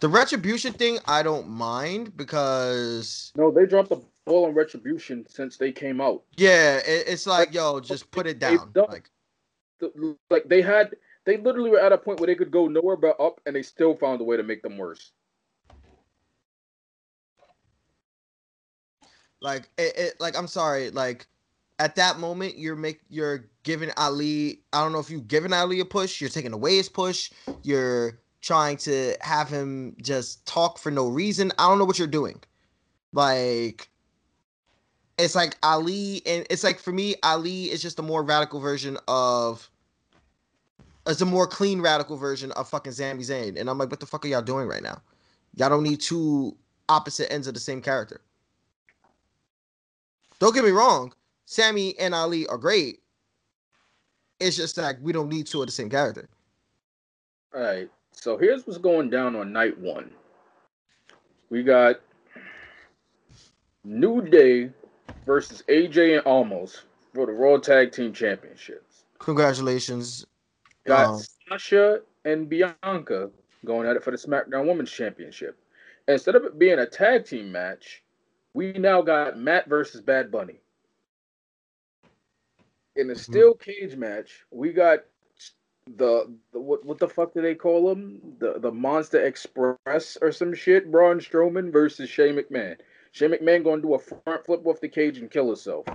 [0.00, 5.56] The retribution thing, I don't mind because No, they dropped the ball on Retribution since
[5.56, 6.22] they came out.
[6.36, 8.70] yeah, it, it's like yo, just put it down.
[8.74, 9.10] done- Like
[10.30, 13.18] Like they had, they literally were at a point where they could go nowhere but
[13.20, 15.12] up, and they still found a way to make them worse.
[19.40, 21.26] like it, it like i'm sorry like
[21.78, 25.80] at that moment you're make you're giving ali i don't know if you giving ali
[25.80, 27.30] a push you're taking away his push
[27.62, 32.08] you're trying to have him just talk for no reason i don't know what you're
[32.08, 32.40] doing
[33.12, 33.88] like
[35.18, 38.96] it's like ali and it's like for me ali is just a more radical version
[39.08, 39.68] of
[41.08, 43.58] it's a more clean radical version of fucking Sami Zayn.
[43.58, 45.00] And I'm like, what the fuck are y'all doing right now?
[45.56, 46.54] Y'all don't need two
[46.88, 48.20] opposite ends of the same character.
[50.38, 51.12] Don't get me wrong,
[51.46, 53.00] Sami and Ali are great.
[54.38, 56.28] It's just like we don't need two of the same character.
[57.54, 57.88] All right.
[58.12, 60.10] So here's what's going down on night one.
[61.50, 62.00] We got
[63.82, 64.70] New Day
[65.28, 66.80] versus AJ and Omos
[67.14, 69.04] for the Raw Tag Team Championships.
[69.18, 70.26] Congratulations.
[70.86, 73.30] Got Um, Sasha and Bianca
[73.66, 75.58] going at it for the SmackDown Women's Championship.
[76.08, 78.02] Instead of it being a tag team match,
[78.54, 80.60] we now got Matt versus Bad Bunny.
[82.96, 85.00] In a steel cage match, we got
[85.96, 88.20] the, the what what the fuck do they call them?
[88.38, 90.90] The the Monster Express or some shit.
[90.90, 92.78] Braun Strowman versus Shane McMahon.
[93.12, 95.86] Shane McMahon gonna do a front flip off the cage and kill himself.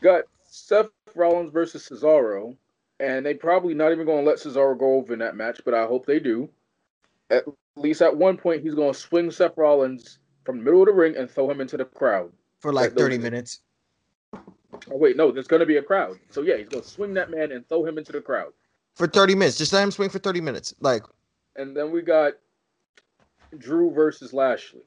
[0.00, 2.56] Got Seth Rollins versus Cesaro,
[3.00, 5.86] and they probably not even gonna let Cesaro go over in that match, but I
[5.86, 6.48] hope they do.
[7.30, 7.44] At
[7.76, 11.16] least at one point, he's gonna swing Seth Rollins from the middle of the ring
[11.16, 12.32] and throw him into the crowd.
[12.60, 13.60] For like Like 30 minutes.
[14.90, 16.18] Oh wait, no, there's gonna be a crowd.
[16.30, 18.52] So yeah, he's gonna swing that man and throw him into the crowd.
[18.94, 19.58] For 30 minutes.
[19.58, 20.74] Just let him swing for 30 minutes.
[20.80, 21.02] Like,
[21.56, 22.34] And then we got
[23.58, 24.82] Drew versus Lashley.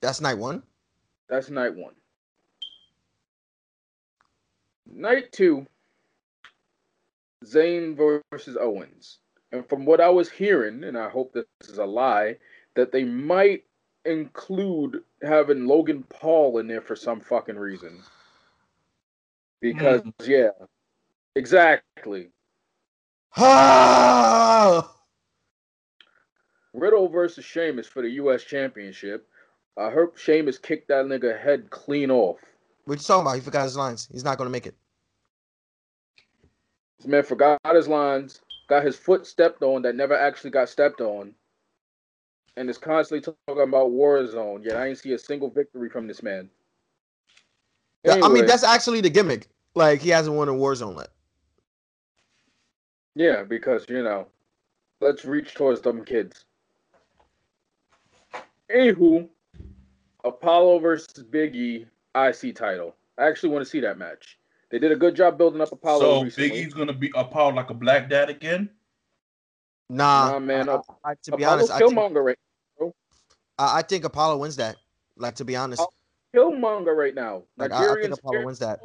[0.00, 0.62] that's night one.
[1.28, 1.94] That's night one.
[4.86, 5.66] Night two,
[7.44, 7.96] Zayn
[8.30, 9.18] versus Owens.
[9.52, 12.36] And from what I was hearing, and I hope this is a lie,
[12.74, 13.64] that they might
[14.04, 18.02] include having Logan Paul in there for some fucking reason.
[19.60, 20.50] Because, yeah,
[21.36, 22.30] exactly.
[23.36, 24.94] Ah!
[26.74, 28.44] Riddle versus Sheamus for the U.S.
[28.44, 29.28] Championship.
[29.76, 32.38] I hope Sheamus kicked that nigga head clean off.
[32.84, 33.34] What you talking about?
[33.36, 34.08] He forgot his lines.
[34.12, 34.74] He's not going to make it.
[36.98, 41.00] This man forgot his lines, got his foot stepped on that never actually got stepped
[41.00, 41.34] on,
[42.56, 44.64] and is constantly talking about Warzone.
[44.64, 46.48] Yet I ain't see a single victory from this man.
[48.04, 49.46] Yeah, I mean, that's actually the gimmick.
[49.74, 51.08] Like, he hasn't won a Warzone yet.
[53.14, 54.26] yeah, because you know,
[55.00, 56.44] let's reach towards them kids.
[58.74, 59.28] Anywho,
[60.24, 62.94] Apollo versus Biggie IC title.
[63.18, 64.38] I actually want to see that match.
[64.70, 66.48] They did a good job building up Apollo so recently.
[66.50, 68.70] Big E's gonna be Apollo like a black dad again.
[69.90, 72.38] Nah, Nah, man, I, I- I- to be Apollo's honest, I think, Killmonger right,
[73.58, 74.76] I, I think Apollo wins that.
[75.16, 75.86] Like, to be honest,
[76.34, 77.42] Killmonger right now.
[77.58, 78.80] like, I, I think Apollo wins that.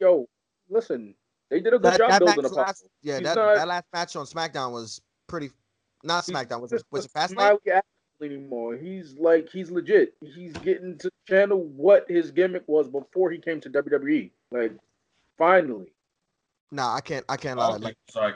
[0.00, 0.26] Yo,
[0.70, 1.14] listen,
[1.50, 2.66] they did a good That, job that building match Apollo.
[2.66, 5.50] last, yeah, that, not- that last match on SmackDown was pretty.
[6.02, 6.60] Not SmackDown.
[6.60, 6.76] Was it?
[6.76, 7.58] just Was it a Fastlane?
[8.18, 8.76] Smiley athlete anymore.
[8.76, 10.14] He's like he's legit.
[10.20, 14.30] He's getting to channel what his gimmick was before he came to WWE.
[14.50, 14.72] Like,
[15.38, 15.86] finally.
[16.72, 17.24] Nah, I can't.
[17.28, 17.74] I can't lie.
[17.74, 18.34] Okay, Like, it's like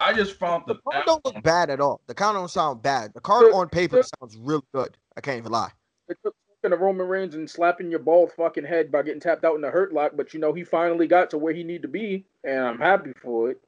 [0.00, 2.00] I just found the the card don't look bad at all.
[2.06, 3.12] The card don't sound bad.
[3.14, 4.96] The card The- on paper the- sounds really good.
[5.16, 5.70] I can't even lie.
[6.08, 9.44] It took fucking a Roman Reigns and slapping your bald fucking head by getting tapped
[9.44, 11.82] out in the hurt lock, but you know he finally got to where he need
[11.82, 13.60] to be, and I'm happy for it.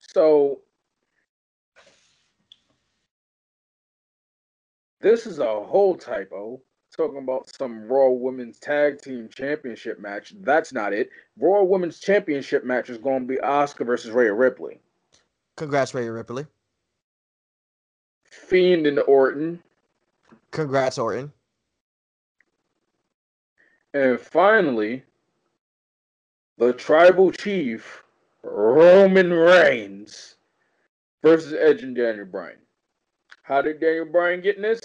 [0.00, 0.60] So
[5.04, 6.60] this is a whole typo.
[6.96, 10.32] Talking about some Raw Women's Tag Team Championship match.
[10.40, 11.10] That's not it.
[11.38, 14.78] Raw Women's Championship match is going to be Asuka versus Rhea Ripley.
[15.56, 16.46] Congrats, Rhea Ripley.
[18.24, 19.60] Fiend and Orton.
[20.52, 21.32] Congrats, Orton.
[23.92, 25.02] And finally,
[26.58, 28.04] the tribal chief,
[28.42, 30.36] Roman Reigns,
[31.22, 32.56] versus Edge and Daniel Bryan.
[33.44, 34.80] How did Daniel Bryan get in this?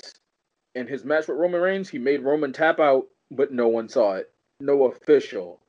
[0.75, 4.15] In his match with Roman Reigns, he made Roman tap out, but no one saw
[4.15, 4.31] it.
[4.59, 5.61] No official.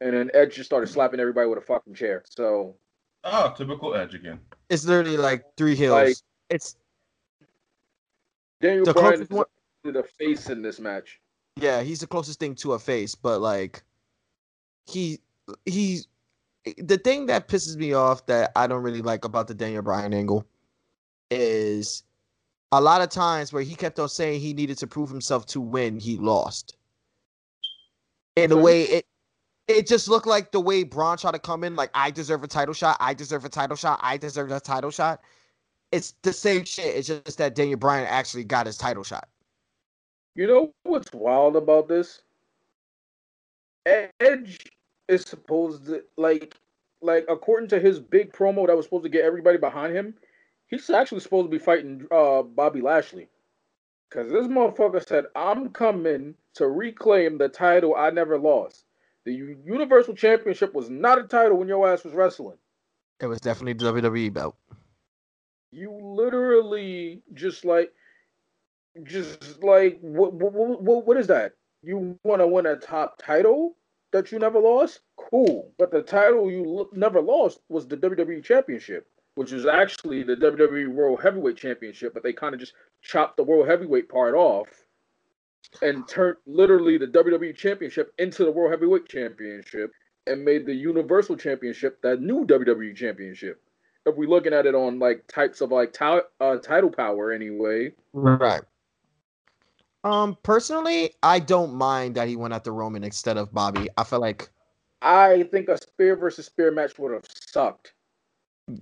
[0.00, 2.22] And then Edge just started slapping everybody with a fucking chair.
[2.28, 2.76] So,
[3.24, 4.38] oh typical Edge again.
[4.68, 5.92] It's literally like three hills.
[5.94, 6.16] Like-
[6.50, 6.76] it's
[8.60, 9.46] Daniel The Bryan closest is one-
[9.94, 11.20] the face in this match.
[11.56, 13.82] yeah, he's the closest thing to a face, but like
[14.86, 15.18] he
[15.64, 16.02] he
[16.78, 20.12] the thing that pisses me off that I don't really like about the Daniel Bryan
[20.14, 20.46] angle
[21.30, 22.02] is
[22.78, 25.60] a lot of times where he kept on saying he needed to prove himself to
[25.60, 26.76] win, he lost.
[28.36, 29.06] In a way, it
[29.66, 32.48] it just looked like the way Braun tried to come in, like I deserve a
[32.48, 35.20] title shot, I deserve a title shot, I deserve a title shot.
[35.92, 36.96] It's the same shit.
[36.96, 39.28] It's just that Daniel Bryan actually got his title shot.
[40.34, 42.22] You know what's wild about this?
[43.86, 44.58] Edge
[45.08, 46.56] is supposed to like
[47.00, 50.14] like according to his big promo that was supposed to get everybody behind him,
[50.74, 53.28] he's actually supposed to be fighting uh Bobby Lashley.
[54.10, 58.84] Cause this motherfucker said, I'm coming to reclaim the title I never lost.
[59.24, 62.58] The Universal Championship was not a title when your ass was wrestling.
[63.20, 64.56] It was definitely the WWE belt.
[65.72, 67.92] You literally just like,
[69.02, 71.54] just like what what what, what is that?
[71.82, 73.76] You want to win a top title
[74.12, 75.00] that you never lost?
[75.16, 80.22] Cool, but the title you lo- never lost was the WWE Championship, which is actually
[80.22, 84.34] the WWE World Heavyweight Championship, but they kind of just chopped the World Heavyweight part
[84.34, 84.68] off
[85.82, 89.92] and turned literally the WWE Championship into the World Heavyweight Championship
[90.26, 93.60] and made the Universal Championship that new WWE Championship
[94.06, 97.92] if we're looking at it on like types of like ti- uh, title power anyway.
[98.12, 98.62] Right.
[100.04, 103.88] Um, personally, I don't mind that he went after Roman instead of Bobby.
[103.96, 104.50] I feel like
[105.00, 107.94] I think a spear versus spear match would have sucked.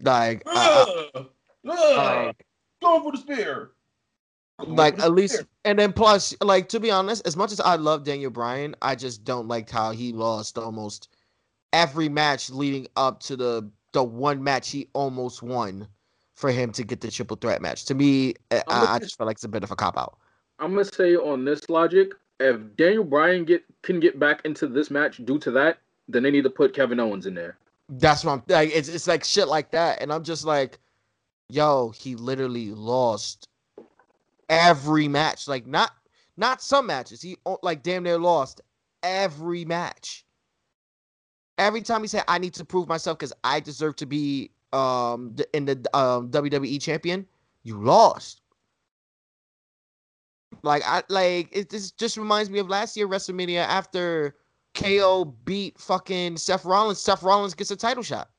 [0.02, 1.26] Like I- Ugh,
[1.68, 2.34] ugh,
[2.80, 3.70] going for the spear.
[4.58, 8.04] Like at least, and then plus, like to be honest, as much as I love
[8.04, 11.08] Daniel Bryan, I just don't like how he lost almost
[11.72, 15.88] every match leading up to the the one match he almost won
[16.36, 17.86] for him to get the triple threat match.
[17.86, 20.16] To me, eh, I, I just feel like it's a bit of a cop out.
[20.60, 24.90] I'm gonna say on this logic, if Daniel Bryan get can get back into this
[24.92, 25.78] match due to that,
[26.08, 27.58] then they need to put Kevin Owens in there.
[27.98, 28.70] That's what I'm like.
[28.72, 30.78] It's it's like shit like that, and I'm just like,
[31.50, 33.48] yo, he literally lost
[34.48, 35.46] every match.
[35.46, 35.92] Like not
[36.38, 37.20] not some matches.
[37.20, 38.62] He like damn near lost
[39.02, 40.24] every match.
[41.58, 45.36] Every time he said, "I need to prove myself because I deserve to be um
[45.52, 47.26] in the um, WWE champion,"
[47.62, 48.40] you lost.
[50.62, 51.68] Like I like it.
[51.68, 54.34] This just reminds me of last year WrestleMania after
[54.74, 57.00] KO beat fucking Seth Rollins.
[57.00, 58.30] Seth Rollins gets a title shot.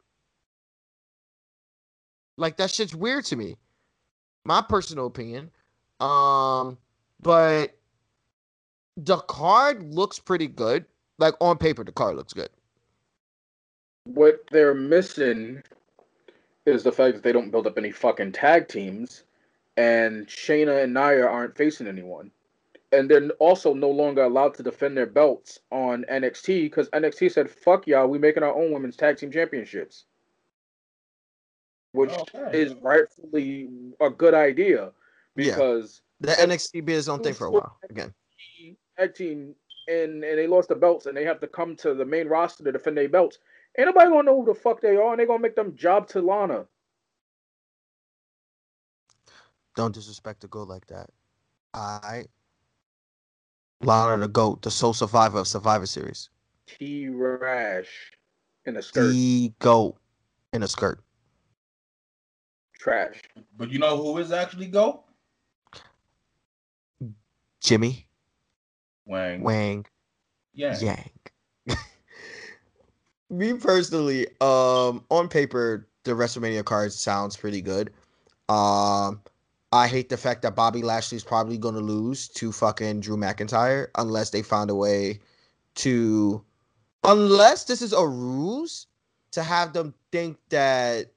[2.37, 3.57] Like that shit's weird to me.
[4.45, 5.51] My personal opinion.
[5.99, 6.77] Um,
[7.21, 7.77] but
[8.97, 10.85] the card looks pretty good.
[11.19, 12.49] Like on paper, the card looks good.
[14.05, 15.63] What they're missing
[16.65, 19.23] is the fact that they don't build up any fucking tag teams,
[19.77, 22.31] and Shayna and Nia aren't facing anyone.
[22.93, 27.49] And they're also no longer allowed to defend their belts on NXT because NXT said,
[27.49, 30.05] fuck y'all, we making our own women's tag team championships.
[31.91, 32.59] Which okay.
[32.59, 34.91] is rightfully a good idea
[35.35, 36.35] because yeah.
[36.35, 38.13] the NXT be his own thing for a while again.
[38.97, 39.55] Tag team
[39.87, 42.63] and and they lost the belts and they have to come to the main roster
[42.63, 43.39] to defend their belts.
[43.77, 46.07] Ain't nobody gonna know who the fuck they are, and they gonna make them job
[46.09, 46.65] to Lana.
[49.75, 51.09] Don't disrespect the goat like that.
[51.73, 52.25] I
[53.85, 56.29] Lana the goat, the sole survivor of Survivor Series.
[56.67, 58.11] T Rash
[58.65, 59.11] in a skirt.
[59.11, 59.97] The goat
[60.53, 61.03] in a skirt.
[62.77, 63.21] Trash.
[63.57, 65.03] But you know who is actually goat?
[67.61, 68.07] Jimmy.
[69.05, 69.41] Wang.
[69.41, 69.85] Wang.
[70.53, 70.77] Yeah.
[70.79, 71.09] Yang.
[73.29, 77.91] Me personally, um, on paper, the WrestleMania card sounds pretty good.
[78.49, 79.21] Um,
[79.73, 83.87] I hate the fact that Bobby Lashley's probably going to lose to fucking Drew McIntyre
[83.95, 85.19] unless they find a way
[85.77, 86.45] to,
[87.03, 88.85] unless this is a ruse
[89.31, 91.07] to have them think that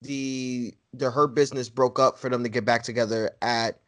[0.00, 3.80] the the Hurt Business broke up for them to get back together at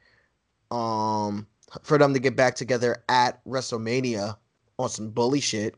[0.73, 1.47] um
[1.83, 4.37] for them to get back together at WrestleMania
[4.81, 5.77] on some bully shit.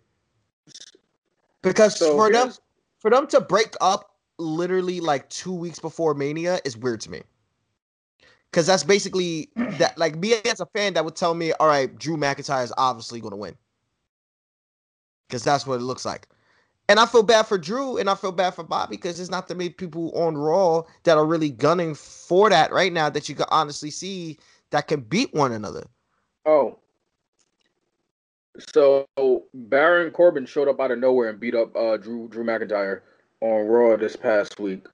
[1.61, 2.51] Because so for them
[2.99, 7.21] for them to break up literally like two weeks before Mania is weird to me.
[8.55, 11.99] Cause that's basically that like me as a fan that would tell me, all right,
[11.99, 13.57] Drew McIntyre is obviously gonna win.
[15.29, 16.29] Cause that's what it looks like.
[16.89, 19.49] And I feel bad for Drew and I feel bad for Bobby because there's not
[19.49, 23.35] that many people on Raw that are really gunning for that right now that you
[23.35, 24.39] can honestly see
[24.71, 25.89] that can beat one another.
[26.47, 26.79] Oh.
[28.73, 29.09] So
[29.53, 33.01] Baron Corbin showed up out of nowhere and beat up uh, Drew Drew McIntyre
[33.41, 34.87] on Raw this past week.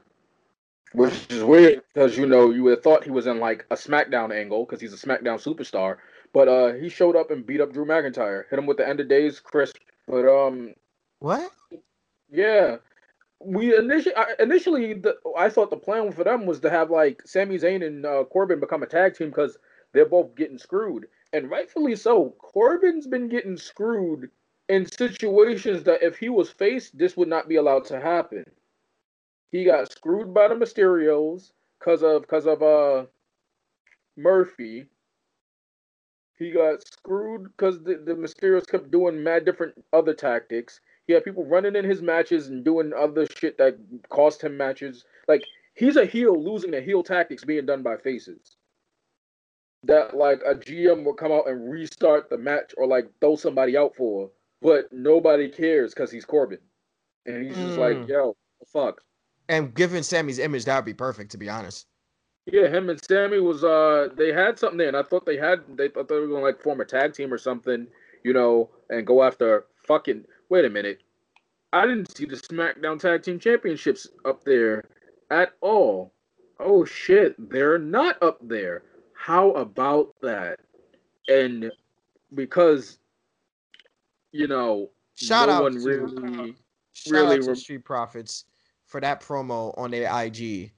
[0.92, 3.76] Which is weird because you know you would have thought he was in like a
[3.76, 5.98] SmackDown angle because he's a SmackDown superstar,
[6.32, 8.98] but uh he showed up and beat up Drew McIntyre, hit him with the end
[8.98, 9.76] of days crisp.
[10.08, 10.74] But um,
[11.20, 11.52] what?
[12.28, 12.78] Yeah,
[13.40, 17.58] we initially initially the, I thought the plan for them was to have like Sami
[17.58, 19.56] Zayn and uh, Corbin become a tag team because
[19.92, 22.34] they're both getting screwed, and rightfully so.
[22.38, 24.30] Corbin's been getting screwed
[24.68, 28.44] in situations that if he was faced, this would not be allowed to happen.
[29.50, 33.06] He got screwed by the Mysterios because of because of uh
[34.16, 34.86] Murphy.
[36.38, 40.80] He got screwed because the, the Mysterios kept doing mad different other tactics.
[41.06, 43.76] He had people running in his matches and doing other shit that
[44.08, 45.04] cost him matches.
[45.28, 48.56] Like he's a heel losing the heel tactics being done by faces.
[49.84, 53.76] That like a GM will come out and restart the match or like throw somebody
[53.76, 54.30] out for,
[54.62, 56.58] but nobody cares because he's Corbin,
[57.26, 58.04] and he's just like, hmm.
[58.04, 58.36] yo,
[58.72, 59.00] fuck.
[59.50, 61.88] And given Sami's image, that would be perfect, to be honest.
[62.46, 65.60] Yeah, him and Sammy was uh they had something there, and I thought they had
[65.76, 67.88] they thought they were gonna like form a tag team or something,
[68.22, 71.00] you know, and go after fucking wait a minute.
[71.72, 74.84] I didn't see the SmackDown Tag Team Championships up there
[75.30, 76.12] at all.
[76.60, 78.84] Oh shit, they're not up there.
[79.14, 80.60] How about that?
[81.28, 81.72] And
[82.34, 82.98] because
[84.30, 86.54] you know, shout no out one to, really,
[86.92, 88.44] shout really out to Street Profits
[88.90, 90.72] for that promo on their IG.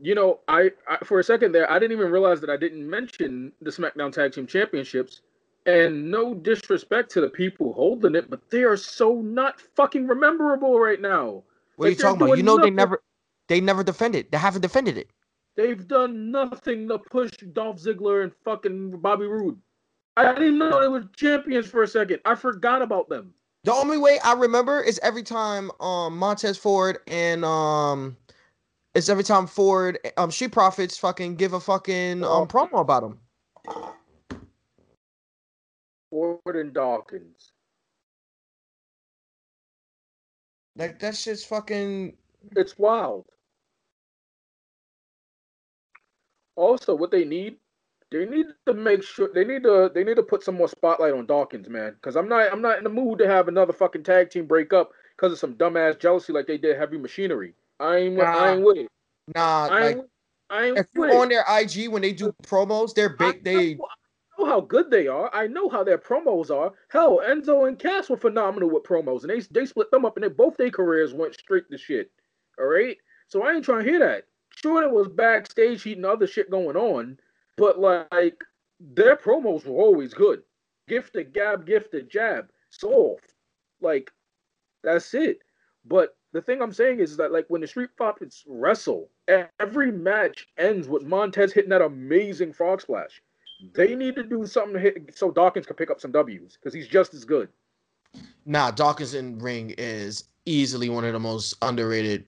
[0.00, 2.88] You know, I, I for a second there, I didn't even realize that I didn't
[2.88, 5.22] mention the SmackDown Tag Team Championships
[5.66, 10.78] and no disrespect to the people holding it, but they are so not fucking rememberable
[10.78, 11.42] right now.
[11.74, 12.38] What like, are you talking about?
[12.38, 12.76] You know nothing.
[12.76, 13.02] they never
[13.48, 14.30] They never defended.
[14.30, 15.10] They haven't defended it.
[15.56, 19.58] They've done nothing to push Dolph Ziggler and fucking Bobby Roode.
[20.16, 22.20] I didn't know they were champions for a second.
[22.24, 23.34] I forgot about them.
[23.64, 28.16] The only way I remember is every time um Montez Ford and um
[28.94, 33.20] it's every time Ford um Street Profits fucking give a fucking um promo about him.
[36.10, 37.52] Ford and Dawkins.
[40.76, 42.16] Like that shit's fucking
[42.56, 43.26] It's wild.
[46.56, 47.56] Also, what they need,
[48.10, 51.12] they need to make sure they need to they need to put some more spotlight
[51.12, 51.94] on Dawkins, man.
[51.94, 54.72] Because I'm not I'm not in the mood to have another fucking tag team break
[54.72, 57.54] up because of some dumbass jealousy like they did Heavy Machinery.
[57.80, 58.88] I ain't nah, I ain't with it.
[59.34, 59.66] nah.
[59.66, 60.06] I Like ain't,
[60.50, 63.44] I ain't if you're on their IG when they do promos, they're big.
[63.44, 65.30] They know, I know how good they are.
[65.34, 66.72] I know how their promos are.
[66.88, 70.24] Hell, Enzo and Cass were phenomenal with promos, and they they split them up, and
[70.24, 72.10] they both their careers went straight to shit.
[72.58, 72.96] All right,
[73.26, 74.24] so I ain't trying to hear that.
[74.56, 77.18] Sure, there was backstage heat and other shit going on,
[77.58, 78.36] but like
[78.80, 80.42] their promos were always good.
[80.88, 83.34] Gift the gab, gift the jab, soft.
[83.80, 84.10] Like
[84.82, 85.40] that's it.
[85.84, 89.10] But the thing I'm saying is that like when the Street Profits wrestle,
[89.58, 93.22] every match ends with Montez hitting that amazing frog splash.
[93.74, 96.72] They need to do something to hit so Dawkins can pick up some W's because
[96.72, 97.48] he's just as good.
[98.46, 98.70] nah.
[98.70, 102.24] Dawkins in ring is easily one of the most underrated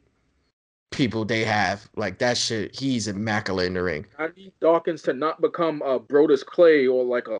[0.90, 1.88] people they have.
[1.96, 2.78] Like that shit.
[2.78, 4.06] He's immaculate in the ring.
[4.18, 7.38] I need Dawkins to not become a Brodus Clay or like a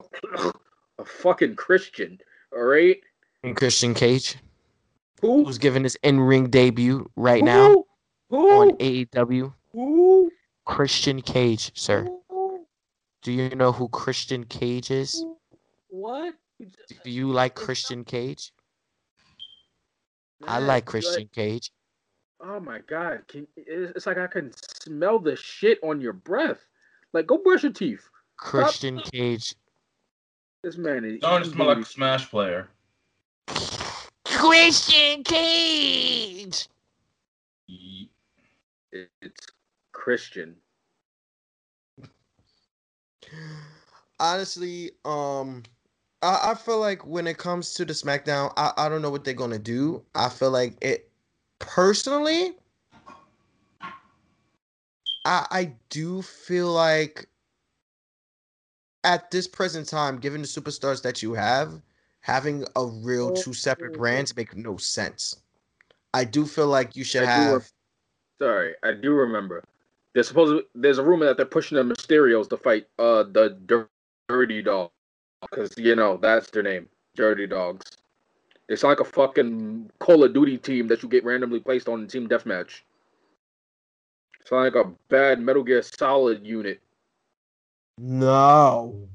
[0.99, 2.19] a fucking Christian.
[2.53, 2.99] All right,
[3.45, 4.37] And Christian Cage,
[5.21, 7.85] who who's giving his in ring debut right now
[8.29, 8.51] Who?
[8.61, 9.53] on AEW.
[9.73, 10.31] Who?
[10.65, 12.09] Christian Cage, sir.
[12.29, 12.67] Who?
[13.23, 15.25] Do you know who Christian Cage is?
[15.89, 16.35] What?
[16.59, 18.53] Do you like Christian Cage?
[20.47, 21.71] I like Christian Cage.
[22.43, 23.23] Oh my god!
[23.29, 24.51] Can, it's it's like I can
[24.83, 26.67] smell the shit on your breath.
[27.13, 28.09] Like, go brush your teeth.
[28.37, 29.55] Christian Cage.
[30.63, 31.21] This man is.
[31.21, 31.85] Don't smell like a.
[31.85, 32.69] Smash player.
[34.25, 36.67] Christian Cage.
[38.93, 39.47] It's
[39.93, 40.57] Christian.
[44.19, 45.63] Honestly, um,
[46.23, 49.25] I, I feel like when it comes to the SmackDown, I, I don't know what
[49.25, 50.03] they're gonna do.
[50.15, 51.10] I feel like it
[51.61, 52.55] personally.
[55.25, 57.29] I I do feel like
[59.05, 61.81] at this present time, given the superstars that you have,
[62.21, 65.41] having a real two separate brands make no sense.
[66.13, 67.71] I do feel like you should I have.
[68.41, 69.63] Sorry, I do remember.
[70.15, 73.87] There's supposed there's a rumor that they're pushing the Mysterios to fight uh the
[74.29, 74.91] Dirty Dog
[75.43, 77.85] because you know that's their name, Dirty Dogs.
[78.77, 82.07] Sound like a fucking Call of Duty team that you get randomly placed on in
[82.07, 82.83] Team Deathmatch.
[84.45, 86.81] Sound like a bad Metal Gear Solid unit.
[87.99, 89.09] No.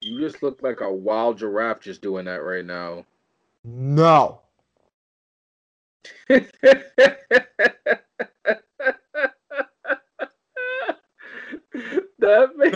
[0.00, 3.04] You just look like a wild giraffe just doing that right now.
[3.62, 4.40] No.
[6.28, 6.44] that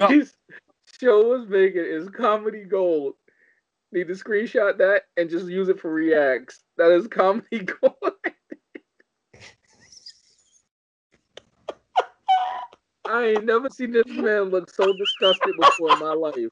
[0.09, 0.37] face
[1.01, 3.15] show was making is comedy gold.
[3.93, 6.61] Need to screenshot that and just use it for reacts.
[6.77, 7.95] That is comedy gold.
[13.09, 16.51] I ain't never seen this man look so disgusted before in my life.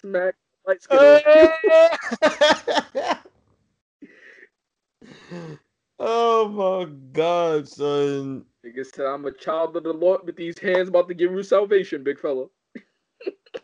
[0.00, 0.34] Smack
[0.66, 0.78] light
[5.98, 8.44] oh my god, son.
[8.68, 11.42] Nigga said, I'm a child of the Lord with these hands about to give you
[11.42, 12.46] salvation, big fella.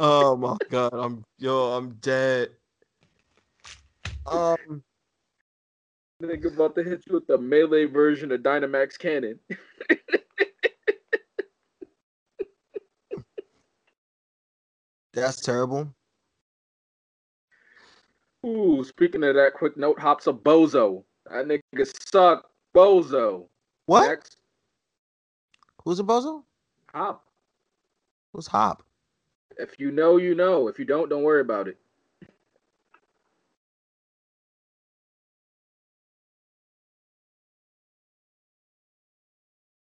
[0.00, 2.48] Oh my god, I'm yo, I'm dead.
[4.26, 4.82] Um
[6.20, 9.38] Nigga about to hit you with the melee version of Dynamax Cannon.
[15.12, 15.94] that's terrible.
[18.44, 21.04] Ooh, speaking of that, quick note, Hops a bozo.
[21.30, 22.46] That nigga suck.
[22.74, 23.46] Bozo.
[23.86, 24.08] What?
[24.08, 24.38] Next,
[25.84, 26.44] Who's a bozo?
[26.92, 27.24] Hop.
[28.32, 28.84] Who's Hop?
[29.58, 30.68] If you know, you know.
[30.68, 31.78] If you don't, don't worry about it.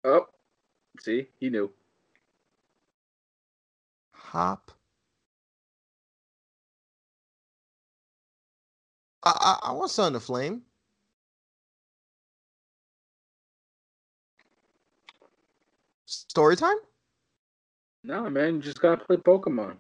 [0.05, 0.27] Oh,
[1.01, 1.71] see, he knew.
[4.13, 4.71] Hop.
[9.25, 10.63] I I, I want Son to Flame.
[16.09, 16.77] Story time?
[18.03, 19.77] Nah, man, you just gotta play Pokemon.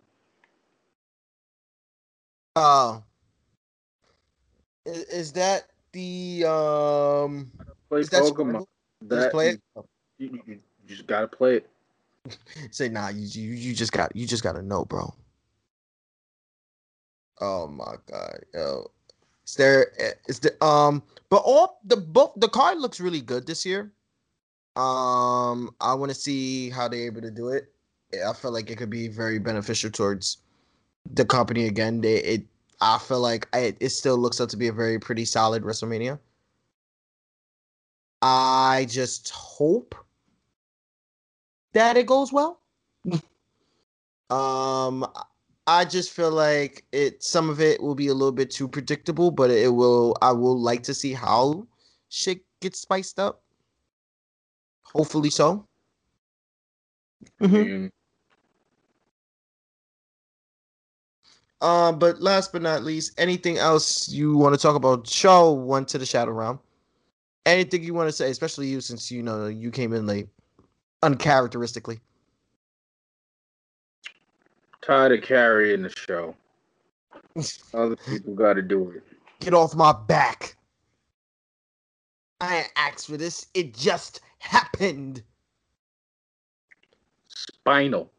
[2.55, 3.03] Oh.
[4.85, 7.51] Is, is that the um?
[7.89, 8.67] Play Is that Pokemon.
[9.03, 9.11] Squirtle?
[9.11, 9.61] Just play it.
[10.19, 11.71] You, you- you just gotta play it.
[12.73, 13.09] Say nah.
[13.09, 15.15] You you you just got you just gotta know, bro.
[17.41, 18.91] Oh my god, yo.
[19.47, 19.93] Is there
[20.29, 21.03] is the um?
[21.31, 23.93] But all the both the card looks really good this year.
[24.79, 27.73] Um, I want to see how they're able to do it.
[28.25, 30.39] I feel like it could be very beneficial towards
[31.15, 32.01] the company again.
[32.01, 32.47] They it.
[32.81, 36.21] I feel like I, it still looks up to be a very pretty solid WrestleMania.
[38.23, 39.97] I just hope
[41.73, 42.61] that it goes well.
[44.31, 45.05] um,
[45.67, 47.25] I just feel like it.
[47.25, 50.15] Some of it will be a little bit too predictable, but it will.
[50.23, 51.67] I will like to see how
[52.11, 53.43] shit gets spiced up.
[54.95, 55.67] Hopefully so.
[57.41, 57.75] Mhm.
[57.75, 57.93] And
[61.61, 65.09] Um, but last but not least, anything else you want to talk about?
[65.09, 66.61] Show one to the shadow realm.
[67.47, 70.29] Anything you want to say, especially you, since you know you came in late,
[71.03, 72.01] uncharacteristically.
[74.83, 76.35] tired of carrying the show.
[77.75, 79.03] Other people gotta do it.
[79.41, 80.57] Get off my back.
[82.41, 83.47] I ain't asked for this.
[83.55, 85.23] It just happened.
[87.29, 88.11] Spinal.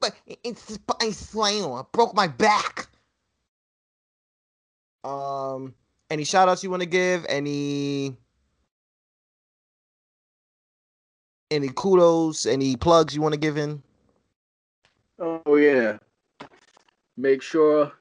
[0.00, 1.74] But it's it's spinal.
[1.74, 2.88] I broke my back.
[5.04, 5.74] Um,
[6.10, 7.26] any shout outs you want to give?
[7.28, 8.16] Any
[11.50, 12.46] any kudos?
[12.46, 13.82] Any plugs you want to give in?
[15.18, 15.98] Oh yeah.
[17.18, 17.92] Make sure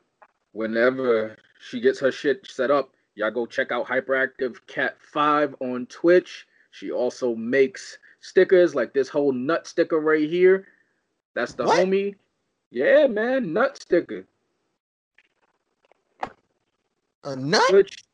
[0.54, 5.86] whenever she gets her shit set up, y'all go check out Hyperactive Cat 5 on
[5.88, 6.48] Twitch.
[6.72, 10.68] She also makes stickers like this whole nut sticker right here.
[11.34, 11.86] That's the What?
[11.86, 12.16] homie.
[12.72, 14.26] Yeah, man, nut sticker.
[17.26, 17.74] A nut?
[17.74, 18.06] Which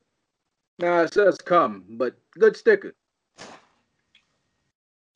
[0.80, 2.96] nah, it says come, but good sticker.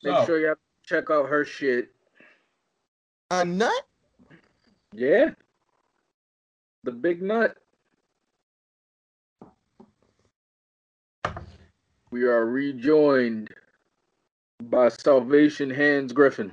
[0.04, 0.54] Make So- sure y'all
[0.84, 1.92] check out her shit.
[3.32, 3.86] A nut?
[4.92, 5.34] Yeah.
[6.84, 7.56] The big nut.
[12.10, 13.50] We are rejoined
[14.64, 16.52] by Salvation Hands Griffin.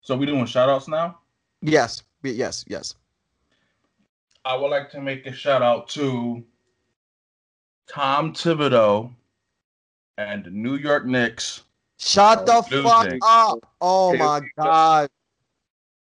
[0.00, 1.18] So we doing shout outs now?
[1.62, 2.02] Yes.
[2.22, 2.64] Yes.
[2.66, 2.94] Yes.
[4.44, 6.42] I would like to make a shout out to
[7.88, 9.12] Tom Thibodeau
[10.16, 11.62] and the New York Knicks.
[11.98, 13.58] Shut the Oh, fuck up.
[13.80, 14.64] Oh Here my we go.
[14.64, 15.10] god.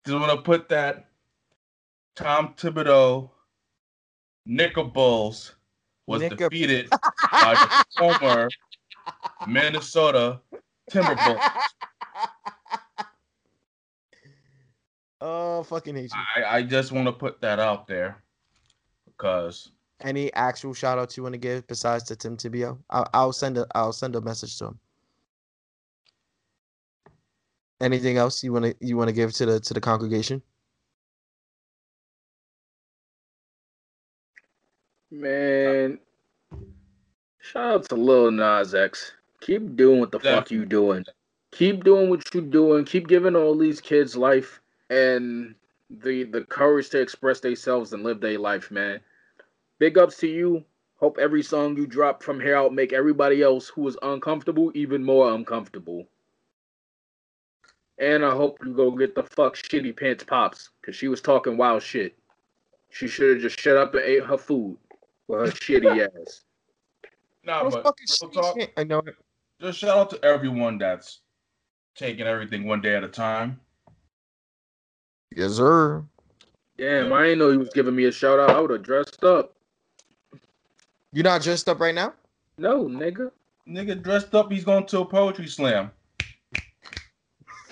[0.06, 1.08] Just want to put that
[2.16, 3.30] Tom Thibodeau
[4.50, 5.56] Knicker Bulls
[6.08, 7.86] was defeated by the
[8.20, 8.50] former
[9.48, 10.42] Minnesota
[10.90, 11.40] Timberwolves.
[15.22, 16.44] oh, fucking hate you.
[16.44, 18.24] I, I just want to put that out there
[19.06, 19.70] because
[20.02, 22.80] Any actual shout outs you want to give besides to Tim Tibio?
[22.90, 24.80] I'll, I'll send a I'll send a message to him.
[27.82, 30.42] Anything else you want to you want to give to the to the congregation?
[35.12, 35.98] Man,
[37.40, 39.12] shout out to Lil Nas X.
[39.42, 41.04] Keep doing what the fuck you doing.
[41.52, 42.86] Keep doing what you doing.
[42.86, 45.56] Keep giving all these kids life and
[45.90, 49.00] the the courage to express themselves and live their life, man.
[49.80, 50.64] Big ups to you.
[50.98, 55.04] Hope every song you drop from here out make everybody else who is uncomfortable even
[55.04, 56.06] more uncomfortable.
[57.98, 61.58] And I hope you go get the fuck shitty pants pops, cause she was talking
[61.58, 62.16] wild shit.
[62.92, 64.78] She should have just shut up and ate her food
[65.30, 66.42] with her shitty ass.
[67.46, 69.16] nah, but fucking real talk, you I know it.
[69.62, 71.22] just shout out to everyone that's
[71.96, 73.60] taking everything one day at a time.
[75.36, 76.04] Yes, sir.
[76.78, 78.50] Damn, I didn't know he was giving me a shout out.
[78.52, 79.54] I would have dressed up.
[81.14, 82.14] You not dressed up right now?
[82.58, 83.32] No, nigga.
[83.68, 85.92] Nigga dressed up, he's going to a poetry slam.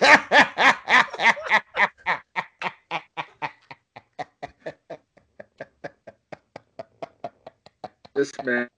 [8.32, 8.70] This man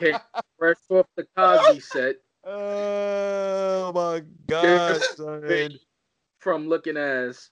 [0.00, 0.16] came
[0.58, 5.78] fresh off the Cosby set oh my god, son.
[6.38, 7.50] from looking as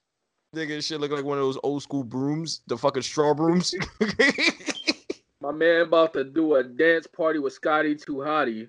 [0.54, 3.72] Nigga, shit look like one of those old school brooms, the fucking straw brooms.
[5.40, 8.68] my man about to do a dance party with Scotty 2 Hotty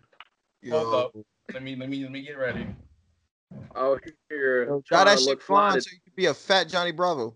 [0.69, 1.11] Hold up.
[1.53, 2.67] Let me let me let me get ready.
[3.75, 5.71] out here Try that to shit look fly.
[5.71, 7.35] fine so you can be a fat Johnny Bravo.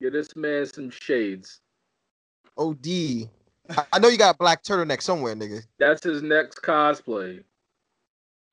[0.00, 1.60] Get this man some shades.
[2.56, 2.86] OD.
[2.86, 3.28] I,
[3.92, 5.60] I know you got a black turtleneck somewhere, nigga.
[5.78, 7.44] That's his next cosplay.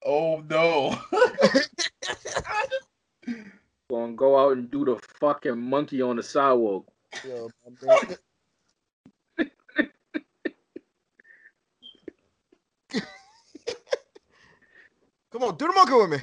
[0.06, 1.00] Oh no.
[3.90, 6.86] Gonna go out and do the fucking monkey on the sidewalk.
[7.26, 7.50] Yo.
[15.32, 16.18] Come on, do the monkey with me.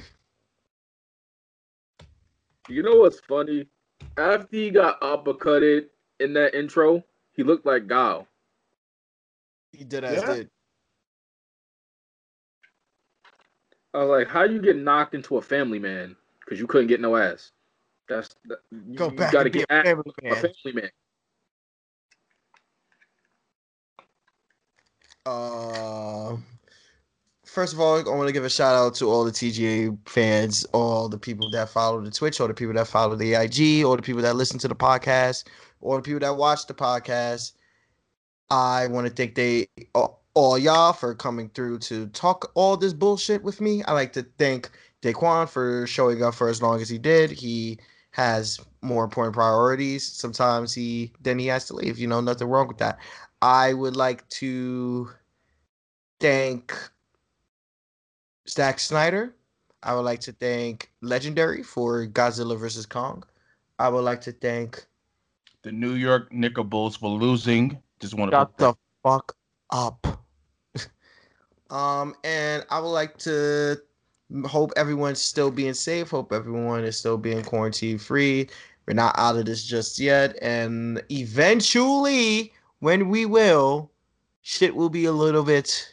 [2.69, 3.67] You know what's funny?
[4.17, 5.87] After he got uppercutted
[6.19, 7.03] in that intro,
[7.33, 8.27] he looked like Guile.
[9.73, 10.33] He did as Yeah.
[10.33, 10.49] did.
[13.93, 16.15] I was like, how you get knocked into a family man?
[16.39, 17.51] Because you couldn't get no ass.
[18.07, 20.91] That's that, you, Go you gotta get a ass family with a family man.
[25.25, 26.37] Uh,
[27.55, 30.65] first of all, I want to give a shout out to all the TGA fans,
[30.73, 33.95] all the people that follow the Twitch, all the people that follow the IG, all
[33.95, 35.45] the people that listen to the podcast,
[35.79, 37.53] all the people that watch the podcast.
[38.49, 42.93] I want to thank they all, all y'all for coming through to talk all this
[42.93, 43.83] bullshit with me.
[43.83, 44.69] I like to thank
[45.01, 47.31] Daquan for showing up for as long as he did.
[47.31, 47.79] He
[48.11, 50.05] has more important priorities.
[50.05, 51.99] Sometimes he then he has to leave.
[51.99, 52.99] You know, nothing wrong with that.
[53.41, 55.09] I would like to
[56.19, 56.73] thank
[58.49, 59.35] Zack Snyder.
[59.83, 62.85] I would like to thank Legendary for Godzilla vs.
[62.85, 63.23] Kong.
[63.77, 64.85] I would like to thank
[65.61, 67.77] The New York Knicker Bulls for losing.
[67.99, 69.35] Just want to Shut the fuck
[69.69, 70.25] up.
[71.69, 73.77] um, and I would like to
[74.45, 76.09] hope everyone's still being safe.
[76.09, 78.49] Hope everyone is still being quarantine free.
[78.87, 83.91] We're not out of this just yet, and eventually, when we will,
[84.43, 85.91] shit will be a little bit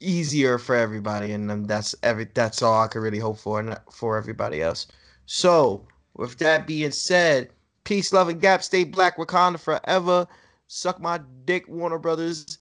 [0.00, 4.16] easier for everybody, and that's every that's all I can really hope for, and for
[4.16, 4.86] everybody else.
[5.26, 7.50] So, with that being said,
[7.84, 8.62] peace, love, and gap.
[8.62, 10.26] Stay black, Wakanda forever.
[10.66, 12.58] Suck my dick, Warner Brothers.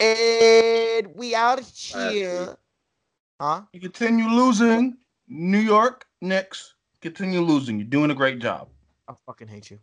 [0.00, 2.56] And we out of here.
[3.40, 3.62] Huh?
[3.72, 4.96] You continue losing.
[5.28, 7.78] New York Knicks continue losing.
[7.78, 8.68] You're doing a great job.
[9.08, 9.78] I fucking hate you